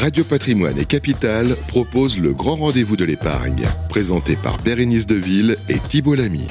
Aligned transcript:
Radio 0.00 0.24
Patrimoine 0.24 0.78
et 0.78 0.84
Capital 0.84 1.56
proposent 1.68 2.18
le 2.18 2.34
grand 2.34 2.56
rendez-vous 2.56 2.96
de 2.96 3.04
l'épargne, 3.06 3.66
présenté 3.88 4.36
par 4.36 4.58
Bérénice 4.58 5.06
Deville 5.06 5.56
et 5.70 5.78
Thibault 5.78 6.14
Lamy. 6.14 6.46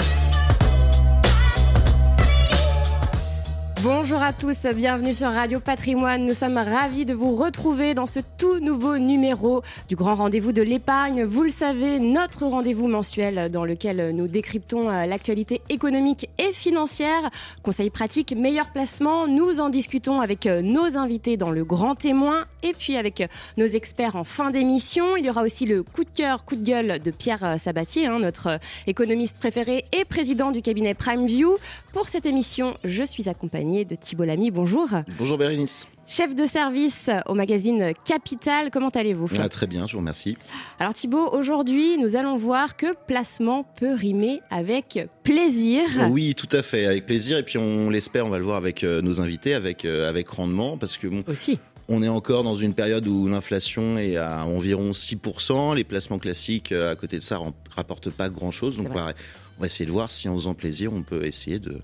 Bonjour 4.07 4.21
à 4.21 4.33
tous, 4.33 4.67
bienvenue 4.67 5.13
sur 5.13 5.29
Radio 5.29 5.59
Patrimoine. 5.59 6.27
Nous 6.27 6.35
sommes 6.35 6.59
ravis 6.59 7.05
de 7.05 7.15
vous 7.15 7.33
retrouver 7.33 7.95
dans 7.95 8.05
ce 8.05 8.19
tout 8.37 8.59
nouveau 8.59 8.99
numéro 8.99 9.63
du 9.89 9.95
grand 9.95 10.13
rendez-vous 10.13 10.51
de 10.51 10.61
l'épargne. 10.61 11.23
Vous 11.23 11.41
le 11.41 11.49
savez, 11.49 11.97
notre 11.97 12.45
rendez-vous 12.45 12.87
mensuel 12.87 13.49
dans 13.49 13.65
lequel 13.65 14.11
nous 14.15 14.27
décryptons 14.27 14.91
euh, 14.91 15.07
l'actualité 15.07 15.63
économique 15.69 16.29
et 16.37 16.53
financière, 16.53 17.31
conseils 17.63 17.89
pratiques, 17.89 18.35
meilleurs 18.37 18.69
placements. 18.69 19.25
Nous 19.25 19.59
en 19.59 19.69
discutons 19.69 20.21
avec 20.21 20.45
euh, 20.45 20.61
nos 20.61 20.97
invités 20.97 21.35
dans 21.35 21.49
le 21.49 21.65
grand 21.65 21.95
témoin 21.95 22.45
et 22.61 22.73
puis 22.73 22.97
avec 22.97 23.21
euh, 23.21 23.27
nos 23.57 23.65
experts 23.65 24.15
en 24.15 24.23
fin 24.23 24.51
d'émission. 24.51 25.17
Il 25.17 25.25
y 25.25 25.31
aura 25.31 25.41
aussi 25.41 25.65
le 25.65 25.81
coup 25.81 26.03
de 26.03 26.11
cœur, 26.15 26.45
coup 26.45 26.55
de 26.55 26.63
gueule 26.63 26.99
de 26.99 27.09
Pierre 27.09 27.55
Sabatier, 27.59 28.05
hein, 28.05 28.19
notre 28.19 28.59
économiste 28.85 29.39
préféré 29.39 29.83
et 29.93 30.05
président 30.05 30.51
du 30.51 30.61
cabinet 30.61 30.93
Prime 30.93 31.25
View. 31.25 31.57
Pour 31.91 32.07
cette 32.07 32.27
émission, 32.27 32.77
je 32.83 33.03
suis 33.03 33.29
accompagnée 33.29 33.83
de 33.83 33.94
Thibault 33.99 34.25
Lamy. 34.25 34.51
Bonjour. 34.51 34.87
Bonjour 35.17 35.37
Bérénice. 35.37 35.87
Chef 36.07 36.35
de 36.35 36.45
service 36.45 37.09
au 37.25 37.33
magazine 37.33 37.91
Capital, 38.05 38.69
comment 38.69 38.89
allez-vous? 38.89 39.27
Ah, 39.39 39.49
Très 39.49 39.65
bien, 39.65 39.87
je 39.87 39.93
vous 39.93 39.99
remercie. 39.99 40.37
Alors 40.79 40.93
Thibault, 40.93 41.29
aujourd'hui, 41.31 41.97
nous 41.97 42.15
allons 42.15 42.37
voir 42.37 42.77
que 42.77 42.93
placement 43.07 43.63
peut 43.63 43.93
rimer 43.93 44.41
avec 44.51 44.99
plaisir. 45.23 45.83
Oui, 46.11 46.35
tout 46.35 46.49
à 46.51 46.61
fait, 46.61 46.85
avec 46.85 47.07
plaisir. 47.07 47.39
Et 47.39 47.43
puis 47.43 47.57
on 47.57 47.89
l'espère, 47.89 48.25
on 48.27 48.29
va 48.29 48.37
le 48.37 48.43
voir 48.43 48.57
avec 48.57 48.83
euh, 48.83 49.01
nos 49.01 49.19
invités, 49.19 49.55
avec, 49.55 49.83
euh, 49.83 50.07
avec 50.07 50.29
rendement, 50.29 50.77
parce 50.77 50.97
que 50.97 51.07
bon, 51.07 51.23
Aussi. 51.27 51.57
On 51.87 52.01
est 52.01 52.09
encore 52.09 52.43
dans 52.43 52.55
une 52.55 52.73
période 52.73 53.07
où 53.07 53.27
l'inflation 53.27 53.97
est 53.97 54.17
à 54.17 54.45
environ 54.45 54.91
6%. 54.91 55.75
Les 55.75 55.83
placements 55.83 56.17
classiques, 56.17 56.71
euh, 56.71 56.91
à 56.91 56.95
côté 56.95 57.17
de 57.17 57.23
ça, 57.23 57.39
ne 57.39 57.51
rapportent 57.75 58.09
pas 58.09 58.29
grand-chose. 58.29 58.77
Donc 58.77 58.87
on 58.89 58.93
va, 58.93 59.13
on 59.57 59.61
va, 59.61 59.67
essayer 59.67 59.85
de 59.85 59.91
voir 59.91 60.09
si 60.09 60.27
en 60.27 60.35
faisant 60.35 60.55
plaisir, 60.55 60.93
on 60.93 61.03
peut 61.03 61.25
essayer 61.25 61.59
de, 61.59 61.81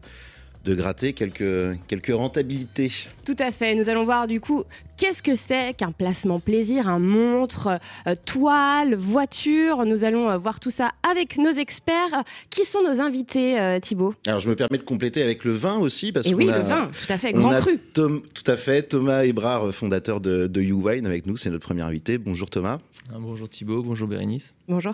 de 0.64 0.76
gratter 0.76 1.14
quelques, 1.14 1.78
quelques 1.88 2.14
rentabilités. 2.14 2.92
Tout 3.26 3.36
à 3.40 3.52
fait. 3.52 3.76
Nous 3.76 3.90
allons 3.90 4.06
voir 4.06 4.28
du 4.28 4.40
coup 4.40 4.64
qu'est-ce 4.98 5.24
que 5.24 5.34
c'est 5.36 5.74
qu'un 5.74 5.92
placement 5.92 6.40
plaisir, 6.40 6.88
un 6.88 7.00
montre, 7.00 7.80
euh, 8.08 8.16
toile, 8.26 8.96
voiture. 8.96 9.86
Nous 9.86 10.04
allons 10.04 10.30
euh, 10.30 10.38
voir 10.38 10.60
tout 10.60 10.70
ça 10.70 10.92
avec 11.10 11.38
nos 11.38 11.52
experts. 11.52 12.24
Qui 12.50 12.66
sont 12.66 12.84
nos 12.84 13.02
invités, 13.02 13.60
euh, 13.60 13.80
Thibault 13.80 14.14
Alors 14.28 14.40
je 14.40 14.50
me 14.50 14.56
permets 14.56 14.78
de 14.78 14.84
compléter 14.84 15.24
avec 15.24 15.44
le 15.44 15.52
vin 15.52 15.80
aussi. 15.80 16.12
Parce 16.12 16.28
Et 16.28 16.34
oui, 16.36 16.46
le 16.46 16.62
vin, 16.62 16.90
tout 17.08 17.14
à 17.14 17.18
fait, 17.18 17.34
grand 17.34 17.56
cru. 17.56 17.80
tout 17.94 18.22
à 18.46 18.58
fait, 18.58 18.84
Thomas 18.84 19.24
Ebrard, 19.24 19.74
fondateur 19.74 20.22
de, 20.22 20.48
de 20.48 20.62
YouWine 20.62 21.06
avec 21.06 21.26
nous, 21.26 21.38
c'est 21.38 21.50
notre 21.50 21.66
premier 21.66 21.84
invité. 21.84 22.18
Bonjour 22.18 22.50
Thomas. 22.50 22.80
Ah, 23.10 23.18
bonjour 23.20 23.50
Thibault, 23.50 23.82
bonjour 23.82 24.08
Bérénice. 24.08 24.54
Bonjour. 24.68 24.94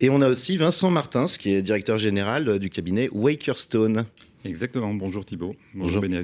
Et 0.00 0.10
on 0.10 0.22
a 0.22 0.28
aussi 0.28 0.56
Vincent 0.56 0.90
Martins, 0.90 1.24
qui 1.26 1.52
est 1.52 1.62
directeur 1.62 1.98
général 1.98 2.60
du 2.60 2.70
cabinet 2.70 3.08
Wakerstone. 3.10 4.04
Exactement. 4.44 4.94
Bonjour 4.94 5.24
Thibault. 5.24 5.54
Bonjour, 5.74 6.02
Bonjour. 6.02 6.22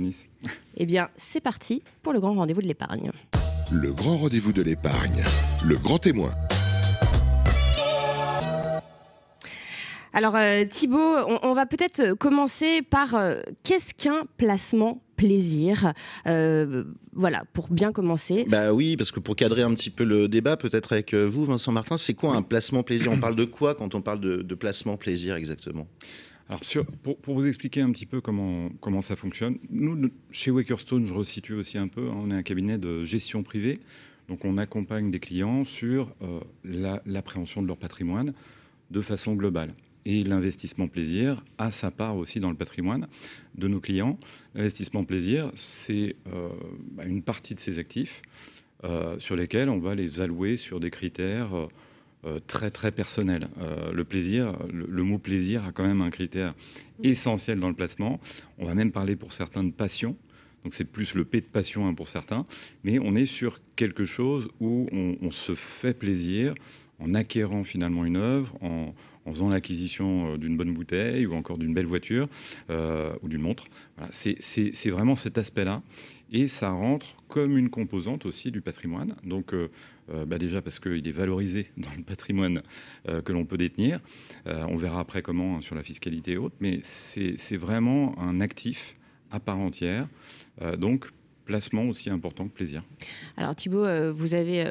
Eh 0.76 0.86
bien, 0.86 1.08
c'est 1.16 1.40
parti 1.40 1.82
pour 2.02 2.12
le 2.12 2.20
grand 2.20 2.34
rendez-vous 2.34 2.62
de 2.62 2.66
l'épargne. 2.66 3.10
Le 3.72 3.92
grand 3.92 4.16
rendez-vous 4.18 4.52
de 4.52 4.62
l'épargne. 4.62 5.24
Le 5.64 5.76
grand 5.76 5.98
témoin. 5.98 6.30
Alors 10.12 10.36
euh, 10.36 10.64
Thibault, 10.64 11.16
on, 11.42 11.54
va 11.54 11.66
peut-être 11.66 12.14
commencer 12.14 12.82
par 12.82 13.16
euh, 13.16 13.40
qu'est-ce 13.64 13.92
qu'un 13.94 14.26
placement 14.36 15.02
plaisir? 15.16 15.92
Euh, 16.28 16.84
Voilà, 17.14 17.42
pour 17.52 17.68
bien 17.68 17.90
commencer. 17.90 18.46
Bah 18.48 18.72
oui, 18.72 18.96
parce 18.96 19.10
que 19.10 19.18
pour 19.18 19.34
cadrer 19.34 19.62
un 19.62 19.74
petit 19.74 19.90
peu 19.90 20.04
le 20.04 20.28
débat, 20.28 20.56
peut-être 20.56 20.92
avec 20.92 21.14
vous, 21.14 21.44
Vincent 21.46 21.72
Martin, 21.72 21.96
c'est 21.96 22.14
quoi 22.14 22.36
un 22.36 22.42
placement 22.42 22.84
plaisir? 22.84 23.10
On 23.10 23.18
parle 23.18 23.34
de 23.34 23.44
quoi 23.44 23.74
quand 23.74 23.96
on 23.96 24.02
parle 24.02 24.20
de, 24.20 24.42
de 24.42 24.54
placement 24.54 24.96
plaisir 24.96 25.34
exactement? 25.34 25.88
Alors, 26.48 26.60
pour, 27.22 27.34
vous 27.34 27.46
expliquer 27.46 27.80
un 27.80 27.90
petit 27.90 28.04
peu 28.04 28.20
comment, 28.20 29.00
ça 29.00 29.16
fonctionne, 29.16 29.58
nous, 29.70 30.10
chez 30.30 30.50
Wakerstone, 30.50 31.06
je 31.06 31.14
resitue 31.14 31.54
aussi 31.54 31.78
un 31.78 31.88
peu, 31.88 32.08
hein, 32.10 32.16
on 32.16 32.30
est 32.30 32.34
un 32.34 32.42
cabinet 32.42 32.76
de 32.76 33.02
gestion 33.02 33.42
privée. 33.42 33.80
Donc, 34.28 34.44
on 34.44 34.58
accompagne 34.58 35.10
des 35.10 35.20
clients 35.20 35.64
sur 35.64 36.14
euh, 36.22 36.40
l'appréhension 37.06 37.62
de 37.62 37.66
leur 37.66 37.78
patrimoine 37.78 38.34
de 38.90 39.00
façon 39.00 39.34
globale. 39.34 39.74
Et 40.06 40.22
l'investissement 40.22 40.86
plaisir 40.86 41.42
a 41.56 41.70
sa 41.70 41.90
part 41.90 42.16
aussi 42.16 42.40
dans 42.40 42.50
le 42.50 42.56
patrimoine 42.56 43.08
de 43.54 43.68
nos 43.68 43.80
clients. 43.80 44.18
L'investissement 44.54 45.04
plaisir, 45.04 45.50
c'est 45.54 46.16
euh, 46.30 46.50
bah, 46.92 47.06
une 47.06 47.22
partie 47.22 47.54
de 47.54 47.60
ces 47.60 47.78
actifs 47.78 48.20
euh, 48.84 49.18
sur 49.18 49.34
lesquels 49.34 49.70
on 49.70 49.78
va 49.78 49.94
les 49.94 50.20
allouer 50.20 50.58
sur 50.58 50.78
des 50.78 50.90
critères 50.90 51.68
euh, 52.26 52.40
très 52.46 52.70
très 52.70 52.90
personnel. 52.90 53.48
Euh, 53.58 53.92
le 53.92 54.04
plaisir, 54.04 54.56
le, 54.72 55.02
mot 55.02 55.18
plaisir 55.18 55.64
a 55.66 55.72
quand 55.72 55.86
même 55.86 56.00
un 56.00 56.08
critère 56.08 56.54
essentiel 57.02 57.60
dans 57.60 57.68
le 57.68 57.74
placement. 57.74 58.18
On 58.58 58.64
va 58.64 58.74
même 58.74 58.92
parler 58.92 59.14
pour 59.14 59.34
certains 59.34 59.62
de 59.62 59.70
passion. 59.70 60.16
Donc 60.62 60.72
c'est 60.72 60.86
plus 60.86 61.14
le 61.14 61.26
P 61.26 61.42
de 61.42 61.46
passion 61.46 61.86
hein, 61.86 61.92
pour 61.92 62.08
certains, 62.08 62.46
mais 62.82 62.98
on 62.98 63.14
est 63.14 63.26
sur 63.26 63.60
quelque 63.76 64.06
chose 64.06 64.48
où 64.58 64.86
on, 64.92 65.30
se 65.30 65.54
fait 65.54 65.92
plaisir 65.92 66.54
en 66.98 67.12
acquérant 67.12 67.62
finalement 67.62 68.06
une 68.06 68.16
œuvre, 68.16 68.56
en, 68.62 68.94
faisant 69.30 69.50
l'acquisition 69.50 70.32
euh, 70.32 70.38
d'une 70.38 70.56
bonne 70.56 70.72
bouteille 70.72 71.26
ou 71.26 71.34
encore 71.34 71.58
d'une 71.58 71.74
belle 71.74 71.86
voiture 71.86 72.28
ou 72.70 73.28
d'une 73.28 73.42
montre. 73.42 73.66
C'est 74.12 74.90
vraiment 74.90 75.16
cet 75.16 75.36
aspect-là. 75.36 75.82
Et 76.32 76.48
ça 76.48 76.70
rentre 76.70 77.16
comme 77.28 77.58
une 77.58 77.68
composante 77.68 78.24
aussi 78.24 78.50
du 78.50 78.62
patrimoine. 78.62 79.14
Donc 79.24 79.52
bah 80.08 80.38
déjà 80.38 80.60
parce 80.60 80.78
qu'il 80.78 81.06
est 81.06 81.12
valorisé 81.12 81.66
dans 81.76 81.90
le 81.96 82.02
patrimoine 82.02 82.62
euh, 83.08 83.22
que 83.22 83.32
l'on 83.32 83.44
peut 83.44 83.56
détenir. 83.56 84.00
Euh, 84.46 84.64
on 84.68 84.76
verra 84.76 85.00
après 85.00 85.22
comment 85.22 85.56
hein, 85.56 85.60
sur 85.60 85.74
la 85.74 85.82
fiscalité 85.82 86.32
et 86.32 86.36
autres, 86.36 86.56
mais 86.60 86.80
c'est 86.82 87.56
vraiment 87.56 88.18
un 88.18 88.40
actif 88.40 88.96
à 89.30 89.40
part 89.40 89.58
entière. 89.58 90.06
donc 90.78 91.06
placement 91.44 91.82
aussi 91.88 92.08
important 92.08 92.46
que 92.46 92.54
plaisir. 92.54 92.82
Alors 93.36 93.54
Thibault, 93.54 93.84
vous 94.14 94.34
avez, 94.34 94.64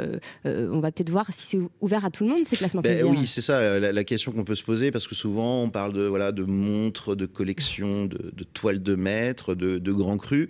on 0.46 0.80
va 0.80 0.92
peut-être 0.92 1.10
voir 1.10 1.32
si 1.32 1.46
c'est 1.46 1.60
ouvert 1.82 2.06
à 2.06 2.10
tout 2.10 2.24
le 2.24 2.32
monde 2.32 2.46
ces 2.46 2.56
placements 2.56 2.82
ben 2.82 2.92
plaisir. 2.94 3.10
Oui, 3.10 3.28
c'est 3.28 3.42
ça 3.42 3.80
la, 3.80 4.04
question 4.06 4.32
qu'on 4.32 4.46
peut 4.46 4.56
se 4.56 4.64
poser 4.64 4.90
parce 4.90 5.08
que 5.08 5.16
souvent 5.16 5.62
on 5.62 5.70
parle 5.70 5.92
de 5.94 6.04
voilà 6.04 6.32
de 6.32 6.44
montres, 6.44 7.16
de 7.16 7.26
collections, 7.26 8.06
de, 8.06 8.44
toiles 8.54 8.82
de 8.82 8.96
maître, 8.96 9.54
de, 9.54 9.78
de 9.78 9.92
grands 9.92 10.18
crus. 10.18 10.48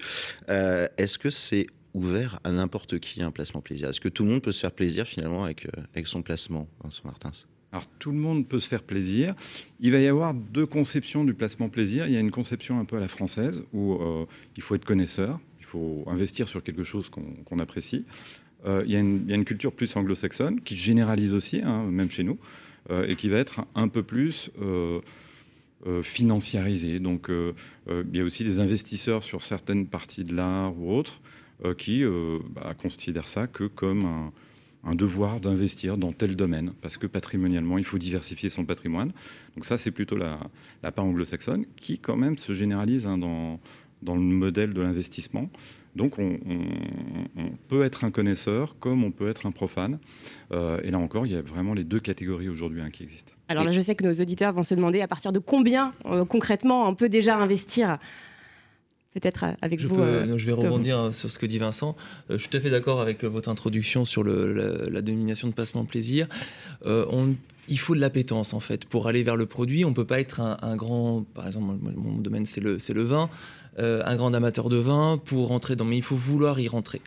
Est-ce 0.47 1.17
que 1.17 1.31
c'est 1.31 1.65
ouvert 1.93 2.39
à 2.43 2.51
n'importe 2.51 2.99
qui 2.99 3.21
un 3.21 3.31
placement 3.31 3.61
plaisir 3.61 3.89
Est-ce 3.89 4.01
que 4.01 4.09
tout 4.09 4.23
le 4.23 4.31
monde 4.31 4.41
peut 4.41 4.51
se 4.51 4.59
faire 4.59 4.71
plaisir 4.71 5.05
finalement 5.05 5.43
avec, 5.43 5.65
euh, 5.65 5.81
avec 5.93 6.07
son 6.07 6.21
placement, 6.21 6.67
Vincent 6.83 7.03
Martins 7.05 7.31
alors 7.71 7.87
tout 7.97 8.11
le 8.11 8.19
monde 8.19 8.47
peut 8.47 8.59
se 8.59 8.67
faire 8.67 8.83
plaisir. 8.83 9.33
Il 9.79 9.93
va 9.93 9.99
y 9.99 10.05
avoir 10.05 10.35
deux 10.35 10.67
conceptions 10.67 11.23
du 11.23 11.33
placement 11.33 11.69
plaisir. 11.69 12.05
Il 12.05 12.13
y 12.13 12.17
a 12.17 12.19
une 12.19 12.29
conception 12.29 12.79
un 12.79 12.85
peu 12.85 12.97
à 12.97 12.99
la 12.99 13.07
française 13.07 13.63
où 13.73 13.93
euh, 13.93 14.27
il 14.55 14.61
faut 14.61 14.75
être 14.75 14.85
connaisseur, 14.85 15.39
il 15.57 15.65
faut 15.65 16.03
investir 16.05 16.47
sur 16.47 16.61
quelque 16.61 16.83
chose 16.83 17.09
qu'on 17.09 17.57
apprécie. 17.57 18.05
Euh, 18.67 18.83
il, 18.85 18.91
y 18.91 18.95
a 18.95 18.99
une, 18.99 19.43
culture 19.43 19.71
plus 19.71 19.95
anglo-saxonne 19.95 20.61
qui 20.61 20.75
généralise 20.75 21.33
aussi, 21.33 21.63
hein, 21.63 21.85
même 21.85 22.11
chez 22.11 22.21
nous, 22.21 22.37
et 23.07 23.15
qui 23.15 23.27
va 23.27 23.39
être 23.39 23.65
un 23.73 23.87
peu 23.87 24.03
plus 24.03 24.51
financiarisée. 26.03 26.99
Donc 26.99 27.27
il 27.31 28.15
y 28.15 28.19
a 28.19 28.23
aussi 28.23 28.43
des 28.43 28.59
investisseurs 28.59 29.23
sur 29.23 29.41
certaines 29.41 29.87
parties 29.87 30.25
de 30.25 30.35
l'art 30.35 30.77
ou 30.77 30.93
autres 30.93 31.21
qui 31.77 32.03
euh, 32.03 32.39
bah, 32.49 32.73
considèrent 32.77 33.27
ça 33.27 33.47
que 33.47 33.63
comme 33.65 34.31
un, 34.83 34.95
devoir 34.95 35.39
d'investir 35.39 35.97
dans 35.97 36.11
tel 36.11 36.35
domaine, 36.35 36.73
parce 36.81 36.97
que 36.97 37.07
patrimonialement, 37.07 37.77
il 37.77 37.85
faut 37.85 37.97
diversifier 37.97 38.49
son 38.49 38.65
patrimoine. 38.65 39.13
Donc 39.55 39.63
ça, 39.63 39.77
c'est 39.77 39.91
plutôt 39.91 40.17
la, 40.17 40.39
part 40.91 41.05
anglo-saxonne, 41.05 41.65
qui 41.77 41.99
quand 41.99 42.17
même 42.17 42.37
se 42.37 42.53
généralise 42.53 43.07
hein, 43.07 43.17
dans, 43.17 43.61
dans 44.01 44.15
le 44.15 44.21
modèle 44.21 44.73
de 44.73 44.81
l'investissement. 44.81 45.49
Donc 45.95 46.17
on, 46.17 46.39
peut 47.67 47.83
être 47.83 48.03
un 48.03 48.11
connaisseur 48.11 48.75
comme 48.79 49.03
on 49.03 49.11
peut 49.11 49.29
être 49.29 49.45
un 49.45 49.51
profane. 49.51 49.99
Euh, 50.51 50.79
et 50.83 50.91
là 50.91 50.97
encore, 50.97 51.25
il 51.25 51.31
y 51.31 51.35
a 51.35 51.41
vraiment 51.41 51.73
les 51.73 51.83
deux 51.83 51.99
catégories 51.99 52.49
aujourd'hui 52.49 52.81
hein, 52.81 52.89
qui 52.89 53.03
existent. 53.03 53.31
Alors 53.47 53.63
là, 53.63 53.71
je 53.71 53.79
sais 53.79 53.95
que 53.95 54.03
nos 54.03 54.13
auditeurs 54.13 54.53
vont 54.53 54.63
se 54.63 54.73
demander 54.73 55.01
à 55.01 55.07
partir 55.07 55.31
de 55.31 55.39
combien 55.39 55.93
concrètement 56.27 56.87
on 56.87 56.95
peut 56.95 57.09
déjà 57.09 57.37
investir 57.37 57.99
peut-être 59.13 59.45
avec 59.61 59.79
je 59.79 59.87
vous. 59.87 59.99
Euh, 59.99 60.37
je 60.37 60.45
vais 60.45 60.51
rebondir 60.51 61.13
sur 61.13 61.31
ce 61.31 61.39
que 61.39 61.45
dit 61.45 61.59
Vincent. 61.59 61.95
Euh, 62.29 62.37
je 62.37 62.39
suis 62.39 62.49
tout 62.49 62.57
à 62.57 62.59
fait 62.59 62.69
d'accord 62.69 63.01
avec 63.01 63.23
votre 63.23 63.49
introduction 63.49 64.05
sur 64.05 64.23
le, 64.23 64.87
la, 64.89 65.01
dénomination 65.01 65.47
de 65.47 65.53
placement 65.53 65.85
plaisir. 65.85 66.27
Euh, 66.85 67.05
on, 67.11 67.35
il 67.69 67.79
faut 67.79 67.95
de 67.95 67.99
l'appétence 67.99 68.53
en 68.53 68.59
fait 68.59 68.85
pour 68.85 69.07
aller 69.07 69.23
vers 69.23 69.35
le 69.35 69.45
produit. 69.45 69.85
On 69.85 69.89
ne 69.89 69.95
peut 69.95 70.05
pas 70.05 70.19
être 70.19 70.41
un, 70.41 70.75
grand, 70.75 71.23
par 71.33 71.47
exemple, 71.47 71.75
mon 71.95 72.17
domaine 72.17 72.45
c'est 72.45 72.61
le, 72.61 72.77
le 72.93 73.03
vin, 73.03 73.29
un 73.77 74.15
grand 74.15 74.33
amateur 74.33 74.67
de 74.67 74.77
vin 74.77 75.19
pour 75.23 75.47
rentrer 75.47 75.75
dans, 75.75 75.85
mais 75.85 75.97
il 75.97 76.03
faut 76.03 76.17
vouloir 76.17 76.59
y 76.59 76.67
rentrer. 76.67 77.01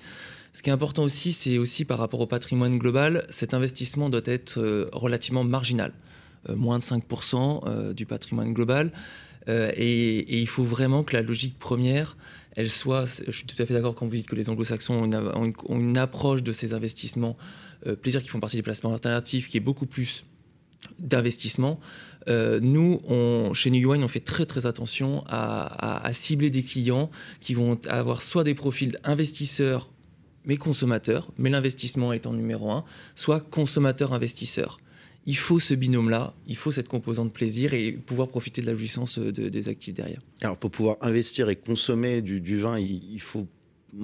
Ce 0.55 0.63
qui 0.63 0.71
est 0.71 0.73
important 0.73 1.03
aussi, 1.03 1.35
c'est 1.35 1.59
aussi 1.59 1.85
par 1.85 1.99
rapport 1.99 2.21
au 2.21 2.27
patrimoine 2.27 2.79
global, 2.79 3.27
cet 3.29 3.53
investissement 3.53 4.09
doit 4.09 4.23
être 4.25 4.89
relativement 4.95 5.45
marginal, 5.45 5.93
moins 6.49 6.79
de 6.79 6.83
5% 6.83 7.93
du 7.93 8.07
patrimoine 8.07 8.55
global. 8.55 8.93
Et, 9.49 9.53
et, 9.79 10.41
il 10.41 10.49
faut 10.49 10.65
vraiment 10.65 11.05
que 11.05 11.15
la 11.15 11.23
logique 11.23 11.59
première, 11.59 12.17
elle 12.57 12.71
soit, 12.71 13.05
je 13.27 13.31
suis 13.31 13.47
tout 13.47 13.61
à 13.63 13.67
fait 13.67 13.75
d'accord 13.75 13.95
quand 13.95 14.07
vous 14.07 14.17
dites 14.17 14.27
que 14.27 14.37
les 14.37 14.49
anglo-saxons 14.49 15.11
ont, 15.13 15.53
une, 15.69 15.99
approche 15.99 16.43
de 16.43 16.53
ces 16.53 16.75
investissements 16.75 17.37
plaisir 18.03 18.23
qui 18.23 18.29
font 18.29 18.41
partie 18.41 18.57
des 18.57 18.63
placements 18.63 18.93
alternatifs 18.93 19.49
qui 19.49 19.57
est 19.57 19.61
beaucoup 19.61 19.87
plus 19.87 20.25
d'investissement. 20.99 21.81
Euh, 22.29 22.61
nous, 22.61 23.01
chez 23.55 23.71
New 23.71 23.91
Wine, 23.91 24.03
on 24.03 24.09
fait 24.09 24.21
très 24.21 24.47
très 24.47 24.67
attention 24.67 25.25
à, 25.29 26.11
cibler 26.13 26.51
des 26.51 26.63
clients 26.63 27.11
qui 27.41 27.55
vont 27.55 27.79
avoir 27.89 28.23
soit 28.23 28.45
des 28.45 28.55
profils 28.55 28.99
investisseurs 29.05 29.91
mais 30.45 30.57
consommateurs, 30.57 31.33
mais 31.39 31.51
l'investissement 31.51 32.13
étant 32.13 32.33
numéro 32.33 32.71
un, 32.71 32.85
soit 33.17 33.41
consommateurs-investisseurs. 33.41 34.79
Il 35.27 35.37
faut 35.37 35.59
ce 35.59 35.75
binôme-là, 35.75 36.35
il 36.47 36.57
faut 36.57 36.71
cette 36.71 36.89
composante 36.89 37.33
plaisir 37.33 37.75
et 37.75 37.93
pouvoir 37.93 38.29
profiter 38.29 38.61
de 38.63 38.67
la 38.67 38.77
jouissance 38.77 39.19
des 39.19 39.69
actifs 39.69 39.95
derrière. 39.95 40.21
Alors 40.41 40.57
pour 40.57 40.71
pouvoir 40.71 40.97
investir 41.01 41.49
et 41.49 41.57
consommer 41.57 42.23
du, 42.23 42.57
vin, 42.57 42.79
il, 42.79 43.21
faut, 43.21 43.47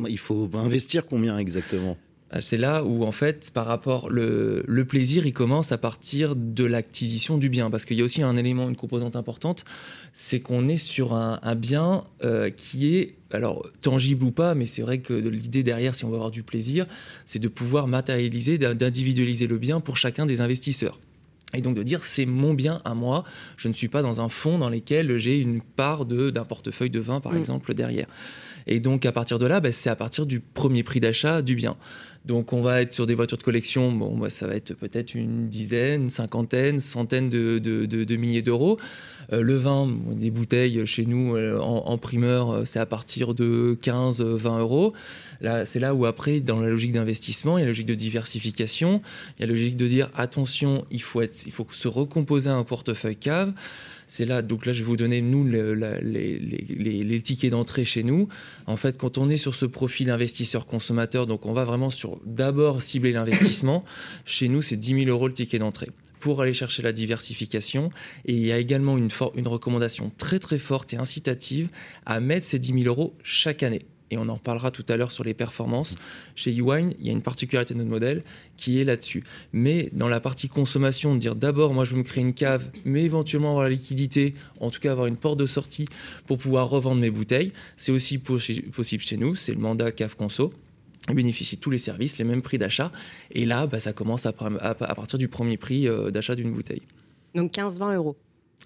il 0.09 0.19
faut 0.19 0.51
investir 0.55 1.07
combien 1.07 1.39
exactement? 1.39 1.97
Euh, 2.35 2.41
c'est 2.41 2.57
là 2.57 2.85
où, 2.85 3.05
en 3.05 3.13
fait, 3.13 3.51
par 3.53 3.67
rapport, 3.67 4.11
le, 4.11 4.65
le 4.67 4.85
plaisir, 4.85 5.27
il 5.27 5.33
commence 5.33 5.73
à 5.73 5.79
partir 5.79 6.35
de 6.37 6.65
l'acquisition 6.65 7.39
du 7.39 7.49
bien. 7.49 7.71
Parce 7.71 7.85
qu'il 7.85 7.97
y 7.97 8.01
a 8.01 8.05
aussi 8.05 8.23
un 8.23 8.37
élément, 8.37 8.69
une 8.69 8.77
composante 8.77 9.17
importante, 9.17 9.65
c'est 10.13 10.41
qu'on 10.41 10.69
est 10.69 10.77
sur 10.77 11.13
un, 11.15 11.55
bien 11.55 12.05
euh, 12.25 12.51
qui 12.51 12.97
est, 12.97 13.17
alors, 13.31 13.67
tangible 13.81 14.25
ou 14.25 14.31
pas, 14.31 14.55
mais 14.55 14.67
c'est 14.67 14.83
vrai 14.83 14.99
que 14.99 15.13
l'idée 15.15 15.63
derrière, 15.63 15.95
si 15.95 16.05
on 16.05 16.09
veut 16.09 16.17
avoir 16.17 16.31
du 16.31 16.43
plaisir, 16.43 16.87
c'est 17.25 17.39
de 17.39 17.49
pouvoir 17.49 17.87
matérialiser, 17.87 18.59
d'individualiser 18.59 19.47
le 19.47 19.59
bien 19.59 19.81
pour 19.81 19.97
chacun 19.97 20.27
des 20.27 20.41
investisseurs. 20.41 20.99
Et 21.55 21.61
donc 21.61 21.75
de 21.75 21.83
dire 21.83 22.03
c'est 22.03 22.27
mon 22.27 22.55
bien 22.55 22.81
à 22.85 22.95
moi, 22.95 23.25
je 23.57 23.69
ne 23.69 23.73
suis 23.73 23.89
pas 23.89 24.03
dans 24.03 24.21
un 24.21 24.29
fonds 24.29 24.59
dans 24.59 24.71
lequel 24.71 25.19
j'ai 25.19 25.41
une 25.41 25.61
part 25.61 26.07
d'un 26.07 26.45
portefeuille 26.45 26.91
de 26.91 27.01
vin 27.01 27.21
par 27.21 27.33
mm. 27.33 27.39
exemple 27.39 27.75
derrière. 27.75 28.07
Et 28.67 28.81
donc 28.81 29.07
à 29.07 29.13
partir 29.13 29.39
de 29.39 29.47
là, 29.47 29.61
bah, 29.61 29.73
c'est 29.73 29.91
à 29.91 29.97
partir 29.97 30.27
du 30.27 30.41
premier 30.41 30.83
prix 30.83 31.01
d'achat 31.01 31.43
du 31.43 31.55
bien. 31.55 31.77
Donc 32.25 32.53
on 32.53 32.63
va 32.63 32.83
être 32.83 32.93
sur 32.93 33.07
des 33.07 33.15
voitures 33.15 33.39
de 33.39 33.43
collection, 33.43 33.91
bon, 33.91 34.29
ça 34.29 34.47
va 34.47 34.55
être 34.55 34.75
peut-être 34.75 35.15
une 35.15 35.49
dizaine, 35.49 36.09
cinquantaine, 36.09 36.79
centaine 36.79 37.29
de, 37.29 38.17
milliers 38.17 38.43
d'euros. 38.43 38.79
Euh, 39.33 39.43
le 39.43 39.57
vin, 39.57 39.89
des 40.13 40.31
bouteilles 40.31 40.87
chez 40.87 41.05
nous 41.07 41.37
euh, 41.37 41.59
en, 41.59 41.99
primeur, 41.99 42.51
euh, 42.51 42.65
c'est 42.65 42.79
à 42.79 42.87
partir 42.87 43.35
de 43.35 43.77
15-20 43.81 44.61
euros. 44.61 44.93
Là, 45.41 45.65
c'est 45.65 45.81
là 45.81 45.95
où 45.95 46.07
après, 46.07 46.41
dans 46.41 46.61
la 46.61 46.69
logique 46.69 46.93
d'investissement, 46.93 47.59
il 47.59 47.63
y 47.63 47.65
a 47.65 47.67
la 47.67 47.71
logique 47.71 47.87
de 47.87 47.95
diversification, 47.95 49.01
il 49.37 49.41
y 49.41 49.45
a 49.45 49.47
la 49.47 49.53
logique 49.53 49.77
de 49.77 49.87
dire 49.89 50.11
attention, 50.15 50.85
il 50.91 51.03
faut, 51.03 51.23
être, 51.23 51.47
il 51.47 51.53
faut 51.53 51.67
se 51.71 51.89
recomposer 51.89 52.51
un 52.51 52.63
portefeuille 52.63 53.17
cave. 53.17 53.53
C'est 54.13 54.27
là, 54.27 54.43
donc 54.43 54.67
là, 54.67 54.75
je 54.75 54.81
vais 54.81 54.85
vous 54.85 54.99
donner, 54.99 55.23
nous, 55.23 55.43
les, 55.47 57.23
tickets 57.23 57.51
d'entrée 57.51 57.87
chez 57.87 58.03
nous. 58.03 58.29
En 58.67 58.77
fait, 58.77 58.99
quand 58.99 59.17
on 59.17 59.31
est 59.31 59.39
sur 59.39 59.55
ce 59.55 59.65
profil 59.65 60.11
investisseur-consommateur, 60.11 61.27
donc 61.27 61.47
on 61.47 61.55
va 61.55 61.65
vraiment 61.65 61.89
sur 61.89 62.12
d'abord 62.25 62.83
cibler 62.83 63.13
l'investissement. 63.13 63.85
chez 64.25 64.49
nous, 64.49 64.63
c'est 64.63 64.77
10 64.77 65.05
000 65.05 65.11
euros 65.11 65.29
le 65.29 65.35
ticket 65.35 65.59
d'entrée 65.59 65.91
pour 66.21 66.41
aller 66.41 66.53
chercher 66.53 66.83
la 66.83 66.93
diversification. 66.93 67.91
Et 68.25 68.35
il 68.35 68.47
y 68.47 68.53
a 68.53 68.59
également 68.59 68.97
une, 68.97 69.11
une 69.35 69.49
recommandation 69.49 70.13
très 70.19 70.39
très 70.39 70.59
forte 70.59 70.95
et 70.95 70.97
incitative 70.97 71.69
à 72.07 72.21
mettre 72.21 72.47
ces 72.47 72.59
10 72.59 72.85
000 72.85 72.87
euros 72.87 73.17
chaque 73.23 73.63
année 73.63 73.83
et 74.13 74.19
on 74.19 74.29
en 74.29 74.35
reparlera 74.35 74.71
tout 74.71 74.85
à 74.89 74.97
l'heure 74.97 75.11
sur 75.11 75.25
les 75.25 75.33
performances. 75.33 75.97
Chez 76.37 76.55
eWine, 76.55 76.95
il 77.01 77.07
y 77.07 77.09
a 77.09 77.13
une 77.13 77.23
particularité 77.23 77.73
de 77.73 77.79
notre 77.79 77.91
modèle 77.91 78.23
qui 78.59 78.79
est 78.79 78.85
là-dessus. 78.85 79.25
Mais 79.55 79.89
dans 79.93 80.09
la 80.09 80.21
partie 80.21 80.49
consommation, 80.49 81.17
dire 81.17 81.35
d'abord, 81.35 81.73
moi 81.73 81.87
je 81.87 81.97
me 81.97 82.03
crée 82.03 82.21
une 82.21 82.35
cave, 82.35 82.69
mais 82.85 83.05
éventuellement 83.05 83.51
avoir 83.51 83.65
la 83.65 83.71
liquidité, 83.71 84.35
en 84.61 84.71
tout 84.71 84.81
cas 84.81 84.93
avoir 84.93 85.07
une 85.07 85.17
porte 85.17 85.39
de 85.39 85.47
sortie 85.47 85.87
pour 86.27 86.37
pouvoir 86.37 86.69
revendre 86.69 87.01
mes 87.01 87.11
bouteilles, 87.11 87.53
c'est 87.79 87.91
aussi 87.91 88.19
possible 88.19 89.03
chez 89.03 89.17
nous, 89.17 89.35
c'est 89.35 89.53
le 89.53 89.59
mandat 89.59 89.93
cave 89.93 90.15
conso 90.15 90.53
bénéficie 91.09 91.57
de 91.57 91.61
tous 91.61 91.71
les 91.71 91.79
services, 91.79 92.19
les 92.19 92.25
mêmes 92.25 92.43
prix 92.43 92.59
d'achat. 92.59 92.93
Et 93.33 93.45
là, 93.45 93.67
bah, 93.67 93.81
ça 93.81 93.93
commence 93.93 94.27
à, 94.27 94.33
partir 94.33 95.19
du 95.19 95.29
premier 95.29 95.57
prix 95.57 95.89
euh, 95.89 96.11
d'achat 96.11 96.35
d'une 96.35 96.53
bouteille. 96.53 96.83
Donc 97.35 97.53
15-20 97.53 97.95
euros. 97.97 98.17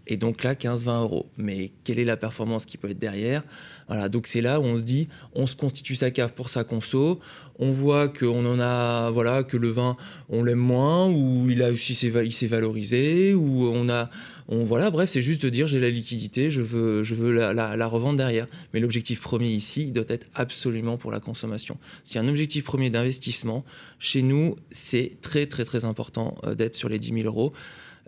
Et 0.06 0.16
donc 0.16 0.42
là, 0.44 0.54
15-20 0.54 1.02
euros. 1.02 1.26
Mais 1.36 1.72
quelle 1.84 1.98
est 1.98 2.04
la 2.04 2.16
performance 2.16 2.64
qui 2.64 2.78
peut 2.78 2.90
être 2.90 2.98
derrière? 2.98 3.42
Voilà, 3.88 4.08
donc 4.08 4.26
c'est 4.26 4.40
là 4.40 4.60
où 4.60 4.64
on 4.64 4.76
se 4.76 4.82
dit, 4.82 5.08
on 5.34 5.46
se 5.46 5.56
constitue 5.56 5.94
sa 5.94 6.10
cave 6.10 6.32
pour 6.32 6.48
sa 6.48 6.64
conso, 6.64 7.20
on 7.58 7.70
voit 7.72 8.08
qu'on 8.08 8.44
en 8.44 8.58
a, 8.58 9.10
voilà, 9.10 9.44
que 9.44 9.56
le 9.56 9.68
vin, 9.68 9.96
on 10.28 10.42
l'aime 10.42 10.58
moins, 10.58 11.08
ou 11.08 11.48
il 11.48 11.62
a 11.62 11.70
aussi 11.70 11.94
s'est 11.94 12.46
valorisé, 12.46 13.34
ou 13.34 13.68
on 13.68 13.88
a, 13.88 14.10
on, 14.48 14.64
voilà, 14.64 14.90
bref, 14.90 15.10
c'est 15.10 15.22
juste 15.22 15.42
de 15.42 15.48
dire, 15.48 15.66
j'ai 15.66 15.80
la 15.80 15.90
liquidité, 15.90 16.50
je 16.50 16.62
veux, 16.62 17.02
je 17.02 17.14
veux 17.14 17.32
la, 17.32 17.52
la 17.52 17.86
revendre 17.86 18.16
derrière. 18.16 18.46
Mais 18.74 18.80
l'objectif 18.80 19.20
premier 19.20 19.48
ici, 19.48 19.82
il 19.82 19.92
doit 19.92 20.04
être 20.08 20.26
absolument 20.34 20.96
pour 20.98 21.10
la 21.10 21.20
consommation. 21.20 21.78
Si 22.04 22.18
un 22.18 22.28
objectif 22.28 22.64
premier 22.64 22.90
d'investissement, 22.90 23.64
chez 23.98 24.22
nous, 24.22 24.56
c'est 24.70 25.16
très, 25.20 25.46
très, 25.46 25.64
très 25.64 25.84
important 25.84 26.36
euh, 26.44 26.54
d'être 26.54 26.76
sur 26.76 26.88
les 26.88 26.98
10 26.98 27.22
000 27.22 27.26
euros. 27.26 27.52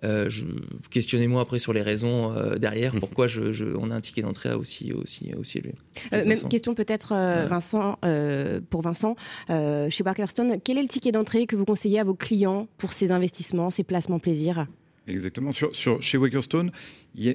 Euh, 0.04 0.28
questionnez-moi 0.90 1.42
après 1.42 1.58
sur 1.58 1.72
les 1.72 1.82
raisons 1.82 2.32
euh, 2.32 2.56
derrière, 2.56 2.94
mhm. 2.94 3.00
pourquoi 3.00 3.26
je, 3.26 3.76
on 3.76 3.90
a 3.90 3.96
un 3.96 4.00
ticket 4.00 4.22
d'entrée 4.22 4.52
aussi, 4.52 4.92
aussi, 4.92 5.32
aussi 5.34 5.58
élevé. 5.58 5.74
Euh, 6.12 6.24
même 6.24 6.40
question 6.48 6.74
peut-être, 6.74 7.14
Vincent, 7.48 7.98
pour 8.70 8.82
Vincent, 8.82 9.16
chez 9.48 10.04
Barkerstone, 10.04 10.58
quel 10.62 10.78
est 10.78 10.82
le 10.82 10.88
ticket 10.88 11.12
d'entrée 11.12 11.46
que 11.46 11.56
vous 11.56 11.64
conseillez 11.64 11.98
à 11.98 12.04
vos 12.04 12.14
clients 12.14 12.68
pour 12.78 12.92
ces 12.92 13.10
investissements, 13.10 13.70
ces 13.70 13.84
placements 13.84 14.18
plaisir? 14.18 14.66
Exactement. 15.06 15.52
Sur, 15.52 15.74
sur, 15.74 16.02
chez 16.02 16.18
Wakerstone, 16.18 16.70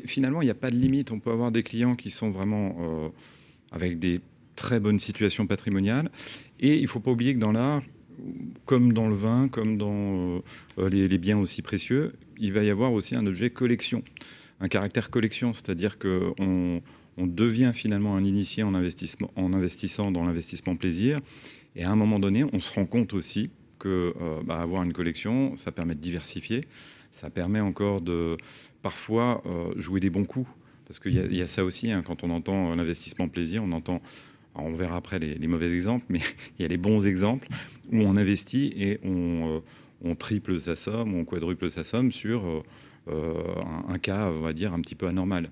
finalement, 0.06 0.42
il 0.42 0.46
n'y 0.46 0.52
a 0.52 0.56
pas 0.56 0.70
de 0.70 0.76
limite. 0.76 1.12
On 1.12 1.20
peut 1.20 1.32
avoir 1.32 1.52
des 1.52 1.64
clients 1.64 1.96
qui 1.96 2.12
sont 2.12 2.30
vraiment 2.30 3.12
avec 3.72 4.00
des 4.00 4.22
très 4.56 4.80
bonnes 4.80 5.00
situations 5.00 5.48
patrimoniales. 5.48 6.10
Et 6.60 6.78
il 6.78 6.84
ne 6.84 6.88
faut 6.88 7.00
pas 7.00 7.12
oublier 7.12 7.34
que 7.34 7.40
dans 7.40 7.52
l'art, 7.52 7.82
comme 8.66 8.94
dans 8.94 9.08
le 9.08 9.16
vin, 9.16 9.48
comme 9.48 9.78
dans 9.78 10.42
euh, 10.78 10.90
les, 10.90 11.18
biens 11.18 11.38
aussi 11.38 11.62
précieux, 11.62 12.14
il 12.38 12.54
va 12.54 12.64
y 12.64 12.70
avoir 12.70 12.94
aussi 12.94 13.16
un 13.16 13.26
objet 13.26 13.50
collection, 13.50 14.04
un 14.60 14.68
caractère 14.68 15.10
collection, 15.10 15.54
c'est-à-dire 15.54 15.98
qu'on 16.00 16.82
on 17.18 17.28
devient 17.28 17.72
finalement 17.74 18.16
un 18.16 18.24
initié 18.24 18.64
en, 18.64 18.74
investissement, 18.74 19.32
en 19.36 19.54
investissant 19.54 20.12
dans 20.12 20.24
l'investissement 20.24 20.76
plaisir, 20.76 21.20
et 21.76 21.84
à 21.84 21.92
un 21.92 21.96
moment 21.96 22.20
donné, 22.20 22.46
on 22.54 22.60
se 22.60 22.72
rend 22.72 22.86
compte 22.86 23.14
aussi 23.14 23.50
que 23.80 24.14
euh, 24.22 24.42
bah, 24.46 24.60
avoir 24.60 24.84
une 24.84 24.94
collection, 24.94 25.58
ça 25.58 25.72
permet 25.72 25.96
de 25.96 26.00
diversifier, 26.00 26.62
ça 27.12 27.30
permet 27.30 27.60
encore 27.60 28.02
de 28.02 28.38
parfois 28.82 29.44
euh, 29.46 29.74
jouer 29.78 30.00
des 30.00 30.10
bons 30.10 30.26
coups, 30.26 30.50
parce 30.86 31.00
qu'il 31.00 31.36
y, 31.36 31.42
a 31.42 31.48
ça 31.48 31.64
aussi, 31.64 31.92
hein, 31.92 32.04
quand 32.06 32.24
on 32.24 32.30
entend 32.30 32.76
l'investissement 32.76 33.28
plaisir, 33.28 33.64
on 33.64 33.72
entend 33.72 34.02
on 34.56 34.74
verra 34.74 34.98
après 34.98 35.20
les, 35.20 35.48
mauvais 35.48 35.74
exemples, 35.74 36.06
mais 36.10 36.20
il 36.60 36.62
y 36.62 36.66
a 36.66 36.68
les 36.68 36.78
bons 36.78 37.06
exemples 37.06 37.48
où 37.92 38.00
on 38.02 38.16
investit 38.18 38.74
et 38.78 39.00
on, 39.04 39.62
euh, 40.06 40.16
triple 40.16 40.60
sa 40.60 40.76
somme, 40.76 41.16
on 41.16 41.26
quadruple 41.26 41.70
sa 41.70 41.84
somme 41.84 42.12
sur 42.12 42.46
euh, 42.46 42.64
euh, 43.10 43.34
un, 43.88 43.98
cas, 43.98 44.30
on 44.30 44.42
va 44.42 44.54
dire, 44.54 44.74
un 44.74 44.82
petit 44.82 44.96
peu 44.96 45.08
anormal. 45.08 45.50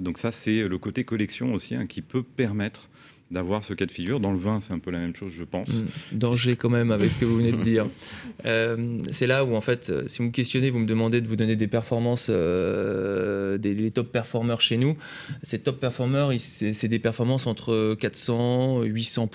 donc 0.00 0.18
ça, 0.18 0.32
c'est 0.32 0.66
le 0.66 0.78
côté 0.78 1.04
collection 1.04 1.54
aussi 1.54 1.74
hein, 1.76 1.86
qui 1.86 2.02
peut 2.02 2.22
permettre 2.22 2.88
d'avoir 3.32 3.64
ce 3.64 3.74
cas 3.74 3.86
de 3.86 3.90
figure. 3.90 4.20
Dans 4.20 4.30
le 4.30 4.38
vin, 4.38 4.60
c'est 4.60 4.72
un 4.72 4.78
peu 4.78 4.90
la 4.90 4.98
même 4.98 5.16
chose, 5.16 5.32
je 5.32 5.44
pense. 5.44 5.68
Mm. 5.68 6.18
danger 6.18 6.56
quand 6.56 6.70
même 6.70 6.92
avec 6.92 7.10
ce 7.10 7.16
que 7.16 7.24
vous 7.24 7.36
venez 7.36 7.52
de 7.52 7.62
dire. 7.62 7.86
Euh, 8.44 8.98
c'est 9.10 9.28
là 9.28 9.44
où, 9.44 9.54
en 9.54 9.60
fait, 9.60 9.90
euh, 9.90 10.08
si 10.08 10.18
vous 10.18 10.24
me 10.24 10.30
questionnez, 10.30 10.70
vous 10.70 10.80
me 10.80 10.86
demandez 10.86 11.20
de 11.20 11.28
vous 11.28 11.36
donner 11.36 11.54
des 11.54 11.68
performances, 11.68 12.26
euh, 12.28 13.56
des 13.56 13.90
top 13.92 14.10
performers 14.10 14.60
chez 14.60 14.76
nous. 14.76 14.96
Ces 15.42 15.60
top 15.60 15.78
performers, 15.78 16.30
c'est 16.38 16.88
des 16.88 16.98
performances 16.98 17.46
entre 17.46 17.94
400 17.94 18.82
et 18.82 18.88
800 18.88 19.28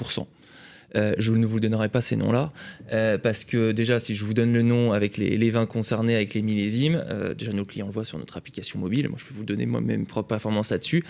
euh, 0.95 1.13
je 1.17 1.33
ne 1.33 1.45
vous 1.45 1.59
donnerai 1.59 1.89
pas 1.89 2.01
ces 2.01 2.15
noms-là, 2.15 2.51
euh, 2.93 3.17
parce 3.17 3.43
que 3.43 3.71
déjà, 3.71 3.99
si 3.99 4.15
je 4.15 4.23
vous 4.23 4.33
donne 4.33 4.53
le 4.53 4.61
nom 4.61 4.93
avec 4.93 5.17
les, 5.17 5.49
vins 5.49 5.65
concernés, 5.65 6.15
avec 6.15 6.33
les 6.33 6.41
millésimes, 6.41 7.03
euh, 7.09 7.33
déjà 7.33 7.51
nos 7.51 7.65
clients 7.65 7.89
voient 7.89 8.05
sur 8.05 8.17
notre 8.17 8.37
application 8.37 8.79
mobile, 8.79 9.09
moi 9.09 9.17
je 9.19 9.25
peux 9.25 9.33
vous 9.35 9.43
donner 9.43 9.65
moi-même 9.65 10.05
propre 10.05 10.29
performance 10.29 10.71
là-dessus. 10.71 11.03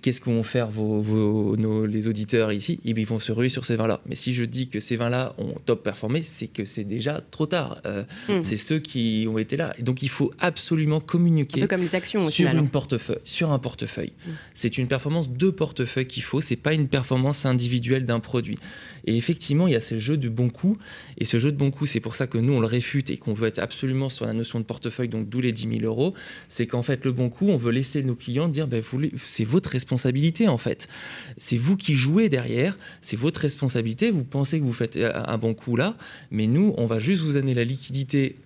Qu'est-ce 0.00 0.20
que 0.20 0.30
vont 0.30 0.42
faire 0.42 0.70
vos, 0.70 1.56
les 1.86 2.08
auditeurs 2.08 2.52
ici? 2.52 2.80
Eh 2.84 2.90
Ils 2.90 3.06
vont 3.06 3.18
se 3.18 3.32
ruer 3.32 3.48
sur 3.48 3.64
ces 3.64 3.76
vins-là. 3.76 4.00
Mais 4.06 4.16
si 4.16 4.32
je 4.34 4.44
dis 4.44 4.68
que 4.68 4.80
ces 4.80 4.96
vins-là 4.96 5.34
ont 5.38 5.54
top 5.64 5.82
performé, 5.82 6.22
c'est 6.22 6.48
que 6.48 6.64
c'est 6.64 6.84
déjà 6.84 7.22
trop 7.30 7.46
tard. 7.46 7.82
Hmm. 8.28 8.40
C'est 8.40 8.56
ceux 8.56 8.78
qui 8.78 9.26
ont 9.30 9.38
été 9.38 9.56
là. 9.56 9.74
Et 9.78 9.82
donc 9.82 10.02
il 10.02 10.08
faut 10.08 10.32
absolument 10.40 11.00
communiquer 11.00 11.66
comme 11.68 11.82
les 11.82 11.94
actions, 11.94 12.28
sur, 12.28 12.48
une 12.48 12.68
portefeuille, 12.68 13.18
sur 13.24 13.52
un 13.52 13.58
portefeuille. 13.58 14.12
Hmm. 14.26 14.30
C'est 14.54 14.78
une 14.78 14.88
performance 14.88 15.30
de 15.30 15.50
portefeuille 15.50 16.06
qu'il 16.06 16.22
faut, 16.22 16.40
c'est 16.40 16.56
pas 16.56 16.72
une 16.72 16.88
performance 16.88 17.46
individuelle 17.46 18.04
d'un 18.04 18.20
produit. 18.20 18.58
Et 19.08 19.16
effectivement, 19.16 19.66
il 19.66 19.72
y 19.72 19.76
a 19.76 19.80
ce 19.80 19.96
jeu 19.96 20.18
de 20.18 20.28
bon 20.28 20.50
coup. 20.50 20.76
Et 21.16 21.24
ce 21.24 21.38
jeu 21.38 21.50
de 21.50 21.56
bon 21.56 21.70
coup, 21.70 21.86
c'est 21.86 21.98
pour 21.98 22.14
ça 22.14 22.26
que 22.26 22.36
nous, 22.36 22.52
on 22.52 22.60
le 22.60 22.66
réfute 22.66 23.08
et 23.08 23.16
qu'on 23.16 23.32
veut 23.32 23.48
être 23.48 23.58
absolument 23.58 24.10
sur 24.10 24.26
la 24.26 24.34
notion 24.34 24.60
de 24.60 24.64
portefeuille, 24.64 25.08
donc 25.08 25.30
d'où 25.30 25.40
les 25.40 25.50
10 25.50 25.78
000 25.80 25.84
euros. 25.84 26.12
C'est 26.48 26.66
qu'en 26.66 26.82
fait, 26.82 27.06
le 27.06 27.12
bon 27.12 27.30
coup, 27.30 27.48
on 27.48 27.56
veut 27.56 27.72
laisser 27.72 28.02
nos 28.02 28.14
clients 28.14 28.48
dire 28.48 28.68
ben, 28.68 28.82
c'est 29.16 29.44
votre 29.44 29.70
responsabilité, 29.70 30.46
en 30.46 30.58
fait. 30.58 30.88
C'est 31.38 31.56
vous 31.56 31.78
qui 31.78 31.94
jouez 31.94 32.28
derrière, 32.28 32.76
c'est 33.00 33.18
votre 33.18 33.40
responsabilité. 33.40 34.10
Vous 34.10 34.24
pensez 34.24 34.58
que 34.60 34.64
vous 34.64 34.74
faites 34.74 34.98
un 34.98 35.38
bon 35.38 35.54
coup 35.54 35.76
là, 35.76 35.96
mais 36.30 36.46
nous, 36.46 36.74
on 36.76 36.84
va 36.84 36.98
juste 36.98 37.22
vous 37.22 37.38
amener 37.38 37.54
la 37.54 37.64
liquidité 37.64 38.36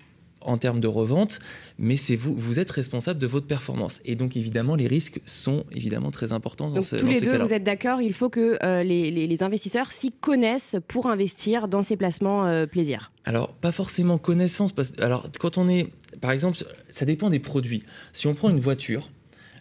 en 0.47 0.59
termes 0.59 0.81
de 0.81 0.87
revente, 0.89 1.39
mais 1.79 1.97
c'est 1.97 2.17
vous, 2.17 2.35
vous 2.35 2.59
êtes 2.61 2.71
responsable 2.71 3.19
de 3.21 3.27
votre 3.27 3.47
performance. 3.47 4.01
Et 4.05 4.15
donc 4.17 4.37
évidemment, 4.37 4.75
les 4.77 4.87
risques 4.87 5.21
sont 5.27 5.65
évidemment 5.73 6.11
très 6.11 6.33
importants. 6.33 6.69
Dans 6.69 6.75
Donc 6.77 6.85
ce- 6.85 6.97
tous 6.97 7.03
dans 7.03 7.09
les 7.09 7.15
ces 7.19 7.27
deux, 7.27 7.39
vous 7.39 7.53
êtes 7.53 7.65
d'accord, 7.65 8.01
il 8.01 8.13
faut 8.15 8.29
que 8.31 8.59
euh, 8.63 8.83
les, 8.83 9.11
les- 9.11 9.27
les 9.27 9.43
investisseurs 9.43 9.93
s'y 9.93 10.13
connaissent 10.13 10.77
pour 10.89 11.07
investir 11.07 11.69
dans 11.69 11.83
ces 11.83 11.97
placements 11.97 12.47
euh, 12.47 12.67
plaisir. 12.67 13.11
Alors, 13.25 13.53
pas 13.53 13.73
forcément 13.73 14.19
connaissance. 14.19 14.73
Parce... 14.73 14.93
Alors, 14.99 15.29
quand 15.39 15.59
on 15.59 15.69
est. 15.69 15.89
Par 16.21 16.33
exemple, 16.33 16.59
ça 16.91 17.05
dépend 17.05 17.31
des 17.31 17.39
produits. 17.39 17.83
Si 18.13 18.27
on 18.27 18.35
prend 18.35 18.51
une 18.51 18.61
voiture, 18.61 19.11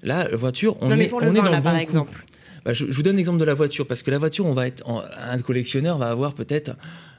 là, 0.03 0.27
la 0.29 0.35
voiture, 0.37 0.77
on 0.81 0.89
non, 0.89 0.95
est, 0.97 1.11
on 1.13 1.21
est 1.21 1.31
dans 1.33 1.43
là, 1.43 1.57
le 1.57 1.63
par 1.63 1.73
bon 1.73 1.77
coup. 1.79 1.83
exemple. 1.83 2.25
Bah, 2.65 2.73
je, 2.73 2.85
je 2.89 2.95
vous 2.95 3.03
donne 3.03 3.15
l'exemple 3.15 3.39
de 3.39 3.45
la 3.45 3.53
voiture, 3.55 3.87
parce 3.87 4.03
que 4.03 4.11
la 4.11 4.17
voiture, 4.19 4.45
on 4.45 4.53
va 4.53 4.67
être. 4.67 4.87
en- 4.89 5.01
un 5.01 5.37
collectionneur 5.39 5.97
va 5.97 6.09
avoir 6.09 6.33
peut-être, 6.33 6.71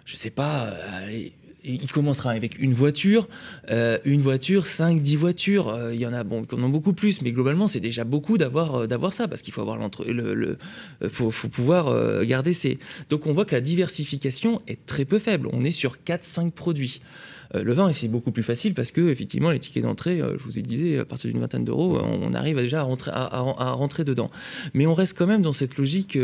je 0.05 0.17
sais 0.17 0.31
pas, 0.31 0.65
euh, 0.67 1.05
allez, 1.05 1.33
il 1.65 1.91
commencera 1.91 2.31
avec 2.31 2.59
une 2.59 2.73
voiture, 2.73 3.29
euh, 3.71 3.99
une 4.05 4.21
voiture, 4.21 4.67
5, 4.67 5.01
10 5.01 5.17
voitures. 5.17 5.69
Euh, 5.69 5.95
Il 5.95 6.01
y 6.01 6.07
en 6.07 6.13
a 6.13 6.25
bon, 6.25 6.47
en 6.51 6.69
beaucoup 6.69 6.93
plus, 6.93 7.23
mais 7.23 7.33
globalement, 7.33 7.69
c'est 7.69 7.81
déjà 7.81 8.05
beaucoup 8.05 8.39
d'avoir 8.39 8.75
euh, 8.77 9.11
ça, 9.11 9.29
parce 9.29 9.43
qu'il 9.43 9.53
faut 9.53 9.61
avoir 9.61 9.79
l'entre, 9.79 10.05
le, 10.05 10.57
faut, 11.11 11.31
pouvoir 11.31 12.25
garder 12.25 12.53
ces. 12.53 12.79
Donc 13.11 13.27
on 13.27 13.33
voit 13.33 13.45
que 13.45 13.55
la 13.55 13.61
diversification 13.61 14.59
est 14.67 14.85
très 14.87 15.05
peu 15.05 15.19
faible. 15.19 15.49
On 15.53 15.65
est 15.65 15.73
sur 15.73 15.97
4-5 16.07 16.51
produits. 16.51 17.01
Euh, 17.55 17.63
le 17.63 17.73
vin, 17.75 17.93
c'est 17.93 18.09
beaucoup 18.09 18.33
plus 18.33 18.43
facile 18.43 18.75
parce 18.75 18.91
que 18.91 19.11
effectivement, 19.11 19.51
les 19.51 19.59
tickets 19.59 19.83
d'entrée, 19.83 20.19
je 20.19 20.43
vous 20.43 20.59
ai 20.59 20.63
dit, 20.63 20.97
à 20.97 21.05
partir 21.05 21.31
d'une 21.31 21.41
vingtaine 21.41 21.65
d'euros, 21.65 21.99
on 22.01 22.33
arrive 22.33 22.57
déjà 22.57 22.81
à 22.81 22.83
rentrer, 22.85 23.11
à, 23.15 23.41
rentrer 23.73 24.05
dedans. 24.05 24.31
Mais 24.75 24.87
on 24.87 24.95
reste 24.95 25.17
quand 25.17 25.27
même 25.27 25.43
dans 25.43 25.53
cette 25.53 25.77
logique. 25.77 26.19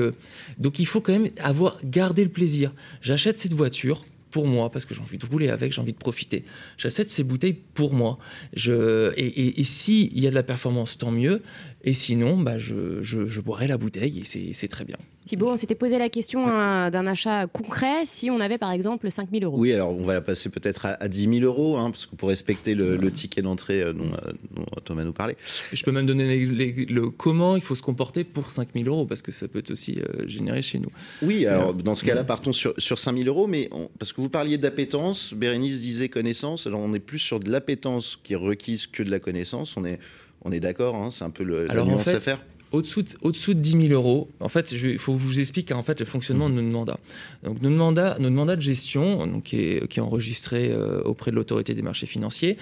donc 0.58 0.78
il 0.78 0.86
faut 0.86 1.00
quand 1.00 1.12
même 1.12 1.30
avoir 1.42 1.78
gardé 1.84 2.24
le 2.24 2.30
plaisir. 2.30 2.72
J'achète 3.02 3.36
cette 3.36 3.52
voiture 3.52 4.04
pour 4.30 4.46
moi 4.46 4.70
parce 4.70 4.84
que 4.84 4.94
j'ai 4.94 5.00
envie 5.00 5.18
de 5.18 5.26
rouler 5.26 5.48
avec, 5.48 5.72
j'ai 5.72 5.80
envie 5.80 5.92
de 5.92 5.98
profiter. 5.98 6.44
J'achète 6.76 7.10
ces 7.10 7.24
bouteilles 7.24 7.58
pour 7.74 7.92
moi. 7.94 8.18
Et 8.54 8.68
et, 8.68 9.60
et 9.60 9.64
s'il 9.64 10.18
y 10.18 10.26
a 10.26 10.30
de 10.30 10.34
la 10.34 10.42
performance, 10.42 10.98
tant 10.98 11.10
mieux. 11.10 11.42
Et 11.84 11.94
sinon, 11.94 12.38
bah, 12.38 12.58
je, 12.58 13.40
boirai 13.40 13.66
la 13.66 13.78
bouteille 13.78 14.20
et 14.20 14.54
c'est 14.54 14.68
très 14.68 14.84
bien. 14.84 14.98
Thibaut, 15.28 15.50
on 15.50 15.56
s'était 15.58 15.74
posé 15.74 15.98
la 15.98 16.08
question 16.08 16.48
hein, 16.48 16.88
d'un 16.88 17.06
achat 17.06 17.46
concret 17.46 18.06
si 18.06 18.30
on 18.30 18.40
avait 18.40 18.56
par 18.56 18.72
exemple 18.72 19.10
5000 19.10 19.44
euros. 19.44 19.58
Oui, 19.58 19.74
alors 19.74 19.90
on 19.92 20.02
va 20.02 20.14
la 20.14 20.22
passer 20.22 20.48
peut-être 20.48 20.86
à, 20.86 20.90
à 21.02 21.06
10 21.06 21.28
000 21.40 21.44
euros, 21.44 21.76
hein, 21.76 21.90
parce 21.90 22.06
que 22.06 22.16
pour 22.16 22.30
respecter 22.30 22.74
le, 22.74 22.96
le 22.96 23.10
ticket 23.12 23.42
d'entrée 23.42 23.82
euh, 23.82 23.92
dont, 23.92 24.06
euh, 24.06 24.32
dont 24.56 24.64
Thomas 24.86 25.04
nous 25.04 25.12
parlait. 25.12 25.36
Je 25.70 25.84
peux 25.84 25.92
même 25.92 26.06
donner 26.06 26.24
les- 26.24 26.46
les- 26.46 26.86
le 26.86 27.10
comment 27.10 27.56
il 27.56 27.62
faut 27.62 27.74
se 27.74 27.82
comporter 27.82 28.24
pour 28.24 28.48
5000 28.48 28.88
euros 28.88 29.04
parce 29.04 29.20
que 29.20 29.30
ça 29.30 29.48
peut 29.48 29.58
être 29.58 29.70
aussi 29.70 29.98
euh, 30.00 30.26
généré 30.26 30.62
chez 30.62 30.78
nous. 30.78 30.88
Oui, 31.20 31.44
alors 31.44 31.74
dans 31.74 31.94
ce 31.94 32.06
cas-là, 32.06 32.22
Mm. 32.22 32.26
partons 32.26 32.52
sur, 32.54 32.72
sur 32.78 32.98
5 32.98 33.12
000 33.14 33.26
euros, 33.28 33.46
mais 33.46 33.68
on- 33.70 33.90
parce 33.98 34.14
que 34.14 34.22
vous 34.22 34.30
parliez 34.30 34.56
d'appétence, 34.56 35.34
Bérénice 35.34 35.82
disait 35.82 36.08
connaissance, 36.08 36.66
alors 36.66 36.80
on 36.80 36.94
est 36.94 37.00
plus 37.00 37.18
sur 37.18 37.38
de 37.38 37.50
l'appétence 37.50 38.18
qui 38.24 38.32
est 38.32 38.36
requise 38.36 38.86
que 38.86 39.02
de 39.02 39.10
la 39.10 39.20
connaissance, 39.20 39.76
on 39.76 39.84
est, 39.84 39.98
on 40.42 40.52
est 40.52 40.60
d'accord, 40.60 40.94
hein, 40.96 41.10
c'est 41.10 41.24
un 41.24 41.30
peu 41.30 41.44
le, 41.44 41.66
la 41.66 41.72
Alors, 41.72 41.86
en 41.86 41.90
nuance 41.90 42.02
fait, 42.04 42.14
à 42.14 42.20
faire. 42.20 42.40
Au-dessous 42.72 43.02
de, 43.02 43.08
au-dessous 43.22 43.54
de 43.54 43.60
10 43.60 43.88
000 43.88 43.92
euros, 43.92 44.28
en 44.40 44.48
fait, 44.48 44.72
il 44.72 44.98
faut 44.98 45.14
vous 45.14 45.40
explique 45.40 45.72
en 45.72 45.82
fait, 45.82 46.00
le 46.00 46.06
fonctionnement 46.06 46.50
de 46.50 46.54
notre 46.54 46.68
mandat. 46.68 46.98
Donc, 47.42 47.62
notre 47.62 47.76
mandat, 47.76 48.56
de 48.56 48.60
gestion, 48.60 49.26
donc, 49.26 49.44
qui, 49.44 49.56
est, 49.56 49.98
enregistré 49.98 50.70
euh, 50.70 51.00
auprès 51.02 51.30
de 51.30 51.36
l'autorité 51.36 51.74
des 51.74 51.82
marchés 51.82 52.06
financiers, 52.06 52.56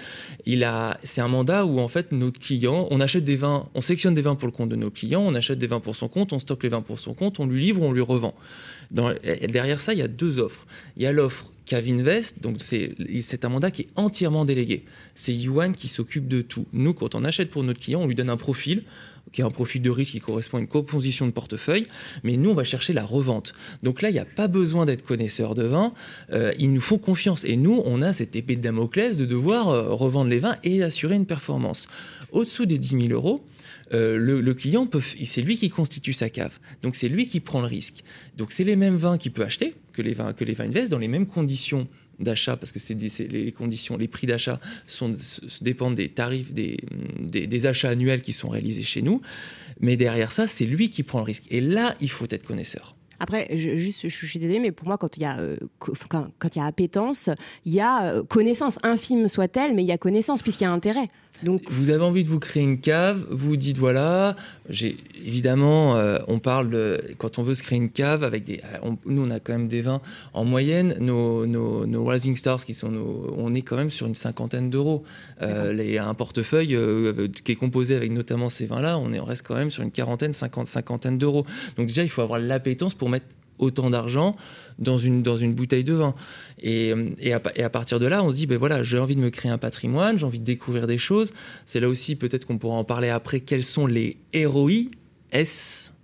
c'est 1.03 1.21
un 1.21 1.27
mandat 1.27 1.65
où 1.65 1.79
en 1.79 1.87
fait, 1.87 2.11
notre 2.11 2.39
client, 2.39 2.87
on 2.91 3.01
achète 3.01 3.23
des 3.23 3.35
vins, 3.35 3.67
on 3.73 3.81
sélectionne 3.81 4.13
des 4.13 4.21
vins 4.21 4.35
pour 4.35 4.47
le 4.47 4.53
compte 4.53 4.69
de 4.69 4.75
nos 4.75 4.91
clients, 4.91 5.23
on 5.25 5.35
achète 5.35 5.57
des 5.57 5.67
vins 5.67 5.79
pour 5.79 5.95
son 5.95 6.07
compte, 6.07 6.33
on 6.33 6.39
stocke 6.39 6.63
les 6.63 6.69
vins 6.69 6.81
pour 6.81 6.99
son 6.99 7.13
compte, 7.13 7.39
on 7.39 7.45
lui 7.45 7.61
livre 7.61 7.81
on 7.81 7.91
lui 7.91 8.01
revend. 8.01 8.33
Derrière 8.91 9.79
ça, 9.79 9.93
il 9.93 9.99
y 9.99 10.01
a 10.01 10.07
deux 10.07 10.39
offres. 10.39 10.65
Il 10.95 11.03
y 11.03 11.05
a 11.05 11.11
l'offre 11.11 11.51
Cavinvest, 11.65 12.41
donc 12.41 12.57
c'est 12.61 13.45
un 13.45 13.49
mandat 13.49 13.71
qui 13.71 13.83
est 13.83 13.89
entièrement 13.95 14.45
délégué. 14.45 14.83
C'est 15.15 15.33
Yuan 15.33 15.75
qui 15.75 15.89
s'occupe 15.89 16.27
de 16.27 16.41
tout. 16.41 16.65
Nous, 16.71 16.93
quand 16.93 17.15
on 17.15 17.25
achète 17.25 17.49
pour 17.49 17.63
notre 17.63 17.81
client, 17.81 18.01
on 18.01 18.07
lui 18.07 18.15
donne 18.15 18.29
un 18.29 18.37
profil 18.37 18.83
qui 19.31 19.41
est 19.41 19.43
un 19.43 19.51
profil 19.51 19.81
de 19.81 19.89
risque 19.89 20.13
qui 20.13 20.19
correspond 20.19 20.57
à 20.57 20.61
une 20.61 20.67
composition 20.67 21.25
de 21.25 21.31
portefeuille, 21.31 21.87
mais 22.23 22.37
nous, 22.37 22.51
on 22.51 22.53
va 22.53 22.63
chercher 22.63 22.93
la 22.93 23.03
revente. 23.03 23.53
Donc 23.83 24.01
là, 24.01 24.09
il 24.09 24.13
n'y 24.13 24.19
a 24.19 24.25
pas 24.25 24.47
besoin 24.47 24.85
d'être 24.85 25.03
connaisseur 25.03 25.55
de 25.55 25.63
vin, 25.63 25.93
euh, 26.31 26.53
ils 26.59 26.71
nous 26.71 26.81
font 26.81 26.97
confiance. 26.97 27.43
Et 27.45 27.57
nous, 27.57 27.81
on 27.85 28.01
a 28.01 28.13
cette 28.13 28.35
épée 28.35 28.55
de 28.55 28.61
Damoclès 28.61 29.17
de 29.17 29.25
devoir 29.25 29.69
euh, 29.69 29.93
revendre 29.93 30.29
les 30.29 30.39
vins 30.39 30.55
et 30.63 30.83
assurer 30.83 31.15
une 31.15 31.25
performance. 31.25 31.87
Au-dessous 32.31 32.65
des 32.65 32.77
10 32.77 33.07
000 33.07 33.07
euros, 33.09 33.43
euh, 33.93 34.17
le, 34.17 34.53
client, 34.53 34.89
c'est 35.23 35.41
lui 35.41 35.57
qui 35.57 35.69
constitue 35.69 36.13
sa 36.13 36.29
cave. 36.29 36.59
Donc 36.81 36.95
c'est 36.95 37.09
lui 37.09 37.25
qui 37.25 37.39
prend 37.39 37.61
le 37.61 37.67
risque. 37.67 38.03
Donc 38.37 38.51
c'est 38.51 38.63
les 38.63 38.75
mêmes 38.75 38.97
vins 38.97 39.17
qu'il 39.17 39.31
peut 39.31 39.43
acheter 39.43 39.75
que 39.93 40.01
les 40.01 40.13
vins, 40.13 40.33
que 40.33 40.43
les 40.43 40.53
vins 40.53 40.65
Invest 40.65 40.91
dans 40.91 40.99
les 40.99 41.07
mêmes 41.07 41.25
conditions 41.25 41.87
d'achat 42.19 42.57
parce 42.57 42.71
que 42.71 42.79
c'est 42.79 42.95
les 42.95 43.51
conditions, 43.51 43.97
les 43.97 44.07
prix 44.07 44.27
d'achat 44.27 44.59
sont 44.85 45.11
dépendent 45.61 45.95
des 45.95 46.09
tarifs 46.09 46.51
des, 46.53 46.77
des, 47.19 47.47
des 47.47 47.65
achats 47.65 47.89
annuels 47.89 48.21
qui 48.21 48.33
sont 48.33 48.49
réalisés 48.49 48.83
chez 48.83 49.01
nous. 49.01 49.21
Mais 49.79 49.97
derrière 49.97 50.31
ça, 50.31 50.47
c'est 50.47 50.65
lui 50.65 50.89
qui 50.89 51.03
prend 51.03 51.19
le 51.19 51.25
risque. 51.25 51.45
Et 51.51 51.61
là, 51.61 51.95
il 52.01 52.09
faut 52.09 52.27
être 52.29 52.43
connaisseur. 52.43 52.95
Après, 53.19 53.47
je, 53.55 53.75
juste, 53.75 54.07
je, 54.07 54.25
suis 54.25 54.39
désolée, 54.39 54.59
mais 54.59 54.71
pour 54.71 54.87
moi, 54.87 54.97
quand 54.97 55.17
il 55.17 55.21
y 55.23 55.25
a, 55.25 55.39
euh, 55.39 55.57
quand, 55.79 56.27
quand 56.39 56.55
il 56.55 56.59
y 56.59 56.61
a 56.61 56.65
appétence, 56.65 57.29
il 57.65 57.73
y 57.73 57.79
a 57.79 58.05
euh, 58.13 58.23
connaissance, 58.23 58.79
infime 58.83 59.27
soit-elle, 59.27 59.73
mais 59.73 59.83
il 59.83 59.87
y 59.87 59.91
a 59.91 59.97
connaissance 59.97 60.41
puisqu'il 60.41 60.65
y 60.65 60.67
a 60.67 60.71
intérêt. 60.71 61.07
Donc, 61.43 61.61
Vous 61.69 61.91
avez 61.91 62.03
envie 62.03 62.23
de 62.23 62.29
vous 62.29 62.39
créer 62.39 62.63
une 62.63 62.79
cave, 62.79 63.23
vous 63.29 63.57
dites 63.57 63.77
voilà, 63.77 64.35
j'ai 64.69 64.97
évidemment, 65.23 65.95
euh, 65.95 66.17
on 66.27 66.39
parle 66.39 66.71
de, 66.71 66.99
quand 67.19 67.37
on 67.37 67.43
veut 67.43 67.53
se 67.53 67.61
créer 67.61 67.77
une 67.77 67.91
cave 67.91 68.23
avec 68.23 68.43
des, 68.43 68.59
euh, 68.63 68.77
on- 68.81 68.97
nous 69.05 69.23
on 69.23 69.29
a 69.29 69.39
quand 69.39 69.53
même 69.53 69.67
des 69.67 69.81
vins 69.81 70.01
en 70.33 70.45
moyenne, 70.45 70.95
nos, 70.99 71.45
nos, 71.45 71.85
nos 71.85 72.05
Rising 72.05 72.35
Stars 72.35 72.65
qui 72.65 72.73
sont 72.73 72.89
nos, 72.89 73.35
on 73.37 73.53
est 73.53 73.61
quand 73.61 73.75
même 73.75 73.91
sur 73.91 74.07
une 74.07 74.15
cinquantaine 74.15 74.71
d'euros. 74.71 75.03
Les- 75.41 75.99
un 75.99 76.13
portefeuille 76.15 76.75
qui 77.43 77.51
est 77.51 77.55
composé 77.55 77.95
avec 77.95 78.11
notamment 78.11 78.49
ces 78.49 78.65
vins-là, 78.65 78.97
on, 78.97 79.13
est, 79.13 79.19
on 79.19 79.25
reste 79.25 79.45
quand 79.45 79.55
même 79.55 79.69
sur 79.69 79.83
une 79.83 79.91
quarantaine, 79.91 80.33
cinquante, 80.33 80.65
cinquantaine 80.65 81.19
d'euros. 81.19 81.45
Donc 81.77 81.85
déjà 81.87 82.01
il 82.01 82.09
faut 82.09 82.23
avoir 82.23 82.39
l'appétence 82.39 82.95
pour 82.95 83.06
mettre 83.09 83.25
autant 83.59 83.89
d'argent 83.89 84.35
dans 84.79 84.97
une, 84.97 85.23
dans 85.23 85.37
une 85.37 85.53
bouteille 85.53 85.83
de 85.83 85.93
vin. 85.93 86.13
Et, 86.61 86.93
et, 87.19 87.33
à, 87.33 87.69
partir 87.69 87.99
de 87.99 88.05
là, 88.05 88.23
on 88.23 88.31
se 88.31 88.35
dit, 88.35 88.45
ben 88.47 88.57
voilà, 88.57 88.83
j'ai 88.83 88.99
envie 88.99 89.15
de 89.15 89.21
me 89.21 89.29
créer 89.29 89.51
un 89.51 89.57
patrimoine, 89.57 90.17
j'ai 90.19 90.25
envie 90.25 90.39
de 90.39 90.45
découvrir 90.45 90.87
des 90.87 90.97
choses. 90.97 91.33
C'est 91.65 91.79
là 91.79 91.89
aussi, 91.89 92.15
peut-être 92.15 92.45
qu'on 92.45 92.57
pourra 92.57 92.75
en 92.75 92.83
parler 92.83 93.09
après, 93.09 93.39
quels 93.39 93.63
sont 93.63 93.87
les 93.87 94.17
ROI, 94.35 94.91
S 95.31 95.91
au- 95.91 95.96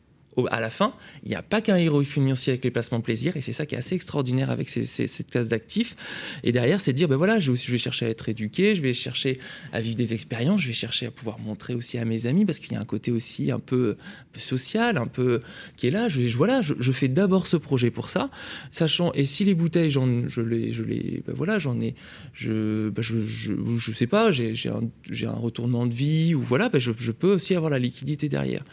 à 0.50 0.60
la 0.60 0.70
fin, 0.70 0.94
il 1.24 1.30
n'y 1.30 1.36
a 1.36 1.44
pas 1.44 1.62
qu'un 1.62 1.78
héros 1.78 2.04
financier 2.04 2.52
avec 2.54 2.64
les 2.64 2.72
placements 2.72 3.02
plaisir, 3.02 3.38
et 3.38 3.42
c'est 3.42 3.54
ça 3.54 3.66
qui 3.66 3.76
est 3.76 3.78
assez 3.78 3.96
extraordinaire 3.96 4.50
avec 4.50 4.70
cette 4.70 5.30
classe 5.30 5.50
d'actifs. 5.50 5.96
Et 6.44 6.52
derrière, 6.52 6.82
c'est 6.82 6.94
de 6.94 6.98
dire, 6.98 7.08
ben 7.08 7.18
voilà, 7.18 7.40
je, 7.40 7.52
vais 7.52 7.78
chercher 7.78 8.06
à 8.06 8.10
être 8.10 8.30
éduqué, 8.30 8.76
je 8.76 8.82
vais 8.82 8.94
chercher 8.94 9.40
à 9.72 9.82
vivre 9.82 9.96
des 9.96 10.14
expériences, 10.14 10.62
je 10.62 10.68
vais 10.68 10.74
chercher 10.74 11.08
à 11.08 11.12
pouvoir 11.12 11.40
montrer 11.40 11.76
aussi 11.76 11.98
à 11.98 12.06
mes 12.06 12.26
amis, 12.26 12.46
parce 12.46 12.60
qu'il 12.60 12.74
y 12.74 12.76
a 12.76 12.80
un 12.80 12.86
côté 12.86 13.12
aussi 13.12 13.52
un 13.52 13.60
peu, 13.60 13.96
social, 14.38 14.98
un 14.98 15.08
peu 15.08 15.42
qui 15.78 15.88
est 15.88 15.92
là. 15.92 16.08
Je, 16.08 16.22
voilà, 16.36 16.62
je, 16.62 16.92
fais 16.92 17.08
d'abord 17.08 17.48
ce 17.48 17.58
projet 17.58 17.92
pour 17.92 18.10
ça, 18.10 18.30
sachant, 18.72 19.12
et 19.14 19.26
si 19.26 19.46
les 19.46 19.56
bouteilles, 19.56 19.92
j'en, 19.92 20.28
je 20.28 20.42
les, 20.42 20.72
je 20.72 20.84
les, 20.84 21.24
ben 21.26 21.34
voilà, 21.36 21.60
j'en 21.60 21.80
ai, 21.80 21.96
je, 22.34 22.90
ben 22.90 23.02
je, 23.02 23.20
je, 23.22 23.92
sais 23.92 24.08
pas, 24.08 24.32
j'ai, 24.32 24.54
un, 24.70 25.28
un 25.28 25.32
retournement 25.32 25.86
de 25.86 25.94
vie, 25.94 26.36
ou 26.36 26.42
voilà, 26.42 26.70
ben 26.70 26.80
je 26.80 27.12
peux 27.12 27.34
aussi 27.34 27.56
avoir 27.56 27.70
la 27.70 27.80
liquidité 27.80 28.30
derrière. 28.30 28.64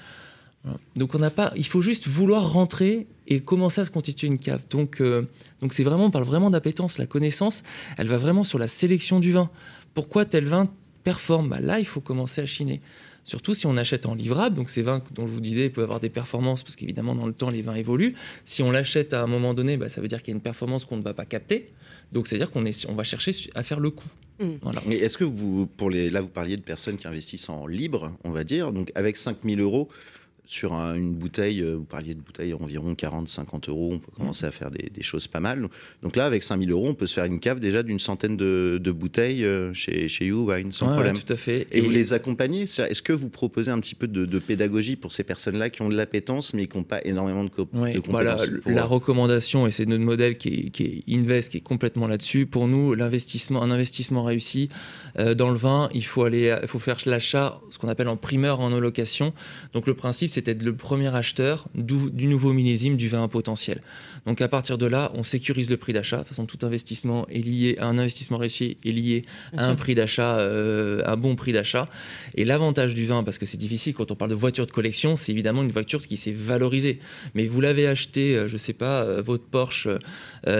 Donc 0.96 1.14
on 1.14 1.18
n'a 1.18 1.30
pas, 1.30 1.52
il 1.56 1.66
faut 1.66 1.80
juste 1.80 2.06
vouloir 2.06 2.52
rentrer 2.52 3.06
et 3.26 3.40
commencer 3.40 3.80
à 3.80 3.84
se 3.84 3.90
constituer 3.90 4.26
une 4.26 4.38
cave. 4.38 4.64
Donc 4.68 5.00
euh, 5.00 5.22
donc 5.62 5.72
c'est 5.72 5.84
vraiment, 5.84 6.06
on 6.06 6.10
parle 6.10 6.24
vraiment 6.24 6.50
d'appétence. 6.50 6.98
La 6.98 7.06
connaissance, 7.06 7.62
elle 7.96 8.08
va 8.08 8.18
vraiment 8.18 8.44
sur 8.44 8.58
la 8.58 8.68
sélection 8.68 9.20
du 9.20 9.32
vin. 9.32 9.50
Pourquoi 9.94 10.24
tel 10.24 10.44
vin 10.44 10.70
performe? 11.02 11.48
Bah 11.48 11.60
Là, 11.60 11.78
il 11.78 11.86
faut 11.86 12.00
commencer 12.00 12.42
à 12.42 12.46
chiner. 12.46 12.82
Surtout 13.24 13.54
si 13.54 13.66
on 13.66 13.76
achète 13.76 14.06
en 14.06 14.14
livrable, 14.14 14.56
donc 14.56 14.70
ces 14.70 14.82
vins 14.82 15.02
dont 15.14 15.26
je 15.26 15.32
vous 15.32 15.40
disais 15.40 15.70
peuvent 15.70 15.84
avoir 15.84 16.00
des 16.00 16.10
performances, 16.10 16.62
parce 16.62 16.76
qu'évidemment 16.76 17.14
dans 17.14 17.26
le 17.26 17.32
temps 17.32 17.50
les 17.50 17.62
vins 17.62 17.74
évoluent. 17.74 18.14
Si 18.44 18.62
on 18.62 18.70
l'achète 18.70 19.12
à 19.14 19.22
un 19.22 19.26
moment 19.26 19.54
donné, 19.54 19.76
bah, 19.76 19.88
ça 19.88 20.00
veut 20.00 20.08
dire 20.08 20.22
qu'il 20.22 20.32
y 20.32 20.34
a 20.34 20.36
une 20.36 20.42
performance 20.42 20.84
qu'on 20.84 20.96
ne 20.96 21.02
va 21.02 21.14
pas 21.14 21.26
capter. 21.26 21.70
Donc 22.12 22.26
c'est 22.26 22.36
à 22.36 22.38
dire 22.38 22.50
qu'on 22.50 22.64
est, 22.64 22.86
on 22.88 22.94
va 22.94 23.04
chercher 23.04 23.32
à 23.54 23.62
faire 23.62 23.80
le 23.80 23.90
coup. 23.90 24.08
Mm. 24.40 24.50
Voilà. 24.62 24.82
Et 24.90 24.96
est-ce 24.96 25.18
que 25.18 25.24
vous, 25.24 25.66
pour 25.66 25.90
les, 25.90 26.10
là, 26.10 26.20
vous 26.20 26.28
parliez 26.28 26.56
de 26.56 26.62
personnes 26.62 26.96
qui 26.96 27.06
investissent 27.06 27.48
en 27.48 27.66
libre, 27.66 28.12
on 28.24 28.30
va 28.30 28.42
dire, 28.44 28.72
donc 28.72 28.90
avec 28.94 29.16
5000 29.16 29.60
euros 29.60 29.88
sur 30.50 30.72
un- 30.74 30.96
une 30.96 31.12
bouteille, 31.14 31.60
euh, 31.62 31.76
vous 31.76 31.84
parliez 31.84 32.12
de 32.14 32.20
bouteille 32.20 32.54
environ 32.54 32.96
40, 32.96 33.28
50 33.28 33.68
euros, 33.68 33.90
on 33.92 33.98
peut 34.00 34.10
commencer 34.16 34.46
à 34.46 34.50
faire 34.50 34.72
des, 34.72 34.90
des 34.92 35.02
choses 35.02 35.28
pas 35.28 35.38
mal. 35.38 35.68
Donc 36.02 36.16
là, 36.16 36.26
avec 36.26 36.42
5000 36.42 36.72
euros, 36.72 36.88
on 36.88 36.94
peut 36.94 37.06
se 37.06 37.14
faire 37.14 37.24
une 37.24 37.38
cave 37.38 37.60
déjà 37.60 37.84
d'une 37.84 38.00
centaine 38.00 38.36
de, 38.36 38.80
de 38.82 38.90
bouteilles 38.90 39.44
euh, 39.44 39.72
chez, 39.74 40.08
chez 40.08 40.26
You 40.26 40.50
Wine, 40.50 40.72
sans 40.72 40.86
problème. 40.94 41.14
ouais, 41.14 41.20
tout 41.22 41.32
à 41.32 41.36
fait. 41.36 41.68
Et, 41.70 41.80
vous 41.80 41.90
les 41.90 42.14
accompagnez? 42.14 42.62
Est-ce 42.62 43.00
que 43.00 43.12
vous 43.12 43.28
proposez 43.28 43.70
un 43.70 43.78
petit 43.78 43.94
peu 43.94 44.08
de, 44.08 44.24
de 44.26 44.38
pédagogie 44.40 44.96
pour 44.96 45.12
ces 45.12 45.22
personnes-là 45.22 45.70
qui 45.70 45.82
ont 45.82 45.88
de 45.88 45.96
l'appétence 45.96 46.52
mais 46.52 46.66
qui 46.66 46.76
n'ont 46.78 46.82
pas 46.82 47.00
énormément 47.04 47.44
de, 47.44 47.50
voilà, 47.72 48.34
compétences 48.34 48.60
pour- 48.62 48.72
la 48.72 48.84
recommandation, 48.84 49.68
et 49.68 49.70
c'est 49.70 49.86
notre 49.86 50.02
modèle 50.02 50.36
qui 50.36 50.48
est, 50.48 50.70
qui 50.70 50.82
est 50.82 51.14
Invest, 51.14 51.52
qui 51.52 51.58
est 51.58 51.60
complètement 51.60 52.08
là-dessus. 52.08 52.46
Pour 52.46 52.66
nous, 52.66 52.94
l'investissement, 52.94 53.62
un 53.62 53.70
investissement 53.70 54.24
réussi 54.24 54.68
euh, 55.20 55.34
dans 55.36 55.50
le 55.50 55.56
vin, 55.56 55.88
il 55.94 56.04
faut 56.04 56.24
aller, 56.24 56.56
il 56.60 56.66
faut 56.66 56.80
faire 56.80 56.98
l'achat, 57.06 57.60
ce 57.70 57.78
qu'on 57.78 57.88
appelle 57.88 58.08
en 58.08 58.16
primeur 58.16 58.58
en 58.58 58.72
allocation. 58.72 59.32
Donc 59.74 59.86
le 59.86 59.94
principe, 59.94 60.30
c'est 60.30 60.39
c'est 60.40 60.54
d'être 60.54 60.62
le 60.62 60.74
premier 60.74 61.14
acheteur 61.14 61.68
du, 61.74 62.10
du 62.10 62.26
nouveau 62.26 62.52
millésime 62.52 62.96
du 62.96 63.08
vin 63.08 63.28
potentiel. 63.28 63.82
Donc 64.26 64.40
à 64.40 64.48
partir 64.48 64.78
de 64.78 64.86
là, 64.86 65.12
on 65.14 65.22
sécurise 65.22 65.70
le 65.70 65.76
prix 65.76 65.92
d'achat. 65.92 66.16
De 66.16 66.22
toute 66.22 66.28
façon, 66.28 66.46
tout 66.46 66.58
investissement 66.62 67.26
est 67.28 67.44
lié 67.44 67.76
à 67.78 67.86
un 67.86 67.98
investissement 67.98 68.38
réussi 68.38 68.78
est 68.84 68.90
lié 68.90 69.24
à 69.56 69.66
un 69.66 69.74
prix 69.74 69.94
d'achat, 69.94 70.38
euh, 70.38 71.02
un 71.06 71.16
bon 71.16 71.36
prix 71.36 71.52
d'achat. 71.52 71.88
Et 72.36 72.44
l'avantage 72.44 72.94
du 72.94 73.06
vin, 73.06 73.22
parce 73.22 73.38
que 73.38 73.46
c'est 73.46 73.58
difficile 73.58 73.94
quand 73.94 74.10
on 74.10 74.14
parle 74.14 74.30
de 74.30 74.36
voiture 74.36 74.66
de 74.66 74.70
collection, 74.70 75.16
c'est 75.16 75.32
évidemment 75.32 75.62
une 75.62 75.72
voiture 75.72 76.00
qui 76.00 76.16
s'est 76.16 76.32
valorisée. 76.32 76.98
Mais 77.34 77.46
vous 77.46 77.60
l'avez 77.60 77.86
acheté, 77.86 78.36
euh, 78.36 78.48
je 78.48 78.56
sais 78.56 78.72
pas, 78.72 79.02
euh, 79.02 79.22
votre 79.22 79.44
Porsche 79.44 79.88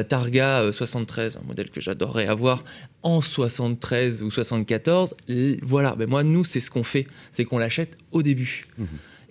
Targa 0.08 0.72
73, 0.72 1.38
un 1.38 1.46
modèle 1.46 1.70
que 1.70 1.80
j'adorerais 1.80 2.26
avoir 2.26 2.64
en 3.02 3.20
73 3.20 4.22
ou 4.22 4.30
74. 4.30 5.14
Voilà, 5.62 5.94
ben 5.94 6.08
moi, 6.08 6.22
nous, 6.22 6.44
c'est 6.44 6.60
ce 6.60 6.70
qu'on 6.70 6.82
fait, 6.82 7.06
c'est 7.30 7.44
qu'on 7.44 7.58
l'achète 7.58 7.96
au 8.10 8.22
début. 8.22 8.66
Mmh. 8.78 8.84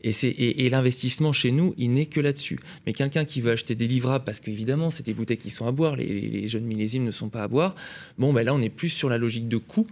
Et, 0.04 0.70
l'investissement 0.70 1.34
chez 1.34 1.52
nous, 1.52 1.74
il 1.78 1.92
n'est 1.92 2.06
que 2.06 2.20
là-dessus. 2.20 2.60
Mais 2.86 2.94
quelqu'un 2.94 3.26
qui 3.26 3.42
veut 3.42 3.52
acheter 3.52 3.76
des 3.76 3.88
livrables, 3.88 4.24
parce 4.24 4.40
qu'évidemment, 4.40 4.92
c'est 4.92 5.06
des 5.06 5.14
bouteilles 5.14 5.38
qui 5.38 5.50
sont 5.50 5.68
à 5.68 5.72
boire, 5.72 5.96
les, 5.96 6.48
jeunes 6.48 6.66
millésimes 6.66 7.04
ne 7.04 7.12
sont 7.12 7.30
pas 7.30 7.44
à 7.44 7.48
boire, 7.48 7.76
bon, 8.18 8.32
ben 8.34 8.44
là, 8.44 8.54
on 8.54 8.62
est 8.62 8.70
plus 8.70 8.90
sur 8.90 9.10
la 9.10 9.18
logique 9.18 9.48
de 9.48 9.58
coût. 9.58 9.88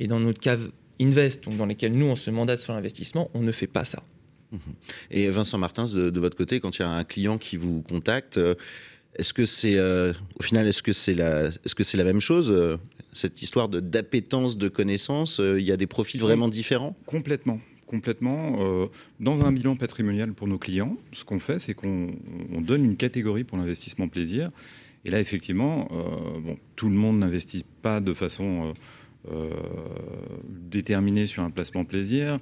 Et 0.00 0.06
dans 0.06 0.20
notre 0.20 0.40
cave 0.40 0.70
Invest, 1.00 1.44
donc 1.44 1.56
dans 1.56 1.66
lesquels 1.66 1.92
nous, 1.92 2.06
on 2.06 2.16
se 2.16 2.30
mandate 2.30 2.58
sur 2.58 2.72
l'investissement, 2.74 3.30
on 3.34 3.40
ne 3.40 3.52
fait 3.52 3.66
pas 3.66 3.84
ça. 3.84 4.02
Mmh. 4.50 4.56
Et 5.10 5.30
Vincent 5.30 5.58
Martins, 5.58 5.86
de, 5.86 6.20
votre 6.20 6.36
côté, 6.36 6.60
quand 6.60 6.78
il 6.78 6.82
y 6.82 6.84
a 6.84 6.90
un 6.90 7.04
client 7.04 7.38
qui 7.38 7.56
vous 7.56 7.82
contacte, 7.82 8.38
euh, 8.38 8.54
est-ce 9.16 9.32
que 9.32 9.44
c'est, 9.44 9.76
euh, 9.76 10.12
au 10.38 10.42
final, 10.42 10.66
est-ce 10.66 10.82
que 10.82 10.92
c'est 10.92 11.14
la, 11.14 11.46
est-ce 11.46 11.74
que 11.74 11.84
c'est 11.84 11.96
la 11.96 12.04
même 12.04 12.20
chose 12.20 12.50
euh, 12.50 12.76
cette 13.12 13.42
histoire 13.42 13.68
de 13.68 13.80
d'appétence 13.80 14.56
de 14.56 14.68
connaissances 14.68 15.38
Il 15.38 15.64
y 15.64 15.72
a 15.72 15.76
des 15.76 15.86
profils 15.86 16.20
vraiment 16.20 16.48
différents? 16.48 16.96
Complètement 17.04 17.60
complètement. 17.92 18.56
Euh, 18.58 18.86
dans 19.20 19.44
un 19.44 19.52
bilan 19.52 19.76
patrimonial 19.76 20.32
pour 20.32 20.48
nos 20.48 20.56
clients, 20.56 20.96
ce 21.12 21.24
qu'on 21.24 21.40
fait, 21.40 21.58
c'est 21.58 21.74
qu'on 21.74 22.08
donne 22.58 22.84
une 22.86 22.96
catégorie 22.96 23.44
pour 23.44 23.58
l'investissement 23.58 24.08
plaisir. 24.08 24.50
Et 25.04 25.10
là, 25.10 25.20
effectivement, 25.20 25.88
euh, 25.92 26.40
bon, 26.40 26.56
tout 26.74 26.88
le 26.88 26.94
monde 26.94 27.18
n'investit 27.18 27.66
pas 27.82 28.00
de 28.00 28.14
façon 28.14 28.72
euh, 29.30 29.50
déterminée 30.48 31.26
sur 31.26 31.42
un 31.42 31.50
placement 31.50 31.84
plaisir. 31.84 32.38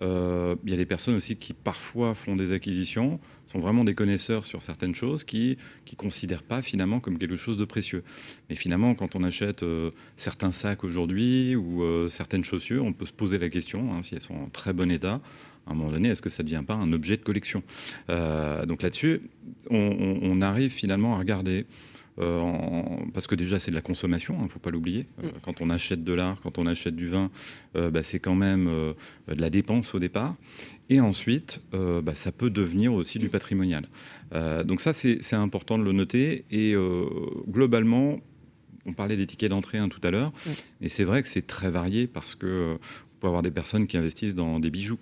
Il 0.00 0.70
y 0.70 0.74
a 0.74 0.76
des 0.76 0.86
personnes 0.86 1.16
aussi 1.16 1.36
qui 1.36 1.52
parfois 1.52 2.14
font 2.14 2.34
des 2.34 2.52
acquisitions 2.52 3.20
sont 3.54 3.60
vraiment 3.60 3.84
des 3.84 3.94
connaisseurs 3.94 4.44
sur 4.44 4.62
certaines 4.62 4.94
choses 4.94 5.22
qui 5.22 5.56
ne 5.90 5.96
considèrent 5.96 6.42
pas 6.42 6.60
finalement 6.60 6.98
comme 6.98 7.18
quelque 7.18 7.36
chose 7.36 7.56
de 7.56 7.64
précieux. 7.64 8.02
Mais 8.50 8.56
finalement, 8.56 8.94
quand 8.94 9.14
on 9.14 9.22
achète 9.22 9.62
euh, 9.62 9.92
certains 10.16 10.50
sacs 10.50 10.82
aujourd'hui 10.82 11.54
ou 11.54 11.82
euh, 11.82 12.08
certaines 12.08 12.44
chaussures, 12.44 12.84
on 12.84 12.92
peut 12.92 13.06
se 13.06 13.12
poser 13.12 13.38
la 13.38 13.48
question, 13.48 13.94
hein, 13.94 14.02
si 14.02 14.16
elles 14.16 14.22
sont 14.22 14.34
en 14.34 14.48
très 14.48 14.72
bon 14.72 14.90
état, 14.90 15.20
à 15.66 15.70
un 15.70 15.74
moment 15.74 15.92
donné, 15.92 16.08
est-ce 16.08 16.20
que 16.20 16.30
ça 16.30 16.42
ne 16.42 16.48
devient 16.48 16.64
pas 16.66 16.74
un 16.74 16.92
objet 16.92 17.16
de 17.16 17.22
collection? 17.22 17.62
Euh, 18.10 18.66
Donc 18.66 18.82
là-dessus, 18.82 19.22
on, 19.70 20.42
arrive 20.42 20.72
finalement 20.72 21.14
à 21.14 21.18
regarder 21.18 21.64
euh, 22.18 22.40
parce 23.12 23.26
que 23.26 23.34
déjà 23.34 23.58
c'est 23.58 23.70
de 23.70 23.76
la 23.76 23.82
consommation, 23.82 24.34
il 24.36 24.40
hein, 24.40 24.44
ne 24.44 24.48
faut 24.48 24.58
pas 24.58 24.70
l'oublier. 24.70 25.06
Euh, 25.22 25.28
mm. 25.28 25.32
Quand 25.42 25.60
on 25.60 25.70
achète 25.70 26.04
de 26.04 26.12
l'art, 26.12 26.40
quand 26.42 26.58
on 26.58 26.66
achète 26.66 26.94
du 26.94 27.08
vin, 27.08 27.30
euh, 27.76 27.90
bah, 27.90 28.02
c'est 28.02 28.20
quand 28.20 28.34
même 28.34 28.66
de 28.66 29.40
la 29.40 29.50
dépense 29.50 29.94
au 29.94 29.98
départ. 29.98 30.34
Et 30.90 31.00
ensuite, 31.00 31.62
bah, 31.72 32.14
ça 32.14 32.30
peut 32.30 32.50
devenir 32.50 32.92
aussi 32.92 33.18
du 33.18 33.26
mm. 33.26 33.30
patrimonial. 33.30 33.88
donc 34.64 34.80
ça, 34.80 34.92
c'est 34.92 35.32
important 35.34 35.78
de 35.78 35.84
le 35.84 35.92
noter. 35.92 36.44
Et 36.50 36.74
globalement, 37.48 38.18
on 38.86 38.92
parlait 38.92 39.16
des 39.16 39.26
tickets 39.26 39.50
d'entrée 39.50 39.78
hein, 39.78 39.88
tout 39.88 40.00
à 40.02 40.10
l'heure, 40.10 40.32
et 40.82 40.88
c'est 40.88 41.04
vrai 41.04 41.22
que 41.22 41.28
c'est 41.28 41.46
très 41.46 41.70
varié 41.70 42.06
parce 42.06 42.34
que 42.34 42.78
peut 43.24 43.28
avoir 43.28 43.42
des 43.42 43.50
personnes 43.50 43.86
qui 43.86 43.96
investissent 43.96 44.34
dans 44.34 44.60
des 44.60 44.68
bijoux. 44.68 44.98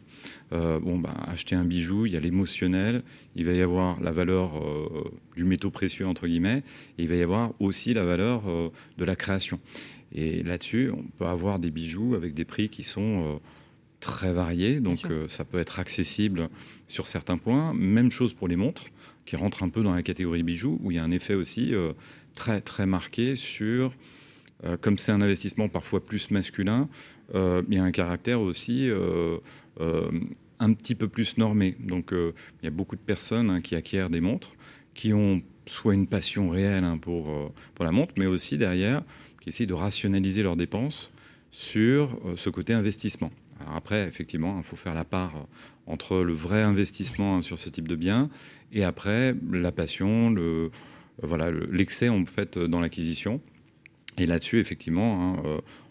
Euh, 0.53 0.79
bon, 0.79 0.97
ben, 0.97 1.12
acheter 1.27 1.57
un 1.57 1.65
bijou, 1.65 2.07
il 2.07 2.12
y 2.12 2.17
a 2.17 2.21
l'émotionnel, 2.21 3.03
il 3.35 3.45
va 3.45 3.53
y 3.53 3.61
avoir 3.61 4.01
la 4.01 4.12
valeur 4.12 4.62
euh, 4.62 5.11
du 5.35 5.43
métaux 5.43 5.73
précieux, 5.73 6.07
entre 6.07 6.29
guillemets, 6.29 6.62
et 6.99 7.03
il 7.03 7.09
va 7.09 7.17
y 7.17 7.23
avoir 7.23 7.53
aussi 7.59 7.95
la 7.95 8.05
valeur 8.05 8.45
euh, 8.47 8.69
de 8.97 9.05
la 9.05 9.17
création. 9.17 9.59
Et 10.15 10.45
là-dessus, 10.45 10.93
on 10.97 11.03
peut 11.19 11.27
avoir 11.27 11.59
des 11.59 11.73
bijoux 11.73 12.15
avec 12.15 12.33
des 12.33 12.45
prix 12.45 12.69
qui 12.69 12.85
sont 12.85 13.41
très 14.02 14.32
variés, 14.32 14.80
donc 14.80 14.99
ça 15.28 15.44
peut 15.44 15.59
être 15.59 15.78
accessible 15.78 16.50
sur 16.88 17.06
certains 17.06 17.38
points. 17.38 17.73
Même 17.73 18.11
chose 18.11 18.35
pour 18.35 18.49
les 18.49 18.56
montres, 18.56 18.87
qui 19.25 19.37
rentrent 19.37 19.62
un 19.62 19.71
peu 19.71 19.82
dans 19.82 19.94
la 19.94 20.02
catégorie 20.02 20.42
bijoux, 20.42 20.78
où 20.82 20.90
il 20.90 20.97
y 20.97 21.00
a 21.00 21.04
un 21.04 21.11
effet 21.11 21.35
aussi 21.35 21.73
très, 22.35 22.61
très 22.61 22.85
marqué 22.85 23.37
sur 23.37 23.94
comme 24.80 24.99
c'est 24.99 25.11
un 25.11 25.21
investissement 25.21 25.68
parfois 25.68 26.04
plus 26.04 26.30
masculin, 26.30 26.88
euh, 27.34 27.62
il 27.69 27.75
y 27.75 27.78
a 27.78 27.84
un 27.84 27.91
caractère 27.91 28.41
aussi 28.41 28.88
euh, 28.91 29.38
euh, 29.80 30.10
un 30.58 30.73
petit 30.73 30.95
peu 30.95 31.08
plus 31.08 31.38
normé. 31.38 31.76
Donc 31.80 32.12
il 32.12 32.65
y 32.65 32.67
a 32.67 32.71
beaucoup 32.71 32.97
de 32.97 33.00
personnes 33.00 33.50
hein, 33.50 33.60
qui 33.60 33.75
acquièrent 33.75 34.10
des 34.10 34.21
montres, 34.21 34.54
qui 34.95 35.12
ont 35.12 35.43
soit 35.67 35.95
une 35.95 36.06
passion 36.06 36.50
réelle 36.50 36.84
hein, 36.84 36.99
pour, 36.99 37.52
pour 37.75 37.84
la 37.84 37.93
montre, 37.93 38.15
mais 38.17 38.26
aussi 38.26 38.58
derrière, 38.58 39.02
qui 39.41 39.49
essayent 39.49 39.67
de 39.67 39.75
rationaliser 39.75 40.43
leurs 40.43 40.56
dépenses 40.56 41.12
sur 41.50 42.19
ce 42.36 42.49
côté 42.50 42.73
investissement. 42.73 43.30
Après, 43.75 44.07
effectivement, 44.07 44.59
il 44.59 44.65
faut 44.65 44.77
faire 44.77 44.95
la 44.95 45.05
part 45.05 45.47
entre 45.87 46.19
le 46.19 46.33
vrai 46.33 46.63
investissement 46.63 47.37
hein, 47.37 47.43
sur 47.43 47.59
ce 47.59 47.69
type 47.69 47.89
de 47.89 47.97
bien 47.97 48.31
et 48.73 48.85
après 48.85 49.35
la 49.51 49.73
passion, 49.73 50.31
le, 50.31 50.71
voilà, 51.23 51.51
l'excès 51.51 52.09
en 52.09 52.25
fait 52.25 52.59
dans 52.59 52.81
l'acquisition. 52.81 53.41
Et 54.19 54.27
là-dessus, 54.27 54.61
effectivement, 54.61 55.37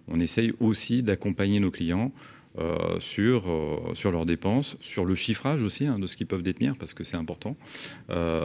on 0.07 0.19
essaye 0.19 0.53
aussi 0.59 1.03
d'accompagner 1.03 1.59
nos 1.59 1.71
clients 1.71 2.11
euh, 2.59 2.99
sur, 2.99 3.49
euh, 3.49 3.95
sur 3.95 4.11
leurs 4.11 4.25
dépenses, 4.25 4.75
sur 4.81 5.05
le 5.05 5.15
chiffrage 5.15 5.63
aussi 5.63 5.85
hein, 5.85 5.97
de 5.97 6.05
ce 6.05 6.17
qu'ils 6.17 6.27
peuvent 6.27 6.43
détenir, 6.43 6.75
parce 6.75 6.93
que 6.93 7.05
c'est 7.05 7.15
important. 7.15 7.55
Euh, 8.09 8.43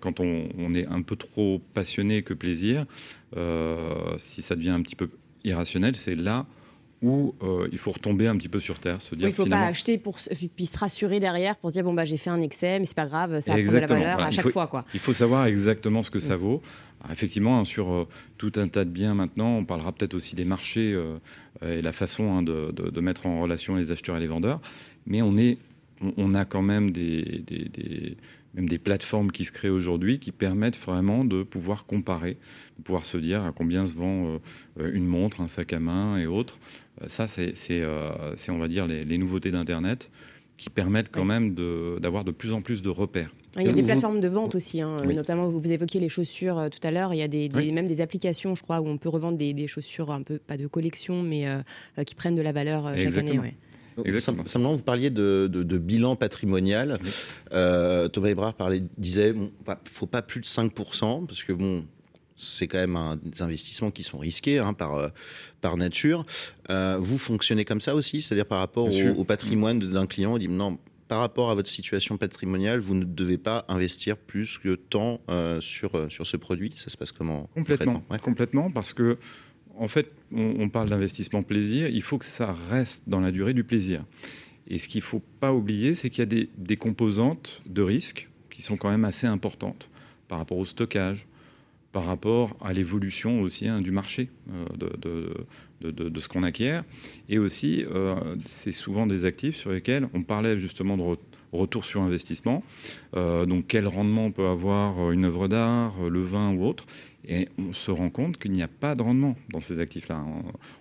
quand 0.00 0.20
on, 0.20 0.74
est 0.74 0.86
un 0.86 1.00
peu 1.00 1.16
trop 1.16 1.58
passionné 1.72 2.22
que 2.22 2.34
plaisir, 2.34 2.84
si 4.18 4.42
ça 4.42 4.56
devient 4.56 4.70
un 4.70 4.82
petit 4.82 4.94
peu 4.94 5.08
irrationnel, 5.44 5.96
c'est 5.96 6.16
là 6.16 6.46
où 7.02 7.34
euh, 7.42 7.68
il 7.72 7.78
faut 7.78 7.92
retomber 7.92 8.26
un 8.26 8.36
petit 8.36 8.48
peu 8.48 8.60
sur 8.60 8.78
terre, 8.78 9.00
se 9.00 9.14
dire 9.14 9.28
il 9.28 9.30
ne 9.30 9.34
faut 9.34 9.46
pas 9.46 9.62
acheter 9.62 9.96
pour 9.96 10.18
puis 10.54 10.66
se 10.66 10.78
rassurer 10.78 11.18
derrière 11.18 11.56
pour 11.56 11.70
se 11.70 11.74
dire 11.74 11.84
bon 11.84 11.94
bah 11.94 12.04
j'ai 12.04 12.18
fait 12.18 12.30
un 12.30 12.40
excès 12.42 12.78
mais 12.78 12.84
c'est 12.84 12.96
pas 12.96 13.06
grave 13.06 13.40
ça 13.40 13.54
a 13.54 13.56
de 13.56 13.70
la 13.70 13.86
valeur 13.86 14.20
à 14.20 14.30
chaque 14.30 14.50
fois 14.50 14.66
quoi. 14.66 14.84
Il 14.92 15.00
faut 15.00 15.12
savoir 15.12 15.46
exactement 15.46 16.02
ce 16.02 16.10
que 16.10 16.20
ça 16.20 16.36
mm. 16.36 16.40
vaut. 16.40 16.62
effectivement 17.10 17.58
hein, 17.58 17.64
sur 17.64 17.90
euh, 17.90 18.08
tout 18.36 18.52
un 18.56 18.68
tas 18.68 18.84
de 18.84 18.90
biens 18.90 19.14
maintenant, 19.14 19.56
on 19.56 19.64
parlera 19.64 19.92
peut-être 19.92 20.14
aussi 20.14 20.36
des 20.36 20.44
marchés 20.44 20.92
euh, 20.92 21.16
et 21.62 21.80
la 21.80 21.92
façon 21.92 22.36
hein, 22.36 22.42
de, 22.42 22.70
de, 22.70 23.00
mettre 23.00 23.26
en 23.26 23.40
relation 23.40 23.76
les 23.76 23.92
acheteurs 23.92 24.16
et 24.16 24.20
les 24.20 24.26
vendeurs, 24.26 24.60
mais 25.06 25.22
on 25.22 25.36
est 25.36 25.58
on, 26.16 26.34
a 26.34 26.46
quand 26.46 26.62
même 26.62 26.92
des, 26.92 27.42
des, 27.46 27.68
des 27.68 28.16
même 28.54 28.68
des 28.68 28.78
plateformes 28.78 29.30
qui 29.30 29.44
se 29.44 29.52
créent 29.52 29.68
aujourd'hui 29.68 30.18
qui 30.18 30.32
permettent 30.32 30.78
vraiment 30.78 31.24
de 31.24 31.42
pouvoir 31.42 31.86
comparer, 31.86 32.36
de 32.78 32.82
pouvoir 32.82 33.04
se 33.04 33.16
dire 33.16 33.44
à 33.44 33.52
combien 33.52 33.86
se 33.86 33.94
vend 33.94 34.40
une 34.78 35.06
montre, 35.06 35.40
un 35.40 35.48
sac 35.48 35.72
à 35.72 35.78
main 35.78 36.18
et 36.18 36.26
autres. 36.26 36.58
Euh, 37.02 37.06
ça, 37.08 37.26
euh, 37.38 38.32
c'est, 38.36 38.50
on 38.50 38.58
va 38.58 38.68
dire, 38.68 38.86
les, 38.86 39.18
nouveautés 39.18 39.50
d'Internet 39.50 40.10
qui 40.56 40.68
permettent 40.68 41.10
quand 41.10 41.24
même 41.24 41.54
d'avoir 42.00 42.24
de, 42.24 42.32
plus 42.32 42.52
en 42.52 42.60
plus 42.60 42.82
de 42.82 42.90
repères. 42.90 43.34
Il 43.56 43.66
y 43.66 43.68
a 43.68 43.72
des 43.72 43.82
plateformes 43.82 44.20
de 44.20 44.28
vente 44.28 44.54
aussi, 44.54 44.80
hein. 44.80 45.02
notamment 45.06 45.48
vous 45.48 45.70
évoquiez 45.70 45.98
les 46.00 46.08
chaussures 46.08 46.58
euh, 46.58 46.68
tout 46.68 46.86
à 46.86 46.90
l'heure. 46.90 47.14
Il 47.14 47.16
y 47.16 47.22
a 47.22 47.28
des, 47.28 47.48
même 47.72 47.86
des 47.86 48.00
applications, 48.00 48.54
je 48.54 48.62
crois, 48.62 48.80
où 48.80 48.86
on 48.86 48.98
peut 48.98 49.08
revendre 49.08 49.38
des, 49.38 49.66
chaussures 49.66 50.10
un 50.10 50.22
peu 50.22 50.38
pas 50.38 50.56
de 50.56 50.66
collection, 50.66 51.22
mais 51.22 51.46
qui 52.06 52.14
prennent 52.14 52.36
de 52.36 52.42
la 52.42 52.52
valeur 52.52 52.94
chaque 52.96 53.16
année. 53.16 53.54
Exactement. 54.04 54.44
Simplement, 54.44 54.74
vous 54.74 54.82
parliez 54.82 55.10
de, 55.10 55.48
bilan 55.78 56.16
patrimonial. 56.16 56.98
Thomas 57.50 58.28
Ebrard 58.28 58.54
parlait, 58.54 58.82
disait, 58.98 59.32
bon, 59.32 59.50
faut 59.84 60.06
pas 60.06 60.22
plus 60.22 60.40
de 60.40 60.46
5%, 60.46 61.26
parce 61.26 61.44
que 61.44 61.52
bon, 61.52 61.84
c'est 62.40 62.66
quand 62.66 62.78
même 62.78 62.96
un, 62.96 63.16
des 63.16 63.42
investissements 63.42 63.90
qui 63.90 64.02
sont 64.02 64.18
risqués 64.18 64.58
hein, 64.58 64.72
par, 64.72 64.94
euh, 64.94 65.08
par 65.60 65.76
nature. 65.76 66.24
Euh, 66.70 66.96
vous 67.00 67.18
fonctionnez 67.18 67.64
comme 67.64 67.80
ça 67.80 67.94
aussi, 67.94 68.22
c'est-à-dire 68.22 68.46
par 68.46 68.58
rapport 68.58 68.88
au, 69.16 69.24
patrimoine 69.24 69.78
d'un 69.78 70.06
client, 70.06 70.34
on 70.34 70.38
dit 70.38 70.48
non, 70.48 70.78
par 71.08 71.20
rapport 71.20 71.50
à 71.50 71.54
votre 71.54 71.68
situation 71.68 72.16
patrimoniale, 72.16 72.78
vous 72.78 72.94
ne 72.94 73.04
devez 73.04 73.38
pas 73.38 73.64
investir 73.68 74.16
plus 74.16 74.58
que 74.58 74.74
tant 74.74 75.20
euh, 75.28 75.60
sur, 75.60 76.06
sur 76.08 76.26
ce 76.26 76.36
produit. 76.36 76.72
Ça 76.76 76.88
se 76.88 76.96
passe 76.96 77.12
comment 77.12 77.50
Complètement, 77.54 78.02
complètement, 78.22 78.70
parce 78.70 78.92
que 78.92 79.18
en 79.80 79.88
fait, 79.88 80.12
on, 80.30 80.68
parle 80.68 80.90
d'investissement 80.90 81.42
plaisir. 81.42 81.88
Il 81.88 82.02
faut 82.02 82.18
que 82.18 82.26
ça 82.26 82.54
reste 82.68 83.04
dans 83.08 83.20
la 83.20 83.32
durée 83.32 83.54
du 83.54 83.64
plaisir. 83.64 84.04
Et 84.68 84.76
ce 84.76 84.88
qu'il 84.88 84.98
ne 84.98 85.04
faut 85.04 85.22
pas 85.40 85.54
oublier, 85.54 85.94
c'est 85.94 86.10
qu'il 86.10 86.18
y 86.20 86.42
a 86.42 86.46
des, 86.56 86.76
composantes 86.76 87.62
de 87.64 87.80
risque 87.80 88.28
qui 88.50 88.60
sont 88.60 88.76
quand 88.76 88.90
même 88.90 89.06
assez 89.06 89.26
importantes 89.26 89.88
par 90.28 90.36
rapport 90.38 90.58
au 90.58 90.66
stockage, 90.66 91.26
par 91.92 92.04
rapport 92.04 92.58
à 92.60 92.74
l'évolution 92.74 93.40
aussi 93.40 93.68
hein, 93.68 93.80
du 93.80 93.90
marché 93.90 94.28
euh, 94.52 94.66
de, 95.80 95.90
de, 95.90 96.20
ce 96.20 96.28
qu'on 96.28 96.42
acquiert. 96.42 96.84
Et 97.30 97.38
aussi, 97.38 97.86
euh, 97.90 98.36
c'est 98.44 98.72
souvent 98.72 99.06
des 99.06 99.24
actifs 99.24 99.56
sur 99.56 99.72
lesquels 99.72 100.10
on 100.12 100.22
parlait 100.22 100.58
justement 100.58 100.98
de 100.98 101.16
retour 101.52 101.86
sur 101.86 102.02
investissement. 102.02 102.62
Euh, 103.16 103.46
donc 103.46 103.64
quel 103.66 103.88
rendement 103.88 104.30
peut 104.30 104.46
avoir 104.46 105.10
une 105.10 105.24
œuvre 105.24 105.48
d'art, 105.48 105.94
le 106.08 106.22
vin 106.22 106.52
ou 106.52 106.66
autre. 106.66 106.84
Et 107.26 107.48
on 107.58 107.72
se 107.72 107.90
rend 107.90 108.10
compte 108.10 108.38
qu'il 108.38 108.52
n'y 108.52 108.62
a 108.62 108.68
pas 108.68 108.94
de 108.94 109.02
rendement 109.02 109.36
dans 109.50 109.60
ces 109.60 109.78
actifs-là. 109.78 110.24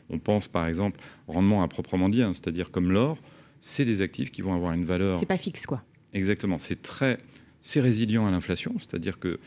On 0.09 0.19
pense 0.19 0.47
par 0.47 0.67
exemple 0.67 0.99
rendement 1.27 1.63
à 1.63 1.67
proprement 1.67 2.09
dit, 2.09 2.21
hein, 2.21 2.33
c'est-à-dire 2.33 2.71
comme 2.71 2.91
l'or, 2.91 3.17
c'est 3.61 3.85
des 3.85 4.01
actifs 4.01 4.31
qui 4.31 4.41
vont 4.41 4.53
avoir 4.53 4.73
une 4.73 4.85
valeur. 4.85 5.19
C'est 5.19 5.25
pas 5.25 5.37
fixe 5.37 5.65
quoi. 5.65 5.83
Exactement. 6.13 6.57
C'est 6.57 6.81
très, 6.81 7.17
c'est 7.61 7.81
résilient 7.81 8.25
à 8.25 8.31
l'inflation, 8.31 8.73
c'est-à-dire 8.79 9.19
que 9.19 9.39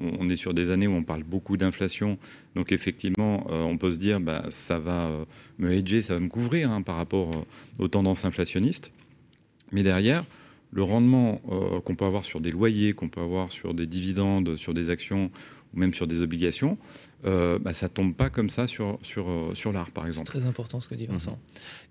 on 0.00 0.28
est 0.28 0.36
sur 0.36 0.54
des 0.54 0.70
années 0.70 0.86
où 0.86 0.92
on 0.92 1.02
parle 1.02 1.24
beaucoup 1.24 1.56
d'inflation, 1.56 2.18
donc 2.54 2.72
effectivement, 2.72 3.46
euh, 3.50 3.62
on 3.62 3.76
peut 3.76 3.92
se 3.92 3.98
dire, 3.98 4.20
bah, 4.20 4.46
ça 4.50 4.78
va 4.78 5.06
euh, 5.06 5.24
me 5.58 5.72
hedger, 5.72 6.02
ça 6.02 6.14
va 6.14 6.20
me 6.20 6.28
couvrir 6.28 6.70
hein, 6.70 6.82
par 6.82 6.96
rapport 6.96 7.30
euh, 7.30 7.82
aux 7.82 7.88
tendances 7.88 8.24
inflationnistes. 8.24 8.92
Mais 9.72 9.82
derrière, 9.82 10.24
le 10.72 10.84
rendement 10.84 11.40
qu'on 11.84 11.96
peut 11.96 12.04
avoir 12.04 12.24
sur 12.24 12.40
des 12.40 12.52
loyers, 12.52 12.92
qu'on 12.92 13.08
peut 13.08 13.20
avoir 13.20 13.50
sur 13.50 13.74
des 13.74 13.86
dividendes, 13.86 14.54
sur 14.54 14.72
des 14.72 14.88
actions 14.88 15.32
ou 15.74 15.78
même 15.78 15.94
sur 15.94 16.06
des 16.06 16.22
obligations, 16.22 16.78
bah, 17.24 17.74
ça 17.74 17.88
tombe 17.88 18.14
pas 18.14 18.30
comme 18.30 18.50
ça 18.50 18.66
sur, 18.66 18.98
sur, 19.02 19.50
sur 19.54 19.72
l'art, 19.72 19.90
par 19.90 20.06
exemple. 20.06 20.26
C'est 20.26 20.38
très 20.38 20.48
important 20.48 20.80
ce 20.80 20.88
que 20.88 20.94
dit 20.94 21.06
Vincent. 21.06 21.38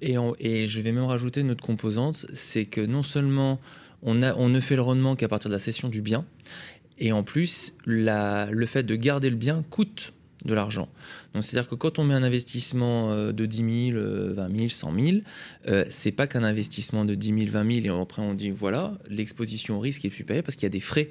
et, 0.01 0.15
et 0.39 0.67
je 0.67 0.81
vais 0.81 0.91
même 0.91 1.05
rajouter 1.05 1.41
une 1.41 1.51
autre 1.51 1.63
composante, 1.63 2.25
c'est 2.33 2.65
que 2.65 2.81
non 2.81 3.03
seulement 3.03 3.59
on, 4.01 4.21
a, 4.21 4.35
on 4.35 4.49
ne 4.49 4.59
fait 4.59 4.75
le 4.75 4.81
rendement 4.81 5.15
qu'à 5.15 5.27
partir 5.27 5.49
de 5.49 5.55
la 5.55 5.59
cession 5.59 5.89
du 5.89 6.01
bien, 6.01 6.25
et 6.97 7.11
en 7.11 7.23
plus, 7.23 7.73
le 7.85 8.65
fait 8.65 8.83
de 8.83 8.95
garder 8.95 9.29
le 9.29 9.37
bien 9.37 9.63
coûte 9.63 10.13
de 10.45 10.53
l'argent. 10.53 10.87
Donc 11.33 11.43
c'est-à-dire 11.43 11.69
que 11.69 11.75
quand 11.75 11.99
on 11.99 12.05
met 12.05 12.13
un 12.13 12.23
investissement 12.23 13.11
euh, 13.11 13.31
de 13.33 13.45
10 13.45 13.91
000, 13.91 14.33
20 14.35 14.55
000, 14.55 14.69
100 14.69 14.99
000, 14.99 15.17
euh, 15.67 15.85
c'est 15.89 16.11
pas 16.11 16.27
qu'un 16.27 16.43
investissement 16.43 17.03
de 17.03 17.13
10 17.13 17.27
000, 17.27 17.51
20 17.51 17.81
000 17.83 17.85
et 17.85 18.01
après 18.01 18.21
on 18.21 18.33
dit 18.33 18.49
voilà, 18.49 18.97
l'exposition 19.09 19.77
au 19.77 19.79
risque 19.79 20.05
est 20.05 20.09
supérieure 20.13 20.43
parce 20.43 20.55
qu'il 20.55 20.63
y 20.63 20.67
a 20.67 20.69
des 20.69 20.79
frais. 20.79 21.09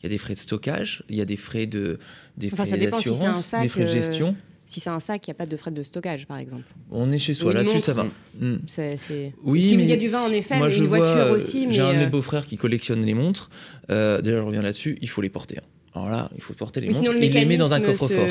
Il 0.00 0.04
y 0.04 0.06
a 0.06 0.10
des 0.10 0.18
frais 0.18 0.34
de 0.34 0.38
stockage, 0.38 1.02
il 1.08 1.16
y 1.16 1.20
a 1.20 1.24
des 1.24 1.36
frais 1.36 1.66
de 1.66 1.98
des 2.36 2.48
frais 2.48 2.78
d'assurance, 2.78 3.54
des 3.60 3.68
frais 3.68 3.82
de 3.82 3.86
gestion. 3.86 4.28
Euh, 4.28 4.50
si 4.70 4.78
c'est 4.78 4.90
un 4.90 5.00
sac, 5.00 5.26
il 5.26 5.30
n'y 5.30 5.32
a 5.32 5.34
pas 5.34 5.46
de 5.46 5.56
frais 5.56 5.72
de 5.72 5.82
stockage, 5.82 6.26
par 6.28 6.38
exemple. 6.38 6.62
On 6.92 7.10
est 7.10 7.18
chez 7.18 7.34
soi, 7.34 7.52
là-dessus, 7.52 7.80
ça 7.80 7.92
va. 7.92 8.06
Mm. 8.38 8.58
Oui, 9.42 9.62
S'il 9.62 9.80
y 9.80 9.92
a 9.92 9.96
du 9.96 10.06
vin, 10.06 10.22
en 10.22 10.30
effet, 10.30 10.60
mais 10.60 10.76
une 10.76 10.86
voiture 10.86 11.32
aussi. 11.32 11.66
J'ai 11.70 11.80
un 11.80 11.92
de 11.92 11.98
mes 11.98 12.04
euh, 12.04 12.06
beaux-frères 12.06 12.46
qui 12.46 12.56
collectionne 12.56 13.02
les 13.04 13.14
montres. 13.14 13.50
Euh, 13.90 14.22
déjà, 14.22 14.38
je 14.38 14.42
reviens 14.42 14.62
là-dessus, 14.62 14.96
il 15.02 15.08
faut 15.08 15.22
les 15.22 15.28
porter. 15.28 15.58
Hein. 15.58 15.66
Alors 15.92 16.08
là, 16.08 16.30
il 16.36 16.40
faut 16.40 16.54
porter 16.54 16.80
les 16.80 16.86
montres. 16.86 17.12
il 17.20 17.32
les 17.32 17.44
met 17.46 17.56
dans 17.56 17.72
un 17.72 17.80
coffre-fort. 17.80 18.28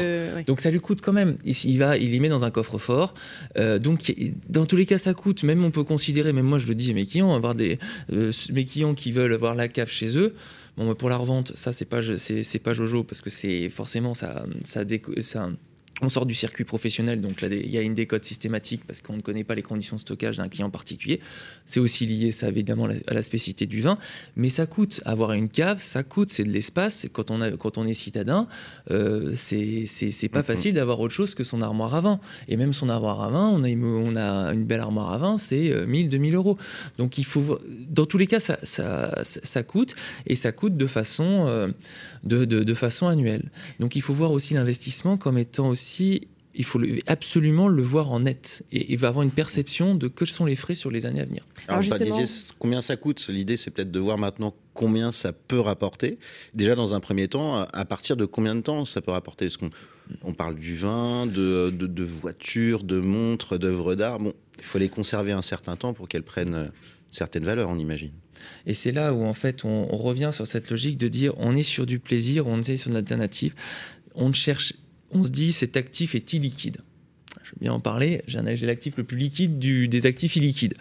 Donc 0.48 0.62
ça 0.62 0.72
lui 0.72 0.80
coûte 0.80 1.02
quand 1.02 1.12
même. 1.12 1.36
Il, 1.44 1.78
va, 1.78 1.98
il 1.98 2.12
les 2.12 2.22
met 2.22 2.30
dans 2.30 2.46
un 2.46 2.52
coffre-fort. 2.52 3.14
Euh, 3.58 3.80
donc 3.80 4.14
dans 4.48 4.66
tous 4.66 4.78
les 4.78 4.86
cas, 4.86 4.98
ça 4.98 5.14
coûte. 5.14 5.44
Même 5.44 5.66
on 5.66 5.72
peut 5.72 5.84
considérer, 5.84 6.32
même 6.32 6.46
moi 6.46 6.58
je 6.58 6.68
le 6.68 6.76
dis 6.76 6.92
à 6.92 6.94
mes 6.94 7.06
clients, 7.06 7.36
avoir 7.36 7.54
des 7.54 7.78
mes 8.10 8.66
clients 8.66 8.94
qui 8.94 9.12
veulent 9.12 9.34
avoir 9.34 9.56
la 9.56 9.68
cave 9.68 9.90
chez 9.90 10.18
eux. 10.18 10.34
Bon, 10.80 10.88
bah, 10.88 10.96
pour 10.96 11.10
la 11.10 11.18
revente, 11.18 11.52
ça 11.58 11.74
c'est 11.74 11.84
pas 11.84 12.00
pas 12.64 12.74
Jojo 12.74 13.04
parce 13.04 13.20
que 13.20 13.30
c'est 13.30 13.68
forcément 13.70 14.14
ça 14.14 14.46
ça, 14.64 14.84
ça 15.20 15.50
on 16.02 16.10
sort 16.10 16.26
du 16.26 16.34
circuit 16.34 16.64
professionnel, 16.64 17.22
donc 17.22 17.42
là, 17.42 17.50
il 17.52 17.70
y 17.70 17.78
a 17.78 17.82
une 17.82 17.94
décote 17.94 18.24
systématique 18.24 18.84
parce 18.88 19.02
qu'on 19.02 19.18
ne 19.18 19.22
connaît 19.22 19.44
pas 19.44 19.56
les 19.56 19.62
conditions 19.62 19.96
de 19.98 20.02
stockage 20.02 20.38
d'un 20.38 20.48
client 20.48 20.70
particulier. 20.70 21.20
C'est 21.66 21.80
aussi 21.80 22.06
lié, 22.06 22.32
ça 22.32 22.48
évidemment, 22.48 22.88
à 23.08 23.14
la 23.14 23.22
spécificité 23.22 23.66
du 23.68 23.82
vin, 23.82 23.98
mais 24.36 24.50
ça 24.50 24.66
coûte. 24.66 25.02
Avoir 25.06 25.34
une 25.34 25.50
cave, 25.50 25.80
ça 25.80 26.04
coûte, 26.04 26.30
c'est 26.30 26.44
de 26.44 26.50
l'espace. 26.50 27.08
Quand 27.12 27.32
on, 27.32 27.42
a, 27.42 27.52
quand 27.52 27.78
on 27.78 27.86
est 27.86 27.94
citadin, 27.94 28.48
euh, 28.92 29.34
c'est 29.36 29.86
pas 30.32 30.40
mm-hmm. 30.40 30.44
facile 30.44 30.74
d'avoir 30.74 31.00
autre 31.00 31.14
chose 31.14 31.36
que 31.36 31.44
son 31.44 31.62
armoire 31.62 31.94
à 31.96 32.02
vin. 32.02 32.20
Et 32.48 32.56
même 32.56 32.74
son 32.74 32.90
armoire 32.90 33.22
à 33.22 33.30
vin, 33.30 33.48
on 33.50 33.64
a 33.64 33.70
une, 33.70 33.84
on 33.84 34.16
a 34.16 34.54
une 34.54 34.66
belle 34.66 34.80
armoire 34.80 35.12
à 35.12 35.18
vin, 35.18 35.38
c'est 35.38 35.86
1000, 35.86 36.06
euh, 36.06 36.10
2000 36.10 36.36
euros. 36.36 36.58
Donc 36.98 37.18
il 37.18 37.26
faut, 37.26 37.60
dans 37.90 38.06
tous 38.06 38.18
les 38.18 38.28
cas, 38.28 38.40
ça, 38.40 38.58
ça, 38.64 39.22
ça 39.24 39.64
coûte 39.64 39.96
et 40.28 40.36
ça 40.36 40.52
coûte 40.52 40.78
de 40.78 40.88
façon, 40.88 41.46
euh, 41.48 41.68
de, 42.24 42.46
de, 42.46 42.64
de 42.64 42.74
façon 42.74 43.08
annuelle. 43.08 43.50
Donc 43.80 43.96
il 43.96 44.02
faut 44.02 44.14
voir 44.14 44.32
aussi 44.32 44.54
l'investissement 44.54 45.18
comme 45.18 45.38
étant 45.38 45.70
aussi 45.70 45.89
il 46.56 46.66
faut 46.66 46.82
absolument 47.08 47.68
le 47.68 47.82
voir 47.82 48.12
en 48.12 48.22
net 48.22 48.64
et 48.72 48.92
il 48.92 48.98
va 48.98 49.10
avoir 49.10 49.24
une 49.24 49.32
perception 49.32 49.96
de 49.96 50.08
quels 50.08 50.28
sont 50.28 50.46
les 50.46 50.56
frais 50.56 50.76
sur 50.76 50.90
les 50.90 51.06
années 51.06 51.22
à 51.22 51.26
venir. 51.26 51.46
Alors, 51.68 51.84
Alors 51.84 52.28
combien 52.58 52.82
ça 52.82 52.98
coûte? 52.98 53.28
L'idée, 53.30 53.56
c'est 53.56 53.72
peut-être 53.72 53.92
de 53.92 54.00
voir 54.00 54.18
maintenant 54.18 54.56
combien 54.74 55.12
ça 55.12 55.32
peut 55.32 55.60
rapporter. 55.60 56.18
Déjà, 56.54 56.76
dans 56.76 56.96
un 56.96 57.00
premier 57.00 57.28
temps, 57.28 57.62
à 57.62 57.86
partir 57.86 58.18
de 58.18 58.26
combien 58.26 58.56
de 58.56 58.62
temps 58.62 58.86
ça 58.86 59.02
peut 59.02 59.12
rapporter? 59.12 59.46
Est-ce 59.46 59.58
qu'on 59.58 59.70
on 60.24 60.34
parle 60.34 60.56
du 60.56 60.76
vin, 60.76 61.28
de, 61.28 61.70
de, 61.70 62.04
voitures, 62.04 62.84
de 62.84 63.00
montres, 63.00 63.60
d'œuvres 63.60 63.96
d'art? 63.96 64.20
Bon, 64.20 64.34
il 64.58 64.64
faut 64.64 64.80
les 64.80 64.90
conserver 64.90 65.32
un 65.32 65.44
certain 65.44 65.76
temps 65.76 65.94
pour 65.94 66.10
qu'elles 66.10 66.24
prennent 66.24 66.56
euh, 66.56 66.66
certaines 67.12 67.44
valeurs, 67.44 67.70
on 67.70 67.78
imagine. 67.78 68.12
Et 68.66 68.74
c'est 68.74 68.92
là 68.92 69.14
où, 69.14 69.24
en 69.24 69.34
fait, 69.34 69.66
on, 69.66 69.88
on, 69.92 69.98
revient 69.98 70.32
sur 70.34 70.48
cette 70.48 70.72
logique 70.72 70.98
de 70.98 71.08
dire 71.08 71.34
on 71.38 71.56
est 71.56 71.64
sur 71.64 71.86
du 71.86 72.00
plaisir, 72.00 72.48
on 72.48 72.60
est 72.60 72.78
sur 72.78 72.90
une 72.90 72.98
alternative. 72.98 73.54
On 74.16 74.34
cherche 74.34 74.74
on 75.12 75.24
se 75.24 75.30
dit 75.30 75.52
cet 75.52 75.78
actif 75.78 76.16
est 76.16 76.34
illiquide. 76.34 76.78
Je 77.44 77.56
vais 77.56 77.62
bien 77.62 77.74
en 77.74 77.80
parler, 77.80 78.22
j'ai 78.28 78.66
l'actif 78.68 78.96
le 78.98 79.04
plus 79.04 79.18
liquide 79.18 79.58
du, 79.58 79.88
des 79.88 80.06
actifs 80.06 80.36
illiquides. 80.36 80.76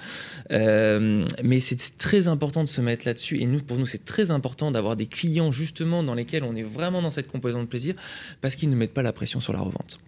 Euh, 0.51 1.25
mais 1.43 1.61
c'est 1.61 1.97
très 1.97 2.29
important 2.29 2.62
de 2.62 2.69
se 2.69 2.83
mettre 2.83 3.07
là-dessus. 3.07 3.41
Et 3.41 3.47
pour 3.47 3.79
nous, 3.79 3.87
c'est 3.87 4.05
très 4.05 4.31
important 4.31 4.71
d'avoir 4.71 4.95
des 4.95 5.07
clients 5.07 5.51
justement 5.51 6.03
dans 6.03 6.14
lesquels 6.14 6.45
on 6.45 6.55
est 6.55 6.62
vraiment 6.62 7.01
dans 7.01 7.11
cette 7.11 7.29
composante 7.29 7.62
de 7.62 7.69
plaisir 7.69 7.95
parce 8.43 8.55
qu'ils 8.55 8.69
ne 8.69 8.77
mettent 8.77 8.93
pas 8.93 9.03
la 9.03 9.14
pression 9.14 9.41
sur 9.41 9.55
la 9.55 9.61
revente. 9.61 9.99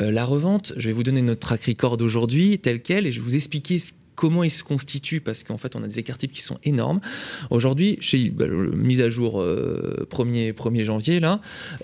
Euh, 0.00 0.10
la 0.10 0.24
revente, 0.24 0.72
je 0.76 0.88
vais 0.88 0.92
vous 0.92 1.04
donner 1.04 1.22
notre 1.22 1.40
track 1.40 1.64
record 1.64 1.96
d'aujourd'hui 1.96 2.58
tel 2.58 2.82
quel 2.82 3.06
et 3.06 3.12
je 3.12 3.20
vais 3.20 3.24
vous 3.24 3.36
expliquer 3.36 3.78
ce 3.78 3.92
comment 4.14 4.44
il 4.44 4.50
se 4.50 4.62
constitue, 4.64 5.20
parce 5.20 5.42
qu'en 5.42 5.56
fait, 5.56 5.76
on 5.76 5.82
a 5.82 5.88
des 5.88 5.98
écarts 5.98 6.18
types 6.18 6.32
qui 6.32 6.42
sont 6.42 6.58
énormes. 6.64 7.00
Aujourd'hui, 7.50 7.96
chez 8.00 8.30
bah, 8.30 8.46
mise 8.48 9.00
à 9.00 9.08
jour 9.08 9.40
1er, 9.40 10.50
euh, 10.50 10.52
1er 10.52 10.84
janvier, 10.84 11.20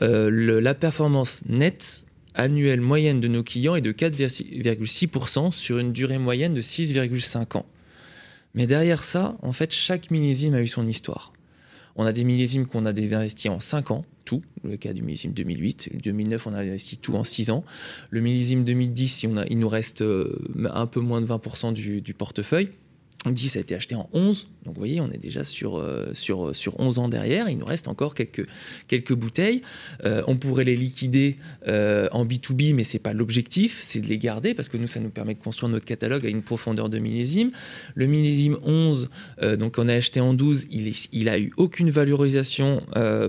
euh, 0.02 0.60
la 0.60 0.74
performance 0.74 1.42
nette 1.48 2.06
annuelle 2.34 2.80
moyenne 2.80 3.20
de 3.20 3.28
nos 3.28 3.42
clients 3.42 3.74
est 3.74 3.80
de 3.80 3.92
4,6% 3.92 5.52
sur 5.52 5.78
une 5.78 5.92
durée 5.92 6.18
moyenne 6.18 6.54
de 6.54 6.60
6,5 6.60 7.56
ans. 7.56 7.66
Mais 8.54 8.66
derrière 8.66 9.02
ça, 9.02 9.36
en 9.42 9.52
fait, 9.52 9.72
chaque 9.72 10.10
millésime 10.10 10.54
a 10.54 10.62
eu 10.62 10.68
son 10.68 10.86
histoire. 10.86 11.32
On 11.98 12.06
a 12.06 12.12
des 12.12 12.22
millésimes 12.22 12.66
qu'on 12.66 12.86
a 12.86 12.90
investis 12.90 13.50
en 13.50 13.58
5 13.58 13.90
ans, 13.90 14.04
tout. 14.24 14.40
Le 14.62 14.76
cas 14.76 14.92
du 14.92 15.02
millésime 15.02 15.32
2008. 15.32 15.90
2009, 16.00 16.46
on 16.46 16.54
a 16.54 16.60
investi 16.60 16.96
tout 16.96 17.16
en 17.16 17.24
6 17.24 17.50
ans. 17.50 17.64
Le 18.10 18.20
millésime 18.20 18.64
2010, 18.64 19.26
on 19.28 19.36
a, 19.36 19.44
il 19.46 19.58
nous 19.58 19.68
reste 19.68 20.02
euh, 20.02 20.38
un 20.72 20.86
peu 20.86 21.00
moins 21.00 21.20
de 21.20 21.26
20% 21.26 21.72
du, 21.72 22.00
du 22.00 22.14
portefeuille. 22.14 22.70
On 23.28 23.30
dit 23.30 23.50
ça 23.50 23.58
a 23.58 23.62
été 23.62 23.74
acheté 23.74 23.94
en 23.94 24.08
11. 24.14 24.48
Donc 24.64 24.74
vous 24.74 24.80
voyez, 24.80 25.02
on 25.02 25.10
est 25.10 25.18
déjà 25.18 25.44
sur, 25.44 25.76
euh, 25.76 26.10
sur, 26.14 26.56
sur 26.56 26.80
11 26.80 26.98
ans 26.98 27.08
derrière. 27.08 27.50
Il 27.50 27.58
nous 27.58 27.66
reste 27.66 27.88
encore 27.88 28.14
quelques, 28.14 29.12
bouteilles. 29.12 29.60
Euh, 30.06 30.22
on 30.26 30.36
pourrait 30.36 30.64
les 30.64 30.76
liquider 30.76 31.36
euh, 31.66 32.08
en 32.12 32.24
B2B, 32.24 32.74
mais 32.74 32.84
ce 32.84 32.94
n'est 32.94 33.02
pas 33.02 33.12
l'objectif, 33.12 33.78
c'est 33.82 34.00
de 34.00 34.06
les 34.06 34.16
garder 34.16 34.54
parce 34.54 34.70
que 34.70 34.78
nous, 34.78 34.88
ça 34.88 35.00
nous 35.00 35.10
permet 35.10 35.34
de 35.34 35.42
construire 35.42 35.68
notre 35.68 35.84
catalogue 35.84 36.24
à 36.24 36.30
une 36.30 36.42
profondeur 36.42 36.88
de 36.88 36.98
millésime. 36.98 37.50
Le 37.94 38.06
millésime 38.06 38.56
11, 38.62 39.10
donc 39.58 39.76
on 39.78 39.88
a 39.88 39.94
acheté 39.94 40.20
en 40.20 40.32
12, 40.32 40.68
il, 40.70 40.88
est, 40.88 41.08
il 41.12 41.28
a 41.28 41.38
eu 41.38 41.52
aucune 41.58 41.90
valorisation 41.90 42.82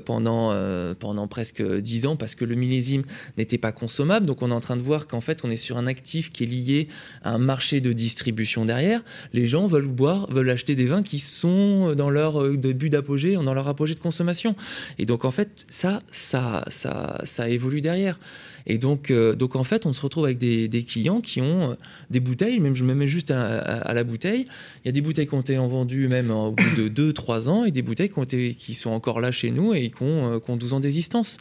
pendant, 0.05 0.53
pendant 0.95 1.27
presque 1.27 1.61
10 1.61 2.05
ans 2.05 2.15
parce 2.15 2.35
que 2.35 2.45
le 2.45 2.55
millésime 2.55 3.03
n'était 3.37 3.57
pas 3.57 3.71
consommable. 3.71 4.25
Donc 4.25 4.41
on 4.41 4.51
est 4.51 4.53
en 4.53 4.59
train 4.59 4.77
de 4.77 4.81
voir 4.81 5.07
qu'en 5.07 5.21
fait, 5.21 5.43
on 5.43 5.51
est 5.51 5.57
sur 5.57 5.77
un 5.77 5.87
actif 5.87 6.31
qui 6.31 6.43
est 6.43 6.47
lié 6.47 6.87
à 7.23 7.33
un 7.33 7.37
marché 7.37 7.81
de 7.81 7.91
distribution 7.93 8.65
derrière. 8.65 9.03
Les 9.33 9.47
gens 9.47 9.67
veulent 9.67 9.88
boire, 9.93 10.31
veulent 10.31 10.49
acheter 10.49 10.75
des 10.75 10.85
vins 10.85 11.03
qui 11.03 11.19
sont 11.19 11.93
dans 11.95 12.09
leur 12.09 12.41
euh, 12.41 12.57
début 12.57 12.89
d'apogée, 12.89 13.33
dans 13.33 13.53
leur 13.53 13.67
apogée 13.67 13.95
de 13.95 13.99
consommation. 13.99 14.55
Et 14.97 15.05
donc 15.05 15.25
en 15.25 15.31
fait, 15.31 15.65
ça, 15.69 16.01
ça, 16.11 16.63
ça, 16.67 17.21
ça 17.23 17.49
évolue 17.49 17.81
derrière. 17.81 18.19
Et 18.67 18.77
donc, 18.77 19.09
euh, 19.09 19.35
donc 19.35 19.55
en 19.55 19.63
fait, 19.63 19.85
on 19.85 19.93
se 19.93 20.01
retrouve 20.01 20.25
avec 20.25 20.37
des, 20.37 20.85
clients 20.87 21.21
qui 21.21 21.41
ont 21.41 21.71
euh, 21.71 21.75
des 22.09 22.19
bouteilles, 22.19 22.59
même 22.59 22.75
je 22.75 22.85
me 22.85 22.93
mets 22.93 23.07
juste 23.07 23.31
à, 23.31 23.93
la 23.93 24.03
bouteille. 24.03 24.47
Il 24.83 24.87
y 24.87 24.89
a 24.89 24.91
des 24.91 25.01
bouteilles 25.01 25.27
qui 25.27 25.33
ont 25.33 25.41
été 25.41 25.55
vendues 25.55 26.07
même 26.07 26.31
au 26.31 26.51
bout 26.51 26.89
de 26.89 27.11
2-3 27.11 27.49
ans 27.49 27.65
et 27.65 27.71
des 27.71 27.81
bouteilles 27.81 28.09
qui, 28.09 28.19
ont 28.19 28.23
été, 28.23 28.53
qui 28.55 28.73
sont 28.73 28.91
encore 28.91 29.19
là 29.19 29.31
chez 29.31 29.51
nous 29.51 29.73
et 29.73 29.89
qui 29.89 30.03
ont, 30.03 30.39
qui 30.39 30.51
ont 30.51 30.57
12 30.57 30.73
ans 30.73 30.79
d'existence. 30.79 31.37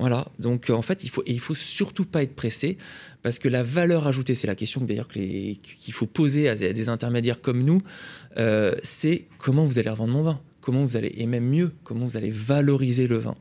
Voilà, 0.00 0.26
donc 0.38 0.70
en 0.70 0.80
fait, 0.80 1.04
il 1.04 1.10
faut, 1.10 1.22
il 1.26 1.38
faut 1.40 1.54
surtout 1.54 2.06
pas 2.06 2.22
être 2.22 2.34
pressé 2.34 2.78
parce 3.22 3.38
que 3.38 3.48
la 3.48 3.62
valeur 3.62 4.06
ajoutée, 4.06 4.34
c'est 4.34 4.46
la 4.46 4.54
question 4.54 4.80
d'ailleurs 4.80 5.08
qu'il 5.08 5.92
faut 5.92 6.06
poser 6.06 6.48
à 6.48 6.54
des 6.54 6.88
intermédiaires 6.88 7.42
comme 7.42 7.62
nous, 7.62 7.82
euh, 8.38 8.74
c'est 8.82 9.26
comment 9.36 9.66
vous 9.66 9.78
allez 9.78 9.90
revendre 9.90 10.14
mon 10.14 10.22
vin, 10.22 10.40
comment 10.62 10.82
vous 10.84 10.96
allez, 10.96 11.12
et 11.18 11.26
même 11.26 11.44
mieux, 11.44 11.72
comment 11.84 12.06
vous 12.06 12.16
allez 12.16 12.30
valoriser 12.30 13.08
le 13.08 13.18
vin 13.18 13.34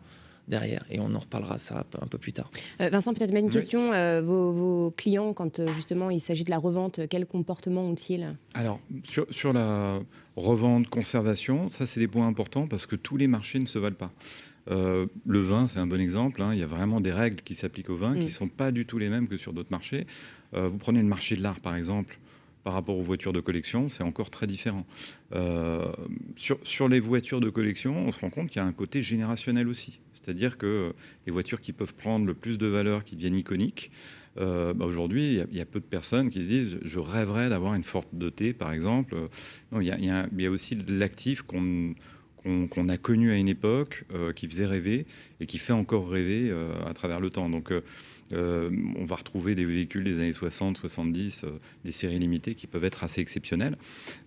derrière. 0.50 0.84
Et 0.92 1.00
on 1.00 1.16
en 1.16 1.20
reparlera 1.20 1.60
ça 1.60 1.86
un 2.02 2.08
peu, 2.08 2.18
plus 2.18 2.34
tard. 2.34 2.52
Euh, 2.82 2.90
Vincent, 2.90 3.14
peut-être 3.14 3.32
même 3.32 3.46
une 3.46 3.52
question. 3.52 3.94
Euh, 3.94 4.22
vos, 4.22 4.92
clients, 4.98 5.32
quand 5.32 5.66
justement 5.72 6.10
il 6.10 6.20
s'agit 6.20 6.44
de 6.44 6.50
la 6.50 6.58
revente, 6.58 7.02
quel 7.10 7.26
comportement 7.26 7.84
ont-ils? 7.84 8.36
Alors, 8.54 8.82
sur, 9.04 9.28
sur, 9.30 9.54
la 9.54 10.02
revente, 10.36 10.90
conservation, 10.90 11.70
ça 11.70 11.86
c'est 11.86 12.02
des 12.02 12.08
points 12.10 12.28
importants 12.28 12.68
parce 12.68 12.86
que 12.86 12.98
tous 12.98 13.16
les 13.16 13.28
marchés 13.28 13.60
ne 13.60 13.68
se 13.68 13.80
valent 13.80 13.96
pas. 13.96 14.12
Euh, 14.70 15.08
le 15.26 15.42
vin, 15.42 15.68
c'est 15.68 15.80
un 15.80 15.88
bon 15.88 16.00
exemple. 16.00 16.42
Hein. 16.42 16.54
Il 16.54 16.60
y 16.60 16.64
a 16.64 16.68
vraiment 16.68 17.02
des 17.02 17.12
règles 17.12 17.42
qui 17.42 17.56
s'appliquent 17.56 17.90
au 17.90 17.98
vin 17.98 18.14
qui 18.14 18.22
ne 18.22 18.26
mm. 18.26 18.30
sont 18.30 18.48
pas 18.48 18.72
du 18.72 18.86
tout 18.86 18.98
les 18.98 19.10
mêmes 19.10 19.28
que 19.28 19.38
sur 19.38 19.54
d'autres 19.54 19.72
marchés. 19.72 20.06
Euh, 20.54 20.68
vous 20.68 20.78
prenez 20.78 21.02
le 21.02 21.08
marché 21.08 21.36
de 21.36 21.44
l'art, 21.44 21.60
par 21.60 21.76
exemple, 21.76 22.20
par 22.64 22.74
rapport 22.74 22.98
aux 22.98 23.04
voitures 23.04 23.34
de 23.34 23.40
collection, 23.40 23.90
c'est 23.90 24.04
encore 24.04 24.30
très 24.30 24.46
différent. 24.46 24.86
Euh, 25.34 25.92
sur, 26.36 26.60
sur, 26.64 26.90
les 26.90 27.00
voitures 27.00 27.40
de 27.40 27.50
collection, 27.50 27.98
on 28.08 28.12
se 28.12 28.20
rend 28.20 28.30
compte 28.30 28.50
qu'il 28.50 28.62
y 28.62 28.66
a 28.66 28.68
un 28.68 28.74
côté 28.74 29.02
générationnel 29.02 29.68
aussi. 29.68 30.00
C'est-à-dire 30.14 30.58
que 30.58 30.94
les 31.26 31.32
voitures 31.32 31.62
qui 31.62 31.72
peuvent 31.72 31.96
prendre 31.96 32.26
le 32.26 32.34
plus 32.34 32.58
de 32.58 32.68
valeur, 32.68 33.06
qui 33.06 33.16
deviennent 33.16 33.36
iconiques, 33.36 33.92
bah, 34.36 34.86
aujourd'hui, 34.86 35.42
il 35.52 35.58
y, 35.58 35.60
a 35.60 35.66
peu 35.66 35.82
de 35.82 35.86
personnes 35.86 36.30
qui 36.30 36.44
se 36.44 36.48
disent 36.48 36.78
je 36.82 37.00
rêverais 37.00 37.50
d'avoir 37.50 37.74
une 37.74 37.84
Ford 37.84 38.06
de 38.14 38.30
thé, 38.30 38.54
par 38.54 38.72
exemple. 38.72 39.16
Non, 39.74 39.82
il 39.82 39.88
y, 39.88 39.92
a, 39.92 39.98
il 39.98 40.42
y 40.42 40.46
a 40.46 40.52
aussi 40.52 40.78
l'actif 40.88 41.42
qu'on 41.42 41.94
qu'on 42.44 42.90
a 42.90 42.98
connu 42.98 43.32
à 43.32 43.36
une 43.36 43.50
époque, 43.50 44.06
euh, 44.14 44.32
qui 44.34 44.48
faisait 44.48 44.66
rêver 44.66 45.06
et 45.40 45.46
qui 45.46 45.58
fait 45.58 45.74
encore 45.74 46.10
rêver 46.10 46.50
euh, 46.50 46.72
à 46.86 46.94
travers 46.94 47.20
le 47.20 47.30
temps. 47.30 47.50
Donc, 47.50 47.72
euh, 47.72 48.70
on 48.96 49.06
va 49.06 49.16
retrouver 49.16 49.56
des 49.56 49.66
véhicules 49.66 50.04
des 50.04 50.16
années 50.16 50.34
60, 50.34 50.78
70, 50.78 51.46
des 51.84 51.92
séries 51.92 52.20
limitées 52.20 52.56
qui 52.56 52.68
peuvent 52.68 52.86
être 52.86 53.04
assez 53.04 53.22
exceptionnelles. 53.22 53.78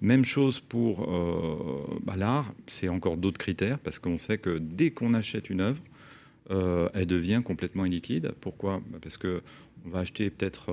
Même 0.01 0.25
chose 0.25 0.61
pour 0.61 1.07
bah, 2.03 2.15
l'art, 2.17 2.53
c'est 2.67 2.89
encore 2.89 3.17
d'autres 3.17 3.39
critères 3.39 3.79
parce 3.79 4.01
qu'on 4.01 4.19
sait 4.19 4.39
que 4.39 4.59
dès 4.59 4.91
qu'on 4.91 5.15
achète 5.15 5.51
une 5.51 5.61
œuvre, 5.61 5.81
elle 6.51 7.07
devient 7.07 7.43
complètement 7.45 7.85
illiquide. 7.85 8.33
Pourquoi? 8.41 8.83
Bah, 8.91 8.99
Parce 9.01 9.17
que 9.17 9.41
on 9.87 9.91
va 9.91 10.01
acheter 10.01 10.31
peut-être 10.31 10.71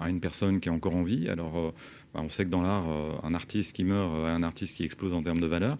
à 0.00 0.10
une 0.10 0.20
personne 0.20 0.60
qui 0.60 0.68
est 0.68 0.72
encore 0.72 0.94
en 0.94 1.04
vie. 1.04 1.28
Alors, 1.30 1.72
bah, 2.12 2.20
on 2.22 2.28
sait 2.28 2.44
que 2.44 2.50
dans 2.50 2.62
l'art, 2.62 2.84
un 3.22 3.32
artiste 3.32 3.74
qui 3.74 3.84
meurt 3.84 4.12
un 4.26 4.42
artiste 4.42 4.76
qui 4.76 4.84
explose 4.84 5.14
en 5.14 5.22
termes 5.22 5.40
de 5.40 5.46
valeur. 5.46 5.78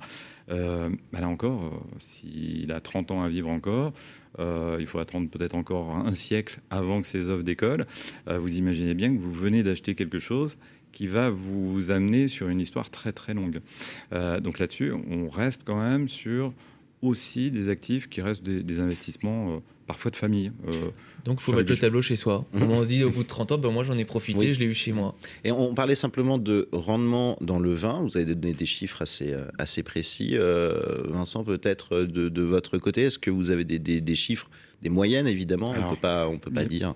Euh, 0.53 0.91
bah 1.12 1.21
là 1.21 1.29
encore, 1.29 1.65
euh, 1.65 1.71
s'il 1.99 2.73
a 2.73 2.81
30 2.81 3.11
ans 3.11 3.23
à 3.23 3.29
vivre 3.29 3.49
encore, 3.49 3.93
euh, 4.38 4.77
il 4.81 4.87
faut 4.87 4.99
attendre 4.99 5.29
peut-être 5.31 5.55
encore 5.55 5.97
un 5.97 6.15
siècle 6.15 6.61
avant 6.71 7.01
que 7.01 7.07
ses 7.07 7.29
œuvres 7.29 7.43
décollent. 7.43 7.87
vous 8.27 8.57
imaginez 8.57 8.95
bien 8.95 9.15
que 9.15 9.21
vous 9.21 9.33
venez 9.33 9.62
d'acheter 9.62 9.95
quelque 9.95 10.19
chose 10.19 10.59
qui 10.93 11.07
va 11.07 11.31
vous 11.31 11.91
amener 11.91 12.29
sur 12.29 12.49
une 12.49 12.61
histoire 12.61 12.91
très 12.91 13.12
très 13.12 13.35
longue. 13.35 13.61
donc 14.11 14.59
là-dessus, 14.59 14.93
on 14.93 15.29
reste 15.29 15.65
quand 15.65 15.81
même 15.81 16.09
sur 16.09 16.53
aussi 17.01 17.51
des 17.51 17.69
actifs 17.69 18.09
qui 18.09 18.21
restent 18.21 18.43
des, 18.43 18.81
investissements 18.81 19.62
parfois 19.87 20.11
de 20.11 20.16
famille. 20.16 20.53
Donc 21.25 21.38
il 21.40 21.42
faut 21.42 21.53
mettre 21.53 21.71
le 21.71 21.79
tableau 21.79 22.03
chez 22.03 22.16
soi. 22.16 22.45
Mhm. 22.53 22.71
On 22.71 22.83
se 22.83 22.88
dit 22.88 23.05
au 23.05 23.11
bout 23.11 23.23
de 23.23 23.29
30 23.29 23.53
ans, 23.53 23.59
ben, 23.59 23.71
moi 23.71 23.85
j'en 23.85 23.97
ai 23.97 24.05
profité, 24.05 24.55
je 24.55 24.61
l'ai 24.61 24.66
eu 24.66 24.75
chez 24.75 24.92
moi. 24.92 25.14
Et 25.45 25.53
on 25.53 25.75
parlait 25.75 25.95
simplement 25.95 26.38
de 26.38 26.68
rendement 26.73 27.37
dans 27.40 27.59
le 27.59 27.73
vin. 27.73 28.01
Vous 28.03 28.16
avez 28.16 28.35
donné 28.35 28.55
des 28.55 28.66
chiffres 28.66 29.03
assez, 29.03 29.33
euh, 29.33 29.45
assez 29.59 29.83
précis. 29.83 30.33
Euh, 30.35 31.03
Vincent, 31.09 31.45
peut-être 31.45 31.97
euh, 31.97 32.07
de, 32.07 32.42
votre 32.42 32.79
côté, 32.79 33.03
est-ce 33.03 33.18
que 33.18 33.31
vous 33.31 33.51
avez 33.51 33.64
des, 33.64 34.14
chiffres, 34.14 34.51
des 34.83 34.88
moyennes 34.88 35.29
évidemment? 35.29 35.71
On 35.71 35.90
ne 35.90 35.95
peut 35.95 36.01
pas, 36.01 36.29
on 36.29 36.38
peut 36.38 36.51
pas 36.51 36.64
dire. 36.64 36.95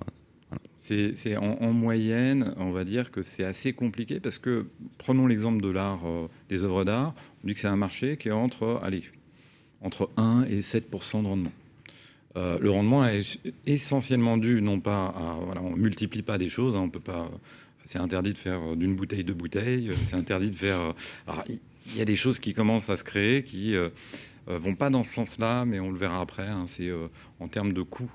C'est 0.76 1.36
en, 1.36 1.72
moyenne, 1.72 2.54
on 2.58 2.70
va 2.70 2.84
dire 2.84 3.10
que 3.10 3.22
c'est 3.22 3.44
assez 3.44 3.72
compliqué 3.72 4.20
parce 4.20 4.38
que 4.38 4.66
prenons 4.98 5.26
l'exemple 5.26 5.60
de 5.60 5.68
l'art, 5.68 6.02
des 6.48 6.62
œuvres 6.62 6.84
d'art. 6.84 7.14
On 7.42 7.48
dit 7.48 7.54
que 7.54 7.60
c'est 7.60 7.66
un 7.66 7.76
marché 7.76 8.16
qui 8.16 8.28
est 8.28 8.32
entre, 8.32 8.80
allez, 8.82 9.02
entre 9.80 10.10
1 10.16 10.46
et 10.48 10.60
7% 10.60 11.22
de 11.22 11.26
rendement. 11.26 11.52
Euh, 12.36 12.58
le 12.60 12.70
rendement 12.70 13.06
est 13.06 13.38
essentiellement 13.66 14.36
dû, 14.36 14.60
non 14.60 14.80
pas 14.80 15.06
à. 15.06 15.38
Voilà, 15.44 15.62
on 15.62 15.70
ne 15.70 15.80
multiplie 15.80 16.22
pas 16.22 16.38
des 16.38 16.48
choses, 16.48 16.76
hein, 16.76 16.80
on 16.80 16.90
peut 16.90 17.00
pas. 17.00 17.30
C'est 17.84 17.98
interdit 17.98 18.32
de 18.32 18.38
faire 18.38 18.76
d'une 18.76 18.96
bouteille 18.96 19.24
deux 19.24 19.32
bouteilles, 19.32 19.90
c'est 19.94 20.16
interdit 20.16 20.50
de 20.50 20.56
faire. 20.56 20.94
Il 21.48 21.96
y 21.96 22.00
a 22.00 22.04
des 22.04 22.16
choses 22.16 22.40
qui 22.40 22.52
commencent 22.52 22.90
à 22.90 22.96
se 22.96 23.04
créer 23.04 23.44
qui 23.44 23.70
ne 23.70 23.76
euh, 23.76 23.88
euh, 24.48 24.58
vont 24.58 24.74
pas 24.74 24.90
dans 24.90 25.04
ce 25.04 25.14
sens-là, 25.14 25.64
mais 25.64 25.78
on 25.78 25.92
le 25.92 25.98
verra 25.98 26.20
après. 26.20 26.48
Hein, 26.48 26.64
c'est 26.66 26.90
en 27.38 27.48
termes 27.48 27.72
de 27.72 27.82
coûts. 27.82 28.10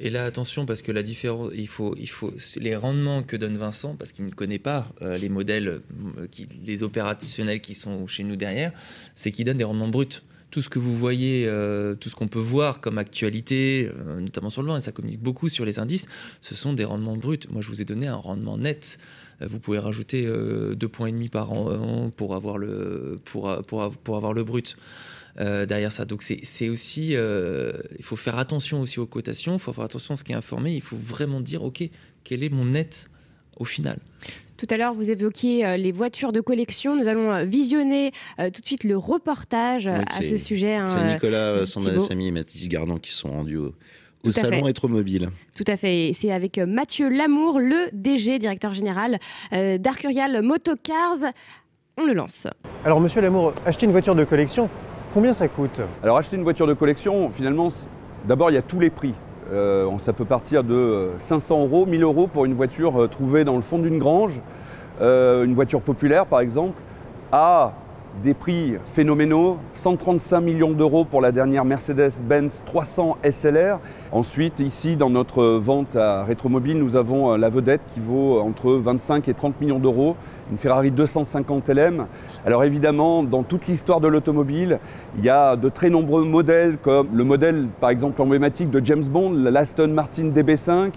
Et 0.00 0.10
là, 0.10 0.24
attention, 0.24 0.66
parce 0.66 0.82
que 0.82 0.90
la 0.90 1.02
différence, 1.02 1.52
il 1.54 1.68
faut, 1.68 1.94
il 1.98 2.08
faut, 2.08 2.32
les 2.56 2.74
rendements 2.74 3.22
que 3.22 3.36
donne 3.36 3.56
Vincent, 3.56 3.94
parce 3.94 4.10
qu'il 4.10 4.24
ne 4.24 4.30
connaît 4.30 4.58
pas 4.58 4.92
les 5.00 5.28
modèles, 5.28 5.82
qui, 6.30 6.48
les 6.64 6.82
opérationnels 6.82 7.60
qui 7.60 7.74
sont 7.74 8.06
chez 8.06 8.24
nous 8.24 8.36
derrière, 8.36 8.72
c'est 9.14 9.30
qu'il 9.30 9.44
donne 9.44 9.58
des 9.58 9.64
rendements 9.64 9.88
bruts 9.88 10.22
tout 10.54 10.62
ce 10.62 10.68
que 10.68 10.78
vous 10.78 10.96
voyez, 10.96 11.48
euh, 11.48 11.96
tout 11.96 12.08
ce 12.08 12.14
qu'on 12.14 12.28
peut 12.28 12.38
voir 12.38 12.80
comme 12.80 12.96
actualité, 12.96 13.90
euh, 13.98 14.20
notamment 14.20 14.50
sur 14.50 14.62
le 14.62 14.68
vin, 14.68 14.76
et 14.76 14.80
ça 14.80 14.92
communique 14.92 15.20
beaucoup 15.20 15.48
sur 15.48 15.64
les 15.64 15.80
indices, 15.80 16.06
ce 16.40 16.54
sont 16.54 16.74
des 16.74 16.84
rendements 16.84 17.16
bruts. 17.16 17.40
Moi, 17.50 17.60
je 17.60 17.68
vous 17.70 17.82
ai 17.82 17.84
donné 17.84 18.06
un 18.06 18.14
rendement 18.14 18.56
net. 18.56 18.98
Euh, 19.42 19.48
vous 19.50 19.58
pouvez 19.58 19.80
rajouter 19.80 20.24
deux 20.76 20.86
points 20.86 21.08
et 21.08 21.12
demi 21.12 21.28
par 21.28 21.50
an 21.50 22.08
pour 22.16 22.36
avoir 22.36 22.56
le, 22.56 23.18
pour, 23.24 23.52
pour, 23.66 23.90
pour 23.90 24.16
avoir 24.16 24.32
le 24.32 24.44
brut. 24.44 24.76
derrière 25.36 25.90
ça. 25.90 26.04
Donc 26.04 26.22
c'est 26.22 26.68
aussi, 26.68 27.14
il 27.14 28.04
faut 28.04 28.14
faire 28.14 28.38
attention 28.38 28.80
aussi 28.80 29.00
aux 29.00 29.06
cotations, 29.06 29.54
il 29.54 29.58
faut 29.58 29.72
faire 29.72 29.82
attention 29.82 30.12
à 30.14 30.16
ce 30.16 30.22
qui 30.22 30.30
est 30.30 30.36
informé, 30.36 30.76
il 30.76 30.82
faut 30.82 30.96
vraiment 30.96 31.40
dire, 31.40 31.64
OK, 31.64 31.82
quel 32.22 32.44
est 32.44 32.48
mon 32.48 32.64
net 32.64 33.10
au 33.56 33.64
final? 33.64 33.98
Tout 34.56 34.66
à 34.70 34.76
l'heure, 34.76 34.94
vous 34.94 35.10
évoquiez 35.10 35.66
euh, 35.66 35.76
les 35.76 35.92
voitures 35.92 36.32
de 36.32 36.40
collection. 36.40 36.96
Nous 36.96 37.08
allons 37.08 37.32
euh, 37.32 37.44
visionner 37.44 38.12
euh, 38.38 38.50
tout 38.50 38.60
de 38.60 38.66
suite 38.66 38.84
le 38.84 38.96
reportage 38.96 39.86
à 39.88 40.22
ce 40.22 40.38
sujet. 40.38 40.74
Hein, 40.74 40.86
c'est 40.86 41.14
Nicolas 41.14 41.66
Sami 41.66 42.28
et 42.28 42.30
Mathis 42.30 42.68
Gardan 42.68 42.98
qui 42.98 43.12
sont 43.12 43.30
rendus 43.30 43.56
au, 43.56 43.72
salon 44.30 44.66
Étromobile. 44.68 45.30
Tout 45.54 45.64
à 45.66 45.76
fait. 45.76 46.12
C'est 46.14 46.32
avec 46.32 46.58
Mathieu 46.58 47.08
Lamour, 47.08 47.58
le 47.58 47.90
DG, 47.92 48.38
directeur 48.38 48.72
général 48.72 49.18
d'Arcurial 49.52 50.40
Motocars. 50.40 51.30
On 51.98 52.06
le 52.06 52.14
lance. 52.14 52.46
Alors, 52.84 53.00
monsieur 53.00 53.20
Lamour, 53.20 53.52
acheter 53.66 53.84
une 53.86 53.92
voiture 53.92 54.14
de 54.14 54.24
collection, 54.24 54.70
combien 55.12 55.34
ça 55.34 55.46
coûte? 55.48 55.80
Alors, 56.02 56.16
acheter 56.16 56.36
une 56.36 56.42
voiture 56.42 56.66
de 56.66 56.72
collection, 56.72 57.30
finalement, 57.30 57.68
d'abord, 58.26 58.50
il 58.50 58.54
y 58.54 58.58
a 58.58 58.62
tous 58.62 58.80
les 58.80 58.90
prix. 58.90 59.12
Euh, 59.54 59.88
ça 59.98 60.12
peut 60.12 60.24
partir 60.24 60.64
de 60.64 61.10
500 61.20 61.54
euh, 61.54 61.62
euros, 61.62 61.86
1000 61.86 62.02
euros 62.02 62.26
pour 62.26 62.44
une 62.44 62.54
voiture 62.54 63.02
euh, 63.02 63.06
trouvée 63.06 63.44
dans 63.44 63.54
le 63.54 63.62
fond 63.62 63.78
d'une 63.78 63.98
grange, 63.98 64.40
une 65.00 65.54
voiture 65.54 65.80
populaire 65.80 66.26
par 66.26 66.40
exemple, 66.40 66.80
à 67.32 67.72
des 68.22 68.32
prix 68.32 68.74
phénoménaux, 68.84 69.58
135 69.74 70.40
millions 70.40 70.70
d'euros 70.70 71.04
pour 71.04 71.20
la 71.20 71.32
dernière 71.32 71.64
Mercedes-Benz 71.64 72.62
300 72.64 73.18
SLR. 73.28 73.80
Ensuite, 74.12 74.60
ici, 74.60 74.94
dans 74.94 75.10
notre 75.10 75.42
vente 75.44 75.96
à 75.96 76.22
Rétromobile, 76.22 76.78
nous 76.78 76.94
avons 76.94 77.36
la 77.36 77.48
vedette 77.48 77.80
qui 77.92 77.98
vaut 77.98 78.38
entre 78.38 78.70
25 78.74 79.26
et 79.28 79.34
30 79.34 79.60
millions 79.60 79.80
d'euros, 79.80 80.14
une 80.50 80.58
Ferrari 80.58 80.90
250 80.90 81.68
LM. 81.68 82.06
Alors 82.46 82.64
évidemment, 82.64 83.22
dans 83.22 83.42
toute 83.42 83.66
l'histoire 83.66 84.00
de 84.00 84.08
l'automobile, 84.08 84.78
il 85.18 85.24
y 85.24 85.28
a 85.28 85.56
de 85.56 85.68
très 85.68 85.90
nombreux 85.90 86.24
modèles, 86.24 86.76
comme 86.78 87.08
le 87.14 87.24
modèle 87.24 87.66
par 87.80 87.90
exemple 87.90 88.20
emblématique 88.20 88.70
de 88.70 88.84
James 88.84 89.04
Bond, 89.04 89.32
l'Aston 89.32 89.88
Martin 89.88 90.30
DB5. 90.30 90.92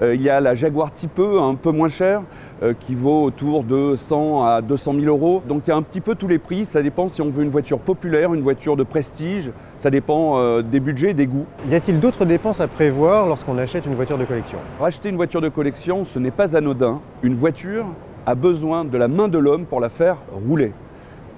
Euh, 0.00 0.14
il 0.14 0.22
y 0.22 0.30
a 0.30 0.40
la 0.40 0.54
Jaguar 0.54 0.92
Type 0.92 1.18
E, 1.18 1.40
un 1.40 1.54
peu 1.54 1.70
moins 1.70 1.88
cher, 1.88 2.22
euh, 2.62 2.72
qui 2.78 2.94
vaut 2.94 3.22
autour 3.24 3.64
de 3.64 3.94
100 3.96 4.44
à 4.44 4.62
200 4.62 4.94
000 4.94 5.06
euros. 5.06 5.42
Donc 5.46 5.62
il 5.66 5.70
y 5.70 5.72
a 5.72 5.76
un 5.76 5.82
petit 5.82 6.00
peu 6.00 6.14
tous 6.14 6.28
les 6.28 6.38
prix. 6.38 6.66
Ça 6.66 6.82
dépend 6.82 7.08
si 7.08 7.22
on 7.22 7.28
veut 7.28 7.42
une 7.42 7.50
voiture 7.50 7.78
populaire, 7.78 8.34
une 8.34 8.42
voiture 8.42 8.76
de 8.76 8.84
prestige. 8.84 9.50
Ça 9.80 9.90
dépend 9.90 10.38
euh, 10.38 10.62
des 10.62 10.80
budgets, 10.80 11.12
des 11.12 11.26
goûts. 11.26 11.46
Y 11.68 11.74
a-t-il 11.74 12.00
d'autres 12.00 12.24
dépenses 12.24 12.60
à 12.60 12.68
prévoir 12.68 13.26
lorsqu'on 13.26 13.58
achète 13.58 13.86
une 13.86 13.94
voiture 13.94 14.18
de 14.18 14.24
collection? 14.24 14.58
Acheter 14.82 15.08
une 15.08 15.16
voiture 15.16 15.40
de 15.40 15.48
collection, 15.48 16.04
ce 16.04 16.18
n'est 16.18 16.30
pas 16.30 16.56
anodin. 16.56 17.00
Une 17.22 17.34
voiture 17.34 17.86
a 18.26 18.34
besoin 18.34 18.84
de 18.84 18.96
la 18.98 19.08
main 19.08 19.28
de 19.28 19.38
l'homme 19.38 19.66
pour 19.66 19.80
la 19.80 19.88
faire 19.88 20.18
rouler. 20.30 20.72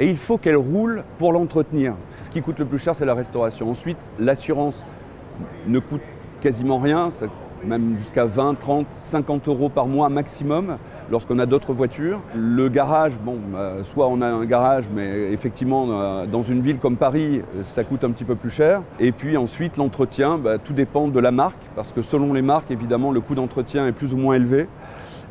Et 0.01 0.09
il 0.09 0.17
faut 0.17 0.39
qu'elle 0.39 0.57
roule 0.57 1.05
pour 1.19 1.33
l'entretenir 1.33 1.95
qui 2.35 2.43
coûte 2.43 2.59
le 2.59 2.65
plus 2.65 2.81
cher, 2.81 2.97
c'est 2.97 3.05
la 3.05 3.15
restauration. 3.15 3.71
Ensuite, 3.71 3.97
l'assurance 4.19 4.85
ne 5.69 5.79
coûte 5.79 6.03
quasiment 6.41 6.79
rien, 6.79 7.11
même 7.65 7.97
jusqu'à 7.97 8.25
20, 8.25 8.59
30, 8.59 8.87
50 8.99 9.47
euros 9.47 9.69
par 9.69 9.87
mois 9.87 10.09
maximum 10.09 10.77
lorsqu'on 11.13 11.39
a 11.39 11.47
d'autres 11.47 11.73
voitures. 11.73 12.21
Le 12.37 12.69
garage, 12.69 13.21
bon, 13.21 13.39
euh, 13.55 13.85
soit 13.85 14.09
on 14.09 14.21
a 14.21 14.27
un 14.27 14.45
garage, 14.47 14.87
mais 14.93 15.33
effectivement, 15.33 15.87
euh, 15.91 16.27
dans 16.27 16.43
une 16.43 16.61
ville 16.61 16.79
comme 16.79 16.97
Paris, 16.97 17.43
ça 17.63 17.85
coûte 17.85 18.03
un 18.03 18.11
petit 18.11 18.25
peu 18.25 18.35
plus 18.35 18.51
cher. 18.51 18.83
Et 18.99 19.13
puis 19.13 19.37
ensuite, 19.37 19.77
l'entretien, 19.77 20.37
bah, 20.37 20.59
tout 20.59 20.73
dépend 20.73 21.07
de 21.07 21.21
la 21.21 21.31
marque, 21.31 21.63
parce 21.77 21.93
que 21.93 22.03
selon 22.03 22.33
les 22.33 22.43
marques, 22.43 22.73
évidemment, 22.73 23.13
le 23.13 23.21
coût 23.21 23.37
d'entretien 23.37 23.87
est 23.87 23.93
plus 23.93 24.13
ou 24.13 24.17
moins 24.17 24.35
élevé. 24.35 24.67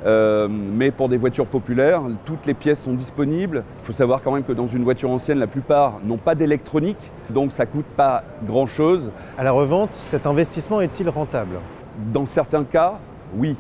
Euh, 0.06 0.48
mais 0.50 0.92
pour 0.92 1.10
des 1.10 1.18
voitures 1.18 1.46
populaires, 1.46 2.02
toutes 2.26 2.46
les 2.46 2.54
pièces 2.54 2.82
sont 2.82 2.94
disponibles. 2.94 3.64
Il 3.80 3.86
faut 3.86 3.94
savoir 3.94 4.22
quand 4.22 4.32
même 4.32 4.44
que 4.44 4.52
dans 4.52 4.68
une 4.68 4.84
voiture 4.84 5.10
ancienne, 5.10 5.40
la 5.40 5.48
plupart 5.48 6.00
n'ont 6.04 6.18
pas 6.18 6.36
d'électronique, 6.36 7.12
donc 7.30 7.52
ça 7.52 7.66
ne 7.66 7.70
coûte 7.70 7.86
pas 7.96 8.24
grand-chose. 8.46 9.12
À 9.38 9.44
la 9.44 9.52
revente, 9.52 9.92
cet 9.94 10.28
investissement 10.28 10.82
est-il 10.82 11.10
rentable? 11.10 11.60
Dans 12.12 12.26
certains 12.26 12.64
cas, 12.64 12.96
oui. 13.38 13.56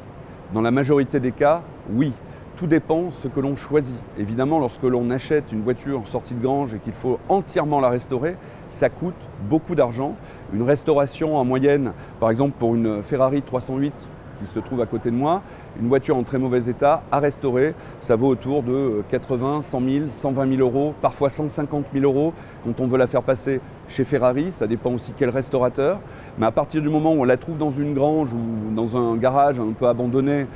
Dans 0.53 0.61
la 0.61 0.71
majorité 0.71 1.19
des 1.19 1.31
cas, 1.31 1.61
oui. 1.91 2.11
Tout 2.57 2.67
dépend 2.67 3.09
ce 3.11 3.27
que 3.27 3.39
l'on 3.39 3.55
choisit. 3.55 3.95
Évidemment, 4.17 4.59
lorsque 4.59 4.83
l'on 4.83 5.09
achète 5.09 5.51
une 5.51 5.61
voiture 5.61 6.01
en 6.01 6.05
sortie 6.05 6.35
de 6.35 6.41
grange 6.41 6.73
et 6.73 6.79
qu'il 6.79 6.93
faut 6.93 7.19
entièrement 7.27 7.79
la 7.79 7.89
restaurer, 7.89 8.35
ça 8.69 8.89
coûte 8.89 9.15
beaucoup 9.49 9.75
d'argent. 9.75 10.15
Une 10.53 10.61
restauration 10.61 11.35
en 11.37 11.45
moyenne, 11.45 11.93
par 12.19 12.29
exemple 12.29 12.53
pour 12.59 12.75
une 12.75 13.01
Ferrari 13.01 13.41
308 13.41 13.93
qui 14.39 14.51
se 14.51 14.59
trouve 14.59 14.81
à 14.81 14.85
côté 14.85 15.11
de 15.11 15.15
moi, 15.15 15.41
une 15.79 15.87
voiture 15.87 16.15
en 16.17 16.23
très 16.23 16.37
mauvais 16.37 16.69
état 16.69 17.03
à 17.11 17.19
restaurer, 17.19 17.73
ça 18.01 18.15
vaut 18.15 18.27
autour 18.27 18.63
de 18.63 19.03
80, 19.09 19.61
100 19.61 19.81
000, 19.81 20.05
120 20.11 20.57
000 20.57 20.61
euros, 20.61 20.93
parfois 21.01 21.29
150 21.29 21.85
000 21.93 22.05
euros 22.05 22.33
quand 22.63 22.79
on 22.79 22.87
veut 22.87 22.97
la 22.97 23.07
faire 23.07 23.23
passer 23.23 23.61
chez 23.87 24.03
Ferrari. 24.03 24.51
Ça 24.57 24.67
dépend 24.67 24.91
aussi 24.91 25.13
quel 25.15 25.29
restaurateur. 25.29 25.99
Mais 26.37 26.45
à 26.45 26.51
partir 26.51 26.81
du 26.81 26.89
moment 26.89 27.13
où 27.13 27.21
on 27.21 27.25
la 27.25 27.37
trouve 27.37 27.57
dans 27.57 27.71
une 27.71 27.93
grange 27.93 28.33
ou 28.33 28.73
dans 28.75 28.97
un 28.97 29.15
garage 29.15 29.59
un 29.59 29.71
peu 29.71 29.87
abandonné, 29.87 30.47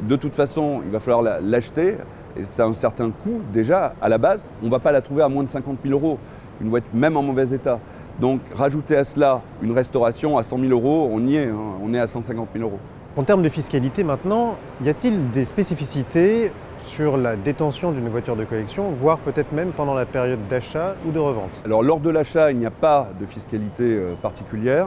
de 0.00 0.16
toute 0.16 0.34
façon, 0.34 0.80
il 0.84 0.90
va 0.90 1.00
falloir 1.00 1.22
l'acheter. 1.42 1.96
Et 2.36 2.44
c'est 2.44 2.62
un 2.62 2.72
certain 2.72 3.10
coût 3.10 3.40
déjà 3.52 3.94
à 4.00 4.08
la 4.08 4.18
base. 4.18 4.44
On 4.62 4.66
ne 4.66 4.70
va 4.70 4.78
pas 4.78 4.92
la 4.92 5.02
trouver 5.02 5.22
à 5.22 5.28
moins 5.28 5.42
de 5.42 5.48
50 5.48 5.78
000 5.84 5.98
euros, 5.98 6.18
une 6.60 6.70
voiture 6.70 6.90
même 6.94 7.16
en 7.16 7.22
mauvais 7.22 7.54
état. 7.54 7.78
Donc 8.20 8.40
rajouter 8.54 8.96
à 8.96 9.04
cela 9.04 9.40
une 9.62 9.72
restauration 9.72 10.38
à 10.38 10.42
100 10.42 10.58
000 10.58 10.70
euros, 10.72 11.08
on 11.10 11.26
y 11.26 11.36
est, 11.36 11.48
hein. 11.48 11.56
on 11.82 11.92
est 11.94 11.98
à 11.98 12.06
150 12.06 12.48
000 12.54 12.64
euros. 12.64 12.78
En 13.14 13.24
termes 13.24 13.42
de 13.42 13.50
fiscalité 13.50 14.04
maintenant, 14.04 14.56
y 14.82 14.88
a-t-il 14.88 15.30
des 15.32 15.44
spécificités 15.44 16.50
sur 16.78 17.18
la 17.18 17.36
détention 17.36 17.92
d'une 17.92 18.08
voiture 18.08 18.36
de 18.36 18.44
collection, 18.46 18.90
voire 18.90 19.18
peut-être 19.18 19.52
même 19.52 19.72
pendant 19.72 19.92
la 19.92 20.06
période 20.06 20.38
d'achat 20.48 20.96
ou 21.06 21.10
de 21.10 21.18
revente? 21.18 21.60
Alors 21.66 21.82
lors 21.82 22.00
de 22.00 22.08
l'achat, 22.08 22.50
il 22.52 22.56
n'y 22.56 22.64
a 22.64 22.70
pas 22.70 23.10
de 23.20 23.26
fiscalité 23.26 23.82
euh, 23.82 24.14
particulière, 24.14 24.86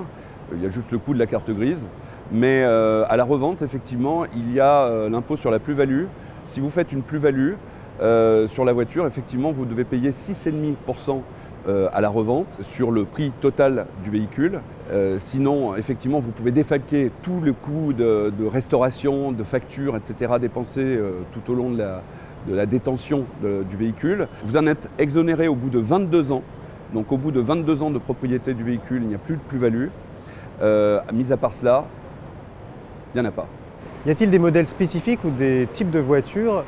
il 0.51 0.63
y 0.63 0.65
a 0.65 0.71
juste 0.71 0.89
le 0.89 0.97
coût 0.97 1.13
de 1.13 1.19
la 1.19 1.27
carte 1.27 1.51
grise. 1.51 1.83
Mais 2.31 2.63
euh, 2.63 3.05
à 3.09 3.15
la 3.15 3.23
revente, 3.23 3.61
effectivement, 3.61 4.25
il 4.35 4.51
y 4.51 4.59
a 4.59 4.85
euh, 4.85 5.07
l'impôt 5.07 5.37
sur 5.37 5.51
la 5.51 5.59
plus-value. 5.59 6.05
Si 6.47 6.59
vous 6.59 6.71
faites 6.71 6.91
une 6.91 7.03
plus-value 7.03 7.53
sur 8.47 8.65
la 8.65 8.73
voiture, 8.73 9.05
effectivement, 9.05 9.51
vous 9.51 9.65
devez 9.65 9.85
payer 9.85 10.09
6,5% 10.09 11.21
à 11.67 12.01
la 12.01 12.09
revente 12.09 12.57
sur 12.61 12.91
le 12.91 13.05
prix 13.05 13.31
total 13.41 13.87
du 14.03 14.09
véhicule. 14.09 14.59
sinon, 15.19 15.75
effectivement, 15.75 16.19
vous 16.19 16.31
pouvez 16.31 16.51
défalquer 16.51 17.11
tout 17.23 17.39
le 17.43 17.53
coût 17.53 17.93
de, 17.93 18.31
restauration, 18.45 19.31
de 19.31 19.43
factures, 19.43 19.97
etc., 19.97 20.33
dépensés 20.39 20.99
tout 21.33 21.51
au 21.51 21.55
long 21.55 21.71
de 21.71 21.83
la, 22.53 22.65
détention 22.65 23.25
du 23.41 23.75
véhicule. 23.75 24.27
Vous 24.43 24.57
en 24.57 24.67
êtes 24.67 24.89
exonéré 24.99 25.47
au 25.47 25.55
bout 25.55 25.69
de 25.69 25.79
22 25.79 26.31
ans. 26.31 26.43
Donc 26.93 27.11
au 27.11 27.17
bout 27.17 27.31
de 27.31 27.39
22 27.39 27.83
ans 27.83 27.91
de 27.91 27.99
propriété 27.99 28.53
du 28.53 28.63
véhicule, 28.63 29.01
il 29.01 29.07
n'y 29.07 29.15
a 29.15 29.19
plus 29.19 29.35
de 29.35 29.41
plus-value. 29.41 29.87
Euh, 30.61 31.01
mis 31.13 31.31
à 31.31 31.37
part 31.37 31.53
cela, 31.53 31.85
il 33.13 33.21
n'y 33.21 33.27
en 33.27 33.29
a 33.29 33.33
pas. 33.33 33.47
Y 34.05 34.11
a-t-il 34.11 34.29
des 34.29 34.39
modèles 34.39 34.67
spécifiques 34.67 35.23
ou 35.25 35.29
des 35.29 35.67
types 35.73 35.89
de 35.89 35.99
voitures 35.99 36.63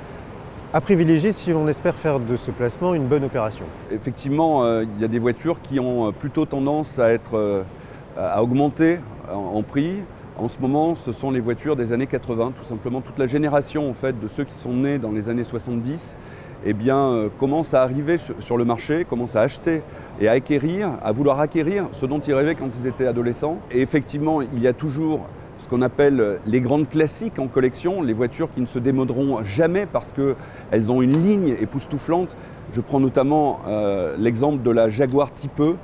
à 0.74 0.82
privilégier 0.82 1.32
si 1.32 1.52
l'on 1.52 1.68
espère 1.68 1.96
faire 1.96 2.20
de 2.20 2.36
ce 2.36 2.52
placement 2.52 2.94
une 2.94 3.08
bonne 3.08 3.24
opération 3.24 3.66
Effectivement, 3.92 4.64
euh, 4.64 4.84
il 4.96 5.02
y 5.02 5.06
a 5.06 5.08
des 5.08 5.20
voitures 5.20 5.62
qui 5.62 5.80
ont 5.80 6.12
plutôt 6.12 6.46
tendance 6.46 7.00
à, 7.00 7.12
être, 7.12 7.38
euh, 7.38 7.64
à 8.18 8.44
augmenter 8.44 9.00
en, 9.32 9.64
prix. 9.64 10.04
En 10.38 10.48
ce 10.48 10.60
moment, 10.60 10.96
ce 10.96 11.12
sont 11.12 11.32
les 11.32 11.40
voitures 11.40 11.76
des 11.76 11.94
années 11.94 12.08
80, 12.08 12.54
tout 12.58 12.66
simplement. 12.66 13.02
Toute 13.02 13.18
la 13.18 13.28
génération 13.28 13.90
en 13.90 13.94
fait, 13.94 14.20
de 14.20 14.28
ceux 14.28 14.44
qui 14.44 14.56
sont 14.56 14.74
nés 14.74 14.98
dans 14.98 15.12
les 15.12 15.30
années 15.30 15.44
70 15.44 16.18
eh 16.66 16.74
bien, 16.74 16.98
euh, 16.98 17.30
commence 17.40 17.74
à 17.74 17.84
arriver 17.84 18.18
sur 18.18 18.58
le 18.58 18.66
marché, 18.66 19.06
commence 19.06 19.36
à 19.36 19.42
acheter 19.42 19.84
et 20.20 20.28
à 20.28 20.34
acquérir, 20.34 20.92
à 21.04 21.12
vouloir 21.12 21.40
acquérir 21.40 21.88
ce 21.92 22.06
dont 22.06 22.20
ils 22.20 22.34
rêvaient 22.34 22.56
quand 22.56 22.70
ils 22.78 22.88
étaient 22.88 23.08
adolescents. 23.08 23.60
Et 23.72 23.82
effectivement, 23.82 24.42
il 24.42 24.60
y 24.60 24.68
a 24.68 24.74
toujours 24.74 25.28
qu'on 25.70 25.82
appelle 25.82 26.40
les 26.46 26.62
grandes 26.62 26.90
classiques 26.90 27.40
en 27.40 27.48
collection, 27.48 28.02
les 28.02 28.14
voitures 28.14 28.50
qui 28.54 28.62
ne 28.62 28.66
se 28.66 28.80
démoderont 28.80 29.44
jamais 29.44 29.86
parce 29.86 30.14
qu'elles 30.14 30.92
ont 30.92 31.02
une 31.02 31.24
ligne 31.24 31.56
époustouflante. 31.60 32.36
Je 32.74 32.82
prends 32.82 33.00
notamment 33.00 33.60
euh, 33.68 34.16
l'exemple 34.18 34.64
de 34.64 34.72
la 34.72 34.90
Jaguar 34.90 35.34
Type 35.34 35.60
E, 35.60 35.76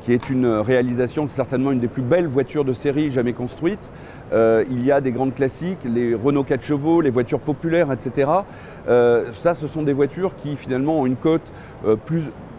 qui 0.00 0.12
est 0.12 0.30
une 0.30 0.46
réalisation, 0.46 1.28
certainement 1.28 1.72
une 1.72 1.80
des 1.80 1.88
plus 1.88 2.02
belles 2.02 2.26
voitures 2.26 2.64
de 2.64 2.72
série 2.72 3.10
jamais 3.10 3.32
construites. 3.32 3.90
Euh, 4.32 4.64
il 4.70 4.84
y 4.84 4.92
a 4.92 5.00
des 5.00 5.12
grandes 5.12 5.34
classiques, 5.34 5.80
les 5.84 6.14
Renault 6.14 6.44
4 6.44 6.62
chevaux, 6.62 7.00
les 7.00 7.10
voitures 7.10 7.40
populaires, 7.40 7.92
etc. 7.92 8.30
Euh, 8.88 9.26
ça, 9.34 9.54
ce 9.54 9.66
sont 9.66 9.82
des 9.82 9.92
voitures 9.92 10.36
qui 10.36 10.56
finalement 10.56 11.00
ont 11.00 11.06
une 11.06 11.16
cote 11.16 11.52
euh, 11.86 11.96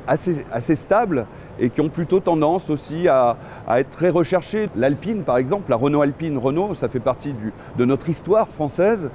assez 0.08 0.76
stable 0.76 1.26
et 1.62 1.69
qui 1.69 1.80
ont 1.80 1.88
plutôt 1.88 2.19
tendance 2.19 2.69
aussi 2.69 3.08
à, 3.08 3.38
être 3.69 3.91
très 3.91 4.10
recherchées. 4.10 4.67
L'Alpine, 4.76 5.24
par 5.24 5.38
exemple, 5.38 5.69
la 5.69 5.78
Renault 5.78 6.02
Alpine 6.02 6.38
Renault, 6.38 6.76
ça 6.76 6.89
fait 6.89 7.00
partie 7.00 7.34
de 7.78 7.86
notre 7.86 8.10
histoire 8.10 8.50
française, 8.50 9.10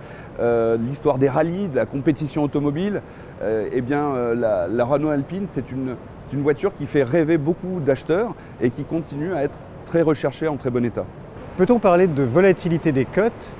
l'histoire 0.88 1.18
des 1.18 1.28
rallyes, 1.28 1.68
de 1.68 1.76
la 1.76 1.86
compétition 1.86 2.42
automobile. 2.44 3.02
eh 3.42 3.80
bien, 3.80 4.34
la, 4.34 4.68
la 4.68 4.84
Renault 4.84 5.10
Alpine, 5.10 5.46
c'est 5.48 5.70
une, 5.70 5.96
c'est 6.26 6.36
une 6.36 6.42
voiture 6.42 6.72
qui 6.76 6.86
fait 6.86 7.02
rêver 7.02 7.38
beaucoup 7.38 7.80
d'acheteurs 7.80 8.34
et 8.60 8.70
qui 8.70 8.84
continue 8.84 9.34
à 9.34 9.44
être 9.44 9.58
très 9.86 10.02
recherchée 10.02 10.48
en 10.48 10.56
très 10.56 10.70
bon 10.70 10.84
état. 10.84 11.04
Peut-on 11.56 11.78
parler 11.78 12.06
de 12.06 12.22
volatilité 12.22 12.92
des 12.92 13.04
cotes 13.04 13.52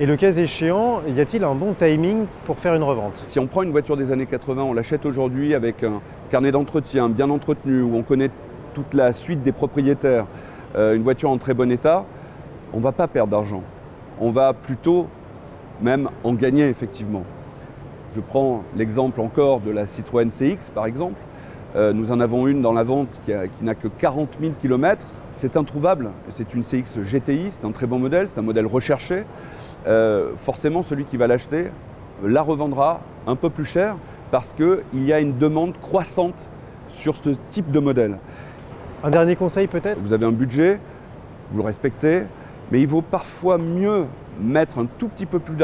et 0.00 0.06
le 0.06 0.16
cas 0.16 0.32
échéant, 0.32 1.02
y 1.06 1.20
a-t-il 1.20 1.44
un 1.44 1.54
bon 1.54 1.74
timing 1.74 2.24
pour 2.46 2.58
faire 2.58 2.74
une 2.74 2.82
revente? 2.82 3.22
Si 3.26 3.38
on 3.38 3.46
prend 3.46 3.62
une 3.62 3.70
voiture 3.70 3.98
des 3.98 4.10
années 4.10 4.24
80, 4.24 4.62
on 4.62 4.72
l'achète 4.72 5.04
aujourd'hui 5.04 5.54
avec 5.54 5.84
un 5.84 6.00
carnet 6.30 6.50
d'entretien 6.52 7.10
bien 7.10 7.28
entretenu, 7.28 7.82
où 7.82 7.94
on 7.94 8.02
connaît 8.02 8.30
toute 8.72 8.94
la 8.94 9.12
suite 9.12 9.42
des 9.42 9.52
propriétaires, 9.52 10.24
euh, 10.74 10.96
une 10.96 11.02
voiture 11.02 11.28
en 11.28 11.36
très 11.36 11.52
bon 11.52 11.70
état, 11.70 12.06
on 12.72 12.78
ne 12.78 12.82
va 12.82 12.92
pas 12.92 13.08
perdre 13.08 13.32
d'argent. 13.32 13.62
On 14.20 14.30
va 14.30 14.54
plutôt 14.54 15.06
même 15.82 16.08
en 16.24 16.32
gagner 16.32 16.66
effectivement. 16.66 17.24
Je 18.16 18.22
prends 18.22 18.62
l'exemple 18.76 19.20
encore 19.20 19.60
de 19.60 19.70
la 19.70 19.84
Citroën 19.84 20.30
CX 20.30 20.70
par 20.74 20.86
exemple. 20.86 21.20
Euh, 21.76 21.92
nous 21.92 22.10
en 22.10 22.20
avons 22.20 22.46
une 22.46 22.62
dans 22.62 22.72
la 22.72 22.84
vente 22.84 23.20
qui, 23.26 23.32
n'a 23.62 23.74
que 23.74 23.88
40 23.88 24.38
000 24.40 24.54
km. 24.62 25.06
C'est 25.40 25.56
introuvable. 25.56 26.10
C'est 26.32 26.52
une 26.52 26.62
CX 26.62 27.00
GTI, 27.02 27.48
c'est 27.50 27.64
un 27.64 27.70
très 27.70 27.86
bon 27.86 27.98
modèle, 27.98 28.28
c'est 28.28 28.38
un 28.38 28.42
modèle 28.42 28.66
recherché. 28.66 29.24
Euh, 29.86 30.32
forcément, 30.36 30.82
celui 30.82 31.06
qui 31.06 31.16
va 31.16 31.26
l'acheter 31.26 31.70
la 32.22 32.42
revendra 32.42 33.00
un 33.26 33.36
peu 33.36 33.48
plus 33.48 33.64
cher 33.64 33.96
parce 34.30 34.52
qu'il 34.52 35.02
y 35.02 35.14
a 35.14 35.20
une 35.20 35.38
demande 35.38 35.72
croissante 35.80 36.50
sur 36.88 37.14
ce 37.14 37.30
type 37.48 37.70
de 37.70 37.80
modèle. 37.80 38.18
Un 39.02 39.08
dernier 39.08 39.34
conseil 39.34 39.66
peut-être? 39.66 39.98
Vous 40.02 40.12
avez 40.12 40.26
un 40.26 40.32
budget, 40.32 40.78
vous 41.50 41.56
le 41.56 41.64
respectez, 41.64 42.24
mais 42.70 42.82
il 42.82 42.86
vaut 42.86 43.00
parfois 43.00 43.56
mieux 43.56 44.04
mettre 44.42 44.78
un 44.78 44.86
tout 44.98 45.08
petit 45.08 45.24
peu 45.24 45.38
plus 45.38 45.56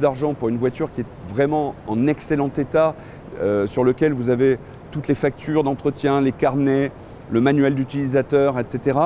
d'argent 0.00 0.34
pour 0.34 0.50
une 0.50 0.58
voiture 0.58 0.92
qui 0.92 1.00
est 1.00 1.06
vraiment 1.30 1.74
en 1.86 2.08
excellent 2.08 2.50
état, 2.58 2.94
euh, 3.40 3.66
sur 3.66 3.84
lequel 3.84 4.12
vous 4.12 4.28
avez 4.28 4.58
toutes 4.90 5.08
les 5.08 5.14
factures 5.14 5.64
d'entretien, 5.64 6.20
les 6.20 6.32
carnets, 6.32 6.92
le 7.34 7.40
manuel 7.40 7.74
d'utilisateur, 7.74 8.58
etc. 8.58 8.98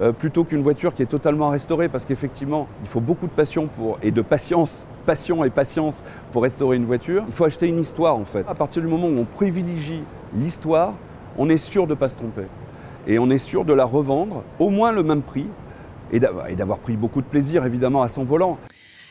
Euh, 0.00 0.12
plutôt 0.12 0.44
qu'une 0.44 0.60
voiture 0.60 0.94
qui 0.94 1.02
est 1.02 1.06
totalement 1.06 1.48
restaurée, 1.48 1.88
parce 1.88 2.04
qu'effectivement, 2.04 2.66
il 2.82 2.88
faut 2.88 3.00
beaucoup 3.00 3.26
de 3.26 3.32
passion 3.32 3.68
pour, 3.68 3.98
et 4.02 4.10
de 4.10 4.22
patience, 4.22 4.86
passion 5.06 5.44
et 5.44 5.50
patience 5.50 6.02
pour 6.32 6.42
restaurer 6.42 6.76
une 6.76 6.84
voiture. 6.84 7.22
Il 7.28 7.32
faut 7.32 7.44
acheter 7.44 7.68
une 7.68 7.78
histoire 7.78 8.16
en 8.16 8.24
fait. 8.24 8.44
À 8.48 8.54
partir 8.54 8.82
du 8.82 8.88
moment 8.88 9.06
où 9.06 9.18
on 9.18 9.24
privilégie 9.24 10.02
l'histoire, 10.34 10.94
on 11.38 11.48
est 11.48 11.58
sûr 11.58 11.86
de 11.86 11.92
ne 11.92 11.98
pas 11.98 12.08
se 12.08 12.16
tromper. 12.16 12.46
Et 13.06 13.18
on 13.18 13.30
est 13.30 13.38
sûr 13.38 13.64
de 13.64 13.72
la 13.72 13.84
revendre 13.84 14.42
au 14.58 14.70
moins 14.70 14.92
le 14.92 15.02
même 15.02 15.22
prix 15.22 15.46
et 16.12 16.18
d'avoir 16.18 16.78
pris 16.78 16.96
beaucoup 16.96 17.20
de 17.20 17.26
plaisir 17.26 17.64
évidemment 17.64 18.02
à 18.02 18.08
son 18.08 18.24
volant. 18.24 18.58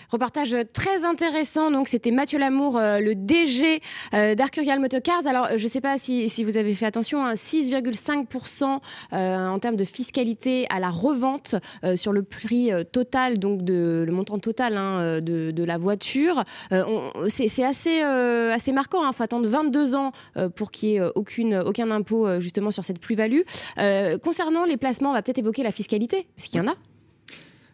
Reportage 0.09 0.55
très 0.73 1.05
intéressant. 1.05 1.69
Donc, 1.69 1.87
c'était 1.87 2.09
Mathieu 2.09 2.39
Lamour, 2.39 2.77
euh, 2.77 2.99
le 2.99 3.13
DG 3.13 3.79
euh, 4.13 4.33
d'Arcurial 4.33 4.79
Motocars. 4.79 5.27
Alors, 5.27 5.49
je 5.55 5.63
ne 5.63 5.69
sais 5.69 5.81
pas 5.81 5.99
si, 5.99 6.43
vous 6.43 6.57
avez 6.57 6.73
fait 6.73 6.87
attention, 6.87 7.33
6,5% 7.33 8.63
hein, 8.63 8.81
euh, 9.13 9.47
en 9.47 9.59
termes 9.59 9.75
de 9.75 9.83
fiscalité 9.83 10.65
à 10.69 10.79
la 10.79 10.89
revente 10.89 11.55
sur 11.95 12.11
le 12.11 12.23
prix 12.23 12.71
total, 12.91 13.37
donc 13.37 13.63
de, 13.63 14.03
le 14.05 14.11
montant 14.11 14.39
total 14.39 14.77
hein, 14.77 15.21
de, 15.21 15.63
la 15.63 15.77
voiture. 15.77 16.43
c'est 17.27 17.63
assez, 17.63 18.01
marquant. 18.71 19.03
Il 19.03 19.07
hein. 19.07 19.11
faut 19.11 19.23
attendre 19.23 19.47
22 19.47 19.95
ans 19.95 20.11
pour 20.55 20.71
qu'il 20.71 20.89
n'y 20.89 21.53
ait 21.53 21.59
aucun 21.59 21.91
impôt 21.91 22.39
justement 22.39 22.71
sur 22.71 22.83
cette 22.83 22.99
plus-value. 22.99 23.41
concernant 24.23 24.65
les 24.65 24.77
placements, 24.77 25.11
on 25.11 25.13
va 25.13 25.21
peut-être 25.21 25.39
évoquer 25.39 25.63
la 25.63 25.71
fiscalité, 25.71 26.27
parce 26.35 26.47
qu'il 26.47 26.57
y 26.57 26.63
en 26.63 26.67
a. 26.67 26.75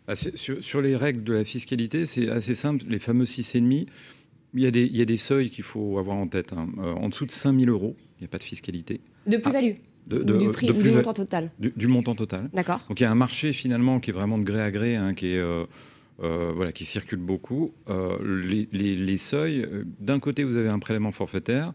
Ah, 0.07 0.13
sur, 0.15 0.81
les 0.81 0.95
règles 0.95 1.23
de 1.23 1.33
la 1.33 1.43
fiscalité, 1.43 2.05
c'est 2.05 2.29
assez 2.29 2.53
simple. 2.53 2.85
Les 2.87 2.99
fameux 2.99 3.25
6,5, 3.25 3.87
il 4.53 4.61
y, 4.61 4.67
a 4.67 4.71
des, 4.71 4.85
il 4.85 4.95
y 4.95 5.01
a 5.01 5.05
des 5.05 5.17
seuils 5.17 5.49
qu'il 5.49 5.63
faut 5.63 5.97
avoir 5.97 6.15
en 6.15 6.27
tête. 6.27 6.53
Hein. 6.53 6.69
Euh, 6.77 6.93
en 6.93 7.09
dessous 7.09 7.25
de 7.25 7.31
5 7.31 7.59
000 7.59 7.71
euros, 7.71 7.95
il 8.17 8.23
n'y 8.23 8.25
a 8.25 8.29
pas 8.29 8.37
de 8.37 8.43
fiscalité. 8.43 9.01
De 9.27 9.37
plus-value 9.37 9.75
de, 10.07 10.37
du, 10.37 10.49
prix, 10.49 10.67
du 10.67 10.91
montant 10.91 11.13
total 11.13 11.51
du, 11.59 11.87
montant 11.87 12.15
total. 12.15 12.49
D'accord. 12.53 12.81
Donc 12.89 12.99
il 12.99 13.03
y 13.03 13.05
a 13.05 13.11
un 13.11 13.15
marché 13.15 13.53
finalement 13.53 13.99
qui 13.99 14.11
est 14.11 14.13
vraiment 14.13 14.37
de 14.37 14.43
gré 14.43 14.61
à 14.61 14.71
gré, 14.71 14.95
hein, 14.95 15.13
qui, 15.13 15.33
est, 15.33 15.39
euh, 15.39 15.65
euh, 16.21 16.51
voilà, 16.55 16.71
qui 16.71 16.85
circule 16.85 17.19
beaucoup. 17.19 17.73
les, 18.23 18.67
les, 18.71 19.17
seuils, 19.17 19.67
d'un 19.99 20.19
côté 20.19 20.43
vous 20.43 20.57
avez 20.57 20.69
un 20.69 20.79
prélèvement 20.79 21.11
forfaitaire, 21.11 21.73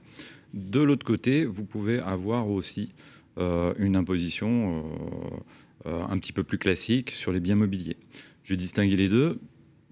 de 0.55 0.81
l'autre 0.81 1.05
côté 1.05 1.45
vous 1.45 1.65
pouvez 1.65 1.99
avoir 1.99 2.49
aussi 2.49 2.93
une 3.37 3.97
imposition 3.97 4.85
euh, 4.85 5.37
un 5.85 6.19
petit 6.19 6.33
peu 6.33 6.45
plus 6.45 6.59
classique 6.59 7.11
sur 7.11 7.33
les 7.33 7.41
biens 7.41 7.57
mobiliers. 7.57 7.97
Je 8.43 8.53
vais 8.53 8.57
distinguer 8.57 8.97
les 8.97 9.09
deux. 9.09 9.39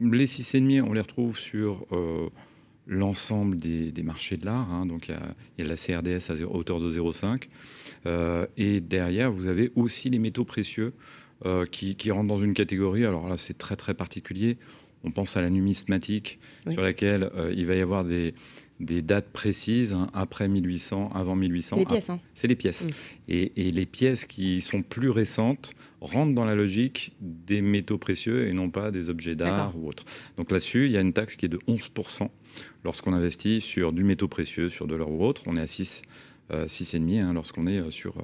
Les 0.00 0.26
6,5, 0.26 0.82
on 0.82 0.92
les 0.92 1.00
retrouve 1.00 1.38
sur 1.38 1.86
euh, 1.92 2.28
l'ensemble 2.86 3.56
des, 3.56 3.92
marchés 4.02 4.36
de 4.36 4.46
l'art. 4.46 4.70
Hein. 4.72 4.86
donc 4.86 5.08
il 5.08 5.64
y, 5.64 5.66
a 5.66 5.68
la 5.68 5.76
CRDS 5.76 6.30
à 6.30 6.46
hauteur 6.48 6.80
de 6.80 6.90
0,5. 6.90 7.44
Euh, 8.06 8.46
et 8.56 8.80
derrière, 8.80 9.32
vous 9.32 9.46
avez 9.46 9.72
aussi 9.74 10.10
les 10.10 10.18
métaux 10.18 10.44
précieux 10.44 10.92
qui, 11.70 12.10
rentrent 12.10 12.28
dans 12.28 12.42
une 12.42 12.54
catégorie. 12.54 13.04
Alors 13.04 13.28
là, 13.28 13.38
c'est 13.38 13.56
très 13.56 13.76
très 13.76 13.94
particulier. 13.94 14.58
On 15.04 15.12
pense 15.12 15.36
à 15.36 15.40
la 15.40 15.50
numismatique, 15.50 16.40
sur 16.68 16.82
laquelle 16.82 17.30
il 17.54 17.66
va 17.66 17.76
y 17.76 17.80
avoir 17.80 18.02
des, 18.04 18.34
des 18.80 19.02
dates 19.02 19.30
précises, 19.30 19.92
hein, 19.92 20.08
après 20.14 20.48
1800, 20.48 21.10
avant 21.14 21.34
1800. 21.34 21.76
C'est 21.76 21.80
les 21.80 21.86
pièces. 21.86 22.10
Hein. 22.10 22.20
C'est 22.34 22.46
les 22.46 22.56
pièces. 22.56 22.84
Mm. 22.84 22.90
Et, 23.28 23.70
les 23.72 23.86
pièces 23.86 24.24
qui 24.24 24.60
sont 24.60 24.82
plus 24.82 25.10
récentes 25.10 25.74
rentrent 26.00 26.34
dans 26.34 26.44
la 26.44 26.54
logique 26.54 27.12
des 27.20 27.60
métaux 27.60 27.98
précieux 27.98 28.46
et 28.46 28.52
non 28.52 28.70
pas 28.70 28.90
des 28.90 29.10
objets 29.10 29.34
d'art 29.34 29.74
ou 29.76 29.88
autres. 29.88 30.04
Donc 30.36 30.50
là-dessus, 30.50 30.86
il 30.86 30.92
y 30.92 30.96
a 30.96 31.00
une 31.00 31.12
taxe 31.12 31.36
qui 31.36 31.46
est 31.46 31.48
de 31.48 31.58
11% 31.68 32.28
lorsqu'on 32.84 33.12
investit 33.12 33.60
sur 33.60 33.92
du 33.92 34.04
métaux 34.04 34.28
précieux, 34.28 34.68
sur 34.68 34.86
de 34.86 34.94
l'or 34.94 35.10
ou 35.10 35.24
autre. 35.24 35.42
On 35.46 35.56
est 35.56 35.60
à 35.60 35.66
6 35.66 36.02
6,5 36.50 37.20
hein, 37.20 37.32
lorsqu'on 37.34 37.66
est 37.66 37.90
sur, 37.90 38.14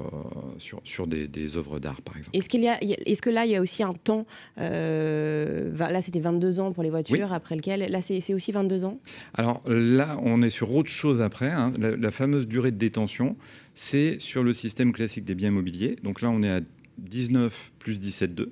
sur, 0.59 0.81
sur 0.85 1.07
des, 1.07 1.29
des 1.29 1.57
œuvres 1.57 1.79
d'art, 1.79 2.01
par 2.03 2.17
exemple. 2.17 2.37
Est-ce, 2.37 2.49
qu'il 2.49 2.63
y 2.63 2.69
a, 2.69 2.79
est-ce 2.83 3.21
que 3.21 3.31
là, 3.31 3.45
il 3.45 3.53
y 3.53 3.57
a 3.57 3.61
aussi 3.61 3.83
un 3.83 3.93
temps 3.93 4.27
Là, 4.57 6.03
c'était 6.03 6.21
22 6.21 6.61
ans 6.61 6.73
pour 6.73 6.83
les 6.83 6.91
voitures, 6.91 7.33
après 7.33 7.57
lequel 7.57 7.75
Là, 7.91 8.01
c'est, 8.01 8.35
aussi 8.35 8.53
22 8.53 8.85
ans? 8.85 8.99
Alors 9.35 9.63
là, 9.67 10.19
on 10.23 10.43
est 10.43 10.51
sur 10.51 10.75
autre 10.75 10.91
chose 10.91 11.21
après. 11.21 11.51
Hein. 11.51 11.73
La, 11.79 12.11
fameuse 12.11 12.47
durée 12.47 12.71
de 12.71 12.77
détention, 12.77 13.37
c'est 13.75 14.21
sur 14.21 14.43
le 14.43 14.53
système 14.53 14.93
classique 14.93 15.25
des 15.25 15.35
biens 15.35 15.49
immobiliers. 15.49 15.97
Donc 16.03 16.21
là, 16.21 16.31
on 16.31 16.43
est 16.43 16.51
à 16.51 16.61
19 16.99 17.73
plus 17.79 17.99
17,2, 17.99 18.49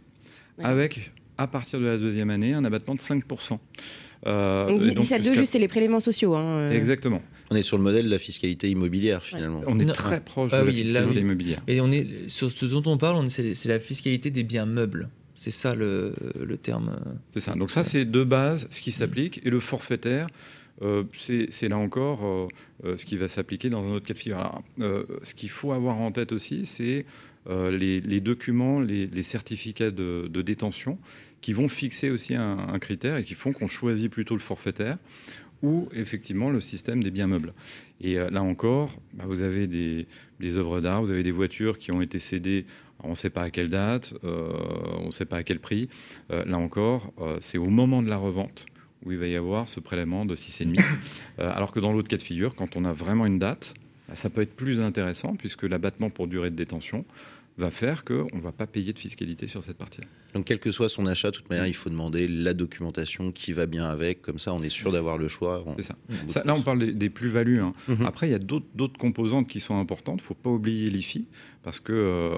avec, 0.63 1.13
à 1.39 1.47
partir 1.47 1.81
de 1.81 1.87
la 1.87 1.97
deuxième 1.97 2.31
année, 2.31 2.55
un 2.55 2.65
abattement 2.65 2.95
de 2.95 3.01
5%. 3.01 3.59
Euh, 4.27 4.69
donc, 4.69 4.83
17,2, 4.83 5.35
juste, 5.35 5.53
c'est 5.53 5.59
les 5.59 5.69
prélèvements 5.69 6.01
sociaux. 6.01 6.35
Hein, 6.35 6.45
euh. 6.45 6.71
Exactement. 6.71 7.23
On 7.53 7.55
est 7.55 7.63
sur 7.63 7.77
le 7.77 7.83
modèle 7.83 8.07
de 8.07 8.11
la 8.11 8.19
fiscalité 8.19 8.71
immobilière 8.71 9.23
finalement. 9.23 9.63
On 9.67 9.79
est 9.79 9.85
très 9.87 10.21
proche 10.21 10.51
ah 10.55 10.63
de 10.63 10.67
la 10.67 10.73
fiscalité 10.73 11.21
immobilière. 11.21 11.63
Et 11.69 11.81
on 11.81 11.93
est 11.93 12.29
sur 12.29 12.51
ce 12.51 12.67
dont 12.67 12.83
on 12.87 12.99
parle, 12.99 13.29
c'est 13.31 13.67
la 13.67 13.79
fiscalité 13.79 14.31
des 14.31 14.43
biens 14.43 14.67
meubles. 14.67 15.09
C'est 15.35 15.51
ça 15.51 15.75
le, 15.75 16.15
le 16.39 16.57
terme. 16.57 16.97
C'est 17.33 17.41
ça. 17.41 17.55
Donc 17.55 17.71
ça, 17.71 17.85
c'est 17.85 18.05
de 18.05 18.25
base 18.25 18.69
ce 18.71 18.81
qui 18.81 18.93
s'applique. 18.93 19.41
Et 19.45 19.51
le 19.51 19.61
forfaitaire, 19.61 20.29
euh, 20.83 21.05
c'est 21.19 21.69
là 21.69 21.79
encore 21.79 22.25
euh, 22.25 22.49
euh, 22.85 22.97
ce 22.97 23.05
qui 23.05 23.17
va 23.17 23.29
s'appliquer 23.29 23.71
dans 23.71 23.85
un 23.85 23.93
autre 23.93 24.07
cas 24.07 24.15
de 24.15 24.19
figure. 24.19 24.63
ce 24.79 25.35
qu'il 25.35 25.51
faut 25.51 25.73
avoir 25.73 25.99
en 25.99 26.11
tête 26.13 26.33
aussi, 26.33 26.67
c'est 26.67 27.05
les, 27.49 28.21
documents, 28.21 28.81
les, 28.81 29.23
certificats 29.23 29.91
de, 29.91 30.43
détention 30.43 30.99
qui 31.41 31.53
vont 31.53 31.69
fixer 31.69 32.11
aussi 32.11 32.35
un, 32.35 32.79
critère 32.79 33.17
et 33.17 33.25
qui 33.25 33.35
font 33.35 33.53
qu'on 33.53 33.69
choisit 33.69 34.11
plutôt 34.11 34.35
le 34.35 34.41
forfaitaire 34.41 34.97
ou 35.63 35.89
effectivement 35.95 36.51
le 36.51 36.61
système 36.61 37.03
des 37.03 37.11
biens 37.11 37.27
meubles. 37.27 37.53
Et 38.01 38.15
là 38.17 38.43
encore, 38.43 38.91
bah, 39.15 39.25
vous 39.27 39.43
avez 39.43 39.67
des, 39.67 40.07
œuvres 40.57 40.81
d'art, 40.81 41.03
vous 41.03 41.11
avez 41.11 41.23
des 41.23 41.31
voitures 41.31 41.79
qui 41.79 41.93
ont 41.93 42.03
été 42.03 42.19
cédées 42.19 42.67
on 43.05 43.11
ne 43.11 43.15
sait 43.17 43.31
pas 43.31 43.43
à 43.43 43.51
quelle 43.51 43.69
date, 43.69 44.15
on 44.23 45.07
ne 45.07 45.11
sait 45.11 45.25
pas 45.25 45.39
à 45.39 45.43
quel 45.43 45.59
prix. 45.59 45.89
là 46.31 46.57
encore, 46.57 47.13
c'est 47.41 47.59
au 47.59 47.69
moment 47.69 48.01
de 48.01 48.09
la 48.09 48.17
revente 48.17 48.67
où 49.05 49.13
il 49.13 49.19
va 49.19 49.27
y 49.27 49.37
avoir 49.37 49.69
ce 49.69 49.81
prélèvement 49.81 50.25
de 50.25 50.35
6,5. 50.35 50.81
euh, 51.39 51.53
alors 51.55 51.73
que 51.73 51.81
dans 51.81 51.93
l'autre 51.93 52.09
cas 52.09 52.17
de 52.17 52.23
figure, 52.23 52.55
quand 52.55 52.77
on 52.77 52.85
a 52.85 52.93
vraiment 52.93 53.27
une 53.27 53.39
date, 53.39 53.75
bah, 54.09 54.15
ça 54.15 54.31
peut 54.31 54.43
être 54.43 54.55
plus 54.55 54.81
intéressant 54.81 55.35
puisque 55.35 55.65
l'abattement 55.65 56.11
pour 56.11 56.27
durée 56.27 56.51
de 56.51 56.57
détention 56.57 57.05
va 57.59 57.71
faire 57.71 58.05
qu'on 58.05 58.29
ne 58.33 58.41
va 58.41 58.53
pas 58.53 58.67
payer 58.67 58.93
de 58.93 58.99
fiscalité 58.99 59.47
sur 59.47 59.63
cette 59.63 59.77
partie-là. 59.77 60.07
Donc, 60.35 60.47
quel 60.47 60.59
que 60.59 60.71
soit 60.71 60.89
son 60.89 61.05
achat, 61.05 61.31
de 61.31 61.37
toute 61.37 61.51
manière, 61.51 61.67
il 61.67 61.75
faut 61.75 61.91
demander 61.91 62.27
la 62.27 62.55
documentation 62.55 63.33
qui 63.33 63.53
va 63.53 63.67
bien 63.67 63.85
avec. 63.85 64.23
Comme 64.23 64.39
ça, 64.39 64.55
on 64.55 64.61
est 64.61 64.71
sûr 64.71 64.91
d'avoir 64.91 65.19
le 65.19 65.29
choix. 65.29 65.63
C'est 65.77 65.83
ça. 65.83 66.43
Là, 66.45 66.55
on 66.55 66.63
parle 66.63 66.93
des, 66.93 67.11
plus-values. 67.11 67.61
Hein. 67.61 67.75
Mhm. 67.89 68.07
Après, 68.07 68.29
il 68.29 68.31
y 68.31 68.35
a 68.35 68.39
d'autres 68.39 68.99
composantes 68.99 69.49
qui 69.49 69.61
sont 69.61 69.79
importantes. 69.79 70.21
Il 70.21 70.23
ne 70.23 70.27
faut 70.27 70.35
pas 70.35 70.51
oublier 70.51 70.89
l'IFI. 70.89 71.27
Parce 71.63 71.79
que 71.79 71.93
euh, 71.93 72.37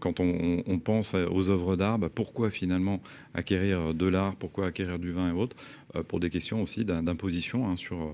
quand 0.00 0.20
on, 0.20 0.78
pense 0.78 1.14
aux 1.14 1.50
œuvres 1.50 1.76
d'art, 1.76 1.98
bah, 1.98 2.08
pourquoi 2.14 2.50
finalement 2.50 3.02
acquérir 3.34 3.94
de 3.94 4.06
l'art 4.06 4.36
Pourquoi 4.36 4.66
acquérir 4.66 4.98
du 4.98 5.10
vin 5.10 5.30
et 5.30 5.32
autres 5.32 5.56
euh, 5.96 6.02
Pour 6.02 6.20
des 6.20 6.30
questions 6.30 6.62
aussi 6.62 6.84
d'imposition 6.84 7.68
hein, 7.68 7.76
sur... 7.76 8.00
Euh, 8.00 8.12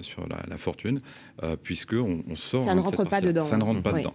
sur 0.00 0.26
la, 0.28 0.56
fortune, 0.56 1.00
euh, 1.42 1.56
puisque 1.60 1.94
on, 1.94 2.36
sort. 2.36 2.62
Ça 2.62 2.74
ne 2.74 2.80
rentre 2.80 3.04
pas 3.04 3.20
dedans. 3.20 3.42
Ça 3.42 3.56
ne 3.56 3.64
rentre 3.64 3.82
pas 3.82 3.92
dedans. 3.92 4.14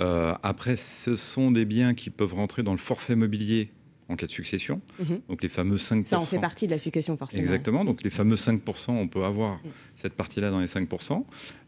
Euh, 0.00 0.34
après, 0.42 0.76
ce 0.76 1.16
sont 1.16 1.50
des 1.50 1.64
biens 1.64 1.94
qui 1.94 2.10
peuvent 2.10 2.34
rentrer 2.34 2.62
dans 2.62 2.72
le 2.72 2.78
forfait 2.78 3.16
mobilier 3.16 3.72
en 4.08 4.16
cas 4.16 4.26
de 4.26 4.32
succession. 4.32 4.80
Mhm. 4.98 5.20
Donc 5.28 5.42
les 5.42 5.48
fameux 5.48 5.76
5%. 5.76 6.06
Ça 6.06 6.20
en 6.20 6.24
fait 6.24 6.38
partie 6.38 6.66
de 6.66 6.72
la 6.72 6.78
succession 6.78 7.16
forcément. 7.16 7.42
Exactement. 7.42 7.84
Donc 7.84 8.02
les 8.02 8.10
fameux 8.10 8.36
5%, 8.36 8.90
on 8.90 9.08
peut 9.08 9.24
avoir 9.24 9.56
mm. 9.56 9.70
cette 9.96 10.14
partie-là 10.14 10.50
dans 10.50 10.60
les 10.60 10.66
5%. 10.66 11.24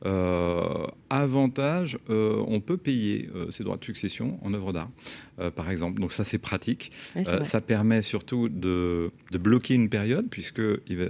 Euh, 0.07 0.87
avantage, 1.11 1.99
euh, 2.11 2.43
on 2.47 2.61
peut 2.61 2.77
payer 2.77 3.29
euh, 3.35 3.51
ces 3.51 3.65
droits 3.65 3.77
de 3.77 3.85
succession 3.85 4.39
en 4.43 4.53
œuvre 4.53 4.73
d'art, 4.73 4.91
par 5.55 5.71
exemple. 5.71 6.01
Donc 6.01 6.13
ça 6.13 6.25
c'est 6.25 6.39
pratique. 6.39 6.93
ça 7.45 7.61
permet 7.61 8.03
surtout 8.03 8.49
de, 8.49 9.11
de, 9.31 9.39
bloquer 9.39 9.75
une 9.75 9.89
période 9.89 10.27
puisque 10.31 10.63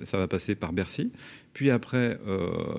ça 0.04 0.18
va 0.18 0.28
passer 0.28 0.54
par 0.54 0.72
Bercy, 0.72 1.10
puis 1.52 1.70
après 1.70 2.18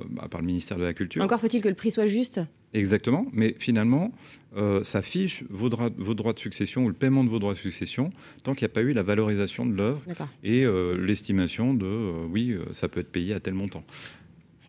bah, 0.09 0.27
par 0.29 0.41
le 0.41 0.47
ministère 0.47 0.77
de 0.77 0.83
la 0.83 0.93
Culture. 0.93 1.23
Encore 1.23 1.39
faut-il 1.39 1.61
que 1.61 1.69
le 1.69 1.75
prix 1.75 1.91
soit 1.91 2.05
juste? 2.05 2.41
Exactement, 2.75 3.25
mais 3.31 3.55
finalement, 3.57 4.11
euh, 4.57 4.83
ça 4.83 5.01
fiche 5.01 5.43
vos 5.49 5.69
droits, 5.69 5.89
vos 5.97 6.13
droits 6.13 6.33
de 6.33 6.39
succession 6.39 6.83
ou 6.83 6.89
le 6.89 6.93
paiement 6.93 7.23
de 7.23 7.29
vos 7.29 7.39
droits 7.39 7.53
de 7.53 7.57
succession 7.57 8.11
tant 8.43 8.53
qu'il 8.53 8.65
n'y 8.65 8.71
a 8.71 8.73
pas 8.73 8.81
eu 8.81 8.91
la 8.91 9.01
valorisation 9.01 9.65
de 9.65 9.73
l'œuvre 9.73 10.01
et 10.43 10.65
euh, 10.65 10.97
l'estimation 10.97 11.73
de 11.73 11.85
euh, 11.85 12.25
oui, 12.29 12.55
ça 12.73 12.89
peut 12.89 12.99
être 12.99 13.11
payé 13.11 13.33
à 13.33 13.39
tel 13.39 13.53
montant. 13.53 13.83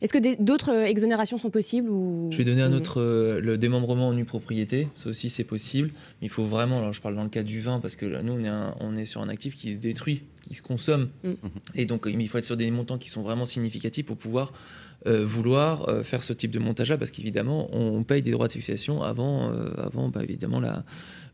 Est-ce 0.02 0.12
que 0.12 0.42
d'autres 0.42 0.72
exonérations 0.72 1.38
sont 1.38 1.50
possibles 1.50 1.88
ou... 1.88 2.28
Je 2.30 2.36
vais 2.36 2.44
donner 2.44 2.62
un 2.62 2.72
autre, 2.74 3.00
le 3.40 3.56
démembrement 3.56 4.08
en 4.08 4.12
nue 4.12 4.26
propriété, 4.26 4.88
ça 4.94 5.08
aussi 5.08 5.30
c'est 5.30 5.42
possible, 5.42 5.88
mais 6.20 6.26
il 6.26 6.30
faut 6.30 6.44
vraiment, 6.44 6.78
alors 6.78 6.92
je 6.92 7.00
parle 7.00 7.16
dans 7.16 7.24
le 7.24 7.30
cas 7.30 7.42
du 7.42 7.60
vin, 7.60 7.80
parce 7.80 7.96
que 7.96 8.04
nous 8.20 8.34
on 8.34 8.44
est, 8.44 8.74
on 8.80 8.94
est 8.94 9.06
sur 9.06 9.22
un 9.22 9.28
actif 9.30 9.56
qui 9.56 9.72
se 9.72 9.78
détruit, 9.78 10.22
qui 10.42 10.54
se 10.54 10.60
consomme, 10.60 11.08
mm. 11.24 11.32
et 11.76 11.86
donc 11.86 12.06
il 12.06 12.28
faut 12.28 12.36
être 12.36 12.44
sur 12.44 12.58
des 12.58 12.70
montants 12.70 12.98
qui 12.98 13.08
sont 13.08 13.22
vraiment 13.22 13.46
significatifs 13.46 14.04
pour 14.04 14.18
pouvoir 14.18 14.52
euh, 15.06 15.24
vouloir 15.24 15.88
euh, 15.88 16.02
faire 16.02 16.22
ce 16.22 16.32
type 16.32 16.50
de 16.50 16.58
montage-là, 16.58 16.98
parce 16.98 17.10
qu'évidemment, 17.10 17.68
on 17.72 18.02
paye 18.02 18.22
des 18.22 18.32
droits 18.32 18.48
de 18.48 18.52
succession 18.52 19.02
avant, 19.02 19.50
euh, 19.52 19.70
avant 19.76 20.08
bah, 20.08 20.24
évidemment, 20.24 20.58
la, 20.58 20.84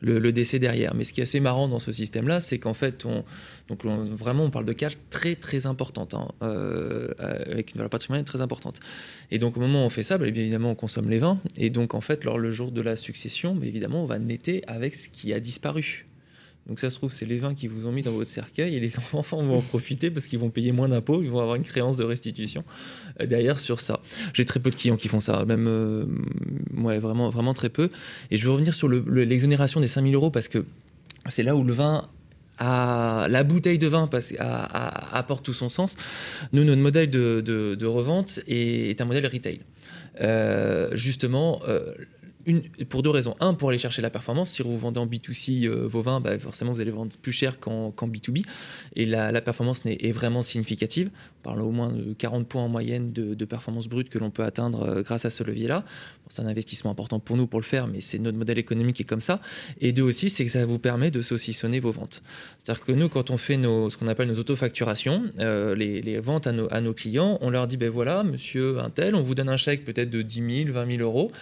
le, 0.01 0.33
décès 0.33 0.59
derrière. 0.59 0.95
Mais 0.95 1.05
ce 1.05 1.13
qui 1.13 1.21
est 1.21 1.23
assez 1.23 1.41
marrant 1.41 1.69
dans 1.69 1.79
ce 1.79 1.91
système-là, 1.91 2.41
c'est 2.41 2.59
qu'en 2.59 2.75
fait, 2.75 3.07
on, 3.07 3.25
donc 3.69 3.85
vraiment, 3.85 4.45
on 4.45 4.51
parle 4.51 4.67
de 4.67 4.73
cash 4.75 4.95
très, 5.11 5.37
très 5.37 5.67
importante, 5.67 6.13
hein, 6.15 6.29
avec 7.19 7.73
une 7.73 7.79
valeur 7.79 7.91
patrimoniale 7.91 8.25
très 8.25 8.43
importante. 8.43 8.81
Et 9.31 9.39
donc, 9.39 9.57
au 9.57 9.61
moment 9.61 9.85
où 9.85 9.87
on 9.87 9.91
fait 9.91 10.03
ça, 10.03 10.19
bah, 10.19 10.27
évidemment, 10.27 10.73
on 10.73 10.75
consomme 10.75 11.09
les 11.09 11.19
vins. 11.19 11.39
Et 11.57 11.71
donc, 11.71 11.95
en 11.95 12.01
fait, 12.01 12.25
lors 12.25 12.39
le 12.39 12.51
jour 12.51 12.73
de 12.73 12.83
la 12.83 12.97
succession, 12.97 13.55
bah, 13.55 13.67
évidemment, 13.67 14.03
on 14.03 14.07
va 14.07 14.19
netter 14.19 14.63
avec 14.67 14.95
ce 14.95 15.09
qui 15.09 15.33
a 15.33 15.41
disparu. 15.41 16.05
Donc 16.67 16.79
ça 16.79 16.91
se 16.91 16.97
trouve, 16.97 17.13
c'est 17.13 17.27
les 17.27 17.39
vins 17.39 17.55
qui 17.55 17.67
vous 17.67 17.87
ont 17.87 17.93
mis 17.93 18.03
dans 18.03 18.13
votre 18.13 18.31
cercueil 18.31 18.77
et 18.77 18.81
les 18.81 18.97
enfants 19.13 19.43
vont 19.43 19.59
en 19.59 19.63
profiter 19.63 20.11
parce 20.11 20.29
qu'ils 20.29 20.39
vont 20.39 20.51
payer 20.51 20.73
moins 20.73 20.89
d'impôts, 20.89 21.23
ils 21.23 21.31
vont 21.31 21.41
avoir 21.41 21.57
une 21.57 21.65
créance 21.65 21.97
de 21.97 22.05
restitution 22.05 22.65
euh, 23.21 23.27
derrière 23.27 23.59
sur 23.59 23.81
ça. 23.81 24.01
J'ai 24.33 24.45
très 24.45 24.61
peu 24.61 24.71
de 24.71 24.77
clients 24.77 24.97
qui 24.97 25.09
font 25.09 25.21
ça, 25.21 25.45
même 25.45 25.67
euh, 25.67 26.07
vraiment, 26.73 27.31
vraiment 27.31 27.55
très 27.55 27.69
peu. 27.69 27.91
Et 28.31 28.37
je 28.37 28.45
veux 28.45 28.53
revenir 28.53 28.75
sur 28.75 28.89
l'exonération 28.89 29.81
des 29.81 29.89
5000 29.89 30.15
euros 30.15 30.31
parce 30.31 30.49
que 30.49 30.65
c'est 31.29 31.43
là 31.43 31.57
où 31.57 31.65
le 31.65 31.73
vin 31.73 32.09
la 32.61 33.43
bouteille 33.43 33.79
de 33.79 33.89
vin 33.89 34.07
parce, 34.07 34.33
apporte 34.39 35.45
tout 35.45 35.55
son 35.55 35.69
sens. 35.69 35.97
Nous, 36.53 36.63
notre 36.63 36.81
modèle 36.81 37.11
de, 37.11 37.87
revente 37.87 38.39
est, 38.47 39.01
un 39.01 39.05
modèle 39.05 39.27
retail. 39.27 39.61
Euh, 40.21 40.91
justement, 40.93 41.61
pour 42.89 43.03
deux 43.03 43.11
raisons. 43.11 43.35
Un, 43.41 43.55
pour 43.55 43.69
aller 43.69 43.79
chercher 43.79 44.03
la 44.03 44.11
performance. 44.11 44.51
Si 44.51 44.63
vous 44.63 44.77
vendez 44.79 44.99
en 44.99 45.07
B2C 45.07 45.67
euh, 45.67 45.87
vos 45.87 46.03
vins, 46.03 46.21
bah, 46.21 46.39
forcément, 46.39 46.73
vous 46.73 46.81
allez 46.81 46.91
vendre 46.91 47.13
plus 47.21 47.33
cher 47.33 47.61
qu'en 47.61 47.93
B2B. 47.93 48.45
Et 48.97 49.07
la, 49.07 49.41
performance 49.41 49.83
est, 49.87 50.13
vraiment 50.13 50.43
significative. 50.43 51.11
On 51.41 51.43
parle 51.43 51.63
au 51.63 51.71
moins 51.71 51.91
de 51.91 52.13
40 52.13 52.47
points 52.47 52.63
en 52.63 52.69
moyenne 52.69 53.13
de, 53.13 53.45
performance 53.45 53.89
brute 53.89 54.09
que 54.09 54.19
l'on 54.19 54.31
peut 54.31 54.45
atteindre 54.45 54.83
euh, 54.83 55.03
grâce 55.03 55.25
à 55.25 55.31
ce 55.31 55.45
levier-là. 55.45 55.85
c'est 56.29 56.41
un 56.41 56.47
investissement 56.47 56.91
important 56.93 57.19
pour 57.19 57.37
nous 57.37 57.47
pour 57.47 57.61
le 57.61 57.65
faire, 57.65 57.87
mais 57.87 58.01
c'est 58.01 58.19
notre 58.19 58.39
modèle 58.39 58.59
économique 58.59 58.97
qui 58.97 59.03
est 59.03 59.07
comme 59.07 59.21
ça. 59.21 59.41
Et 59.81 59.93
deux 59.93 60.03
aussi, 60.03 60.31
c'est 60.31 60.45
que 60.45 60.51
ça 60.51 60.65
vous 60.65 60.79
permet 60.79 61.11
de 61.11 61.21
saucissonner 61.21 61.81
vos 61.81 61.91
ventes. 61.91 62.23
C'est-à-dire 62.59 62.85
que 62.85 62.93
nous, 62.93 63.09
quand 63.09 63.31
on 63.31 63.37
fait 63.37 63.57
ce 63.57 63.97
qu'on 63.97 64.07
appelle 64.07 64.29
nos 64.29 64.39
autofacturations, 64.39 65.25
euh, 65.41 65.75
les, 65.75 66.19
ventes 66.21 66.47
à 66.47 66.53
nos, 66.53 66.73
à 66.73 66.81
nos, 66.81 66.95
clients, 66.95 67.39
on 67.41 67.51
leur 67.51 67.67
dit, 67.67 67.77
ben 67.77 67.91
voilà, 67.91 68.23
monsieur 68.23 68.79
un 68.79 68.91
tel, 68.91 69.15
on 69.15 69.23
vous 69.23 69.35
donne 69.35 69.49
un 69.49 69.57
chèque 69.57 69.85
peut-être 69.85 70.11
de 70.11 70.23
10 70.23 70.65
000, 70.67 70.73
20 70.73 70.97
000 70.97 71.03
euros. 71.03 71.33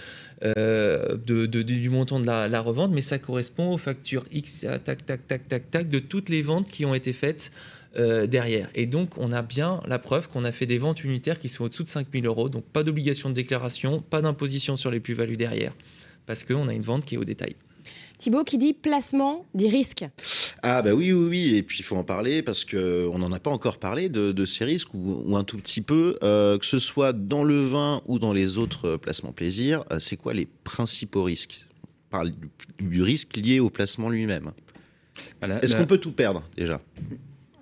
Euh, 0.43 1.18
du 1.18 1.91
montant 1.91 2.18
de 2.18 2.24
la, 2.24 2.61
revente, 2.61 2.93
mais 2.93 3.03
ça 3.03 3.18
correspond 3.18 3.72
aux 3.72 3.78
factures 3.78 4.24
X, 4.32 4.64
tac, 4.84 5.05
tac, 5.05 5.26
tac, 5.26 5.49
tac, 5.49 5.70
tac, 5.70 5.91
de 5.91 5.99
toutes 5.99 6.30
les 6.30 6.41
ventes 6.41 6.70
qui 6.70 6.86
ont 6.86 6.95
été 6.95 7.12
faites 7.12 7.53
euh, 7.97 8.26
derrière. 8.26 8.70
Et 8.74 8.86
donc, 8.86 9.18
on 9.18 9.32
a 9.32 9.43
bien 9.43 9.82
la 9.86 9.99
preuve 9.99 10.28
qu'on 10.28 10.45
a 10.45 10.53
fait 10.53 10.64
des 10.64 10.78
ventes 10.78 11.05
unitaires 11.05 11.38
qui 11.38 11.51
sont 11.51 11.64
au-dessous 11.64 11.82
de 11.82 11.88
5000 11.88 12.24
euros, 12.24 12.49
donc 12.49 12.64
pas 12.64 12.82
d'obligation 12.82 13.28
de 13.28 13.34
déclaration, 13.34 14.01
pas 14.01 14.22
d'imposition 14.22 14.76
sur 14.76 14.91
les 14.91 15.01
plus-values 15.01 15.36
derrière, 15.36 15.74
parce 16.24 16.45
qu'on 16.45 16.68
a 16.68 16.72
une 16.72 16.82
vente 16.82 17.05
qui 17.05 17.16
est 17.16 17.18
au 17.18 17.24
détail. 17.24 17.55
Thibaut 18.21 18.45
qui 18.45 18.59
dit 18.59 18.75
placement 18.75 19.47
dit 19.55 19.71
risque. 19.71 20.05
Ah 20.62 20.83
bah 20.83 20.93
oui, 20.93 21.11
oui, 21.11 21.29
oui. 21.31 21.57
Et 21.57 21.62
puis 21.62 21.79
il 21.79 21.83
faut 21.83 21.97
en 21.97 22.05
parler 22.05 22.43
parce 22.43 22.66
qu'on 22.66 23.18
n'en 23.18 23.33
a 23.33 23.41
pas 23.41 23.51
encore 23.51 23.79
parlé 23.79 24.11
de, 24.11 24.45
ces 24.45 24.66
risques 24.66 24.93
ou, 24.93 25.35
un 25.37 25.43
tout 25.43 25.57
petit 25.57 25.81
peu, 25.81 26.18
euh, 26.23 26.59
que 26.59 26.66
ce 26.66 26.79
soit 26.79 27.14
dans 27.14 27.45
le 27.45 27.59
vin 27.62 28.03
ou 28.07 28.18
dans 28.18 28.35
les 28.35 28.59
autres 28.59 28.99
placements 28.99 29.33
plaisir. 29.33 29.85
Euh, 29.91 29.99
c'est 30.01 30.18
quoi 30.18 30.35
les 30.35 30.47
principaux 30.64 31.25
risques? 31.25 31.66
On 31.83 32.11
parle 32.11 32.33
du, 32.79 33.03
risque 33.03 33.39
lié 33.39 33.59
au 33.59 33.71
placement 33.71 34.11
lui-même. 34.11 34.53
Est-ce 35.62 35.75
qu'on 35.75 35.87
peut 35.87 35.97
tout 35.97 36.12
perdre 36.12 36.43
déjà? 36.59 36.83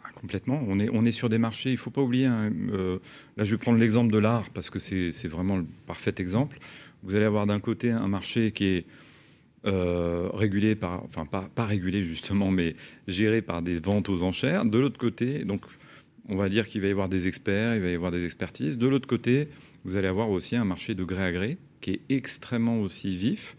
Ah, 0.04 0.08
Complètement. 0.20 0.60
On 0.66 0.80
est, 0.80 0.88
on 0.92 1.04
est 1.04 1.12
sur 1.12 1.28
des 1.28 1.38
marchés, 1.38 1.70
il 1.70 1.74
ne 1.74 1.78
faut 1.78 1.90
pas 1.90 2.02
oublier, 2.02 2.26
hein, 2.26 2.50
euh, 2.72 2.98
là 3.36 3.44
je 3.44 3.52
vais 3.52 3.58
prendre 3.58 3.78
l'exemple 3.78 4.12
de 4.12 4.18
l'art 4.18 4.50
parce 4.52 4.70
que 4.70 4.80
c'est 4.80 5.28
vraiment 5.28 5.56
le 5.56 5.66
parfait 5.86 6.14
exemple. 6.18 6.58
Vous 7.04 7.14
allez 7.14 7.26
avoir 7.26 7.46
d'un 7.46 7.60
côté 7.60 7.92
un 7.92 8.08
marché 8.08 8.50
qui 8.50 8.64
est 8.66 8.86
euh, 9.66 10.28
régulé 10.32 10.74
par, 10.74 11.04
enfin 11.04 11.26
pas, 11.26 11.66
régulé 11.66 12.04
justement, 12.04 12.50
mais 12.50 12.76
géré 13.06 13.42
par 13.42 13.62
des 13.62 13.78
ventes 13.78 14.08
aux 14.08 14.22
enchères. 14.22 14.64
De 14.64 14.78
l'autre 14.78 14.98
côté, 14.98 15.44
donc 15.44 15.62
on 16.28 16.36
va 16.36 16.48
dire 16.48 16.68
qu'il 16.68 16.80
va 16.80 16.88
y 16.88 16.90
avoir 16.90 17.08
des 17.08 17.26
experts, 17.26 17.76
il 17.76 17.82
va 17.82 17.88
y 17.88 17.94
avoir 17.94 18.10
des 18.10 18.24
expertises. 18.24 18.78
De 18.78 18.86
l'autre 18.86 19.08
côté, 19.08 19.48
vous 19.84 19.96
allez 19.96 20.08
avoir 20.08 20.30
aussi 20.30 20.56
un 20.56 20.64
marché 20.64 20.94
de 20.94 21.04
gré 21.04 21.24
à 21.24 21.32
gré, 21.32 21.58
qui 21.80 21.92
est 21.92 22.00
extrêmement 22.08 22.80
aussi 22.80 23.16
vif. 23.16 23.56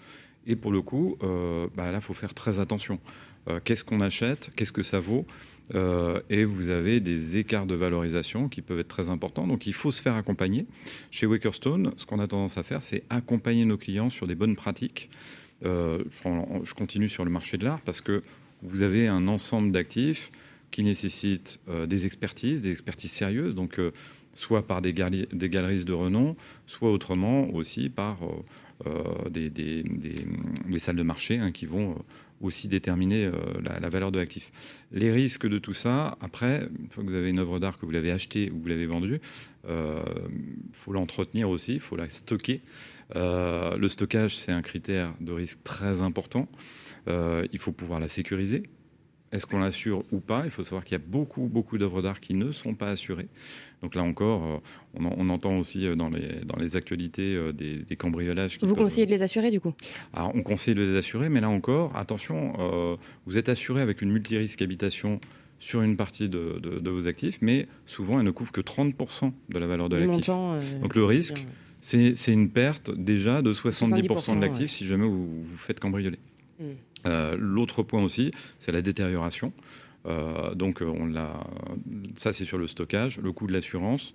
Et 0.47 0.55
pour 0.55 0.71
le 0.71 0.81
coup, 0.81 1.17
bah 1.75 1.91
là, 1.91 1.99
il 1.99 2.01
faut 2.01 2.13
faire 2.13 2.33
très 2.33 2.59
attention. 2.59 2.99
Qu'est-ce 3.65 3.83
qu'on 3.83 4.01
achète? 4.01 4.51
Qu'est-ce 4.55 4.71
que 4.71 4.83
ça 4.83 4.99
vaut? 4.99 5.25
Euh, 5.75 6.19
et 6.29 6.45
vous 6.45 6.69
avez 6.69 6.99
des 6.99 7.37
écarts 7.37 7.67
de 7.67 7.75
valorisation 7.75 8.49
qui 8.49 8.61
peuvent 8.61 8.79
être 8.79 8.87
très 8.87 9.09
importants. 9.09 9.47
Donc 9.47 9.67
il 9.67 9.73
faut 9.73 9.91
se 9.91 10.01
faire 10.01 10.15
accompagner. 10.15 10.65
Chez 11.11 11.25
Wakerstone, 11.25 11.91
ce 11.97 12.05
qu'on 12.05 12.19
a 12.19 12.27
tendance 12.27 12.57
à 12.57 12.63
faire, 12.63 12.81
c'est 12.81 13.03
accompagner 13.09 13.65
nos 13.65 13.77
clients 13.77 14.09
sur 14.09 14.27
des 14.27 14.35
bonnes 14.35 14.55
pratiques. 14.55 15.09
Euh, 15.65 16.03
je 16.63 16.73
continue 16.73 17.09
sur 17.09 17.25
le 17.25 17.31
marché 17.31 17.57
de 17.57 17.65
l'art 17.65 17.81
parce 17.81 18.01
que 18.01 18.23
vous 18.61 18.81
avez 18.81 19.07
un 19.07 19.27
ensemble 19.27 19.71
d'actifs 19.71 20.31
qui 20.71 20.83
nécessitent 20.83 21.59
euh, 21.69 21.85
des 21.85 22.05
expertises, 22.05 22.61
des 22.61 22.71
expertises 22.71 23.11
sérieuses, 23.11 23.55
donc 23.55 23.79
soit 24.33 24.65
par 24.65 24.81
des 24.81 24.93
galeries 24.93 25.27
de 25.85 25.93
renom, 25.93 26.35
soit 26.65 26.91
autrement 26.91 27.49
aussi 27.53 27.89
par 27.89 28.19
des, 29.29 29.49
des, 29.49 29.83
des, 29.83 30.79
salles 30.79 30.95
de 30.95 31.03
marché 31.03 31.37
hein, 31.37 31.51
qui 31.51 31.65
vont 31.65 31.95
aussi 32.41 32.67
déterminer 32.67 33.25
euh, 33.25 33.31
la, 33.61 33.89
valeur 33.89 34.11
de 34.11 34.19
l'actif. 34.19 34.51
Les 34.91 35.11
risques 35.11 35.47
de 35.47 35.59
tout 35.59 35.73
ça, 35.73 36.17
après, 36.21 36.69
une 36.79 36.89
fois 36.89 37.03
que 37.03 37.09
vous 37.09 37.15
avez 37.15 37.29
une 37.29 37.39
œuvre 37.39 37.59
d'art, 37.59 37.77
que 37.77 37.85
vous 37.85 37.91
l'avez 37.91 38.11
achetée 38.11 38.51
ou 38.51 38.59
vous 38.59 38.67
l'avez 38.67 38.85
vendue, 38.85 39.19
il 39.65 39.69
euh, 39.69 40.03
faut 40.71 40.93
l'entretenir 40.93 41.49
aussi, 41.49 41.75
il 41.75 41.79
faut 41.79 41.95
la 41.95 42.09
stocker. 42.09 42.61
Euh, 43.15 43.77
le 43.77 43.87
stockage, 43.87 44.37
c'est 44.37 44.51
un 44.51 44.61
critère 44.61 45.13
de 45.19 45.31
risque 45.31 45.63
très 45.63 46.01
important. 46.01 46.47
il 47.07 47.59
faut 47.59 47.71
pouvoir 47.71 47.99
la 47.99 48.07
sécuriser. 48.07 48.63
Est-ce 49.31 49.45
qu'on 49.45 49.59
l'assure 49.59 50.03
ou 50.11 50.19
pas? 50.19 50.43
Il 50.45 50.51
faut 50.51 50.63
savoir 50.63 50.83
qu'il 50.83 50.93
y 50.93 51.01
a 51.01 51.05
beaucoup, 51.05 51.47
beaucoup 51.47 51.77
d'œuvres 51.77 52.01
d'art 52.01 52.19
qui 52.19 52.33
ne 52.33 52.51
sont 52.51 52.73
pas 52.73 52.89
assurées. 52.89 53.27
Donc 53.81 53.95
là 53.95 54.03
encore, 54.03 54.43
euh, 54.43 54.57
on, 54.99 55.29
entend 55.29 55.57
aussi 55.57 55.85
euh, 55.85 55.95
dans 55.95 56.09
les, 56.09 56.41
dans 56.43 56.57
les 56.57 56.75
actualités 56.75 57.35
euh, 57.35 57.53
des, 57.53 57.95
cambriolages. 57.95 58.59
vous 58.61 58.75
conseillez 58.75 59.05
de 59.05 59.11
les 59.11 59.23
assurer 59.23 59.51
du 59.51 59.61
coup? 59.61 59.73
Alors 60.13 60.31
on 60.35 60.43
conseille 60.43 60.75
de 60.75 60.81
les 60.81 60.97
assurer, 60.97 61.29
mais 61.29 61.39
là 61.39 61.49
encore, 61.49 61.95
attention, 61.95 62.53
vous 63.25 63.37
êtes 63.37 63.49
assuré 63.49 63.81
avec 63.81 64.01
une 64.01 64.11
multirisque 64.11 64.61
habitation 64.61 65.19
sur 65.59 65.81
une 65.81 65.97
partie 65.97 66.29
de, 66.29 66.59
de, 66.59 66.89
vos 66.89 67.07
actifs, 67.07 67.37
mais 67.41 67.67
souvent 67.85 68.19
elle 68.19 68.25
ne 68.25 68.31
couvre 68.31 68.51
que 68.51 68.61
30% 68.61 69.31
de 69.49 69.59
la 69.59 69.67
valeur 69.67 69.89
de 69.89 69.97
l'actif. 69.97 70.27
Donc 70.27 70.95
le 70.95 71.05
risque, 71.05 71.45
c'est 71.81 72.13
une 72.27 72.49
perte 72.49 72.91
déjà 72.91 73.41
de 73.41 73.53
70%, 73.53 74.35
de 74.35 74.41
l'actif 74.41 74.71
si 74.71 74.85
jamais 74.85 75.07
vous 75.07 75.43
vous 75.43 75.57
faites 75.57 75.79
cambrioler. 75.79 76.19
Hmm. 76.59 77.05
L'autre 77.37 77.83
point 77.83 78.03
aussi, 78.03 78.31
c'est 78.59 78.71
la 78.71 78.81
détérioration. 78.81 79.53
Euh, 80.09 80.53
donc 80.55 80.81
on 80.81 81.05
l'a, 81.05 81.45
ça 82.15 82.33
c'est 82.33 82.45
sur 82.45 82.57
le 82.57 82.67
stockage, 82.67 83.19
le 83.19 83.31
coût 83.31 83.47
de 83.47 83.53
l'assurance. 83.53 84.13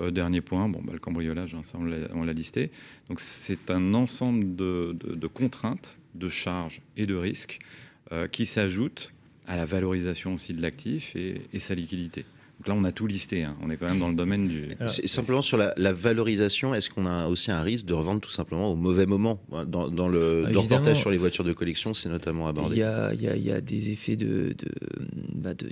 Euh, 0.00 0.10
dernier 0.10 0.40
point, 0.40 0.68
bon, 0.68 0.80
bah, 0.82 0.92
le 0.94 0.98
cambriolage, 0.98 1.54
hein, 1.54 1.62
ça 1.64 1.78
on 1.78 2.24
l'a 2.24 2.32
listé. 2.32 2.70
Donc 3.08 3.20
c'est 3.20 3.70
un 3.70 3.94
ensemble 3.94 4.56
de, 4.56 5.26
contraintes, 5.26 5.98
de 6.14 6.28
charges 6.28 6.80
et 6.96 7.06
de 7.06 7.14
risques 7.14 7.58
euh, 8.12 8.26
qui 8.26 8.46
s'ajoutent 8.46 9.12
à 9.46 9.56
la 9.56 9.66
valorisation 9.66 10.34
aussi 10.34 10.54
de 10.54 10.62
l'actif 10.62 11.16
et 11.16 11.58
sa 11.58 11.74
liquidité 11.74 12.24
là, 12.68 12.74
on 12.76 12.84
a 12.84 12.92
tout 12.92 13.06
listé. 13.06 13.44
Hein. 13.44 13.56
On 13.62 13.70
est 13.70 13.76
quand 13.76 13.88
même 13.88 13.98
dans 13.98 14.08
le 14.08 14.14
domaine 14.14 14.48
du. 14.48 14.76
simplement 14.86 15.42
sur 15.42 15.56
la, 15.56 15.92
valorisation, 15.92 16.74
est-ce 16.74 16.90
qu'on 16.90 17.04
a 17.04 17.26
aussi 17.26 17.50
un 17.50 17.62
risque 17.62 17.84
de 17.84 17.94
revendre 17.94 18.20
tout 18.20 18.30
simplement 18.30 18.70
au 18.70 18.76
mauvais 18.76 19.06
moment 19.06 19.40
Dans, 19.66 20.08
le, 20.08 20.44
reportage 20.54 20.98
sur 20.98 21.10
les 21.10 21.18
voitures 21.18 21.44
de 21.44 21.52
collection, 21.52 21.94
c'est 21.94 22.08
notamment 22.08 22.48
abordé. 22.48 22.76
Il 22.76 22.78
y 22.78 23.50
a, 23.50 23.60
des 23.60 23.90
effets 23.90 24.16
de. 24.16 24.54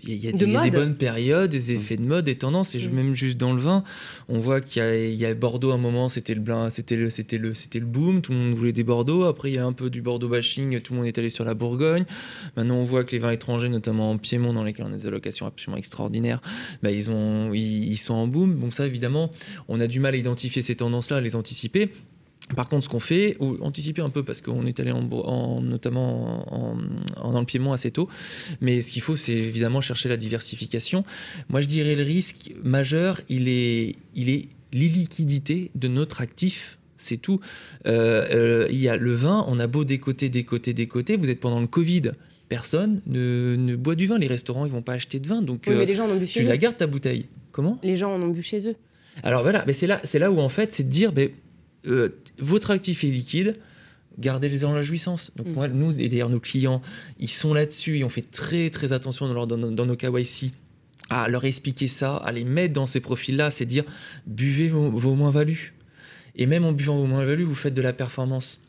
il 0.04 0.16
y 0.16 0.28
a, 0.28 0.32
des, 0.32 0.70
bonnes 0.70 0.94
périodes, 0.94 1.50
des 1.50 1.72
effets 1.72 1.96
de 1.96 2.02
mode, 2.02 2.24
des 2.24 2.36
tendances. 2.36 2.74
Et 2.74 2.78
mm. 2.78 2.92
même 2.92 3.14
juste 3.14 3.38
dans 3.38 3.52
le 3.52 3.60
vin, 3.60 3.84
on 4.28 4.38
voit 4.38 4.60
qu'il 4.60 5.14
y, 5.14 5.24
a 5.24 5.34
Bordeaux 5.34 5.70
à 5.70 5.74
un 5.74 5.78
moment, 5.78 6.08
c'était 6.08 6.34
le, 6.34 6.42
c'était 6.70 6.96
le, 6.96 7.10
c'était 7.10 7.38
le, 7.38 7.54
c'était 7.54 7.80
le 7.80 7.86
boom. 7.86 8.22
Tout 8.22 8.32
le 8.32 8.38
monde 8.38 8.54
voulait 8.54 8.72
des 8.72 8.84
Bordeaux. 8.84 9.24
Après, 9.24 9.50
il 9.50 9.54
y 9.54 9.58
a 9.58 9.64
un 9.64 9.72
peu 9.72 9.90
du 9.90 10.02
Bordeaux 10.02 10.28
bashing. 10.28 10.80
Tout 10.80 10.92
le 10.92 10.98
monde 10.98 11.08
est 11.08 11.18
allé 11.18 11.30
sur 11.30 11.44
la 11.44 11.54
Bourgogne. 11.54 12.04
Maintenant, 12.56 12.76
on 12.76 12.84
voit 12.84 13.04
que 13.04 13.12
les 13.12 13.18
vins 13.18 13.30
étrangers, 13.30 13.68
notamment 13.68 14.10
en 14.10 14.18
Piémont, 14.18 14.52
dans 14.52 14.64
lesquels 14.64 14.86
on 14.86 14.92
a 14.92 14.96
des 14.96 15.06
allocations 15.06 15.46
absolument 15.46 15.78
extraordinaires, 15.78 16.40
bah, 16.82 16.90
ils, 16.90 17.10
ont, 17.10 17.52
ils, 17.52 17.96
sont 17.96 18.14
en 18.14 18.26
boom. 18.26 18.54
Bon, 18.54 18.70
ça, 18.70 18.86
évidemment, 18.86 19.30
on 19.68 19.80
a 19.80 19.86
du 19.86 20.00
mal 20.00 20.14
à 20.14 20.16
identifier 20.16 20.62
ces 20.62 20.76
tendances-là, 20.76 21.18
à 21.18 21.20
les 21.20 21.36
anticiper. 21.36 21.90
Par 22.56 22.68
contre, 22.68 22.84
ce 22.84 22.88
qu'on 22.88 23.00
fait, 23.00 23.36
ou 23.38 23.58
anticiper 23.62 24.02
un 24.02 24.10
peu 24.10 24.24
parce 24.24 24.40
qu'on 24.40 24.66
est 24.66 24.80
allé 24.80 24.90
en, 24.90 25.60
notamment 25.60 26.52
en, 26.52 27.30
dans 27.30 27.38
le 27.38 27.46
Piémont 27.46 27.72
assez 27.72 27.90
tôt, 27.92 28.08
mais 28.60 28.82
ce 28.82 28.92
qu'il 28.92 29.02
faut, 29.02 29.14
c'est 29.14 29.34
évidemment 29.34 29.80
chercher 29.80 30.08
la 30.08 30.16
diversification. 30.16 31.04
Moi, 31.48 31.62
je 31.62 31.66
dirais 31.66 31.94
le 31.94 32.02
risque 32.02 32.52
majeur, 32.64 33.20
il 33.28 33.48
est, 33.48 33.94
il 34.16 34.30
est 34.30 34.48
l'illiquidité 34.72 35.70
de 35.74 35.88
notre 35.88 36.20
actif 36.20 36.78
c'est 37.00 37.16
tout. 37.16 37.40
Euh, 37.86 38.26
euh, 38.30 38.68
il 38.70 38.78
y 38.78 38.88
a 38.88 38.96
le 38.96 39.14
vin, 39.14 39.44
on 39.48 39.58
a 39.58 39.66
beau 39.66 39.84
décoter, 39.84 40.28
décoter, 40.28 40.74
décoter. 40.74 41.16
Vous 41.16 41.30
êtes 41.30 41.40
pendant 41.40 41.60
le 41.60 41.66
Covid, 41.66 42.12
personne 42.50 43.00
ne, 43.06 43.74
boit 43.76 43.94
du 43.94 44.06
vin. 44.06 44.18
Les 44.18 44.26
restaurants, 44.26 44.66
ils 44.66 44.72
vont 44.72 44.82
pas 44.82 44.92
acheter 44.92 45.18
de 45.18 45.26
vin. 45.26 45.40
Donc, 45.40 45.66
mais 45.66 45.86
les 45.86 45.94
gens 45.94 46.06
en 46.06 46.10
ont 46.10 46.16
bu 46.16 46.26
chez 46.26 46.40
tu 46.40 46.46
la 46.46 46.58
gardes 46.58 46.76
ta 46.76 46.86
bouteille. 46.86 47.24
Comment? 47.52 47.78
Les 47.82 47.96
gens 47.96 48.12
en 48.12 48.20
ont 48.20 48.28
bu 48.28 48.42
chez 48.42 48.68
eux. 48.68 48.76
Alors 49.22 49.42
voilà, 49.42 49.64
mais 49.66 49.72
c'est 49.72 49.86
là, 49.86 50.00
c'est 50.04 50.18
là 50.18 50.30
où 50.30 50.38
en 50.38 50.48
fait, 50.50 50.72
c'est 50.72 50.82
de 50.82 50.88
dire, 50.88 51.12
ben, 51.12 51.30
euh, 51.86 52.10
votre 52.38 52.70
actif 52.70 53.04
est 53.04 53.08
liquide, 53.08 53.56
gardez-les 54.18 54.64
en 54.64 54.74
la 54.74 54.82
jouissance. 54.82 55.32
Donc 55.36 55.46
mm. 55.46 55.52
moi, 55.52 55.68
nous 55.68 55.98
et 55.98 56.08
d'ailleurs 56.08 56.28
nos 56.28 56.40
clients, 56.40 56.82
ils 57.18 57.30
sont 57.30 57.54
là-dessus 57.54 57.98
et 57.98 58.04
on 58.04 58.10
fait 58.10 58.28
très 58.28 58.68
très 58.68 58.92
attention 58.92 59.32
dans, 59.32 59.46
dans, 59.46 59.56
dans 59.56 59.86
nos 59.86 59.96
KYC 59.96 60.52
à 61.08 61.28
leur 61.28 61.44
expliquer 61.44 61.88
ça, 61.88 62.16
à 62.16 62.30
les 62.30 62.44
mettre 62.44 62.72
dans 62.72 62.86
ces 62.86 63.00
profils-là, 63.00 63.50
c'est 63.50 63.66
dire 63.66 63.84
buvez 64.26 64.68
vos, 64.68 64.90
vos 64.90 65.14
moins-values. 65.14 65.74
Et 66.36 66.46
même 66.46 66.64
en 66.64 66.72
buvant 66.72 66.96
vos 66.96 67.06
moins-values, 67.06 67.42
vous 67.42 67.56
faites 67.56 67.74
de 67.74 67.82
la 67.82 67.92
performance. 67.92 68.60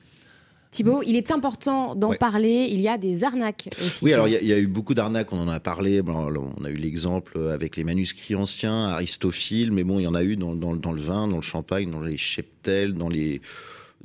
Thibaut, 0.71 1.03
il 1.05 1.17
est 1.17 1.31
important 1.31 1.95
d'en 1.95 2.13
parler. 2.13 2.69
Il 2.71 2.79
y 2.79 2.87
a 2.87 2.97
des 2.97 3.25
arnaques 3.25 3.67
aussi. 3.77 4.05
Oui, 4.05 4.13
alors 4.13 4.29
il 4.29 4.33
y, 4.33 4.53
a 4.53 4.57
eu 4.57 4.67
beaucoup 4.67 4.93
d'arnaques, 4.93 5.33
on 5.33 5.39
en 5.39 5.49
a 5.49 5.59
parlé. 5.59 6.01
on 6.01 6.63
a 6.63 6.69
eu 6.69 6.75
l'exemple 6.75 7.37
avec 7.53 7.75
les 7.75 7.83
manuscrits 7.83 8.35
anciens, 8.35 8.85
Aristophile, 8.85 9.71
mais 9.71 9.83
bon, 9.83 9.99
il 9.99 10.03
y 10.03 10.07
en 10.07 10.15
a 10.15 10.23
eu 10.23 10.37
dans, 10.37 10.55
dans 10.55 10.91
le 10.93 11.01
vin, 11.01 11.27
dans 11.27 11.35
le 11.35 11.41
champagne, 11.41 11.91
dans 11.91 11.99
les 11.99 12.17
cheptels, 12.17 12.93
dans 12.93 13.09
les 13.09 13.41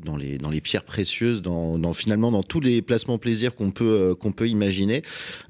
dans 0.05 0.16
les, 0.16 0.38
dans 0.38 0.51
les 0.51 0.61
pierres 0.61 0.84
précieuses, 0.84 1.42
dans, 1.42 1.92
finalement 1.92 2.30
dans 2.30 2.42
tous 2.42 2.61
les 2.61 2.82
placements 2.82 3.18
plaisir 3.18 3.55
qu'on 3.55 3.70
peut, 3.70 3.84
euh, 3.84 4.14
qu'on 4.14 4.32
peut 4.32 4.49
imaginer. 4.49 5.03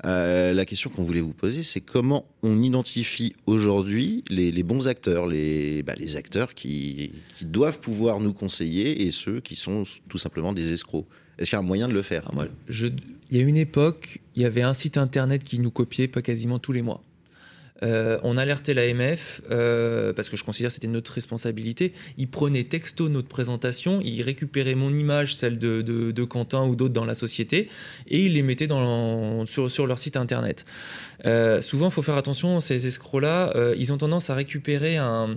Euh, 0.05 0.53
la 0.53 0.64
question 0.64 0.90
qu'on 0.90 1.03
voulait 1.03 1.20
vous 1.20 1.32
poser, 1.32 1.62
c'est 1.62 1.80
comment 1.80 2.26
on 2.42 2.62
identifie 2.62 3.34
aujourd'hui 3.47 4.24
les, 4.30 4.51
les, 4.53 4.62
bons 4.62 4.88
acteurs, 4.88 5.26
les, 5.26 5.82
bah, 5.82 5.94
les 5.99 6.16
acteurs 6.16 6.55
qui, 6.55 7.11
qui, 7.38 7.44
doivent 7.44 7.80
pouvoir 7.80 8.20
nous 8.20 8.32
conseiller 8.32 9.03
et 9.03 9.11
ceux 9.11 9.40
qui 9.40 9.57
sont 9.57 9.84
tout 10.09 10.18
simplement 10.18 10.53
des 10.53 10.72
escrocs. 10.72 11.07
Est-ce 11.38 11.51
qu'il 11.51 11.57
y 11.57 11.61
a 11.61 11.61
un 11.61 11.66
moyen 11.66 11.88
de 11.88 11.92
le 11.92 12.03
faire 12.03 12.30
Il 13.30 13.36
y 13.36 13.40
a 13.40 13.42
une 13.42 13.57
époque, 13.57 14.20
il 14.36 14.42
y 14.42 14.44
avait 14.44 14.62
un 14.62 14.74
site 14.74 14.97
internet 14.97 15.44
qui 15.44 15.59
nous 15.59 15.70
copiait 15.70 16.09
pas 16.09 16.22
quasiment 16.22 16.59
tous 16.59 16.72
les 16.72 16.82
mois. 16.82 17.03
Euh, 17.83 18.18
on 18.22 18.39
alertait 18.39 18.74
l'AMF 18.74 19.43
euh, 19.51 20.12
parce 20.12 20.29
que 20.29 20.37
je 20.37 20.45
considère 20.45 20.68
que 20.68 20.74
c'était 20.74 20.87
notre 20.87 21.12
responsabilité. 21.12 21.93
Ils 22.16 22.29
prenaient 22.29 22.64
texto 22.64 23.09
notre 23.09 23.29
présentation, 23.29 24.01
ils 24.03 24.22
récupéraient 24.22 24.74
mon 24.74 24.93
image, 24.93 25.35
celle 25.35 25.59
de, 25.59 26.24
Quentin 26.24 26.66
ou 26.66 26.74
d'autres 26.74 26.95
dans 26.95 27.05
la 27.05 27.14
société, 27.14 27.68
et 28.09 28.24
ils 28.24 28.33
les 28.33 28.43
mettaient 28.43 28.68
sur, 29.47 29.87
leur 29.87 29.99
site 29.99 30.16
internet. 30.16 30.64
Euh, 31.24 31.60
souvent, 31.60 31.86
il 31.86 31.92
faut 31.92 32.02
faire 32.02 32.16
attention, 32.16 32.60
ces 32.60 32.86
escrocs-là, 32.86 33.52
ils 33.76 33.92
ont 33.92 33.96
tendance 33.96 34.30
à 34.30 34.34
récupérer 34.34 34.96
un, 34.96 35.36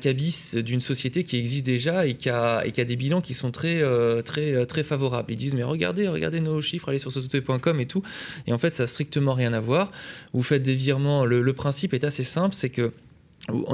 cabis 0.00 0.54
d'une 0.56 0.80
société 0.80 1.24
qui 1.24 1.36
existe 1.38 1.66
déjà 1.66 2.06
et 2.06 2.14
qui, 2.14 2.28
a, 2.30 2.62
des 2.64 2.96
bilans 2.96 3.20
qui 3.20 3.34
sont 3.34 3.50
très, 3.50 3.82
très, 4.22 4.66
très 4.66 4.82
favorables. 4.82 5.32
Ils 5.32 5.36
disent, 5.36 5.54
mais 5.54 5.64
regardez, 5.64 6.08
regardez 6.08 6.40
nos 6.40 6.60
chiffres, 6.60 6.88
allez 6.88 6.98
sur 6.98 7.12
société.com 7.12 7.80
et 7.80 7.86
tout. 7.86 8.02
Et 8.46 8.52
en 8.52 8.58
fait, 8.58 8.70
ça 8.70 8.84
n'a 8.84 8.86
strictement 8.86 9.34
rien 9.34 9.52
à 9.52 9.60
voir. 9.60 9.90
Vous 10.32 10.42
faites 10.42 10.62
des 10.62 10.74
virements 10.74 11.24
le, 11.24 11.52
principe 11.52 11.94
est 11.94 12.04
assez 12.04 12.22
simple, 12.22 12.54
c'est 12.54 12.70
que 12.70 12.92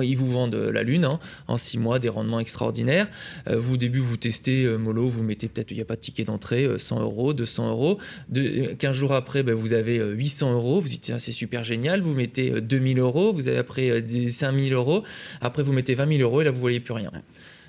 ils 0.02 0.16
vous 0.16 0.30
vendent 0.30 0.54
la 0.54 0.82
lune 0.82 1.04
hein, 1.04 1.18
en 1.48 1.56
six 1.56 1.78
mois, 1.78 1.98
des 1.98 2.08
rendements 2.08 2.40
extraordinaires. 2.40 3.08
Euh, 3.48 3.58
vous, 3.58 3.74
au 3.74 3.76
début, 3.76 3.98
vous 3.98 4.16
testez 4.16 4.64
euh, 4.64 4.76
Molo, 4.76 5.08
vous 5.08 5.22
mettez 5.22 5.48
peut-être, 5.48 5.70
il 5.70 5.76
n'y 5.76 5.82
a 5.82 5.86
pas 5.86 5.96
de 5.96 6.00
ticket 6.00 6.24
d'entrée, 6.24 6.68
100 6.78 6.98
euh, 6.98 7.02
euros, 7.02 7.32
200 7.32 7.70
euros. 7.70 7.98
De, 8.28 8.74
15 8.74 8.94
jours 8.94 9.12
après, 9.12 9.42
ben, 9.42 9.54
vous 9.54 9.72
avez 9.72 9.98
800 9.98 10.52
euros. 10.52 10.80
Vous 10.80 10.88
dites, 10.88 11.12
c'est 11.18 11.32
super 11.32 11.64
génial. 11.64 12.00
Vous 12.00 12.14
mettez 12.14 12.60
2000 12.60 12.98
euros. 12.98 13.32
Vous 13.32 13.48
avez 13.48 13.58
après 13.58 14.04
5000 14.28 14.72
euros. 14.72 15.02
Après, 15.40 15.62
vous 15.62 15.72
mettez 15.72 15.94
20 15.94 16.16
000 16.18 16.22
euros 16.22 16.40
et 16.40 16.44
là, 16.44 16.50
vous 16.50 16.56
ne 16.56 16.60
voyez 16.60 16.80
plus 16.80 16.94
rien. 16.94 17.10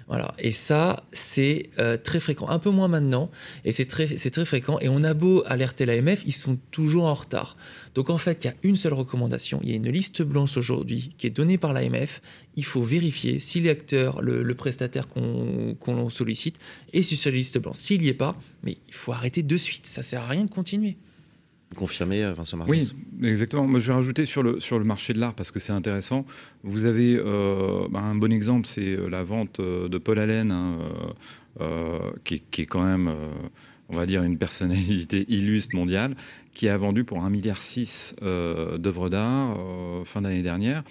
Voilà. 0.07 0.33
Et 0.39 0.51
ça, 0.51 1.03
c'est 1.11 1.69
euh, 1.79 1.97
très 1.97 2.19
fréquent. 2.19 2.47
Un 2.49 2.59
peu 2.59 2.69
moins 2.69 2.87
maintenant, 2.87 3.29
et 3.65 3.71
c'est 3.71 3.85
très, 3.85 4.07
très 4.07 4.45
fréquent. 4.45 4.79
Et 4.79 4.89
on 4.89 5.03
a 5.03 5.13
beau 5.13 5.43
alerter 5.45 5.85
l'AMF, 5.85 6.23
ils 6.25 6.33
sont 6.33 6.57
toujours 6.71 7.05
en 7.05 7.13
retard. 7.13 7.57
Donc 7.95 8.09
en 8.09 8.17
fait, 8.17 8.43
il 8.43 8.47
y 8.47 8.49
a 8.49 8.55
une 8.63 8.75
seule 8.75 8.93
recommandation. 8.93 9.59
Il 9.63 9.69
y 9.69 9.73
a 9.73 9.75
une 9.75 9.89
liste 9.89 10.21
blanche 10.21 10.57
aujourd'hui 10.57 11.13
qui 11.17 11.27
est 11.27 11.31
donnée 11.31 11.57
par 11.57 11.73
l'AMF. 11.73 12.21
Il 12.55 12.65
faut 12.65 12.83
vérifier 12.83 13.39
si 13.39 13.61
l'acteur, 13.61 14.21
le, 14.21 14.53
prestataire 14.53 15.07
qu'on 15.07 16.09
sollicite 16.09 16.59
est 16.93 17.03
sur 17.03 17.17
cette 17.17 17.33
liste 17.33 17.57
blanche. 17.57 17.77
S'il 17.77 18.01
n'y 18.01 18.07
est 18.07 18.13
pas, 18.13 18.37
mais 18.63 18.77
il 18.87 18.93
faut 18.93 19.11
arrêter 19.11 19.41
de 19.41 19.57
suite. 19.57 19.87
Ça 19.87 20.03
sert 20.03 20.21
à 20.21 20.27
rien 20.27 20.45
de 20.45 20.49
continuer. 20.49 20.97
Confirmer, 21.74 22.32
Vincent 22.36 22.57
Martin 22.57 22.71
Oui, 22.71 22.93
exactement. 23.21 23.67
Moi, 23.67 23.80
je 23.80 23.88
vais 23.88 23.93
rajouter 23.93 24.26
sur 24.26 24.43
le, 24.43 24.59
sur 24.59 24.80
le 24.80 24.86
marché 24.86 25.13
de 25.13 25.19
l'art 25.19 25.34
parce 25.34 25.51
que 25.51 25.59
c'est 25.59 25.74
intéressant. 25.74 26.26
Vous 26.63 26.86
avez 26.86 27.17
bah, 27.17 27.99
un 27.99 28.15
bon 28.15 28.32
exemple, 28.32 28.67
c'est 28.67 28.97
la 29.09 29.24
vente 29.24 29.59
de 29.61 29.97
Paul 29.97 30.19
Allen, 30.19 30.51
hein, 30.51 30.78
qui, 32.24 32.43
est 32.57 32.65
quand 32.65 32.84
même 32.84 33.13
on 33.89 33.95
va 33.95 34.05
dire, 34.05 34.24
une 34.24 34.38
personnalité 34.38 35.26
illustre 35.30 35.76
mondiale, 35.76 36.15
qui 36.53 36.69
a 36.69 36.78
vendu 36.78 37.03
pour 37.03 37.19
1,6 37.19 37.30
milliard 37.30 37.57
euh, 38.21 38.78
d'œuvres 38.78 39.09
d'art 39.09 39.57
euh, 39.57 40.03
fin 40.03 40.21
d'année 40.21 40.41
dernière. 40.41 40.84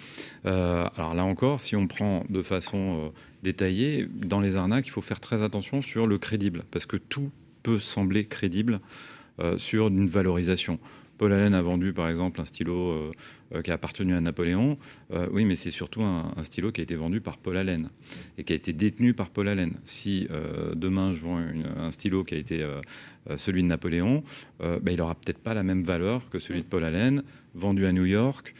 Euh, 0.45 0.85
alors 0.97 1.13
là 1.13 1.23
encore, 1.25 1.61
si 1.61 1.75
on 1.75 1.87
prend 1.87 2.25
de 2.29 2.41
façon 2.41 3.11
détaillée, 3.43 4.07
dans 4.13 4.39
les 4.39 4.55
arnaques, 4.55 4.87
il 4.87 4.91
faut 4.91 5.01
faire 5.01 5.19
très 5.19 5.43
attention 5.43 5.81
sur 5.81 6.07
le 6.07 6.17
crédible, 6.17 6.63
parce 6.71 6.85
que 6.85 6.97
tout 6.97 7.31
peut 7.61 7.79
sembler 7.79 8.25
crédible 8.25 8.81
sur 9.57 9.87
une 9.87 10.07
valorisation. 10.07 10.79
Paul 11.17 11.31
Allen 11.31 11.53
a 11.53 11.61
vendu 11.61 11.93
par 11.93 12.09
exemple 12.09 12.41
un 12.41 12.45
stylo 12.45 12.73
euh, 12.75 13.11
euh, 13.55 13.61
qui 13.61 13.71
a 13.71 13.75
appartenu 13.75 14.15
à 14.15 14.21
Napoléon. 14.21 14.77
Euh, 15.13 15.27
oui, 15.31 15.45
mais 15.45 15.55
c'est 15.55 15.71
surtout 15.71 16.01
un, 16.01 16.33
stylo 16.43 16.71
qui 16.71 16.81
a 16.81 16.83
été 16.83 16.95
vendu 16.95 17.21
par 17.21 17.37
Paul 17.37 17.57
Allen 17.57 17.89
et 18.37 18.43
qui 18.43 18.53
a 18.53 18.55
été 18.55 18.73
détenu 18.73 19.13
par 19.13 19.29
Paul 19.29 19.47
Allen. 19.47 19.73
Si 19.83 20.27
demain 20.75 21.13
je 21.13 21.21
vends 21.21 21.37
un 21.37 21.91
stylo 21.91 22.23
qui 22.23 22.35
a 22.35 22.37
été 22.37 22.65
celui 23.37 23.63
de 23.63 23.67
Napoléon, 23.67 24.23
bah, 24.59 24.91
il 24.91 24.97
n'aura 24.97 25.15
peut-être 25.15 25.37
pas 25.37 25.53
la 25.53 25.63
même 25.63 25.83
valeur 25.83 26.29
que 26.29 26.39
celui 26.39 26.61
de 26.61 26.65
Paul 26.65 26.83
Allen, 26.83 27.23
vendu 27.55 27.85
à 27.85 27.93
New 27.93 28.05
York. 28.05 28.53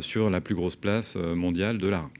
sur 0.00 0.30
la 0.30 0.40
plus 0.40 0.54
grosse 0.54 0.76
place 0.76 1.16
mondiale 1.16 1.78
de 1.78 1.88
l'art. 1.88 2.10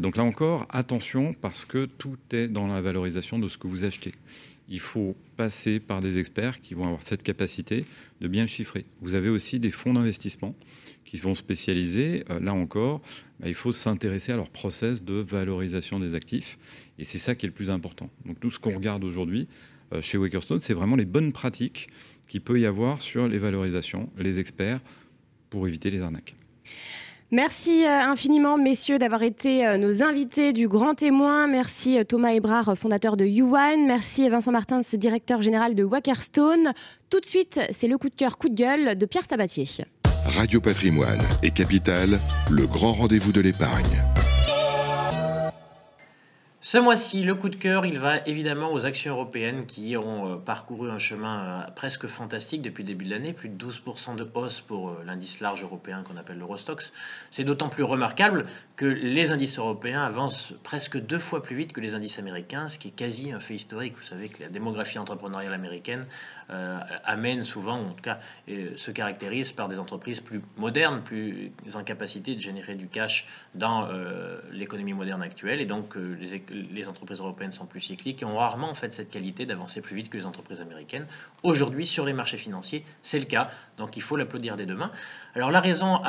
donc 0.00 0.16
là 0.16 0.22
encore, 0.22 0.66
attention 0.70 1.34
parce 1.34 1.64
que 1.64 1.86
tout 1.86 2.18
est 2.30 2.46
dans 2.46 2.68
la 2.68 2.80
valorisation 2.80 3.40
de 3.40 3.48
ce 3.48 3.58
que 3.58 3.66
vous 3.66 3.84
achetez 3.84 4.12
il 4.72 4.80
faut 4.80 5.14
passer 5.36 5.80
par 5.80 6.00
des 6.00 6.18
experts 6.18 6.62
qui 6.62 6.72
vont 6.72 6.86
avoir 6.86 7.02
cette 7.02 7.22
capacité 7.22 7.84
de 8.22 8.26
bien 8.26 8.42
le 8.42 8.48
chiffrer. 8.48 8.86
Vous 9.02 9.14
avez 9.14 9.28
aussi 9.28 9.60
des 9.60 9.70
fonds 9.70 9.92
d'investissement 9.92 10.56
qui 11.04 11.18
vont 11.18 11.34
spécialiser. 11.34 12.24
Euh, 12.30 12.40
là 12.40 12.54
encore, 12.54 13.02
bah, 13.38 13.48
il 13.48 13.54
faut 13.54 13.72
s'intéresser 13.72 14.32
à 14.32 14.36
leur 14.36 14.48
process 14.48 15.04
de 15.04 15.14
valorisation 15.14 16.00
des 16.00 16.14
actifs. 16.14 16.58
Et 16.98 17.04
c'est 17.04 17.18
ça 17.18 17.34
qui 17.34 17.44
est 17.44 17.50
le 17.50 17.54
plus 17.54 17.70
important. 17.70 18.08
Donc 18.24 18.40
tout 18.40 18.50
ce 18.50 18.58
qu'on 18.58 18.74
regarde 18.74 19.04
aujourd'hui 19.04 19.46
euh, 19.92 20.00
chez 20.00 20.16
Wakerstone, 20.16 20.60
c'est 20.60 20.74
vraiment 20.74 20.96
les 20.96 21.04
bonnes 21.04 21.32
pratiques 21.32 21.88
qu'il 22.26 22.40
peut 22.40 22.58
y 22.58 22.64
avoir 22.64 23.02
sur 23.02 23.28
les 23.28 23.38
valorisations, 23.38 24.08
les 24.16 24.38
experts, 24.38 24.80
pour 25.50 25.68
éviter 25.68 25.90
les 25.90 26.00
arnaques. 26.00 26.34
Merci 27.34 27.86
euh, 27.86 28.10
infiniment, 28.10 28.58
messieurs, 28.58 28.98
d'avoir 28.98 29.22
été 29.22 29.66
euh, 29.66 29.78
nos 29.78 30.02
invités 30.02 30.52
du 30.52 30.68
Grand 30.68 30.94
Témoin. 30.94 31.46
Merci 31.46 31.98
euh, 31.98 32.04
Thomas 32.04 32.34
Ebrard, 32.34 32.76
fondateur 32.76 33.16
de 33.16 33.24
YouWine. 33.24 33.86
Merci 33.86 34.28
Vincent 34.28 34.52
Martins, 34.52 34.82
directeur 34.92 35.40
général 35.40 35.74
de 35.74 35.82
Wackerstone. 35.82 36.74
Tout 37.08 37.20
de 37.20 37.24
suite, 37.24 37.58
c'est 37.70 37.88
le 37.88 37.96
coup 37.96 38.10
de 38.10 38.14
cœur, 38.14 38.36
coup 38.36 38.50
de 38.50 38.54
gueule 38.54 38.98
de 38.98 39.06
Pierre 39.06 39.24
Sabatier. 39.26 39.66
Radio 40.26 40.60
Patrimoine 40.60 41.22
et 41.42 41.50
Capital, 41.50 42.20
le 42.50 42.66
grand 42.66 42.92
rendez-vous 42.92 43.32
de 43.32 43.40
l'épargne. 43.40 44.02
Ce 46.64 46.78
mois-ci, 46.78 47.24
le 47.24 47.34
coup 47.34 47.48
de 47.48 47.56
cœur, 47.56 47.84
il 47.86 47.98
va 47.98 48.18
évidemment 48.18 48.72
aux 48.72 48.86
actions 48.86 49.14
européennes 49.14 49.66
qui 49.66 49.96
ont 49.96 50.34
euh, 50.34 50.36
parcouru 50.36 50.92
un 50.92 50.98
chemin 50.98 51.40
euh, 51.40 51.70
presque 51.74 52.06
fantastique 52.06 52.62
depuis 52.62 52.84
le 52.84 52.86
début 52.86 53.04
de 53.04 53.10
l'année, 53.10 53.32
plus 53.32 53.48
de 53.48 53.66
12% 53.66 54.14
de 54.14 54.24
hausse 54.34 54.60
pour 54.60 54.90
euh, 54.90 55.02
l'indice 55.04 55.40
large 55.40 55.64
européen 55.64 56.04
qu'on 56.04 56.16
appelle 56.16 56.38
l'Eurostox. 56.38 56.92
C'est 57.32 57.42
d'autant 57.42 57.68
plus 57.68 57.82
remarquable 57.82 58.46
que 58.76 58.86
les 58.86 59.32
indices 59.32 59.58
européens 59.58 60.04
avancent 60.04 60.54
presque 60.62 60.98
deux 60.98 61.18
fois 61.18 61.42
plus 61.42 61.56
vite 61.56 61.72
que 61.72 61.80
les 61.80 61.96
indices 61.96 62.20
américains, 62.20 62.68
ce 62.68 62.78
qui 62.78 62.88
est 62.88 62.92
quasi 62.92 63.32
un 63.32 63.40
fait 63.40 63.56
historique. 63.56 63.96
Vous 63.96 64.04
savez 64.04 64.28
que 64.28 64.44
la 64.44 64.48
démographie 64.48 65.00
entrepreneuriale 65.00 65.54
américaine 65.54 66.06
amène 66.48 67.42
souvent, 67.42 67.80
en 67.80 67.92
tout 67.92 68.02
cas, 68.02 68.18
se 68.48 68.90
caractérise 68.90 69.52
par 69.52 69.68
des 69.68 69.78
entreprises 69.78 70.20
plus 70.20 70.40
modernes, 70.56 71.02
plus 71.02 71.52
en 71.74 71.82
capacité 71.84 72.34
de 72.34 72.40
générer 72.40 72.74
du 72.74 72.88
cash 72.88 73.26
dans 73.54 73.88
l'économie 74.50 74.92
moderne 74.92 75.22
actuelle. 75.22 75.60
Et 75.60 75.66
donc, 75.66 75.94
les, 75.96 76.88
entreprises 76.88 77.20
européennes 77.20 77.52
sont 77.52 77.66
plus 77.66 77.80
cycliques 77.80 78.22
et 78.22 78.24
ont 78.24 78.34
rarement 78.34 78.70
en 78.70 78.74
fait 78.74 78.92
cette 78.92 79.10
qualité 79.10 79.46
d'avancer 79.46 79.80
plus 79.80 79.96
vite 79.96 80.10
que 80.10 80.16
les 80.16 80.26
entreprises 80.26 80.60
américaines. 80.60 81.06
Aujourd'hui, 81.42 81.86
sur 81.86 82.04
les 82.04 82.12
marchés 82.12 82.38
financiers, 82.38 82.84
c'est 83.02 83.18
le 83.18 83.24
cas. 83.24 83.50
Donc 83.78 83.96
il 83.96 84.02
faut 84.02 84.16
l'applaudir 84.16 84.56
dès 84.56 84.66
demain. 84.66 84.90
Alors 85.34 85.50
la 85.50 85.60
raison 85.60 86.00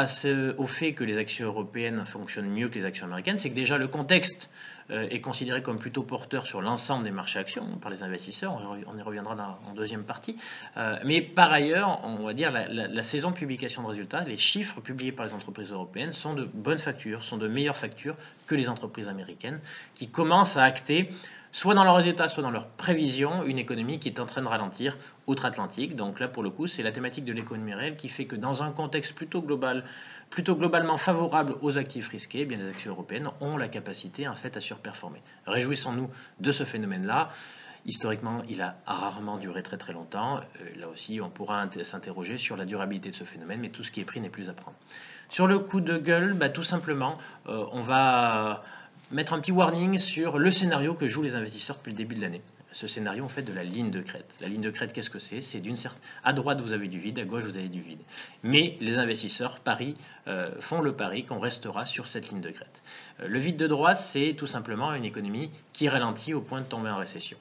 au 0.57 0.67
fait 0.67 0.93
que 0.93 1.03
les 1.03 1.17
actions 1.17 1.47
européennes 1.47 2.05
fonctionnent 2.05 2.49
mieux 2.49 2.69
que 2.69 2.75
les 2.75 2.85
actions 2.85 3.05
américaines, 3.05 3.37
c'est 3.37 3.49
que 3.49 3.55
déjà 3.55 3.77
le 3.77 3.87
contexte 3.87 4.49
euh, 4.53 4.72
est 4.89 5.21
considéré 5.21 5.61
comme 5.61 5.77
plutôt 5.77 6.03
porteur 6.03 6.45
sur 6.45 6.61
l'ensemble 6.61 7.03
des 7.03 7.11
marchés 7.11 7.39
actions 7.39 7.65
par 7.81 7.91
les 7.91 8.03
investisseurs. 8.03 8.57
On 8.87 8.97
y 8.97 9.01
reviendra 9.01 9.35
dans, 9.35 9.57
en 9.69 9.73
deuxième 9.73 10.03
partie. 10.03 10.37
Euh, 10.77 10.97
mais 11.05 11.21
par 11.21 11.51
ailleurs, 11.51 12.01
on 12.03 12.23
va 12.23 12.33
dire 12.33 12.51
la, 12.51 12.67
la, 12.67 13.03
saison 13.03 13.31
de 13.31 13.35
publication 13.35 13.83
de 13.83 13.87
résultats, 13.87 14.23
les 14.23 14.37
chiffres 14.37 14.81
publiés 14.81 15.11
par 15.11 15.25
les 15.25 15.33
entreprises 15.33 15.71
européennes 15.71 16.11
sont 16.11 16.33
de 16.33 16.43
bonnes 16.43 16.77
factures, 16.77 17.23
sont 17.23 17.37
de 17.37 17.47
meilleures 17.47 17.77
factures 17.77 18.15
que 18.47 18.55
les 18.55 18.69
entreprises 18.69 19.07
américaines, 19.07 19.59
qui 19.95 20.09
commencent 20.09 20.57
à 20.57 20.63
acter 20.63 21.09
soit 21.53 21.75
dans 21.75 21.83
leurs 21.83 21.95
résultats, 21.95 22.27
soit 22.27 22.41
dans 22.41 22.51
leurs 22.51 22.67
prévisions, 22.67 23.43
une 23.45 23.59
économie 23.59 23.99
qui 23.99 24.09
est 24.09 24.19
en 24.19 24.25
train 24.25 24.41
de 24.41 24.47
ralentir 24.47 24.97
outre-Atlantique. 25.27 25.95
Donc 25.95 26.19
là, 26.19 26.27
pour 26.27 26.41
le 26.41 26.49
coup, 26.49 26.65
c'est 26.65 26.81
la 26.81 26.91
thématique 26.91 27.25
de 27.25 27.31
l'économie 27.31 27.75
réelle 27.75 27.95
qui 27.95 28.09
fait 28.09 28.25
que 28.25 28.35
dans 28.35 28.63
un 28.63 28.71
contexte 28.71 29.13
plutôt 29.13 29.41
global, 29.41 29.85
plutôt 30.33 30.55
globalement 30.55 30.97
favorable 30.97 31.53
aux 31.61 31.77
actifs 31.77 32.09
risqués, 32.09 32.39
eh 32.41 32.45
bien 32.45 32.57
les 32.57 32.67
actions 32.67 32.89
européennes 32.89 33.29
ont 33.39 33.55
la 33.55 33.67
capacité 33.67 34.27
en 34.27 34.33
fait 34.33 34.57
à 34.57 34.59
surperformer. 34.59 35.21
Réjouissons-nous 35.45 36.09
de 36.39 36.51
ce 36.51 36.63
phénomène-là. 36.63 37.29
Historiquement, 37.85 38.41
il 38.49 38.59
a 38.63 38.77
rarement 38.87 39.37
duré 39.37 39.61
très 39.61 39.77
très 39.77 39.93
longtemps. 39.93 40.37
Euh, 40.37 40.79
là 40.79 40.87
aussi, 40.87 41.21
on 41.21 41.29
pourra 41.29 41.69
s'interroger 41.83 42.39
sur 42.39 42.57
la 42.57 42.65
durabilité 42.65 43.09
de 43.09 43.15
ce 43.15 43.25
phénomène, 43.25 43.59
mais 43.59 43.69
tout 43.69 43.83
ce 43.83 43.91
qui 43.91 44.01
est 44.01 44.05
pris 44.05 44.21
n'est 44.21 44.31
plus 44.31 44.49
à 44.49 44.53
prendre. 44.53 44.75
Sur 45.29 45.45
le 45.45 45.59
coup 45.59 45.81
de 45.81 45.99
gueule, 45.99 46.33
bah, 46.33 46.49
tout 46.49 46.63
simplement, 46.63 47.19
euh, 47.47 47.65
on 47.71 47.81
va 47.81 48.63
mettre 49.11 49.33
un 49.33 49.39
petit 49.39 49.51
warning 49.51 49.99
sur 49.99 50.39
le 50.39 50.49
scénario 50.49 50.95
que 50.95 51.07
jouent 51.07 51.21
les 51.21 51.35
investisseurs 51.35 51.75
depuis 51.75 51.91
le 51.91 51.97
début 51.97 52.15
de 52.15 52.21
l'année. 52.21 52.41
Ce 52.73 52.87
scénario, 52.87 53.23
en 53.23 53.29
fait, 53.29 53.43
de 53.43 53.53
la 53.53 53.63
ligne 53.63 53.91
de 53.91 54.01
crête. 54.01 54.35
La 54.41 54.47
ligne 54.47 54.61
de 54.61 54.71
crête, 54.71 54.91
qu'est-ce 54.93 55.09
que 55.09 55.19
c'est? 55.19 55.41
C'est 55.41 55.59
d'une 55.59 55.75
certaine... 55.75 56.01
À 56.23 56.33
droite, 56.33 56.59
vous 56.59 56.73
avez 56.73 56.87
du 56.87 56.99
vide, 56.99 57.19
à 57.19 57.23
gauche, 57.23 57.43
vous 57.43 57.57
avez 57.57 57.69
du 57.69 57.81
vide. 57.81 58.01
Mais 58.41 58.75
les 58.81 58.97
investisseurs 58.97 59.59
Paris, 59.59 59.95
euh, 60.27 60.49
font 60.59 60.81
le 60.81 60.93
pari 60.93 61.23
qu'on 61.23 61.39
restera 61.39 61.85
sur 61.85 62.07
cette 62.07 62.29
ligne 62.29 62.41
de 62.41 62.49
crête. 62.49 62.81
Euh, 63.19 63.27
le 63.27 63.39
vide 63.39 63.57
de 63.57 63.67
droite, 63.67 63.97
c'est 63.97 64.33
tout 64.35 64.47
simplement 64.47 64.93
une 64.93 65.05
économie 65.05 65.51
qui 65.71 65.87
ralentit 65.87 66.33
au 66.33 66.41
point 66.41 66.61
de 66.61 66.65
tomber 66.65 66.89
en 66.89 66.97
récession. 66.97 67.37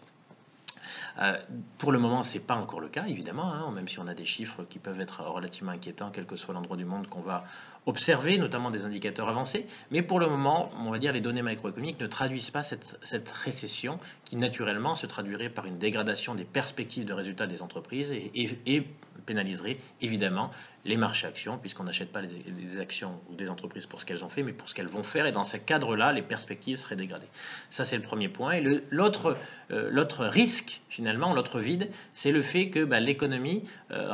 Euh, 1.18 1.36
pour 1.78 1.92
le 1.92 1.98
moment, 1.98 2.22
ce 2.22 2.34
n'est 2.34 2.44
pas 2.44 2.54
encore 2.54 2.80
le 2.80 2.88
cas, 2.88 3.04
évidemment, 3.06 3.52
hein, 3.52 3.70
même 3.72 3.88
si 3.88 3.98
on 3.98 4.06
a 4.06 4.14
des 4.14 4.24
chiffres 4.24 4.64
qui 4.64 4.78
peuvent 4.78 5.00
être 5.00 5.22
relativement 5.22 5.72
inquiétants, 5.72 6.10
quel 6.12 6.26
que 6.26 6.36
soit 6.36 6.54
l'endroit 6.54 6.76
du 6.76 6.84
monde 6.84 7.06
qu'on 7.08 7.20
va 7.20 7.44
observer, 7.86 8.38
notamment 8.38 8.70
des 8.70 8.86
indicateurs 8.86 9.28
avancés. 9.28 9.66
Mais 9.90 10.02
pour 10.02 10.20
le 10.20 10.28
moment, 10.28 10.70
on 10.78 10.90
va 10.90 10.98
dire 10.98 11.12
les 11.12 11.20
données 11.20 11.42
macroéconomiques 11.42 12.00
ne 12.00 12.06
traduisent 12.06 12.50
pas 12.50 12.62
cette, 12.62 12.96
récession 13.44 13.98
qui, 14.24 14.36
naturellement, 14.36 14.94
se 14.94 15.06
traduirait 15.06 15.48
par 15.48 15.66
une 15.66 15.78
dégradation 15.78 16.34
des 16.34 16.44
perspectives 16.44 17.04
de 17.04 17.12
résultats 17.12 17.46
des 17.46 17.62
entreprises 17.62 18.12
et 18.12 18.86
pénaliserait 19.26 19.78
évidemment 20.00 20.50
les 20.84 20.96
marchés 20.96 21.26
actions, 21.26 21.58
puisqu'on 21.58 21.84
n'achète 21.84 22.10
pas 22.10 22.22
des 22.22 22.80
actions 22.80 23.20
ou 23.30 23.36
des 23.36 23.50
entreprises 23.50 23.86
pour 23.86 24.00
ce 24.00 24.06
qu'elles 24.06 24.24
ont 24.24 24.28
fait, 24.28 24.42
mais 24.42 24.52
pour 24.52 24.68
ce 24.68 24.74
qu'elles 24.74 24.88
vont 24.88 25.04
faire. 25.04 25.26
Et 25.26 25.32
dans 25.32 25.44
ce 25.44 25.56
cadre-là, 25.56 26.12
les 26.12 26.22
perspectives 26.22 26.76
seraient 26.76 26.96
dégradées. 26.96 27.28
Ça, 27.70 27.84
c'est 27.84 27.96
le 27.96 28.02
premier 28.02 28.28
point. 28.28 28.52
Et 28.52 28.82
l'autre 28.90 29.36
euh, 29.70 29.88
l'autre 29.90 30.24
risque, 30.26 30.82
finalement, 30.88 31.34
l'autre 31.34 31.60
vide, 31.60 31.88
c'est 32.14 32.32
le 32.32 32.42
fait 32.42 32.68
que 32.70 32.84
bah, 32.84 32.98
l'économie 32.98 33.62
euh, 33.92 34.12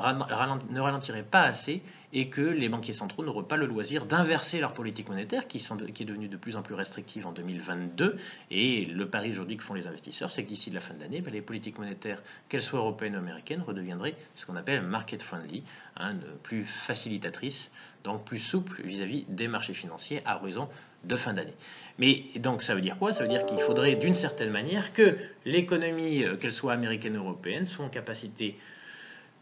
ne 0.70 0.80
ralentirait 0.80 1.22
pas 1.22 1.42
assez 1.42 1.82
et 2.12 2.28
que 2.28 2.40
les 2.40 2.68
banquiers 2.68 2.92
centraux 2.92 3.24
n'auront 3.24 3.42
pas 3.42 3.56
le 3.56 3.66
loisir 3.66 4.06
d'inverser 4.06 4.60
leur 4.60 4.72
politique 4.72 5.08
monétaire 5.08 5.46
qui, 5.46 5.60
sont 5.60 5.76
qui 5.76 6.02
est 6.02 6.06
devenue 6.06 6.28
de 6.28 6.36
plus 6.36 6.56
en 6.56 6.62
plus 6.62 6.74
restrictive 6.74 7.26
en 7.26 7.32
2022. 7.32 8.16
Et 8.50 8.84
le 8.86 9.08
pari 9.08 9.30
aujourd'hui 9.30 9.56
que 9.56 9.62
font 9.62 9.74
les 9.74 9.86
investisseurs, 9.86 10.30
c'est 10.30 10.42
que 10.42 10.48
d'ici 10.48 10.70
la 10.70 10.80
fin 10.80 10.94
de 10.94 11.00
l'année, 11.00 11.20
ben, 11.20 11.32
les 11.32 11.42
politiques 11.42 11.78
monétaires, 11.78 12.22
qu'elles 12.48 12.62
soient 12.62 12.80
européennes 12.80 13.16
ou 13.16 13.18
américaines, 13.18 13.62
redeviendraient 13.62 14.16
ce 14.34 14.46
qu'on 14.46 14.56
appelle 14.56 14.82
market 14.82 15.22
friendly, 15.22 15.62
hein, 15.96 16.14
plus 16.42 16.64
facilitatrices, 16.64 17.70
donc 18.04 18.24
plus 18.24 18.38
souples 18.38 18.82
vis-à-vis 18.82 19.24
des 19.28 19.48
marchés 19.48 19.74
financiers 19.74 20.22
à 20.24 20.36
horizon 20.36 20.68
de 21.04 21.16
fin 21.16 21.32
d'année. 21.32 21.54
Mais 21.98 22.24
donc 22.36 22.62
ça 22.62 22.74
veut 22.74 22.80
dire 22.80 22.98
quoi? 22.98 23.12
Ça 23.12 23.22
veut 23.22 23.28
dire 23.28 23.44
qu'il 23.46 23.58
faudrait 23.58 23.94
d'une 23.94 24.14
certaine 24.14 24.50
manière 24.50 24.92
que 24.92 25.16
l'économie, 25.44 26.24
euh, 26.24 26.36
qu'elle 26.36 26.52
soit 26.52 26.72
américaine 26.72 27.16
ou 27.16 27.20
européenne, 27.20 27.66
soit 27.66 27.84
en 27.84 27.88
capacité 27.88 28.56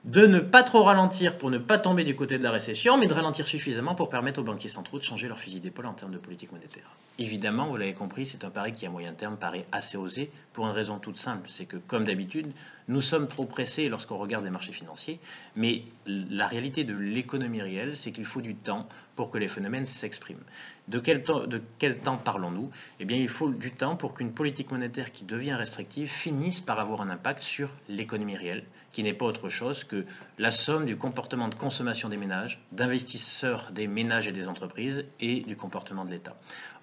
de 0.06 0.24
ne 0.24 0.38
pas 0.38 0.62
trop 0.62 0.84
ralentir 0.84 1.36
pour 1.36 1.50
ne 1.50 1.58
pas 1.58 1.78
tomber 1.78 2.04
du 2.04 2.14
côté 2.14 2.38
de 2.38 2.44
la 2.44 2.52
récession, 2.52 2.96
mais 2.96 3.08
de 3.08 3.12
ralentir 3.12 3.48
suffisamment 3.48 3.96
pour 3.96 4.08
permettre 4.08 4.40
aux 4.40 4.44
banquiers 4.44 4.68
centraux 4.68 4.98
de 4.98 5.02
changer 5.02 5.26
leur 5.26 5.38
fusil 5.38 5.58
d'épaule 5.58 5.86
en 5.86 5.94
termes 5.94 6.12
de 6.12 6.18
politique 6.18 6.52
monétaire. 6.52 6.88
Évidemment, 7.18 7.66
vous 7.66 7.76
l'avez 7.76 7.92
compris, 7.92 8.24
c'est 8.24 8.44
un 8.44 8.50
pari 8.50 8.72
qui 8.72 8.86
à 8.86 8.90
moyen 8.90 9.14
terme 9.14 9.36
paraît 9.36 9.66
assez 9.72 9.98
osé 9.98 10.30
pour 10.52 10.66
une 10.66 10.72
raison 10.72 10.98
toute 10.98 11.16
simple, 11.16 11.48
c'est 11.48 11.66
que 11.66 11.76
comme 11.76 12.04
d'habitude, 12.04 12.46
nous 12.88 13.00
sommes 13.00 13.28
trop 13.28 13.46
pressés 13.46 13.88
lorsqu'on 13.88 14.16
regarde 14.16 14.44
les 14.44 14.50
marchés 14.50 14.72
financiers, 14.72 15.18
mais 15.56 15.82
la 16.06 16.46
réalité 16.46 16.84
de 16.84 16.94
l'économie 16.94 17.60
réelle, 17.60 17.96
c'est 17.96 18.12
qu'il 18.12 18.24
faut 18.24 18.40
du 18.40 18.54
temps 18.54 18.88
pour 19.16 19.30
que 19.30 19.38
les 19.38 19.48
phénomènes 19.48 19.86
s'expriment. 19.86 20.44
De 20.88 20.98
quel 20.98 21.24
temps, 21.24 21.46
de 21.46 21.60
quel 21.78 21.98
temps 21.98 22.18
parlons-nous? 22.18 22.70
Eh 23.00 23.04
bien, 23.04 23.16
il 23.16 23.28
faut 23.28 23.48
du 23.48 23.72
temps 23.72 23.96
pour 23.96 24.14
qu'une 24.14 24.32
politique 24.32 24.70
monétaire 24.70 25.10
qui 25.10 25.24
devient 25.24 25.54
restrictive 25.54 26.08
finisse 26.08 26.60
par 26.60 26.78
avoir 26.78 27.00
un 27.00 27.10
impact 27.10 27.42
sur 27.42 27.72
l'économie 27.88 28.36
réelle, 28.36 28.64
qui 28.92 29.02
n'est 29.02 29.14
pas 29.14 29.26
autre 29.26 29.48
chose 29.48 29.84
que 29.84 30.04
la 30.38 30.50
somme 30.50 30.84
du 30.84 30.96
comportement 30.96 31.48
de 31.48 31.54
consommation 31.54 32.08
des 32.08 32.16
ménages, 32.16 32.60
d'investisseurs 32.72 33.72
des 33.72 33.88
ménages 33.88 34.28
et 34.28 34.32
des 34.32 34.48
entreprises 34.48 35.04
et 35.18 35.40
du 35.40 35.56
comportement 35.56 36.04
de 36.04 36.10
l'État. 36.10 36.36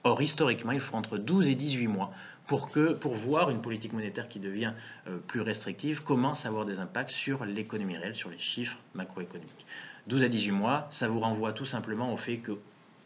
Or, 0.04 0.22
historiquement, 0.22 0.74
il 0.74 0.82
faut 0.82 0.97
entre 0.97 1.18
12 1.18 1.49
et 1.49 1.56
18 1.56 1.88
mois 1.88 2.12
pour, 2.47 2.69
que, 2.69 2.93
pour 2.93 3.13
voir 3.13 3.49
une 3.49 3.61
politique 3.61 3.93
monétaire 3.93 4.27
qui 4.27 4.39
devient 4.39 4.73
euh, 5.07 5.17
plus 5.27 5.41
restrictive 5.41 6.01
commence 6.01 6.45
à 6.45 6.49
avoir 6.49 6.65
des 6.65 6.79
impacts 6.79 7.11
sur 7.11 7.45
l'économie 7.45 7.97
réelle, 7.97 8.15
sur 8.15 8.29
les 8.29 8.39
chiffres 8.39 8.77
macroéconomiques. 8.95 9.65
12 10.07 10.23
à 10.23 10.27
18 10.27 10.51
mois, 10.51 10.87
ça 10.89 11.07
vous 11.07 11.19
renvoie 11.19 11.53
tout 11.53 11.65
simplement 11.65 12.13
au 12.13 12.17
fait 12.17 12.37
que 12.37 12.57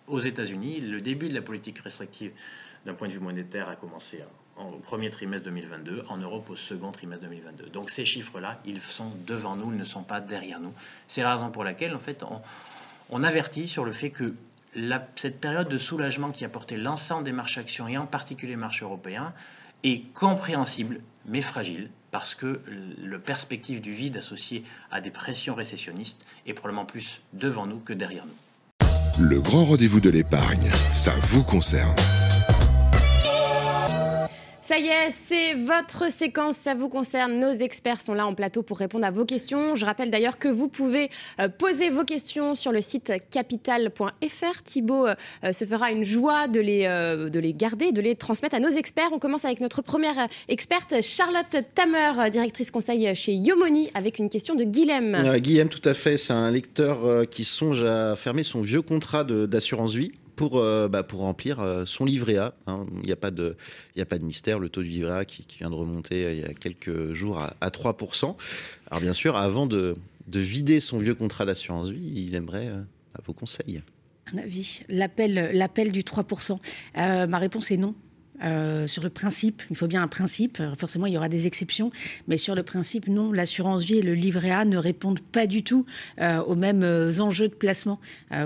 aux 0.07 0.19
États-Unis, 0.19 0.79
le 0.79 1.01
début 1.01 1.27
de 1.27 1.33
la 1.33 1.41
politique 1.41 1.79
restrictive 1.79 2.31
d'un 2.85 2.93
point 2.93 3.09
de 3.09 3.13
vue 3.13 3.19
monétaire 3.19 3.69
a 3.69 3.75
commencé 3.75 4.23
au 4.57 4.77
premier 4.77 5.09
trimestre 5.09 5.45
2022, 5.45 6.05
en 6.07 6.17
Europe 6.17 6.49
au 6.49 6.55
second 6.55 6.91
trimestre 6.91 7.25
2022. 7.25 7.65
Donc 7.65 7.89
ces 7.89 8.05
chiffres-là, 8.05 8.59
ils 8.65 8.81
sont 8.81 9.11
devant 9.27 9.55
nous, 9.55 9.71
ils 9.71 9.77
ne 9.77 9.83
sont 9.83 10.03
pas 10.03 10.21
derrière 10.21 10.59
nous. 10.59 10.73
C'est 11.07 11.21
la 11.21 11.35
raison 11.35 11.51
pour 11.51 11.63
laquelle, 11.63 11.93
en 11.93 11.99
fait, 11.99 12.23
on 13.09 13.23
avertit 13.23 13.67
sur 13.67 13.83
le 13.85 13.91
fait 13.91 14.09
que 14.09 14.33
cette 15.15 15.39
période 15.39 15.69
de 15.69 15.77
soulagement 15.77 16.31
qui 16.31 16.45
a 16.45 16.49
porté 16.49 16.77
l'ensemble 16.77 17.23
des 17.23 17.31
marchés 17.31 17.59
actions 17.59 17.87
et 17.87 17.97
en 17.97 18.05
particulier 18.05 18.51
les 18.51 18.57
marchés 18.57 18.85
européens 18.85 19.33
est 19.83 20.11
compréhensible 20.13 21.01
mais 21.25 21.41
fragile 21.41 21.89
parce 22.11 22.35
que 22.35 22.61
le 22.67 23.19
perspective 23.19 23.81
du 23.81 23.91
vide 23.91 24.17
associé 24.17 24.63
à 24.91 25.01
des 25.01 25.11
pressions 25.11 25.55
récessionnistes 25.55 26.25
est 26.45 26.53
probablement 26.53 26.85
plus 26.85 27.21
devant 27.33 27.65
nous 27.65 27.79
que 27.79 27.93
derrière 27.93 28.25
nous. 28.25 29.23
Le 29.23 29.39
grand 29.41 29.65
rendez-vous 29.65 29.99
de 29.99 30.09
l'épargne, 30.09 30.69
ça 30.93 31.11
vous 31.29 31.43
concerne. 31.43 31.95
Ça 34.67 34.77
y 34.77 34.87
est, 34.87 35.11
c'est 35.11 35.53
votre 35.53 36.11
séquence, 36.11 36.57
ça 36.57 36.75
vous 36.75 36.89
concerne. 36.89 37.39
Nos 37.39 37.53
experts 37.53 38.01
sont 38.01 38.13
là 38.13 38.27
en 38.27 38.33
plateau 38.33 38.63
pour 38.63 38.79
répondre 38.79 39.05
à 39.05 39.11
vos 39.11 39.23
questions. 39.23 39.77
Je 39.77 39.85
rappelle 39.85 40.11
d'ailleurs 40.11 40.37
que 40.37 40.49
vous 40.49 40.67
pouvez 40.67 41.09
euh, 41.39 41.47
poser 41.47 41.89
vos 41.89 42.03
questions 42.03 42.53
sur 42.53 42.73
le 42.73 42.81
site 42.81 43.13
capital.fr. 43.31 44.63
Thibaut 44.65 45.07
euh, 45.07 45.53
se 45.53 45.63
fera 45.63 45.93
une 45.93 46.03
joie 46.03 46.49
de 46.49 46.59
les, 46.59 46.83
euh, 46.85 47.29
de 47.29 47.39
les 47.39 47.53
garder, 47.53 47.93
de 47.93 48.01
les 48.01 48.15
transmettre 48.15 48.55
à 48.55 48.59
nos 48.59 48.67
experts. 48.67 49.07
On 49.13 49.19
commence 49.19 49.45
avec 49.45 49.61
notre 49.61 49.81
première 49.81 50.27
experte, 50.49 51.01
Charlotte 51.01 51.63
Tamer, 51.73 52.29
directrice 52.29 52.69
conseil 52.69 53.15
chez 53.15 53.35
Yomoni, 53.35 53.89
avec 53.93 54.19
une 54.19 54.27
question 54.27 54.53
de 54.55 54.65
Guilhem. 54.65 55.17
Guilhem, 55.37 55.69
tout 55.69 55.87
à 55.87 55.93
fait. 55.93 56.17
C'est 56.17 56.33
un 56.33 56.51
lecteur 56.51 57.25
qui 57.29 57.45
songe 57.45 57.85
à 57.85 58.17
fermer 58.17 58.43
son 58.43 58.59
vieux 58.59 58.81
contrat 58.81 59.23
d'assurance 59.23 59.93
vie 59.93 60.11
pour, 60.37 60.59
euh, 60.59 60.87
bah, 60.87 61.03
pour 61.03 61.19
remplir 61.19 61.59
euh, 61.59 61.85
son 61.85 62.05
livret 62.05 62.37
A. 62.37 62.53
Hein. 62.67 62.85
Il 63.01 63.07
n'y 63.07 63.11
a, 63.11 63.17
pas 63.17 63.31
de, 63.31 63.57
a 63.99 64.05
pas 64.05 64.19
de 64.19 64.23
mystère, 64.23 64.59
le 64.59 64.69
taux 64.69 64.83
du 64.83 64.89
livret 64.89 65.19
A 65.19 65.25
qui, 65.25 65.45
vient 65.57 65.69
de 65.69 65.75
remonter 65.75 66.25
euh, 66.25 66.33
il 66.33 66.39
y 66.39 66.43
a 66.45 66.53
quelques 66.53 67.11
jours 67.11 67.39
à, 67.39 67.69
3%. 67.69 68.35
Alors 68.89 69.01
bien 69.01 69.13
sûr, 69.13 69.35
avant 69.35 69.65
de, 69.65 69.97
de 70.27 70.39
vider 70.39 70.79
son 70.79 70.99
vieux 70.99 71.15
contrat 71.15 71.45
d'assurance 71.45 71.89
vie, 71.89 72.23
il 72.27 72.35
aimerait 72.35 72.71
vos 73.25 73.33
conseils. 73.33 73.81
Un 74.31 74.37
avis, 74.37 74.81
l'appel 74.89 75.91
du 75.91 76.03
3%. 76.03 77.27
ma 77.27 77.37
réponse 77.39 77.71
est 77.71 77.77
non. 77.77 77.95
Euh, 78.43 78.87
sur 78.87 79.03
le 79.03 79.09
principe, 79.09 79.63
il 79.69 79.75
faut 79.75 79.87
bien 79.87 80.01
un 80.01 80.07
principe, 80.07 80.61
forcément 80.77 81.05
il 81.05 81.13
y 81.13 81.17
aura 81.17 81.29
des 81.29 81.47
exceptions, 81.47 81.91
mais 82.27 82.37
sur 82.37 82.55
le 82.55 82.63
principe, 82.63 83.07
non, 83.07 83.31
l'assurance 83.31 83.83
vie 83.83 83.99
et 83.99 84.01
le 84.01 84.13
livret 84.13 84.51
A 84.51 84.65
ne 84.65 84.77
répondent 84.77 85.19
pas 85.19 85.47
du 85.47 85.63
tout 85.63 85.85
euh, 86.21 86.41
aux 86.43 86.55
mêmes 86.55 86.83
euh, 86.83 87.19
enjeux 87.19 87.47
de 87.47 87.53
placement. 87.53 87.99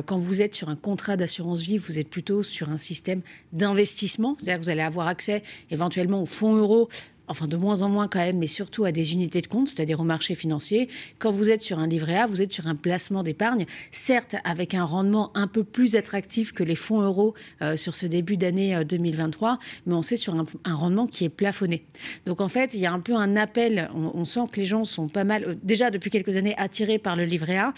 quand 0.06 0.18
vous 0.18 0.42
êtes 0.42 0.56
sur 0.56 0.70
un 0.70 0.76
contrat 0.76 1.18
d'assurance 1.18 1.62
vie, 1.62 1.78
vous 1.78 2.00
êtes 2.00 2.10
plutôt 2.10 2.44
sur 2.44 2.70
un 2.70 2.78
système 2.78 3.22
d'investissement, 3.54 4.36
c'est-à-dire 4.38 4.60
que 4.60 4.64
vous 4.64 4.70
allez 4.70 4.82
avoir 4.82 5.08
accès 5.08 5.44
éventuellement 5.70 6.22
aux 6.22 6.26
fonds 6.26 6.56
euros 6.56 6.90
enfin 7.32 7.48
de 7.48 7.58
moins 7.58 7.82
en 7.82 7.90
moins 7.90 8.08
quand 8.08 8.20
même, 8.20 8.38
mais 8.38 8.48
surtout 8.48 8.84
à 8.84 8.92
des 8.92 9.14
unités 9.14 9.42
de 9.42 9.48
compte, 9.48 9.70
c'est-à-dire 9.70 10.00
au 10.00 10.04
marché 10.04 10.36
financier. 10.36 10.90
Quand 11.18 11.32
vous 11.32 11.50
êtes 11.50 11.62
sur 11.62 11.80
un 11.80 11.88
livret 11.88 12.18
A, 12.18 12.28
vous 12.28 12.42
êtes 12.42 12.52
sur 12.54 12.68
un 12.68 12.76
placement 12.76 13.24
d'épargne, 13.24 13.66
certes 13.90 14.36
avec 14.44 14.74
un 14.74 14.84
rendement 14.84 15.32
un 15.34 15.48
peu 15.48 15.64
plus 15.64 15.96
attractif 15.96 16.52
que 16.52 16.64
les 16.64 16.76
fonds 16.76 17.02
euros 17.02 17.34
euh, 17.62 17.76
sur 17.76 17.96
ce 17.96 18.06
début 18.06 18.38
d'année 18.38 18.84
2023, 18.84 19.52
euh, 19.52 19.56
mais 19.86 19.94
on 19.96 20.02
sait 20.02 20.18
sur 20.18 20.36
un, 20.36 20.76
rendement 20.76 21.08
qui 21.08 21.24
est 21.24 21.30
plafonné. 21.30 21.86
Donc 22.26 22.42
en 22.42 22.50
fait, 22.50 22.74
il 22.74 22.82
y 22.82 22.86
a 22.86 22.92
un 22.92 23.00
peu 23.00 23.16
un 23.16 23.36
appel, 23.38 23.90
on, 23.94 24.26
sent 24.26 24.42
que 24.52 24.60
les 24.60 24.66
gens 24.66 24.84
sont 24.84 25.08
pas 25.08 25.24
mal, 25.24 25.46
euh, 25.46 25.56
déjà 25.64 25.90
depuis 25.90 26.10
quelques 26.10 26.36
années, 26.36 26.56
attirés 26.58 27.00
par 27.00 27.16
le 27.16 27.24
livret 27.24 27.58
A, 27.58 27.74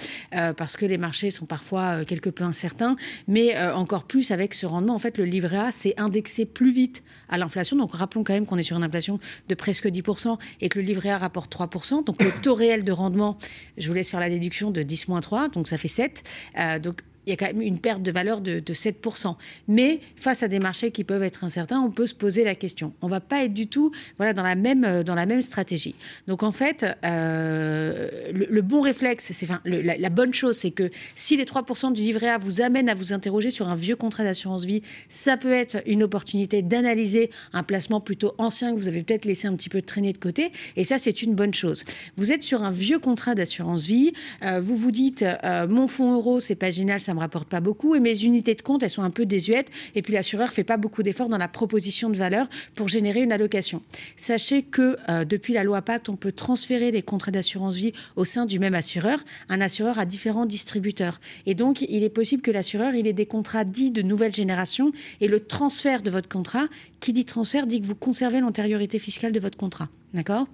parce 0.53 0.77
que 0.77 0.85
les 0.85 0.97
marchés 0.97 1.29
sont 1.29 1.45
parfois 1.45 2.05
quelque 2.05 2.29
peu 2.29 2.43
incertains, 2.43 2.95
mais 3.27 3.57
encore 3.71 4.05
plus 4.05 4.31
avec 4.31 4.53
ce 4.53 4.65
rendement. 4.65 4.95
En 4.95 4.99
fait, 4.99 5.17
le 5.17 5.25
livret 5.25 5.57
A, 5.57 5.71
c'est 5.71 5.93
indexé 5.99 6.45
plus 6.45 6.71
vite 6.71 7.03
à 7.29 7.37
l'inflation. 7.37 7.77
Donc 7.77 7.93
rappelons 7.93 8.23
quand 8.23 8.33
même 8.33 8.45
qu'on 8.45 8.57
est 8.57 8.63
sur 8.63 8.77
une 8.77 8.83
inflation 8.83 9.19
de 9.47 9.55
presque 9.55 9.87
10% 9.87 10.37
et 10.61 10.69
que 10.69 10.79
le 10.79 10.85
livret 10.85 11.09
A 11.09 11.17
rapporte 11.17 11.53
3%. 11.53 12.03
Donc 12.05 12.21
le 12.21 12.31
taux 12.41 12.53
réel 12.53 12.83
de 12.83 12.91
rendement, 12.91 13.37
je 13.77 13.87
vous 13.87 13.93
laisse 13.93 14.11
faire 14.11 14.19
la 14.19 14.29
déduction 14.29 14.71
de 14.71 14.81
10-3, 14.81 15.51
donc 15.51 15.67
ça 15.67 15.77
fait 15.77 15.87
7. 15.87 16.23
Euh, 16.57 16.79
donc 16.79 17.01
il 17.25 17.29
y 17.29 17.33
a 17.33 17.37
quand 17.37 17.45
même 17.45 17.61
une 17.61 17.79
perte 17.79 18.01
de 18.01 18.11
valeur 18.11 18.41
de, 18.41 18.59
7%. 18.59 19.35
Mais 19.67 19.99
face 20.15 20.43
à 20.43 20.47
des 20.47 20.59
marchés 20.59 20.91
qui 20.91 21.03
peuvent 21.03 21.23
être 21.23 21.43
incertains, 21.43 21.79
on 21.79 21.91
peut 21.91 22.05
se 22.05 22.15
poser 22.15 22.43
la 22.43 22.55
question. 22.55 22.93
On 23.01 23.07
ne 23.07 23.11
va 23.11 23.19
pas 23.19 23.43
être 23.43 23.53
du 23.53 23.67
tout 23.67 23.91
voilà, 24.17 24.33
dans, 24.33 24.43
la 24.43 24.55
même, 24.55 24.83
euh, 24.83 25.03
dans 25.03 25.15
la 25.15 25.25
même 25.25 25.41
stratégie. 25.41 25.95
Donc 26.27 26.43
en 26.43 26.51
fait, 26.51 26.85
euh, 27.05 28.09
le, 28.31 28.61
bon 28.61 28.81
réflexe, 28.81 29.31
c'est, 29.31 29.45
enfin, 29.45 29.61
la, 29.65 30.09
bonne 30.09 30.33
chose, 30.33 30.57
c'est 30.57 30.71
que 30.71 30.89
si 31.15 31.37
les 31.37 31.45
3% 31.45 31.93
du 31.93 32.01
livret 32.01 32.29
A 32.29 32.37
vous 32.37 32.61
amènent 32.61 32.89
à 32.89 32.95
vous 32.95 33.13
interroger 33.13 33.51
sur 33.51 33.67
un 33.69 33.75
vieux 33.75 33.95
contrat 33.95 34.23
d'assurance 34.23 34.65
vie, 34.65 34.81
ça 35.09 35.37
peut 35.37 35.51
être 35.51 35.77
une 35.85 36.03
opportunité 36.03 36.61
d'analyser 36.61 37.29
un 37.53 37.63
placement 37.63 38.01
plutôt 38.01 38.33
ancien 38.37 38.73
que 38.73 38.79
vous 38.79 38.87
avez 38.87 39.03
peut-être 39.03 39.25
laissé 39.25 39.47
un 39.47 39.53
petit 39.53 39.69
peu 39.69 39.81
traîner 39.81 40.13
de 40.13 40.17
côté. 40.17 40.51
Et 40.75 40.83
ça, 40.83 40.99
c'est 40.99 41.21
une 41.21 41.35
bonne 41.35 41.53
chose. 41.53 41.85
Vous 42.17 42.31
êtes 42.31 42.43
sur 42.43 42.63
un 42.63 42.71
vieux 42.71 42.99
contrat 42.99 43.35
d'assurance 43.35 43.85
vie, 43.85 44.13
euh, 44.43 44.59
vous 44.59 44.75
vous 44.75 44.91
dites, 44.91 45.25
mon 45.69 45.87
fonds 45.87 46.13
euro, 46.13 46.39
c'est 46.39 46.55
pas 46.55 46.69
génial, 46.69 46.99
ça 46.99 47.12
me 47.13 47.19
rapporte 47.19 47.47
pas 47.47 47.59
beaucoup 47.59 47.95
et 47.95 47.99
mes 47.99 48.23
unités 48.23 48.55
de 48.55 48.61
compte, 48.61 48.83
elles 48.83 48.89
sont 48.89 49.03
un 49.03 49.09
peu 49.09 49.25
désuètes 49.25 49.69
et 49.95 50.01
puis 50.01 50.13
l'assureur 50.13 50.49
fait 50.49 50.63
pas 50.63 50.77
beaucoup 50.77 51.03
d'efforts 51.03 51.29
dans 51.29 51.37
la 51.37 51.47
proposition 51.47 52.09
de 52.09 52.17
valeur 52.17 52.47
pour 52.75 52.89
générer 52.89 53.21
une 53.21 53.31
allocation. 53.31 53.81
Sachez 54.15 54.63
que 54.63 54.97
euh, 55.09 55.25
depuis 55.25 55.53
la 55.53 55.63
loi 55.63 55.81
Pacte, 55.81 56.09
on 56.09 56.15
peut 56.15 56.31
transférer 56.31 56.91
les 56.91 57.01
contrats 57.01 57.31
d'assurance 57.31 57.75
vie 57.75 57.93
au 58.15 58.25
sein 58.25 58.45
du 58.45 58.59
même 58.59 58.75
assureur. 58.75 59.19
Un 59.49 59.61
assureur 59.61 59.99
a 59.99 60.05
différents 60.05 60.45
distributeurs 60.45 61.19
et 61.45 61.55
donc 61.55 61.81
il 61.81 62.03
est 62.03 62.09
possible 62.09 62.41
que 62.41 62.51
l'assureur 62.51 62.95
il 62.95 63.07
ait 63.07 63.13
des 63.13 63.25
contrats 63.25 63.63
dits 63.63 63.91
de 63.91 64.01
nouvelle 64.01 64.33
génération 64.33 64.91
et 65.21 65.27
le 65.27 65.39
transfert 65.39 66.01
de 66.01 66.09
votre 66.09 66.29
contrat, 66.29 66.67
qui 66.99 67.13
dit 67.13 67.25
transfert 67.25 67.67
dit 67.67 67.81
que 67.81 67.85
vous 67.85 67.95
conservez 67.95 68.39
l'antériorité 68.39 68.99
fiscale 68.99 69.31
de 69.31 69.39
votre 69.39 69.57
contrat. 69.57 69.89
D'accord? 70.13 70.47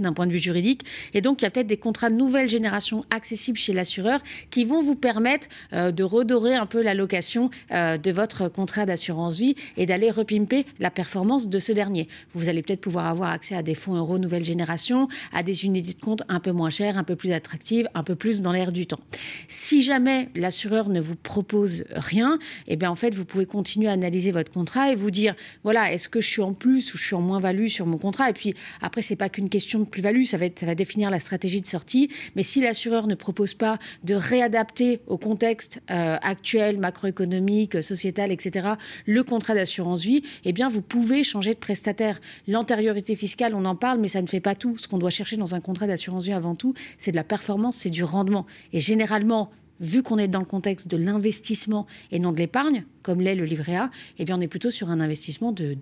D'un 0.00 0.12
point 0.12 0.26
de 0.26 0.32
vue 0.32 0.38
juridique. 0.38 0.82
Et 1.14 1.20
donc, 1.20 1.40
il 1.40 1.44
y 1.44 1.48
a 1.48 1.50
peut-être 1.50 1.66
des 1.66 1.76
contrats 1.76 2.10
de 2.10 2.14
nouvelle 2.14 2.48
génération 2.48 3.02
accessibles 3.10 3.58
chez 3.58 3.72
l'assureur 3.72 4.20
qui 4.50 4.64
vont 4.64 4.82
vous 4.82 4.94
permettre 4.94 5.48
euh, 5.72 5.90
de 5.90 6.04
redorer 6.04 6.54
un 6.54 6.66
peu 6.66 6.82
la 6.82 6.94
location 6.94 7.50
euh, 7.72 7.96
de 7.96 8.10
votre 8.10 8.48
contrat 8.48 8.86
d'assurance 8.86 9.38
vie 9.38 9.54
et 9.76 9.86
d'aller 9.86 10.10
repimper 10.10 10.66
la 10.78 10.90
performance 10.90 11.48
de 11.48 11.58
ce 11.58 11.72
dernier. 11.72 12.08
Vous 12.34 12.48
allez 12.48 12.62
peut-être 12.62 12.80
pouvoir 12.80 13.06
avoir 13.06 13.30
accès 13.30 13.54
à 13.54 13.62
des 13.62 13.74
fonds 13.74 13.94
euros 13.94 14.18
nouvelle 14.18 14.44
génération, 14.44 15.08
à 15.32 15.42
des 15.42 15.64
unités 15.64 15.94
de 15.94 16.00
compte 16.00 16.22
un 16.28 16.40
peu 16.40 16.52
moins 16.52 16.70
chères, 16.70 16.98
un 16.98 17.04
peu 17.04 17.16
plus 17.16 17.32
attractives, 17.32 17.88
un 17.94 18.02
peu 18.02 18.14
plus 18.14 18.42
dans 18.42 18.52
l'air 18.52 18.72
du 18.72 18.86
temps. 18.86 19.00
Si 19.48 19.82
jamais 19.82 20.28
l'assureur 20.34 20.88
ne 20.88 21.00
vous 21.00 21.16
propose 21.16 21.84
rien, 21.94 22.38
eh 22.66 22.76
bien, 22.76 22.90
en 22.90 22.94
fait, 22.94 23.14
vous 23.14 23.24
pouvez 23.24 23.46
continuer 23.46 23.88
à 23.88 23.92
analyser 23.92 24.30
votre 24.30 24.52
contrat 24.52 24.90
et 24.90 24.94
vous 24.94 25.10
dire, 25.10 25.34
voilà, 25.64 25.92
est-ce 25.92 26.08
que 26.08 26.20
je 26.20 26.28
suis 26.28 26.42
en 26.42 26.52
plus 26.52 26.92
ou 26.94 26.98
je 26.98 27.04
suis 27.04 27.14
en 27.14 27.20
moins-value 27.20 27.68
sur 27.68 27.86
mon 27.86 27.98
contrat? 27.98 28.30
Et 28.30 28.32
puis, 28.32 28.54
après, 28.82 29.02
c'est 29.02 29.16
pas 29.16 29.28
qu'une 29.28 29.48
question 29.48 29.85
plus-value, 29.86 30.24
ça 30.24 30.36
va, 30.36 30.46
ça 30.54 30.66
va 30.66 30.74
définir 30.74 31.10
la 31.10 31.20
stratégie 31.20 31.60
de 31.60 31.66
sortie. 31.66 32.10
Mais 32.34 32.42
si 32.42 32.60
l'assureur 32.60 33.06
ne 33.06 33.14
propose 33.14 33.54
pas 33.54 33.78
de 34.04 34.14
réadapter 34.14 35.00
au 35.06 35.18
contexte 35.18 35.80
euh, 35.90 36.16
actuel, 36.22 36.78
macroéconomique, 36.78 37.82
sociétal, 37.82 38.32
etc., 38.32 38.68
le 39.06 39.22
contrat 39.24 39.54
d'assurance 39.54 40.02
vie, 40.02 40.22
eh 40.44 40.52
bien, 40.52 40.68
vous 40.68 40.82
pouvez 40.82 41.24
changer 41.24 41.54
de 41.54 41.58
prestataire. 41.58 42.20
L'antériorité 42.46 43.14
fiscale, 43.14 43.54
on 43.54 43.64
en 43.64 43.76
parle, 43.76 44.00
mais 44.00 44.08
ça 44.08 44.22
ne 44.22 44.26
fait 44.26 44.40
pas 44.40 44.54
tout. 44.54 44.78
Ce 44.78 44.88
qu'on 44.88 44.98
doit 44.98 45.10
chercher 45.10 45.36
dans 45.36 45.54
un 45.54 45.60
contrat 45.60 45.86
d'assurance 45.86 46.24
vie 46.24 46.32
avant 46.32 46.54
tout, 46.54 46.74
c'est 46.98 47.10
de 47.10 47.16
la 47.16 47.24
performance, 47.24 47.76
c'est 47.78 47.90
du 47.90 48.04
rendement. 48.04 48.46
Et 48.72 48.80
généralement, 48.80 49.50
vu 49.80 50.02
qu'on 50.02 50.18
est 50.18 50.28
dans 50.28 50.40
le 50.40 50.46
contexte 50.46 50.88
de 50.88 50.96
l'investissement 50.96 51.86
et 52.10 52.18
non 52.18 52.32
de 52.32 52.38
l'épargne, 52.38 52.84
comme 53.06 53.20
l'est 53.20 53.36
le 53.36 53.44
livret 53.44 53.76
A, 53.76 53.90
eh 54.18 54.24
bien, 54.24 54.36
on 54.36 54.40
est 54.40 54.48
plutôt 54.48 54.72
sur 54.72 54.90
un 54.90 54.98
investissement 54.98 55.52
de, 55.52 55.76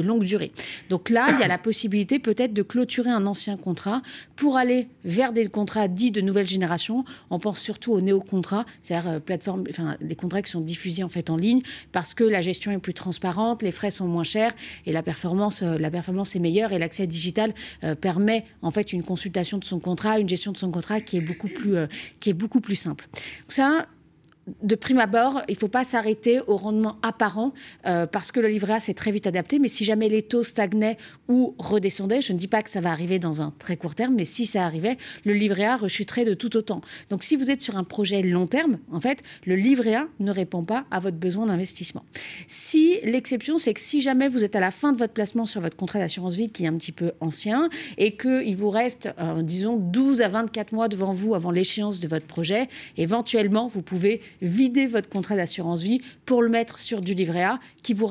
longue 0.00 0.22
durée. 0.22 0.52
Donc 0.88 1.10
là, 1.10 1.26
il 1.32 1.40
y 1.40 1.42
a 1.42 1.48
la 1.48 1.58
possibilité 1.58 2.20
peut-être 2.20 2.52
de 2.52 2.62
clôturer 2.62 3.10
un 3.10 3.26
ancien 3.26 3.56
contrat 3.56 4.02
pour 4.36 4.56
aller 4.56 4.86
vers 5.04 5.32
des 5.32 5.46
contrats 5.46 5.88
dits 5.88 6.12
de 6.12 6.20
nouvelle 6.20 6.46
génération. 6.46 7.04
On 7.30 7.40
pense 7.40 7.58
surtout 7.58 7.92
aux 7.92 8.00
néo-contrats, 8.00 8.66
c'est-à-dire 8.80 9.10
euh, 9.10 9.18
plateformes, 9.18 9.64
enfin, 9.68 9.96
des 10.00 10.14
contrats 10.14 10.40
qui 10.40 10.52
sont 10.52 10.60
diffusés 10.60 11.02
en 11.02 11.08
fait 11.08 11.28
en 11.28 11.36
ligne 11.36 11.60
parce 11.90 12.14
que 12.14 12.22
la 12.22 12.40
gestion 12.40 12.70
est 12.70 12.78
plus 12.78 12.94
transparente, 12.94 13.64
les 13.64 13.72
frais 13.72 13.90
sont 13.90 14.06
moins 14.06 14.22
chers 14.22 14.52
et 14.86 14.92
la 14.92 15.02
performance, 15.02 15.62
euh, 15.62 15.76
la 15.76 15.90
performance 15.90 16.36
est 16.36 16.38
meilleure 16.38 16.72
et 16.72 16.78
l'accès 16.78 17.08
digital 17.08 17.52
euh, 17.82 17.96
permet 17.96 18.44
en 18.62 18.70
fait 18.70 18.92
une 18.92 19.02
consultation 19.02 19.58
de 19.58 19.64
son 19.64 19.80
contrat, 19.80 20.20
une 20.20 20.28
gestion 20.28 20.52
de 20.52 20.56
son 20.56 20.70
contrat 20.70 21.00
qui 21.00 21.16
est 21.16 21.20
beaucoup 21.20 21.48
plus, 21.48 21.74
qui 22.20 22.30
est 22.30 22.34
beaucoup 22.34 22.60
plus 22.60 22.76
simple. 22.76 23.08
ça, 23.48 23.88
de 24.62 24.74
prime 24.74 24.98
abord, 24.98 25.42
il 25.48 25.54
ne 25.54 25.58
faut 25.58 25.68
pas 25.68 25.84
s'arrêter 25.84 26.40
au 26.46 26.56
rendement 26.56 26.96
apparent 27.02 27.52
euh, 27.86 28.06
parce 28.06 28.32
que 28.32 28.40
le 28.40 28.48
livret 28.48 28.74
A 28.74 28.80
s'est 28.80 28.94
très 28.94 29.10
vite 29.10 29.26
adapté. 29.26 29.58
Mais 29.58 29.68
si 29.68 29.84
jamais 29.84 30.08
les 30.08 30.22
taux 30.22 30.42
stagnaient 30.42 30.96
ou 31.28 31.54
redescendaient, 31.58 32.20
je 32.20 32.32
ne 32.32 32.38
dis 32.38 32.48
pas 32.48 32.62
que 32.62 32.70
ça 32.70 32.80
va 32.80 32.90
arriver 32.90 33.18
dans 33.18 33.42
un 33.42 33.52
très 33.58 33.76
court 33.76 33.94
terme, 33.94 34.14
mais 34.14 34.24
si 34.24 34.46
ça 34.46 34.64
arrivait, 34.64 34.96
le 35.24 35.32
livret 35.32 35.64
A 35.64 35.76
rechuterait 35.76 36.24
de 36.24 36.34
tout 36.34 36.56
autant. 36.56 36.80
Donc 37.10 37.22
si 37.22 37.36
vous 37.36 37.50
êtes 37.50 37.62
sur 37.62 37.76
un 37.76 37.84
projet 37.84 38.22
long 38.22 38.46
terme, 38.46 38.78
en 38.92 39.00
fait, 39.00 39.22
le 39.44 39.56
livret 39.56 39.94
A 39.94 40.08
ne 40.20 40.30
répond 40.30 40.64
pas 40.64 40.84
à 40.90 41.00
votre 41.00 41.16
besoin 41.16 41.46
d'investissement. 41.46 42.04
Si 42.46 42.98
l'exception, 43.04 43.58
c'est 43.58 43.74
que 43.74 43.80
si 43.80 44.00
jamais 44.00 44.28
vous 44.28 44.44
êtes 44.44 44.56
à 44.56 44.60
la 44.60 44.70
fin 44.70 44.92
de 44.92 44.98
votre 44.98 45.12
placement 45.12 45.46
sur 45.46 45.60
votre 45.60 45.76
contrat 45.76 45.98
d'assurance 45.98 46.36
vie 46.36 46.50
qui 46.50 46.64
est 46.64 46.68
un 46.68 46.76
petit 46.76 46.92
peu 46.92 47.12
ancien 47.20 47.68
et 47.96 48.16
qu'il 48.16 48.56
vous 48.56 48.70
reste, 48.70 49.08
euh, 49.18 49.42
disons, 49.42 49.76
12 49.76 50.20
à 50.22 50.28
24 50.28 50.72
mois 50.72 50.88
devant 50.88 51.12
vous 51.12 51.34
avant 51.34 51.50
l'échéance 51.50 52.00
de 52.00 52.08
votre 52.08 52.26
projet, 52.26 52.68
éventuellement, 52.96 53.66
vous 53.66 53.82
pouvez 53.82 54.20
vider 54.42 54.86
votre 54.86 55.08
contrat 55.08 55.36
d'assurance 55.36 55.82
vie 55.82 56.00
pour 56.26 56.42
le 56.42 56.48
mettre 56.48 56.78
sur 56.78 57.00
du 57.00 57.14
livret 57.14 57.44
A 57.44 57.58
qui 57.82 57.94
vous, 57.94 58.08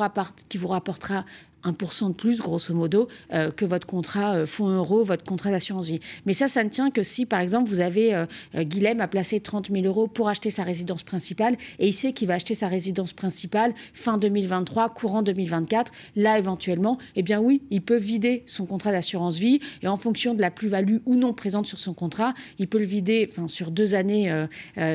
qui 0.49 0.57
vous 0.57 0.67
rapportera 0.67 1.25
1% 1.63 2.09
de 2.09 2.13
plus, 2.13 2.39
grosso 2.39 2.73
modo, 2.73 3.07
euh, 3.33 3.51
que 3.51 3.65
votre 3.65 3.87
contrat 3.87 4.35
euh, 4.35 4.45
fonds 4.45 4.69
euro, 4.69 5.03
votre 5.03 5.23
contrat 5.23 5.51
d'assurance 5.51 5.87
vie. 5.87 5.99
Mais 6.25 6.33
ça, 6.33 6.47
ça 6.47 6.63
ne 6.63 6.69
tient 6.69 6.91
que 6.91 7.03
si, 7.03 7.25
par 7.25 7.39
exemple, 7.39 7.69
vous 7.69 7.79
avez, 7.79 8.13
euh, 8.13 8.25
Guilhem 8.55 9.01
a 9.01 9.07
placé 9.07 9.39
30 9.39 9.71
000 9.71 9.85
euros 9.85 10.07
pour 10.07 10.29
acheter 10.29 10.51
sa 10.51 10.63
résidence 10.63 11.03
principale 11.03 11.57
et 11.79 11.87
il 11.87 11.93
sait 11.93 12.13
qu'il 12.13 12.27
va 12.27 12.35
acheter 12.35 12.55
sa 12.55 12.67
résidence 12.67 13.13
principale 13.13 13.73
fin 13.93 14.17
2023, 14.17 14.89
courant 14.89 15.21
2024. 15.21 15.91
Là, 16.15 16.37
éventuellement, 16.37 16.97
eh 17.15 17.23
bien 17.23 17.39
oui, 17.39 17.61
il 17.69 17.81
peut 17.81 17.97
vider 17.97 18.43
son 18.45 18.65
contrat 18.65 18.91
d'assurance 18.91 19.37
vie 19.37 19.59
et 19.81 19.87
en 19.87 19.97
fonction 19.97 20.33
de 20.33 20.41
la 20.41 20.51
plus-value 20.51 20.97
ou 21.05 21.15
non 21.15 21.33
présente 21.33 21.65
sur 21.65 21.79
son 21.79 21.93
contrat, 21.93 22.33
il 22.59 22.67
peut 22.67 22.79
le 22.79 22.85
vider 22.85 23.29
sur 23.47 23.71
deux 23.71 23.95
années 23.95 24.45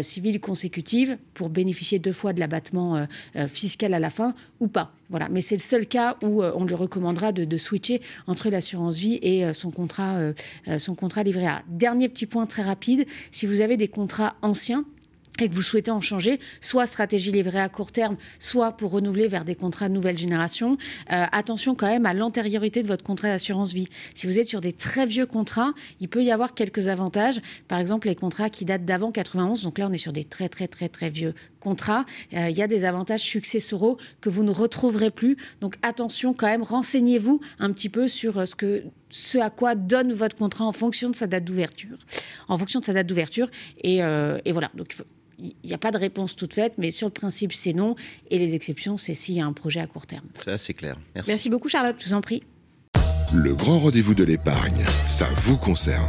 civiles 0.02 0.40
consécutives 0.40 1.16
pour 1.34 1.48
bénéficier 1.48 1.98
deux 1.98 2.12
fois 2.12 2.32
de 2.32 2.40
l'abattement 2.40 3.06
fiscal 3.48 3.94
à 3.94 3.98
la 3.98 4.10
fin 4.10 4.34
ou 4.60 4.68
pas. 4.68 4.92
Voilà, 5.10 5.28
mais 5.28 5.42
c'est 5.42 5.56
le 5.56 5.60
seul 5.60 5.86
cas 5.86 6.16
où 6.22 6.42
on 6.54 6.64
lui 6.64 6.74
recommandera 6.74 7.32
de, 7.32 7.56
switcher 7.56 8.00
entre 8.26 8.48
l'assurance 8.48 8.96
vie 8.98 9.18
et 9.22 9.44
euh, 9.44 9.52
son 9.52 9.70
contrat, 9.70 10.16
euh, 10.16 10.32
son 10.78 10.94
contrat 10.94 11.22
livré 11.22 11.46
A. 11.46 11.62
Dernier 11.68 12.08
petit 12.08 12.26
point 12.26 12.46
très 12.46 12.62
rapide, 12.62 13.06
si 13.30 13.46
vous 13.46 13.60
avez 13.60 13.76
des 13.76 13.88
contrats 13.88 14.34
anciens, 14.42 14.84
et 15.40 15.48
que 15.48 15.54
vous 15.54 15.62
souhaitez 15.62 15.90
en 15.90 16.00
changer, 16.00 16.38
soit 16.60 16.86
stratégie 16.86 17.32
livrée 17.32 17.60
à 17.60 17.68
court 17.68 17.90
terme, 17.90 18.16
soit 18.38 18.72
pour 18.72 18.90
renouveler 18.90 19.28
vers 19.28 19.44
des 19.44 19.54
contrats 19.54 19.88
de 19.88 19.94
nouvelle 19.94 20.18
génération, 20.18 20.76
euh, 21.10 21.24
attention 21.32 21.74
quand 21.74 21.86
même 21.86 22.04
à 22.04 22.12
l'antériorité 22.12 22.82
de 22.82 22.88
votre 22.88 23.02
contrat 23.02 23.28
d'assurance 23.28 23.72
vie. 23.72 23.88
Si 24.14 24.26
vous 24.26 24.38
êtes 24.38 24.48
sur 24.48 24.60
des 24.60 24.74
très 24.74 25.06
vieux 25.06 25.26
contrats, 25.26 25.72
il 26.00 26.08
peut 26.08 26.22
y 26.22 26.30
avoir 26.30 26.52
quelques 26.54 26.88
avantages. 26.88 27.40
Par 27.66 27.78
exemple, 27.78 28.08
les 28.08 28.14
contrats 28.14 28.50
qui 28.50 28.66
datent 28.66 28.84
d'avant 28.84 29.10
91, 29.10 29.62
donc 29.62 29.78
là 29.78 29.88
on 29.88 29.92
est 29.92 29.98
sur 29.98 30.12
des 30.12 30.24
très 30.24 30.50
très 30.50 30.68
très 30.68 30.88
très 30.88 31.08
vieux 31.08 31.34
contrats, 31.60 32.04
euh, 32.34 32.50
il 32.50 32.56
y 32.56 32.62
a 32.62 32.66
des 32.66 32.84
avantages 32.84 33.22
successoraux 33.22 33.96
que 34.20 34.28
vous 34.28 34.42
ne 34.42 34.50
retrouverez 34.50 35.10
plus. 35.10 35.38
Donc 35.62 35.76
attention 35.82 36.34
quand 36.34 36.46
même, 36.46 36.62
renseignez-vous 36.62 37.40
un 37.58 37.72
petit 37.72 37.88
peu 37.88 38.06
sur 38.06 38.38
euh, 38.38 38.44
ce 39.08 39.38
à 39.38 39.48
quoi 39.48 39.74
donne 39.74 40.12
votre 40.12 40.36
contrat 40.36 40.66
en 40.66 40.72
fonction 40.72 41.08
de 41.08 41.16
sa 41.16 41.26
date 41.26 41.44
d'ouverture. 41.44 41.96
En 42.48 42.58
fonction 42.58 42.80
de 42.80 42.84
sa 42.84 42.92
date 42.92 43.06
d'ouverture. 43.06 43.48
Et, 43.82 43.98
et 43.98 44.52
voilà. 44.52 44.70
Donc, 44.74 44.94
il 45.42 45.54
n'y 45.68 45.74
a 45.74 45.78
pas 45.78 45.90
de 45.90 45.98
réponse 45.98 46.36
toute 46.36 46.54
faite, 46.54 46.74
mais 46.78 46.90
sur 46.90 47.08
le 47.08 47.12
principe, 47.12 47.52
c'est 47.52 47.72
non. 47.72 47.96
Et 48.30 48.38
les 48.38 48.54
exceptions, 48.54 48.96
c'est 48.96 49.14
s'il 49.14 49.36
y 49.36 49.40
a 49.40 49.46
un 49.46 49.52
projet 49.52 49.80
à 49.80 49.86
court 49.86 50.06
terme. 50.06 50.26
C'est 50.42 50.52
assez 50.52 50.74
clair. 50.74 50.98
Merci. 51.14 51.30
Merci 51.30 51.50
beaucoup, 51.50 51.68
Charlotte. 51.68 51.96
Je 51.98 52.08
vous 52.08 52.14
en 52.14 52.20
prie. 52.20 52.42
Le 53.34 53.54
grand 53.54 53.78
rendez-vous 53.78 54.14
de 54.14 54.24
l'épargne, 54.24 54.84
ça 55.08 55.26
vous 55.44 55.56
concerne. 55.56 56.08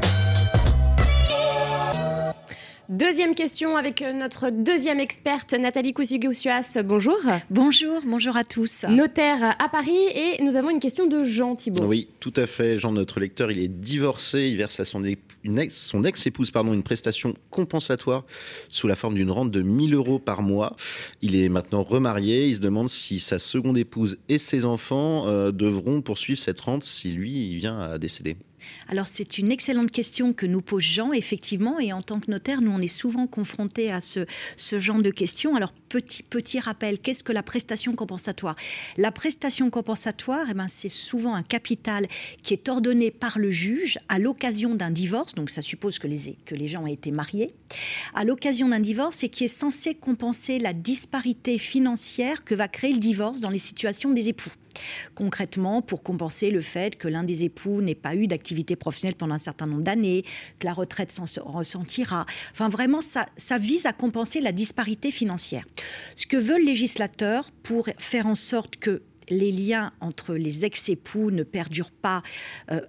Deuxième 2.90 3.34
question 3.34 3.78
avec 3.78 4.02
euh, 4.02 4.12
notre 4.12 4.50
deuxième 4.50 5.00
experte, 5.00 5.54
Nathalie 5.54 5.94
Cousigoussias. 5.94 6.80
Bonjour. 6.84 7.18
Bonjour, 7.50 8.02
bonjour 8.06 8.36
à 8.36 8.44
tous. 8.44 8.84
Notaire 8.90 9.56
à 9.58 9.70
Paris 9.70 9.96
et 10.14 10.44
nous 10.44 10.58
avons 10.58 10.70
une 10.70 10.82
question 10.82 11.08
de 11.08 11.24
Jean 11.24 11.56
Thibault. 11.56 11.86
Oui, 11.86 12.10
tout 12.20 12.34
à 12.36 12.46
fait. 12.46 12.80
Jean, 12.80 12.92
notre 12.92 13.22
lecteur, 13.22 13.52
il 13.52 13.60
est 13.60 13.70
divorcé. 13.70 14.50
Il 14.50 14.58
verse 14.58 14.82
à 14.82 14.86
son, 14.86 15.06
ex, 15.06 15.18
son 15.70 16.04
ex-épouse 16.04 16.52
pardon, 16.52 16.74
une 16.74 16.84
prestation 16.84 17.36
compensatoire 17.52 18.26
sous 18.68 18.90
la 18.90 18.98
forme 18.98 19.16
d'une 19.16 19.32
rente 19.32 19.50
de 19.50 19.62
1000 19.62 19.94
euros 19.94 20.20
par 20.20 20.42
mois. 20.42 20.76
Il 21.22 21.38
est 21.38 21.48
maintenant 21.48 21.84
remarié. 21.84 22.48
Il 22.48 22.56
se 22.56 22.60
demande 22.60 22.90
si 22.90 23.20
sa 23.20 23.40
seconde 23.40 23.78
épouse 23.78 24.18
et 24.28 24.38
ses 24.38 24.66
enfants 24.66 25.26
euh, 25.28 25.54
devront 25.54 26.02
poursuivre 26.02 26.40
cette 26.40 26.60
rente 26.60 26.84
si 26.84 27.14
lui, 27.14 27.48
il 27.52 27.60
vient 27.60 27.80
à 27.80 27.98
décéder. 27.98 28.36
Alors 28.90 29.08
c'est 29.08 29.38
une 29.38 29.52
excellente 29.52 29.92
question 29.92 30.34
que 30.34 30.46
nous 30.46 30.62
pose 30.62 30.84
Jean, 30.84 31.14
effectivement, 31.14 31.80
et 31.80 31.94
en 31.94 32.02
tant 32.02 32.20
que 32.20 32.30
notaire, 32.30 32.62
nous 32.62 32.72
on 32.72 32.80
est 32.80 32.88
souvent 32.88 33.28
confrontés 33.28 33.92
à 33.92 34.02
ce, 34.02 34.26
genre 34.58 35.02
de 35.02 35.10
questions. 35.10 35.56
Alors 35.56 35.74
petit, 35.90 36.24
petit 36.24 36.60
rappel, 36.60 37.00
qu'est-ce 37.00 37.24
que 37.24 37.32
la 37.32 37.44
prestation 37.44 37.94
compensatoire? 37.94 38.56
La 38.98 39.12
prestation 39.12 39.70
compensatoire, 39.70 40.48
eh 40.50 40.54
ben, 40.54 40.68
c'est 40.68 40.90
souvent 40.90 41.36
un 41.36 41.44
capital 41.44 42.08
qui 42.42 42.54
est 42.54 42.70
ordonné 42.70 43.12
par 43.12 43.40
le 43.40 43.52
juge 43.52 43.98
à 44.10 44.20
l'occasion 44.20 44.76
d'un 44.76 44.92
divorce, 44.92 45.36
donc 45.36 45.50
ça 45.50 45.62
suppose 45.62 46.00
que 46.00 46.08
les, 46.08 46.38
que 46.46 46.56
les 46.56 46.68
gens 46.68 46.84
ont 46.84 46.88
été 46.88 47.12
mariés, 47.12 47.52
à 48.14 48.24
l'occasion 48.24 48.70
d'un 48.70 48.80
divorce 48.80 49.24
et 49.24 49.30
qui 49.30 49.46
est 49.46 49.48
censé 49.48 49.96
compenser 49.96 50.60
la 50.60 50.74
disparité 50.74 51.58
financière 51.58 52.44
que 52.44 52.56
va 52.56 52.68
créer 52.68 52.94
le 52.94 53.00
divorce 53.00 53.42
dans 53.42 53.50
les 53.50 53.58
situations 53.58 54.12
des 54.12 54.30
époux. 54.30 54.52
Concrètement, 55.16 55.82
pour 55.82 56.04
compenser 56.04 56.52
le 56.52 56.62
fait 56.62 56.96
que 56.98 57.08
l'un 57.08 57.24
des 57.24 57.44
époux 57.44 57.82
n'ait 57.82 57.96
pas 57.96 58.16
eu 58.16 58.28
d'activité 58.28 58.76
professionnelle 58.76 59.16
pendant 59.16 59.36
un 59.36 59.40
certain 59.40 59.68
nombre 59.68 59.84
d'années, 59.84 60.24
que 60.60 60.66
la 60.66 60.74
retraite 60.74 61.12
s'en 61.12 61.26
ressentira. 61.46 62.26
Enfin, 62.52 62.70
vraiment, 62.70 63.02
ça, 63.02 63.58
vise 63.58 63.86
à 63.86 63.94
compenser 63.94 64.42
la 64.42 64.52
disparité 64.52 65.12
financière. 65.12 65.66
Ce 66.16 66.26
que 66.26 66.38
veut 66.38 66.58
le 66.58 66.66
législateur 66.66 67.52
pour 67.64 67.88
faire 67.98 68.28
en 68.28 68.36
sorte 68.36 68.78
que 68.78 69.04
les 69.30 69.52
liens 69.52 69.94
entre 70.02 70.36
les 70.36 70.66
ex-époux 70.66 71.32
ne 71.32 71.44
perdurent 71.44 71.92
pas 71.92 72.22
euh, 72.72 72.82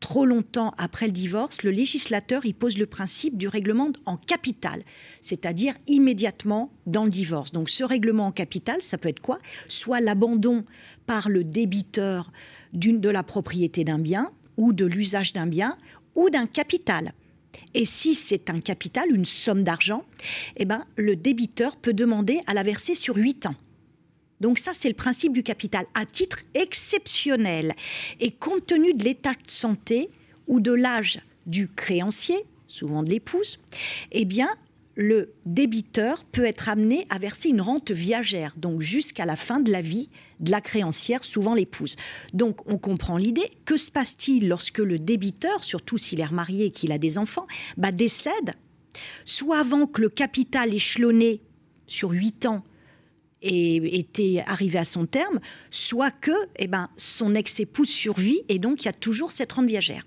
trop 0.00 0.24
longtemps 0.24 0.72
après 0.78 1.06
le 1.06 1.12
divorce, 1.12 1.62
le 1.62 1.70
législateur 1.70 2.44
y 2.46 2.52
pose 2.52 2.78
le 2.78 2.86
principe 2.86 3.36
du 3.36 3.46
règlement 3.46 3.90
en 4.06 4.16
capital, 4.16 4.82
c'est-à-dire 5.20 5.74
immédiatement 5.86 6.72
dans 6.86 7.04
le 7.04 7.10
divorce. 7.10 7.52
Donc 7.52 7.70
ce 7.70 7.84
règlement 7.84 8.26
en 8.26 8.32
capital, 8.32 8.82
ça 8.82 8.98
peut 8.98 9.10
être 9.10 9.20
quoi? 9.20 9.38
Soit 9.68 10.00
l'abandon 10.00 10.64
par 11.06 11.28
le 11.28 11.44
débiteur 11.44 12.32
de 12.72 13.08
la 13.08 13.22
propriété 13.22 13.84
d'un 13.84 13.98
bien 13.98 14.30
ou 14.56 14.72
de 14.72 14.86
l'usage 14.86 15.32
d'un 15.32 15.46
bien 15.46 15.76
ou 16.14 16.30
d'un 16.30 16.46
capital. 16.46 17.12
Et 17.74 17.84
si 17.84 18.14
c'est 18.14 18.50
un 18.50 18.60
capital, 18.60 19.10
une 19.10 19.24
somme 19.24 19.62
d'argent, 19.62 20.04
eh 20.56 20.64
ben, 20.64 20.84
le 20.96 21.14
débiteur 21.14 21.76
peut 21.76 21.92
demander 21.92 22.40
à 22.46 22.54
la 22.54 22.62
verser 22.62 22.94
sur 22.94 23.16
8 23.16 23.46
ans. 23.46 23.54
Donc 24.40 24.58
ça, 24.58 24.72
c'est 24.74 24.88
le 24.88 24.94
principe 24.94 25.32
du 25.32 25.42
capital 25.42 25.86
à 25.94 26.06
titre 26.06 26.38
exceptionnel. 26.54 27.74
Et 28.20 28.30
compte 28.30 28.66
tenu 28.66 28.94
de 28.94 29.04
l'état 29.04 29.32
de 29.32 29.50
santé 29.50 30.10
ou 30.46 30.60
de 30.60 30.72
l'âge 30.72 31.20
du 31.46 31.68
créancier, 31.68 32.44
souvent 32.66 33.02
de 33.02 33.10
l'épouse, 33.10 33.58
eh 34.12 34.24
bien, 34.24 34.48
le 34.96 35.32
débiteur 35.46 36.24
peut 36.24 36.44
être 36.44 36.68
amené 36.68 37.06
à 37.10 37.18
verser 37.18 37.48
une 37.48 37.60
rente 37.60 37.90
viagère, 37.90 38.54
donc 38.56 38.80
jusqu'à 38.80 39.24
la 39.24 39.36
fin 39.36 39.60
de 39.60 39.70
la 39.70 39.80
vie 39.80 40.10
de 40.40 40.50
la 40.50 40.60
créancière, 40.60 41.22
souvent 41.22 41.54
l'épouse. 41.54 41.96
Donc 42.32 42.66
on 42.70 42.78
comprend 42.78 43.16
l'idée. 43.16 43.50
Que 43.64 43.76
se 43.76 43.90
passe-t-il 43.90 44.48
lorsque 44.48 44.78
le 44.78 44.98
débiteur, 44.98 45.64
surtout 45.64 45.98
s'il 45.98 46.20
est 46.20 46.24
remarié 46.24 46.66
et 46.66 46.70
qu'il 46.70 46.92
a 46.92 46.98
des 46.98 47.18
enfants, 47.18 47.46
bah, 47.76 47.92
décède, 47.92 48.54
soit 49.24 49.58
avant 49.58 49.86
que 49.86 50.00
le 50.00 50.08
capital 50.08 50.74
échelonné 50.74 51.42
sur 51.86 52.10
8 52.10 52.46
ans 52.46 52.64
était 53.42 54.42
arrivé 54.46 54.78
à 54.78 54.84
son 54.84 55.06
terme, 55.06 55.40
soit 55.70 56.10
que 56.10 56.32
eh 56.56 56.66
ben, 56.66 56.88
son 56.96 57.34
ex-épouse 57.34 57.88
survit 57.88 58.42
et 58.48 58.58
donc 58.58 58.82
il 58.82 58.86
y 58.86 58.88
a 58.88 58.92
toujours 58.92 59.32
cette 59.32 59.52
rente 59.52 59.66
viagère. 59.66 60.06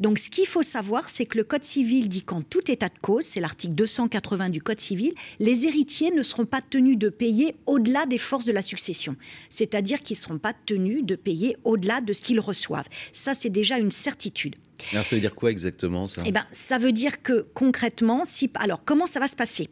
Donc 0.00 0.18
ce 0.18 0.30
qu'il 0.30 0.46
faut 0.46 0.62
savoir, 0.62 1.10
c'est 1.10 1.26
que 1.26 1.36
le 1.36 1.44
Code 1.44 1.64
civil 1.64 2.08
dit 2.08 2.22
qu'en 2.22 2.42
tout 2.42 2.70
état 2.70 2.88
de 2.88 2.98
cause, 3.02 3.24
c'est 3.24 3.40
l'article 3.40 3.74
280 3.74 4.50
du 4.50 4.62
Code 4.62 4.80
civil, 4.80 5.12
les 5.38 5.66
héritiers 5.66 6.10
ne 6.10 6.22
seront 6.22 6.46
pas 6.46 6.60
tenus 6.62 6.96
de 6.98 7.08
payer 7.08 7.54
au-delà 7.66 8.06
des 8.06 8.18
forces 8.18 8.44
de 8.44 8.52
la 8.52 8.62
succession. 8.62 9.16
C'est-à-dire 9.48 10.00
qu'ils 10.00 10.16
ne 10.16 10.22
seront 10.22 10.38
pas 10.38 10.54
tenus 10.66 11.04
de 11.04 11.16
payer 11.16 11.56
au-delà 11.64 12.00
de 12.00 12.12
ce 12.12 12.22
qu'ils 12.22 12.40
reçoivent. 12.40 12.88
Ça, 13.12 13.34
c'est 13.34 13.50
déjà 13.50 13.78
une 13.78 13.90
certitude. 13.90 14.54
Alors, 14.92 15.04
ça 15.04 15.16
veut 15.16 15.20
dire 15.20 15.34
quoi 15.34 15.50
exactement 15.50 16.08
ça? 16.08 16.22
Eh 16.24 16.32
ben, 16.32 16.46
ça 16.52 16.78
veut 16.78 16.92
dire 16.92 17.22
que 17.22 17.46
concrètement, 17.54 18.24
si 18.24 18.50
alors 18.54 18.84
comment 18.84 19.06
ça 19.06 19.20
va 19.20 19.26
se 19.26 19.36
passer? 19.36 19.68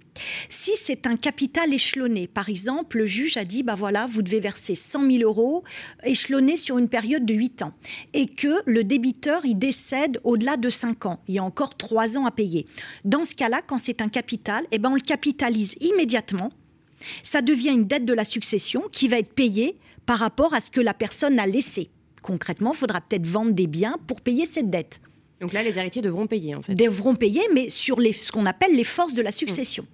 Si 0.49 0.73
c'est 0.75 1.07
un 1.07 1.17
capital 1.17 1.73
échelonné, 1.73 2.27
par 2.27 2.49
exemple, 2.49 2.99
le 2.99 3.07
juge 3.07 3.37
a 3.37 3.45
dit 3.45 3.63
bah 3.63 3.77
voilà, 3.77 4.07
vous 4.07 4.23
devez 4.23 4.41
verser 4.41 4.75
100 4.75 5.11
000 5.11 5.23
euros 5.23 5.65
échelonnés 6.05 6.57
sur 6.57 6.79
une 6.79 6.89
période 6.89 7.25
de 7.25 7.35
8 7.35 7.63
ans, 7.63 7.73
et 8.15 8.27
que 8.27 8.61
le 8.67 8.85
débiteur 8.85 9.45
il 9.45 9.57
décède 9.57 10.19
au-delà 10.25 10.57
de 10.57 10.71
5 10.71 11.07
ans, 11.07 11.23
il 11.29 11.37
y 11.37 11.39
a 11.39 11.45
encore 11.45 11.77
3 11.77 12.19
ans 12.19 12.27
à 12.27 12.31
payer. 12.31 12.67
Dans 13.05 13.25
ce 13.25 13.35
cas-là, 13.35 13.63
quand 13.67 13.79
c'est 13.79 14.01
un 14.01 14.09
capital, 14.09 14.65
eh 14.73 14.79
ben 14.79 14.91
on 14.91 14.95
le 14.95 15.01
capitalise 15.01 15.77
immédiatement. 15.81 16.51
Ça 17.23 17.43
devient 17.43 17.71
une 17.71 17.87
dette 17.87 18.05
de 18.05 18.15
la 18.15 18.25
succession 18.25 18.83
qui 18.91 19.07
va 19.07 19.19
être 19.19 19.33
payée 19.33 19.79
par 20.05 20.19
rapport 20.19 20.55
à 20.55 20.61
ce 20.61 20.71
que 20.71 20.81
la 20.81 20.95
personne 20.95 21.39
a 21.39 21.47
laissé 21.47 21.91
concrètement, 22.27 22.73
il 22.75 22.77
faudra 22.77 23.01
peut-être 23.01 23.27
vendre 23.27 23.53
des 23.53 23.67
biens 23.69 23.97
pour 24.09 24.21
payer 24.21 24.45
cette 24.47 24.69
dette. 24.69 25.01
Donc 25.41 25.53
là, 25.53 25.63
les 25.63 25.79
héritiers 25.79 26.03
devront 26.03 26.27
payer, 26.27 26.55
en 26.55 26.63
fait. 26.63 26.75
Devront 26.75 27.15
payer, 27.15 27.43
mais 27.55 27.71
sur 27.71 28.01
les, 28.01 28.13
ce 28.13 28.33
qu'on 28.33 28.47
appelle 28.47 28.75
les 28.75 28.85
forces 28.85 29.15
de 29.15 29.23
la 29.23 29.31
succession. 29.33 29.87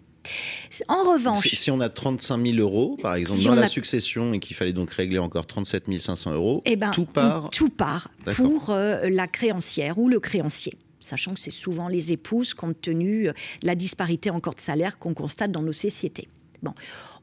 En 0.88 1.02
revanche, 1.12 1.48
si, 1.48 1.56
si 1.56 1.70
on 1.70 1.80
a 1.80 1.88
35 1.88 2.46
000 2.46 2.58
euros, 2.58 2.96
par 3.02 3.16
exemple, 3.16 3.40
Si 3.40 3.46
dans 3.46 3.54
la 3.56 3.62
a- 3.64 3.68
succession 3.68 4.32
et 4.32 4.38
qu'il 4.38 4.54
fallait 4.56 4.72
donc 4.72 4.90
régler 4.92 5.18
encore 5.18 5.46
37 5.46 5.84
500 6.00 6.32
euros, 6.32 6.62
eh 6.64 6.76
ben, 6.76 6.90
tout 6.92 7.06
part. 7.06 7.50
tout 7.50 7.68
part 7.70 8.08
pour 8.36 8.70
euh, 8.70 9.08
la 9.10 9.26
créancière 9.26 9.98
ou 9.98 10.08
le 10.08 10.20
créancier. 10.20 10.74
Sachant 11.00 11.34
que 11.34 11.40
c'est 11.40 11.50
souvent 11.50 11.88
les 11.88 12.12
épouses, 12.12 12.54
compte 12.54 12.80
tenu 12.80 13.28
euh, 13.28 13.32
de 13.62 13.66
la 13.66 13.74
disparité 13.74 14.30
encore 14.30 14.54
de 14.54 14.60
salaire 14.60 14.98
qu'on 15.00 15.12
constate 15.12 15.50
dans 15.50 15.62
nos 15.62 15.72
sociétés. 15.72 16.28
Bon. 16.62 16.72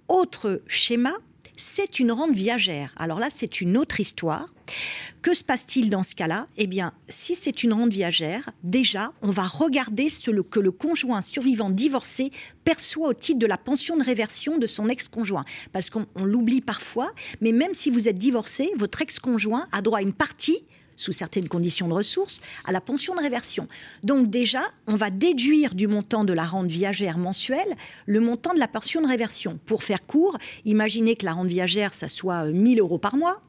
Autre 0.10 0.62
schéma, 0.68 1.14
c'est 1.60 1.99
une 1.99 2.12
rente 2.12 2.32
viagère. 2.32 2.93
Alors 2.95 3.20
là, 3.20 3.28
c'est 3.30 3.62
une 3.62 3.78
autre 3.78 3.99
histoire. 3.99 4.45
Que 5.22 5.34
se 5.34 5.43
passe-t-il 5.43 5.89
dans 5.89 6.03
ce 6.03 6.16
cas-là? 6.16 6.47
Eh 6.57 6.68
bien, 6.68 6.93
si 7.10 7.36
c'est 7.36 7.64
une 7.64 7.74
rente 7.74 7.91
viagère, 7.91 8.49
déjà, 8.64 9.12
on 9.22 9.30
va 9.30 9.43
regarder 9.43 10.10
ce 10.10 10.32
que 10.32 10.60
le 10.60 10.72
conjoint 10.72 11.22
survivant 11.22 11.70
divorcé 11.70 12.32
perçoit 12.64 13.10
au 13.10 13.14
titre 13.14 13.39
de 13.39 13.45
la 13.45 13.57
pension 13.57 13.97
de 13.97 14.03
réversion 14.03 14.57
de 14.57 14.68
son 14.68 14.88
ex-conjoint. 14.88 15.43
Parce 15.74 15.89
qu'on 15.89 16.05
on 16.16 16.24
l'oublie 16.24 16.62
parfois, 16.62 17.12
mais 17.41 17.51
même 17.51 17.74
si 17.74 17.89
vous 17.89 18.07
êtes 18.07 18.18
divorcé, 18.18 18.72
votre 18.78 19.01
ex-conjoint 19.01 19.68
a 19.72 19.82
droit 19.82 19.99
à 19.99 20.01
une 20.01 20.14
partie 20.14 20.64
sous 21.00 21.14
certaines 21.14 21.47
conditions 21.47 21.88
de 21.88 21.93
ressources, 21.93 22.41
à 22.66 22.74
la 22.74 22.82
pension 22.82 23.16
de 23.16 23.22
réversion. 23.22 23.70
Donc 24.04 24.30
déjà, 24.30 24.64
on 24.86 24.95
va 24.95 25.10
déduire 25.10 25.74
du 25.74 25.88
montant 25.88 26.26
de 26.26 26.34
la 26.34 26.43
rente 26.43 26.68
viagère 26.68 27.18
mensuelle 27.18 27.74
le 28.06 28.20
montant 28.20 28.54
de 28.54 28.60
la 28.60 28.68
pension 28.68 29.02
de 29.02 29.08
réversion. 29.08 29.58
Pour 29.66 29.84
faire 29.84 30.06
court, 30.06 30.38
imaginez 30.66 31.16
que 31.16 31.26
la 31.26 31.32
rente 31.32 31.47
viagère, 31.47 31.93
ça 31.93 32.10
soit 32.10 32.47
euh, 32.47 32.52
1000 32.52 32.82
euros 32.82 32.97
par 32.97 33.16
mois, 33.16 33.41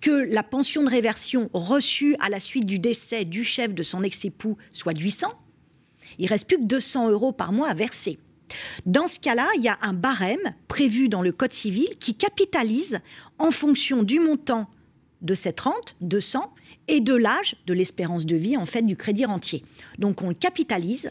que 0.00 0.10
la 0.10 0.42
pension 0.42 0.82
de 0.82 0.88
réversion 0.88 1.50
reçue 1.52 2.16
à 2.18 2.30
la 2.30 2.40
suite 2.40 2.64
du 2.64 2.78
décès 2.78 3.26
du 3.26 3.44
chef 3.44 3.74
de 3.74 3.82
son 3.82 4.02
ex-époux 4.02 4.56
soit 4.72 4.94
de 4.94 5.00
800, 5.00 5.28
il 6.18 6.28
reste 6.28 6.48
plus 6.48 6.56
que 6.56 6.64
200 6.64 7.10
euros 7.10 7.32
par 7.32 7.52
mois 7.52 7.68
à 7.68 7.74
verser. 7.74 8.18
Dans 8.86 9.06
ce 9.06 9.20
cas-là, 9.20 9.46
il 9.56 9.62
y 9.62 9.68
a 9.68 9.76
un 9.82 9.92
barème 9.92 10.54
prévu 10.66 11.10
dans 11.10 11.20
le 11.20 11.30
Code 11.30 11.52
civil 11.52 11.90
qui 12.00 12.14
capitalise 12.14 13.00
en 13.38 13.50
fonction 13.50 14.02
du 14.02 14.18
montant 14.18 14.66
de 15.20 15.34
cette 15.34 15.60
rente, 15.60 15.94
200, 16.00 16.52
et 16.90 17.00
de 17.00 17.14
l'âge, 17.14 17.54
de 17.66 17.72
l'espérance 17.72 18.26
de 18.26 18.36
vie 18.36 18.56
en 18.56 18.66
fait 18.66 18.82
du 18.82 18.96
crédit 18.96 19.24
rentier. 19.24 19.62
Donc 19.98 20.22
on 20.22 20.28
le 20.28 20.34
capitalise 20.34 21.10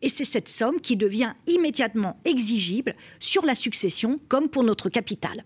et 0.00 0.08
c'est 0.08 0.24
cette 0.24 0.48
somme 0.48 0.80
qui 0.80 0.96
devient 0.96 1.34
immédiatement 1.46 2.18
exigible 2.24 2.96
sur 3.20 3.44
la 3.44 3.54
succession 3.54 4.18
comme 4.28 4.48
pour 4.48 4.64
notre 4.64 4.88
capital. 4.88 5.44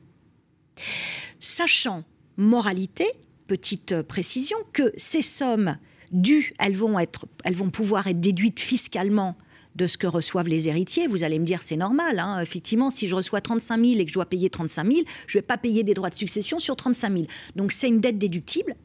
Sachant, 1.41 2.05
moralité, 2.37 3.07
petite 3.49 3.93
euh, 3.93 4.03
précision, 4.03 4.57
que 4.73 4.93
ces 4.97 5.21
sommes 5.23 5.77
dues, 6.13 6.53
elles 6.61 6.77
vont, 6.77 6.99
être, 6.99 7.27
elles 7.45 7.55
vont 7.55 7.71
pouvoir 7.71 8.07
être 8.07 8.21
déduites 8.21 8.61
fiscalement 8.61 9.37
de 9.75 9.87
ce 9.87 9.99
que 9.99 10.07
reçoivent 10.07 10.49
les 10.49 10.69
héritiers. 10.69 11.09
Vous 11.09 11.25
allez 11.25 11.39
me 11.39 11.45
dire, 11.45 11.63
c'est 11.63 11.77
normal. 11.77 12.19
hein. 12.19 12.41
Effectivement, 12.41 12.91
si 12.91 13.09
je 13.09 13.15
reçois 13.15 13.41
35 13.41 13.81
000 13.81 13.99
et 13.99 14.05
que 14.05 14.11
je 14.11 14.15
dois 14.15 14.27
payer 14.27 14.49
35 14.49 14.87
000, 14.87 14.99
je 15.27 15.39
ne 15.39 15.41
vais 15.41 15.47
pas 15.47 15.59
payer 15.59 15.83
des 15.83 15.95
droits 15.95 16.11
de 16.11 16.15
succession 16.15 16.59
sur 16.59 16.77
35 16.77 17.13
000. 17.13 17.25
Donc 17.57 17.73
c'est 17.73 17.89
une 17.89 18.01
dette 18.01 18.19
déductible. 18.19 18.77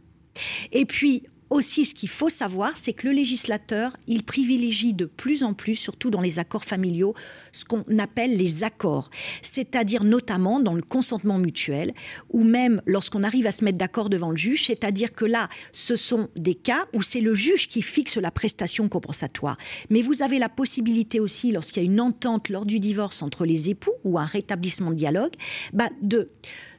Et 0.72 0.86
puis 0.86 1.24
aussi, 1.50 1.86
ce 1.86 1.96
qu'il 1.96 2.10
faut 2.10 2.30
savoir, 2.30 2.76
c'est 2.76 2.94
que 2.94 3.08
le 3.08 3.14
législateur, 3.14 3.96
il 4.08 4.24
privilégie 4.24 4.94
de 4.94 5.06
plus 5.06 5.44
en 5.44 5.54
plus, 5.54 5.76
surtout 5.76 6.10
dans 6.10 6.20
les 6.20 6.40
accords 6.40 6.66
familiaux, 6.66 7.14
ce 7.54 7.64
qu'on 7.64 7.86
appelle 8.00 8.36
les 8.36 8.64
accords, 8.64 9.10
c'est-à-dire 9.42 10.04
notamment 10.04 10.60
dans 10.60 10.74
le 10.74 10.82
consentement 10.82 11.38
mutuel, 11.38 11.94
ou 12.32 12.44
même 12.44 12.82
lorsqu'on 12.86 13.24
arrive 13.24 13.48
à 13.48 13.52
se 13.52 13.64
mettre 13.64 13.78
d'accord 13.78 14.10
devant 14.10 14.32
le 14.32 14.38
juge, 14.38 14.66
c'est-à-dire 14.66 15.14
que 15.14 15.26
là, 15.26 15.48
ce 15.72 15.96
sont 15.96 16.28
des 16.36 16.56
cas 16.56 16.88
où 16.94 17.02
c'est 17.02 17.22
le 17.22 17.34
juge 17.34 17.68
qui 17.68 17.82
fixe 17.82 18.18
la 18.18 18.32
prestation 18.32 18.90
compensatoire. 18.90 19.58
Mais 19.90 20.02
vous 20.02 20.24
avez 20.24 20.40
la 20.40 20.50
possibilité 20.50 21.20
aussi, 21.20 21.52
lorsqu'il 21.52 21.84
y 21.84 21.86
a 21.86 21.90
une 21.90 22.02
entente 22.02 22.50
lors 22.50 22.66
du 22.66 22.80
divorce 22.80 23.22
entre 23.22 23.46
les 23.46 23.70
époux 23.70 23.94
ou 24.04 24.20
un 24.20 24.26
rétablissement 24.26 24.90
de 24.90 24.96
dialogue, 24.96 25.34
bah, 25.72 25.90
de 26.02 26.30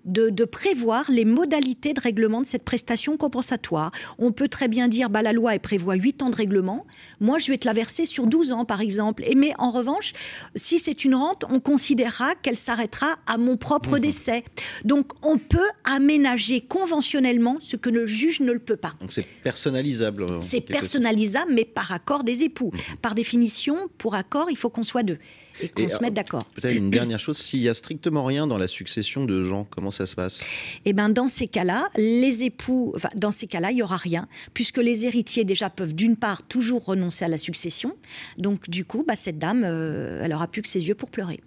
de, 0.04 0.30
de 0.30 0.44
prévoir 0.44 1.04
les 1.10 1.24
modalités 1.24 1.92
de 1.92 2.00
règlement 2.00 2.40
de 2.40 2.46
cette 2.46 2.64
prestation 2.64 3.16
compensatoire. 3.16 3.90
On 4.18 4.32
peut 4.32 4.48
très 4.48 4.68
bien 4.68 4.88
dire, 4.88 5.10
bah, 5.10 5.22
la 5.22 5.32
loi 5.32 5.54
elle 5.54 5.60
prévoit 5.60 5.94
8 5.94 6.22
ans 6.22 6.30
de 6.30 6.36
règlement, 6.36 6.86
moi 7.20 7.38
je 7.38 7.50
vais 7.50 7.58
te 7.58 7.66
la 7.66 7.72
verser 7.72 8.04
sur 8.04 8.26
12 8.26 8.52
ans 8.52 8.64
par 8.64 8.80
exemple. 8.80 9.22
Et 9.26 9.34
mais 9.34 9.52
en 9.58 9.70
revanche, 9.70 10.12
si 10.56 10.78
c'est 10.78 11.04
une 11.04 11.14
rente, 11.14 11.44
on 11.50 11.60
considérera 11.60 12.34
qu'elle 12.36 12.58
s'arrêtera 12.58 13.16
à 13.26 13.36
mon 13.36 13.56
propre 13.56 13.98
décès. 13.98 14.44
Donc 14.84 15.12
on 15.22 15.38
peut 15.38 15.68
aménager 15.84 16.60
conventionnellement 16.60 17.58
ce 17.60 17.76
que 17.76 17.90
le 17.90 18.06
juge 18.06 18.40
ne 18.40 18.52
le 18.52 18.58
peut 18.58 18.76
pas. 18.76 18.94
Donc 19.00 19.12
c'est 19.12 19.26
personnalisable. 19.42 20.26
C'est 20.40 20.60
personnalisable, 20.60 21.52
mais 21.54 21.64
par 21.64 21.92
accord 21.92 22.24
des 22.24 22.42
époux. 22.42 22.72
Par 23.02 23.14
définition, 23.14 23.76
pour 23.98 24.14
accord, 24.14 24.50
il 24.50 24.56
faut 24.56 24.70
qu'on 24.70 24.82
soit 24.82 25.02
deux 25.02 25.18
et 25.60 25.68
qu'on 25.68 25.88
se 25.88 25.96
euh, 25.96 25.98
mette 26.00 26.14
d'accord. 26.14 26.44
Peut-être 26.46 26.74
une 26.74 26.90
dernière 26.90 27.18
chose, 27.18 27.38
s'il 27.38 27.60
y 27.60 27.68
a 27.68 27.74
strictement 27.74 28.24
rien 28.24 28.46
dans 28.46 28.58
la 28.58 28.68
succession 28.68 29.24
de 29.24 29.44
gens, 29.44 29.66
comment 29.70 29.90
ça 29.90 30.06
se 30.06 30.14
passe? 30.14 30.42
Eh 30.84 30.92
ben 30.92 31.08
dans 31.08 31.28
ces 31.28 31.48
cas-là, 31.48 31.88
les 31.96 32.44
époux, 32.44 32.92
enfin, 32.96 33.10
dans 33.16 33.32
ces 33.32 33.46
cas-là, 33.46 33.70
il 33.70 33.78
y 33.78 33.82
aura 33.82 33.96
rien, 33.96 34.28
puisque 34.54 34.78
les 34.78 35.06
héritiers 35.06 35.44
déjà 35.44 35.70
peuvent 35.70 35.94
d'une 35.94 36.16
part 36.16 36.42
toujours 36.42 36.84
renoncer 36.84 37.24
à 37.24 37.28
la 37.28 37.38
succession. 37.38 37.96
Donc 38.36 38.68
du 38.68 38.84
coup, 38.84 39.04
bah, 39.06 39.16
cette 39.16 39.38
dame, 39.38 39.62
euh, 39.64 40.22
elle 40.24 40.32
aura 40.32 40.48
plus 40.48 40.62
que 40.62 40.68
ses 40.68 40.88
yeux 40.88 40.94
pour 40.94 41.10
pleurer. 41.10 41.40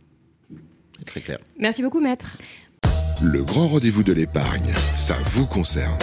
Très 1.05 1.21
clair. 1.21 1.39
Merci 1.57 1.81
beaucoup, 1.81 1.99
maître. 1.99 2.37
Le 3.23 3.43
grand 3.43 3.67
rendez-vous 3.67 4.03
de 4.03 4.13
l'épargne, 4.13 4.73
ça 4.95 5.15
vous 5.33 5.45
concerne. 5.45 5.97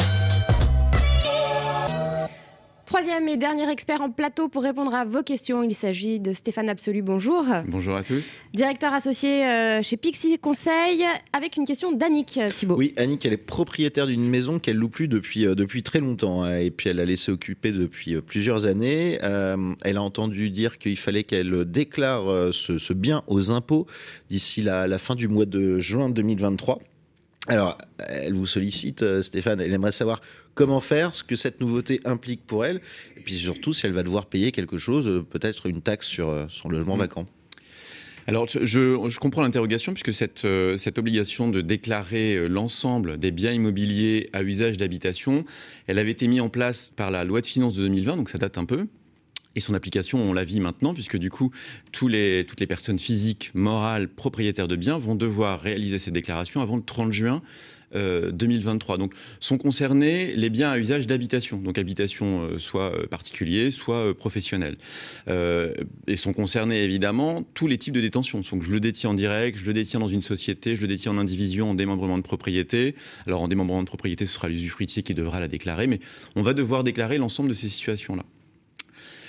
Troisième 2.89 3.29
et 3.29 3.37
dernier 3.37 3.69
expert 3.71 4.01
en 4.01 4.11
plateau 4.11 4.49
pour 4.49 4.63
répondre 4.63 4.95
à 4.95 5.05
vos 5.05 5.23
questions. 5.23 5.63
Il 5.63 5.75
s'agit 5.75 6.21
de 6.21 6.33
Stéphane 6.33 6.71
Absolu. 6.71 7.03
Bonjour. 7.03 7.45
Bonjour 7.67 7.95
à 7.95 8.03
tous. 8.03 8.41
Directeur 8.55 8.95
associé 8.95 9.45
euh, 9.45 9.83
chez 9.83 9.99
Pixie 9.99 10.39
Conseil, 10.39 11.05
avec 11.35 11.59
une 11.59 11.67
question 11.67 11.93
d'Annick 11.93 12.39
euh, 12.39 12.51
Thibault. 12.51 12.77
Oui, 12.77 12.95
Annick, 12.97 13.27
elle 13.27 13.35
est 13.35 13.37
propriétaire 13.37 14.07
d'une 14.07 14.27
maison 14.27 14.59
qu'elle 14.59 14.77
loue 14.77 14.89
plus 14.89 15.07
depuis, 15.07 15.45
euh, 15.47 15.55
depuis 15.55 15.83
très 15.83 16.01
longtemps. 16.01 16.45
hein, 16.45 16.61
et 16.61 16.71
puis 16.71 16.89
elle 16.89 16.99
a 16.99 17.05
laissé 17.05 17.31
occuper 17.31 17.73
depuis 17.73 18.19
plusieurs 18.23 18.65
années. 18.65 19.19
Euh, 19.23 19.75
elle 19.85 19.99
a 19.99 20.03
entendu 20.03 20.49
dire 20.49 20.79
qu'il 20.79 20.97
fallait 20.97 21.25
qu'elle 21.25 21.67
déclare 21.67 22.55
ce, 22.55 22.79
ce 22.79 22.93
bien 22.95 23.23
aux 23.27 23.51
impôts 23.51 23.87
d'ici 24.31 24.63
la, 24.63 24.87
la 24.87 24.97
fin 24.97 25.15
du 25.15 25.29
mois 25.29 25.45
de 25.45 25.79
juin 25.79 26.09
2023. 26.09 26.79
Alors, 27.49 27.79
elle 27.99 28.35
vous 28.35 28.45
sollicite, 28.47 29.23
Stéphane, 29.23 29.61
elle 29.61 29.73
aimerait 29.73 29.93
savoir 29.93 30.21
comment 30.59 30.81
faire, 30.81 31.15
ce 31.15 31.23
que 31.23 31.37
cette 31.37 31.61
nouveauté 31.61 32.01
implique 32.05 32.45
pour 32.45 32.65
elle, 32.65 32.81
et 33.17 33.21
puis 33.21 33.35
surtout 33.37 33.73
si 33.73 33.87
elle 33.87 33.93
va 33.93 34.03
devoir 34.03 34.27
payer 34.27 34.51
quelque 34.51 34.77
chose, 34.77 35.07
euh, 35.07 35.23
peut-être 35.23 35.67
une 35.67 35.81
taxe 35.83 36.09
sur 36.09 36.31
euh, 36.31 36.47
son 36.51 36.69
logement 36.69 36.97
Mm. 36.97 36.99
vacant. 36.99 37.27
Alors, 38.27 38.47
je, 38.49 39.19
comprends 39.19 39.43
l'interrogation 39.43 39.93
puisque 39.93 40.13
cette, 40.13 40.45
euh, 40.45 40.77
cette 40.77 40.99
obligation 40.99 41.49
de 41.49 41.61
déclarer 41.61 42.49
l'ensemble 42.49 43.19
des 43.19 43.31
biens 43.31 43.53
immobiliers 43.53 44.29
à 44.33 44.43
usage 44.43 44.77
d'habitation, 44.77 45.45
elle 45.87 45.99
avait 46.01 46.11
été 46.11 46.27
mise 46.27 46.41
en 46.41 46.49
place 46.49 46.91
par 46.97 47.13
la 47.13 47.23
loi 47.25 47.41
de 47.41 47.47
finances 47.47 47.75
de 47.75 47.83
2020, 47.83 48.17
donc 48.17 48.29
ça 48.29 48.39
date 48.39 48.59
un 48.59 48.65
peu. 48.65 48.89
Et 49.55 49.61
son 49.61 49.75
application, 49.75 50.19
on 50.19 50.33
la 50.33 50.45
vit 50.45 50.61
maintenant, 50.61 50.93
puisque 50.93 51.17
du 51.17 51.31
coup, 51.31 51.53
tous 51.93 52.09
les, 52.09 52.45
toutes 52.47 52.61
les 52.61 52.67
personnes 52.67 52.99
physiques, 52.99 53.53
morales, 53.55 54.09
propriétaires 54.09 54.69
de 54.69 54.77
biens 54.77 54.99
vont 54.99 55.15
devoir 55.15 55.61
réaliser 55.61 55.99
ces 55.99 56.11
déclarations 56.11 56.61
avant 56.61 56.77
le 56.77 56.83
30 56.83 57.13
juin 57.13 57.43
euh, 57.95 58.31
2023. 58.31 58.99
Donc, 58.99 59.15
sont 59.41 59.59
concernés 59.59 60.35
les 60.35 60.51
biens 60.51 60.71
à 60.71 60.79
usage 60.79 61.07
d'habitation, 61.07 61.59
donc 61.59 61.79
habitation 61.79 62.43
euh, 62.43 62.59
soit 62.59 62.93
euh, 62.95 63.07
particulier, 63.07 63.71
soit 63.71 64.09
euh, 64.09 64.15
professionnel. 64.15 64.77
Euh, 65.29 65.75
et 66.07 66.17
sont 66.17 66.33
concernés 66.33 66.83
évidemment 66.83 67.45
tous 67.55 67.67
les 67.67 67.79
types 67.79 67.95
de 67.95 68.01
détention. 68.01 68.41
Donc, 68.51 68.63
je 68.63 68.71
le 68.71 68.81
détiens 68.81 69.11
en 69.11 69.15
direct, 69.15 69.59
je 69.59 69.67
le 69.67 69.75
détiens 69.75 70.01
dans 70.01 70.09
une 70.09 70.23
société, 70.23 70.77
je 70.77 70.83
le 70.83 70.89
détiens 70.89 71.13
en 71.13 71.19
indivision, 71.19 71.71
en 71.71 71.75
démembrement 71.75 72.19
de 72.19 72.23
propriété. 72.23 72.95
Alors, 73.27 73.43
en 73.43 73.49
démembrement 73.49 73.83
de 73.83 73.89
propriété, 73.89 74.27
ce 74.27 74.35
sera 74.35 74.49
l'usufruitier 74.49 75.03
qui 75.03 75.15
devra 75.15 75.41
la 75.41 75.49
déclarer, 75.49 75.87
mais 75.87 76.01
on 76.37 76.43
va 76.43 76.55
devoir 76.55 76.85
déclarer 76.85 77.19
l'ensemble 77.19 77.49
de 77.49 77.55
ces 77.55 77.69
situations-là. 77.69 78.25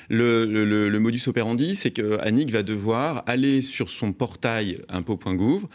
Le, 0.10 0.97
modus 0.99 1.22
operandi, 1.28 1.76
c'est 1.76 1.91
que 1.91 2.20
Annick 2.20 2.51
va 2.51 2.64
devoir 2.64 3.24
aller 3.28 3.62
sur 3.62 3.89
son 3.89 4.12
portail 4.14 4.80
impôt.gouv. 4.89 5.68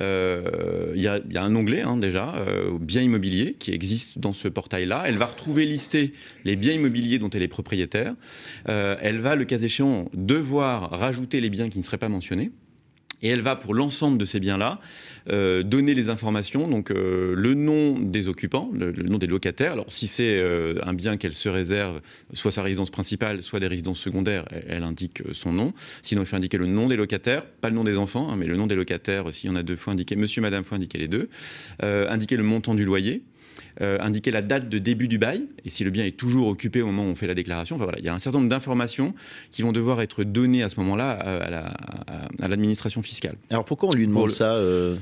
Euh, 0.00 0.92
Il 0.94 1.02
y, 1.02 1.08
a- 1.08 1.18
il 1.28 1.34
y 1.34 1.36
a 1.38 1.42
un 1.42 1.54
onglet 1.56 1.82
hein, 1.82 1.96
déjà, 1.96 2.34
euh, 2.36 2.78
biens 2.80 3.02
immobiliers, 3.02 3.54
qui 3.58 3.72
existe 3.72 4.18
dans 4.18 4.32
ce 4.32 4.48
portail-là. 4.48 5.02
Elle 5.06 5.16
va 5.18 5.26
retrouver 5.26 5.66
listés 5.66 6.12
les 6.44 6.56
biens 6.56 6.72
immobiliers 6.72 7.18
dont 7.18 7.30
elle 7.30 7.42
est 7.42 7.48
propriétaire. 7.48 8.14
Euh, 8.68 8.96
elle 9.00 9.18
va, 9.18 9.34
le 9.36 9.44
cas 9.44 9.58
échéant, 9.58 10.08
devoir 10.14 10.90
rajouter 10.90 11.40
les 11.40 11.50
biens 11.50 11.68
qui 11.68 11.78
ne 11.78 11.82
seraient 11.82 11.98
pas 11.98 12.08
mentionnés. 12.08 12.50
Et 13.22 13.28
elle 13.28 13.42
va, 13.42 13.56
pour 13.56 13.74
l'ensemble 13.74 14.18
de 14.18 14.24
ces 14.24 14.40
biens-là, 14.40 14.80
euh, 15.30 15.62
donner 15.62 15.94
les 15.94 16.08
informations, 16.08 16.68
donc 16.68 16.90
euh, 16.90 17.34
le 17.36 17.54
nom 17.54 17.98
des 17.98 18.28
occupants, 18.28 18.70
le, 18.72 18.92
nom 18.92 19.18
des 19.18 19.26
locataires. 19.26 19.72
Alors, 19.72 19.84
si 19.88 20.06
c'est 20.06 20.38
euh, 20.38 20.78
un 20.82 20.94
bien 20.94 21.16
qu'elle 21.16 21.34
se 21.34 21.48
réserve, 21.48 22.00
soit 22.32 22.52
sa 22.52 22.62
résidence 22.62 22.90
principale, 22.90 23.42
soit 23.42 23.60
des 23.60 23.66
résidences 23.66 24.00
secondaires, 24.00 24.44
elle, 24.66 24.82
indique 24.82 25.22
son 25.32 25.52
nom. 25.52 25.74
Sinon, 26.02 26.22
il 26.22 26.26
faut 26.26 26.36
indiquer 26.36 26.56
le 26.56 26.66
nom 26.66 26.88
des 26.88 26.96
locataires, 26.96 27.44
pas 27.44 27.68
le 27.68 27.74
nom 27.74 27.84
des 27.84 27.98
enfants, 27.98 28.30
hein, 28.30 28.36
mais 28.36 28.46
le 28.46 28.56
nom 28.56 28.66
des 28.66 28.76
locataires, 28.76 29.32
s'il 29.32 29.50
y 29.50 29.52
en 29.52 29.56
a 29.56 29.62
deux, 29.62 29.76
faut 29.76 29.90
indiquer 29.90 30.16
monsieur, 30.16 30.40
madame, 30.40 30.64
faut 30.64 30.74
indiquer 30.74 30.98
les 30.98 31.08
deux. 31.08 31.28
Indiquer 31.82 32.36
le 32.36 32.42
montant 32.42 32.74
du 32.74 32.84
loyer. 32.84 33.22
Euh, 33.80 33.98
indiquer 34.00 34.30
la 34.30 34.42
date 34.42 34.68
de 34.68 34.78
début 34.78 35.08
du 35.08 35.18
bail 35.18 35.46
et 35.64 35.70
si 35.70 35.84
le 35.84 35.90
bien 35.90 36.04
est 36.04 36.16
toujours 36.16 36.48
occupé 36.48 36.82
au 36.82 36.86
moment 36.86 37.04
où 37.04 37.10
on 37.10 37.14
fait 37.14 37.26
la 37.26 37.34
déclaration. 37.34 37.76
Enfin, 37.76 37.84
voilà, 37.84 37.98
il 37.98 38.04
y 38.04 38.08
a 38.08 38.14
un 38.14 38.18
certain 38.18 38.38
nombre 38.38 38.50
d'informations 38.50 39.14
qui 39.50 39.62
vont 39.62 39.72
devoir 39.72 40.00
être 40.00 40.24
données 40.24 40.62
à 40.62 40.68
ce 40.68 40.76
moment-là 40.80 41.10
à, 42.40 42.48
l'administration 42.48 43.02
fiscale. 43.02 43.36
Alors 43.50 43.64
pourquoi 43.64 43.90
on 43.90 43.92
lui 43.92 44.06
demande 44.06 44.30
ça 44.30 44.54
euh 44.54 44.96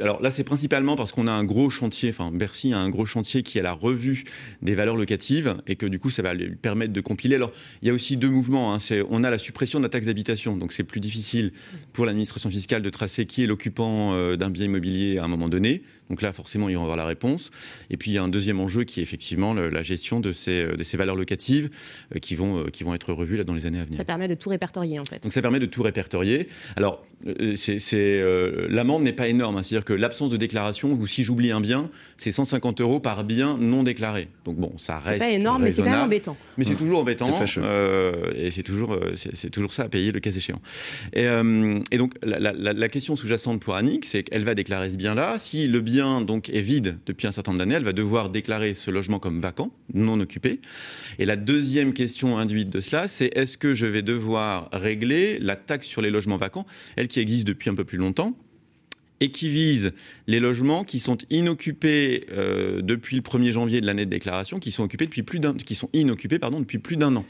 alors 0.00 0.22
là, 0.22 0.30
c'est 0.30 0.44
principalement 0.44 0.96
parce 0.96 1.12
qu'on 1.12 1.26
a 1.26 1.32
un 1.32 1.44
gros 1.44 1.70
chantier, 1.70 2.10
enfin 2.10 2.30
Bercy 2.32 2.72
a 2.72 2.78
un 2.78 2.88
gros 2.88 3.06
chantier 3.06 3.42
qui 3.42 3.58
est 3.58 3.62
la 3.62 3.72
revue 3.72 4.24
des 4.62 4.74
valeurs 4.74 4.96
locatives 4.96 5.56
et 5.66 5.76
que 5.76 5.86
du 5.86 5.98
coup, 5.98 6.10
ça 6.10 6.22
va 6.22 6.34
lui 6.34 6.56
permettre 6.56 6.92
de 6.92 7.00
compiler. 7.00 7.36
Alors, 7.36 7.52
il 7.82 7.88
y 7.88 7.90
a 7.90 7.94
aussi 7.94 8.16
deux 8.16 8.30
mouvements. 8.30 8.74
Hein. 8.74 8.78
on 9.10 9.24
a 9.24 9.30
la 9.30 9.38
suppression 9.38 9.78
de 9.78 9.84
la 9.84 9.88
taxe 9.88 10.06
d'habitation, 10.06 10.56
donc 10.56 10.72
c'est 10.72 10.84
plus 10.84 11.00
difficile 11.00 11.52
pour 11.92 12.06
l'administration 12.06 12.50
fiscale 12.50 12.82
de 12.82 12.90
tracer 12.90 13.26
qui 13.26 13.42
est 13.42 13.46
l'occupant 13.46 14.12
euh, 14.14 14.36
d'un 14.36 14.50
bien 14.50 14.66
immobilier 14.66 15.18
à 15.18 15.24
un 15.24 15.28
moment 15.28 15.48
donné. 15.48 15.82
Donc 16.12 16.20
là, 16.20 16.34
forcément, 16.34 16.68
ils 16.68 16.76
vont 16.76 16.82
avoir 16.82 16.98
la 16.98 17.06
réponse. 17.06 17.50
Et 17.88 17.96
puis, 17.96 18.10
il 18.10 18.14
y 18.14 18.18
a 18.18 18.22
un 18.22 18.28
deuxième 18.28 18.60
enjeu 18.60 18.84
qui 18.84 19.00
est 19.00 19.02
effectivement 19.02 19.54
la 19.54 19.82
gestion 19.82 20.20
de 20.20 20.32
ces, 20.32 20.62
euh, 20.64 20.76
de 20.76 20.84
ces 20.84 20.98
valeurs 20.98 21.16
locatives 21.16 21.70
euh, 22.14 22.18
qui, 22.18 22.34
vont, 22.34 22.58
euh, 22.58 22.64
qui 22.68 22.84
vont 22.84 22.94
être 22.94 23.14
revues 23.14 23.38
là, 23.38 23.44
dans 23.44 23.54
les 23.54 23.64
années 23.64 23.80
à 23.80 23.84
venir. 23.84 23.96
Ça 23.96 24.04
permet 24.04 24.28
de 24.28 24.34
tout 24.34 24.50
répertorier, 24.50 24.98
en 24.98 25.06
fait. 25.06 25.22
Donc, 25.22 25.32
ça 25.32 25.40
permet 25.40 25.58
de 25.58 25.64
tout 25.64 25.82
répertorier. 25.82 26.48
Alors, 26.76 27.02
c'est, 27.54 28.22
l'amende 28.68 29.04
n'est 29.04 29.14
pas 29.14 29.28
énorme. 29.28 29.56
Hein. 29.56 29.62
C'est-à-dire 29.62 29.86
que 29.86 29.94
l'absence 29.94 30.28
de 30.28 30.36
déclaration, 30.36 30.92
ou 30.92 31.06
si 31.06 31.22
j'oublie 31.24 31.50
un 31.50 31.62
bien, 31.62 31.88
c'est 32.18 32.32
150 32.32 32.82
euros 32.82 33.00
par 33.00 33.24
bien 33.24 33.56
non 33.56 33.84
déclaré. 33.84 34.28
Donc, 34.44 34.56
bon, 34.56 34.72
ça 34.76 34.98
reste. 34.98 35.22
C'est 35.22 35.30
pas 35.30 35.30
énorme, 35.30 35.62
mais 35.62 35.70
c'est 35.70 35.82
quand 35.82 35.90
même 35.90 36.00
embêtant. 36.00 36.36
Mais 36.58 36.64
c'est 36.64 36.74
toujours 36.74 36.98
embêtant. 36.98 37.30
et 38.34 38.50
c'est 38.50 38.62
toujours, 38.64 38.98
c'est, 39.14 39.50
toujours 39.50 39.72
ça 39.72 39.84
à 39.84 39.88
payer 39.88 40.12
le 40.12 40.20
cas 40.20 40.30
échéant. 40.30 40.60
Et, 41.14 41.26
et 41.90 41.96
donc, 41.96 42.14
la, 42.22 42.52
la 42.52 42.88
question 42.88 43.16
sous-jacente 43.16 43.60
pour 43.60 43.76
Annick, 43.76 44.04
c'est 44.04 44.24
qu'elle 44.24 44.44
va 44.44 44.54
déclarer 44.54 44.90
ce 44.90 44.96
bien-là. 44.96 45.38
Si 45.38 45.68
le 45.68 45.80
bien 45.80 46.01
donc 46.20 46.50
est 46.50 46.60
vide 46.60 46.98
depuis 47.06 47.26
un 47.26 47.32
certain 47.32 47.52
nombre 47.52 47.60
d'années, 47.60 47.74
elle 47.74 47.84
va 47.84 47.92
devoir 47.92 48.30
déclarer 48.30 48.74
ce 48.74 48.90
logement 48.90 49.18
comme 49.18 49.40
vacant, 49.40 49.72
non 49.94 50.20
occupé. 50.20 50.60
Et 51.18 51.24
la 51.24 51.36
deuxième 51.36 51.92
question 51.92 52.38
induite 52.38 52.70
de 52.70 52.80
cela, 52.80 53.08
c'est 53.08 53.30
est-ce 53.36 53.56
que 53.56 53.74
je 53.74 53.86
vais 53.86 54.02
devoir 54.02 54.68
régler 54.72 55.38
la 55.38 55.56
taxe 55.56 55.86
sur 55.86 56.02
les 56.02 56.10
logements 56.10 56.36
vacants, 56.36 56.66
elle 56.96 57.08
qui 57.08 57.20
existe 57.20 57.46
depuis 57.46 57.70
un 57.70 57.74
peu 57.74 57.84
plus 57.84 57.98
longtemps 57.98 58.36
et 59.22 59.30
qui 59.30 59.48
vise 59.48 59.92
les 60.26 60.40
logements 60.40 60.82
qui 60.82 60.98
sont 60.98 61.16
inoccupés 61.30 62.26
euh, 62.32 62.82
depuis 62.82 63.14
le 63.14 63.22
1er 63.22 63.52
janvier 63.52 63.80
de 63.80 63.86
l'année 63.86 64.04
de 64.04 64.10
déclaration, 64.10 64.58
qui 64.58 64.72
sont 64.72 64.82
occupés 64.82 65.04
depuis 65.04 65.22
plus 65.22 65.40
qui 65.64 65.76
sont 65.76 65.88
inoccupés 65.92 66.40
pardon 66.40 66.58
depuis 66.58 66.78
plus 66.78 66.96
d'un 66.96 67.14
an. 67.14 67.24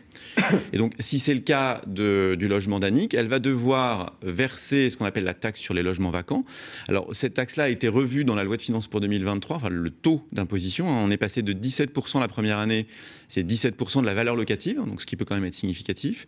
Et 0.72 0.78
donc, 0.78 0.94
si 1.00 1.18
c'est 1.18 1.34
le 1.34 1.40
cas 1.40 1.82
du 1.86 2.48
logement 2.48 2.80
d'Annick, 2.80 3.12
elle 3.12 3.28
va 3.28 3.40
devoir 3.40 4.16
verser 4.22 4.88
ce 4.88 4.96
qu'on 4.96 5.04
appelle 5.04 5.24
la 5.24 5.34
taxe 5.34 5.60
sur 5.60 5.74
les 5.74 5.82
logements 5.82 6.10
vacants. 6.10 6.46
Alors, 6.88 7.08
cette 7.12 7.34
taxe-là 7.34 7.64
a 7.64 7.68
été 7.68 7.88
revue 7.88 8.24
dans 8.24 8.34
la 8.34 8.44
loi 8.44 8.56
de 8.56 8.62
finances 8.62 8.88
pour 8.88 9.02
2023. 9.02 9.56
Enfin, 9.56 9.68
le 9.68 9.90
taux 9.90 10.26
d'imposition, 10.32 10.88
hein, 10.88 11.02
on 11.04 11.10
est 11.10 11.18
passé 11.18 11.42
de 11.42 11.52
17% 11.52 12.20
la 12.20 12.28
première 12.28 12.58
année, 12.58 12.86
c'est 13.28 13.46
17% 13.46 14.00
de 14.00 14.06
la 14.06 14.14
valeur 14.14 14.34
locative, 14.34 14.76
donc 14.76 15.02
ce 15.02 15.06
qui 15.06 15.16
peut 15.16 15.26
quand 15.26 15.34
même 15.34 15.44
être 15.44 15.54
significatif, 15.54 16.24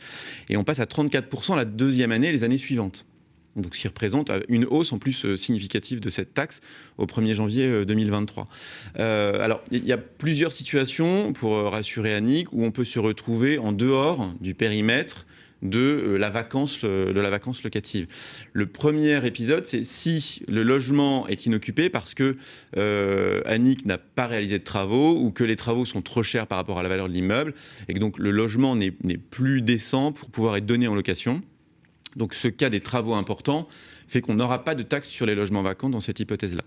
et 0.50 0.58
on 0.58 0.64
passe 0.64 0.80
à 0.80 0.84
34% 0.84 1.56
la 1.56 1.64
deuxième 1.64 2.12
année 2.12 2.28
et 2.28 2.32
les 2.32 2.44
années 2.44 2.58
suivantes 2.58 3.06
donc 3.56 3.74
ce 3.74 3.80
qui 3.80 3.88
représente 3.88 4.30
euh, 4.30 4.40
une 4.48 4.64
hausse 4.64 4.92
en 4.92 4.98
plus 4.98 5.24
euh, 5.24 5.36
significative 5.36 6.00
de 6.00 6.08
cette 6.08 6.34
taxe 6.34 6.60
au 6.98 7.06
1er 7.06 7.34
janvier 7.34 7.84
2023. 7.84 8.48
Euh, 8.98 9.42
alors, 9.42 9.62
il 9.70 9.84
y 9.84 9.92
a 9.92 9.98
plusieurs 9.98 10.52
situations, 10.52 11.32
pour 11.32 11.56
rassurer 11.70 12.14
Annick, 12.14 12.52
où 12.52 12.64
on 12.64 12.70
peut 12.70 12.84
se 12.84 12.98
retrouver 12.98 13.58
en 13.58 13.72
dehors 13.72 14.32
du 14.40 14.54
périmètre 14.54 15.26
de 15.62 16.16
la 16.18 16.28
vacance, 16.28 16.84
de 16.84 17.18
la 17.18 17.30
vacance 17.30 17.62
locative. 17.62 18.06
Le 18.52 18.66
premier 18.66 19.26
épisode, 19.26 19.64
c'est 19.64 19.82
si 19.82 20.42
le 20.46 20.62
logement 20.62 21.26
est 21.26 21.46
inoccupé 21.46 21.88
parce 21.88 22.12
que 22.12 22.36
Annick 23.46 23.86
n'a 23.86 23.96
pas 23.96 24.26
réalisé 24.26 24.58
de 24.58 24.64
travaux 24.64 25.18
ou 25.18 25.30
que 25.30 25.42
les 25.42 25.56
travaux 25.56 25.86
sont 25.86 26.02
trop 26.02 26.22
chers 26.22 26.46
par 26.46 26.58
rapport 26.58 26.78
à 26.78 26.82
la 26.82 26.90
valeur 26.90 27.08
de 27.08 27.14
l'immeuble 27.14 27.54
et 27.88 27.94
que 27.94 27.98
donc 27.98 28.18
le 28.18 28.30
logement 28.30 28.76
n'est 28.76 28.90
plus 28.90 29.62
décent 29.62 30.12
pour 30.12 30.30
pouvoir 30.30 30.56
être 30.56 30.66
donné 30.66 30.86
en 30.86 30.94
location. 30.94 31.42
Donc 32.16 32.34
ce 32.34 32.48
cas 32.48 32.70
des 32.70 32.80
travaux 32.80 33.14
importants 33.14 33.68
fait 34.06 34.20
qu'on 34.20 34.34
n'aura 34.34 34.64
pas 34.64 34.74
de 34.74 34.82
taxe 34.82 35.08
sur 35.08 35.26
les 35.26 35.34
logements 35.34 35.62
vacants 35.62 35.88
dans 35.88 36.00
cette 36.00 36.20
hypothèse-là. 36.20 36.64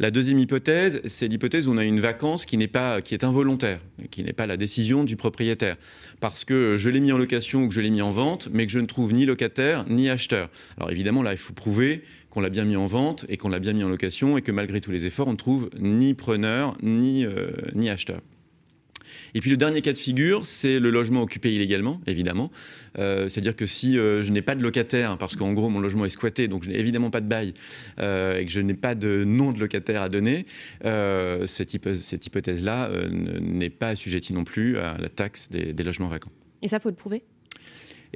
La 0.00 0.10
deuxième 0.10 0.40
hypothèse, 0.40 1.00
c'est 1.04 1.28
l'hypothèse 1.28 1.68
où 1.68 1.72
on 1.72 1.78
a 1.78 1.84
une 1.84 2.00
vacance 2.00 2.46
qui 2.46 2.58
pas, 2.66 3.00
qui 3.00 3.14
est 3.14 3.22
involontaire, 3.22 3.78
qui 4.10 4.24
n'est 4.24 4.32
pas 4.32 4.48
la 4.48 4.56
décision 4.56 5.04
du 5.04 5.14
propriétaire, 5.14 5.76
parce 6.18 6.44
que 6.44 6.76
je 6.76 6.90
l'ai 6.90 6.98
mis 6.98 7.12
en 7.12 7.18
location 7.18 7.62
ou 7.62 7.68
que 7.68 7.74
je 7.74 7.80
l'ai 7.80 7.90
mis 7.90 8.02
en 8.02 8.10
vente, 8.10 8.48
mais 8.52 8.66
que 8.66 8.72
je 8.72 8.80
ne 8.80 8.86
trouve 8.86 9.12
ni 9.12 9.24
locataire 9.24 9.84
ni 9.88 10.10
acheteur. 10.10 10.48
Alors 10.78 10.90
évidemment, 10.90 11.22
là, 11.22 11.30
il 11.30 11.38
faut 11.38 11.52
prouver 11.52 12.02
qu'on 12.30 12.40
l'a 12.40 12.50
bien 12.50 12.64
mis 12.64 12.74
en 12.74 12.86
vente 12.86 13.24
et 13.28 13.36
qu'on 13.36 13.48
l'a 13.48 13.60
bien 13.60 13.72
mis 13.72 13.84
en 13.84 13.88
location 13.88 14.36
et 14.36 14.42
que 14.42 14.50
malgré 14.50 14.80
tous 14.80 14.90
les 14.90 15.06
efforts, 15.06 15.28
on 15.28 15.32
ne 15.32 15.36
trouve 15.36 15.70
ni 15.78 16.14
preneur 16.14 16.76
ni, 16.82 17.24
euh, 17.24 17.52
ni 17.74 17.88
acheteur. 17.88 18.20
Et 19.34 19.40
puis 19.40 19.50
le 19.50 19.56
dernier 19.56 19.82
cas 19.82 19.92
de 19.92 19.98
figure, 19.98 20.46
c'est 20.46 20.78
le 20.78 20.90
logement 20.90 21.22
occupé 21.22 21.52
illégalement, 21.52 22.00
évidemment. 22.06 22.50
Euh, 22.98 23.28
c'est-à-dire 23.28 23.56
que 23.56 23.66
si 23.66 23.98
euh, 23.98 24.22
je 24.22 24.30
n'ai 24.30 24.42
pas 24.42 24.54
de 24.54 24.62
locataire, 24.62 25.18
parce 25.18 25.34
qu'en 25.34 25.52
gros 25.52 25.68
mon 25.68 25.80
logement 25.80 26.04
est 26.04 26.10
squatté, 26.10 26.46
donc 26.46 26.62
je 26.64 26.70
n'ai 26.70 26.78
évidemment 26.78 27.10
pas 27.10 27.20
de 27.20 27.26
bail, 27.26 27.52
euh, 27.98 28.38
et 28.38 28.46
que 28.46 28.52
je 28.52 28.60
n'ai 28.60 28.74
pas 28.74 28.94
de 28.94 29.24
nom 29.24 29.50
de 29.50 29.58
locataire 29.58 30.02
à 30.02 30.08
donner, 30.08 30.46
cette, 31.46 31.74
hypothèse-là 31.74 32.90
n'est 33.10 33.70
pas 33.70 33.88
assujettie 33.88 34.32
non 34.32 34.44
plus 34.44 34.78
à 34.78 34.96
la 34.98 35.08
taxe 35.08 35.50
des, 35.50 35.72
des 35.72 35.82
logements 35.82 36.08
vacants. 36.08 36.30
Et 36.62 36.68
ça, 36.68 36.78
faut 36.78 36.88
le 36.88 36.94
prouver? 36.94 37.24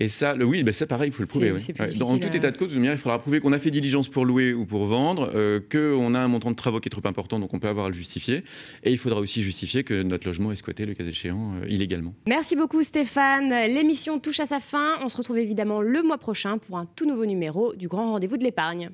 Et 0.01 0.09
ça, 0.09 0.35
le, 0.35 0.45
oui, 0.45 0.63
ben 0.63 0.73
ça 0.73 0.87
pareil, 0.87 1.09
il 1.09 1.13
faut 1.13 1.23
le 1.23 1.29
prouver. 1.29 1.53
Dans 1.97 2.17
tout 2.19 2.37
état 2.37 2.53
de 2.53 2.57
cause, 2.57 2.73
il 2.73 2.99
faudra 2.99 3.19
prouver 3.19 3.41
qu'on 3.41 3.53
a 3.53 3.59
fait 3.59 3.71
diligence 3.71 4.09
pour 4.09 4.25
louer 4.25 4.53
ou 4.53 4.65
pour 4.65 4.87
vendre, 4.87 5.31
euh, 5.35 5.61
qu'on 5.61 6.15
a 6.15 6.21
un 6.21 6.29
montant 6.29 6.53
de 6.53 6.57
travaux 6.57 6.79
qui 6.79 6.89
est 6.89 6.91
trop 6.91 7.07
important, 7.07 7.41
donc 7.41 7.53
on 7.53 7.59
peut 7.59 7.67
avoir 7.67 7.87
à 7.87 7.89
le 7.89 7.95
justifier. 7.95 8.45
Et 8.85 8.93
il 8.93 8.99
faudra 8.99 9.19
aussi 9.19 9.43
justifier 9.43 9.83
que 9.83 10.03
notre 10.03 10.29
logement 10.29 10.53
est 10.53 10.57
squatté, 10.57 10.85
le 10.85 10.95
cas 10.95 11.05
échéant, 11.05 11.55
euh, 11.63 11.67
illégalement. 11.69 12.15
Merci 12.29 12.55
beaucoup 12.55 12.83
Stéphane. 12.85 13.51
L'émission 13.51 14.21
touche 14.21 14.39
à 14.39 14.47
sa 14.47 14.61
fin. 14.61 14.99
On 15.03 15.09
se 15.09 15.17
retrouve 15.17 15.39
évidemment 15.39 15.81
le 15.81 16.03
mois 16.05 16.19
prochain 16.19 16.59
pour 16.59 16.79
un 16.79 16.87
tout 16.87 17.07
nouveau 17.07 17.27
numéro 17.27 17.75
du 17.75 17.89
Grand 17.89 18.13
Rendez-vous 18.13 18.37
de 18.37 18.45
l'épargne. 18.45 18.91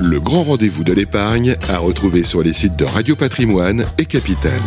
Le 0.00 0.20
Grand 0.20 0.42
Rendez-vous 0.42 0.84
de 0.84 0.92
l'épargne 0.92 1.56
à 1.68 1.78
retrouver 1.78 2.24
sur 2.24 2.42
les 2.42 2.52
sites 2.52 2.76
de 2.76 2.84
Radio 2.84 3.16
Patrimoine 3.16 3.86
et 3.98 4.04
Capital. 4.04 4.60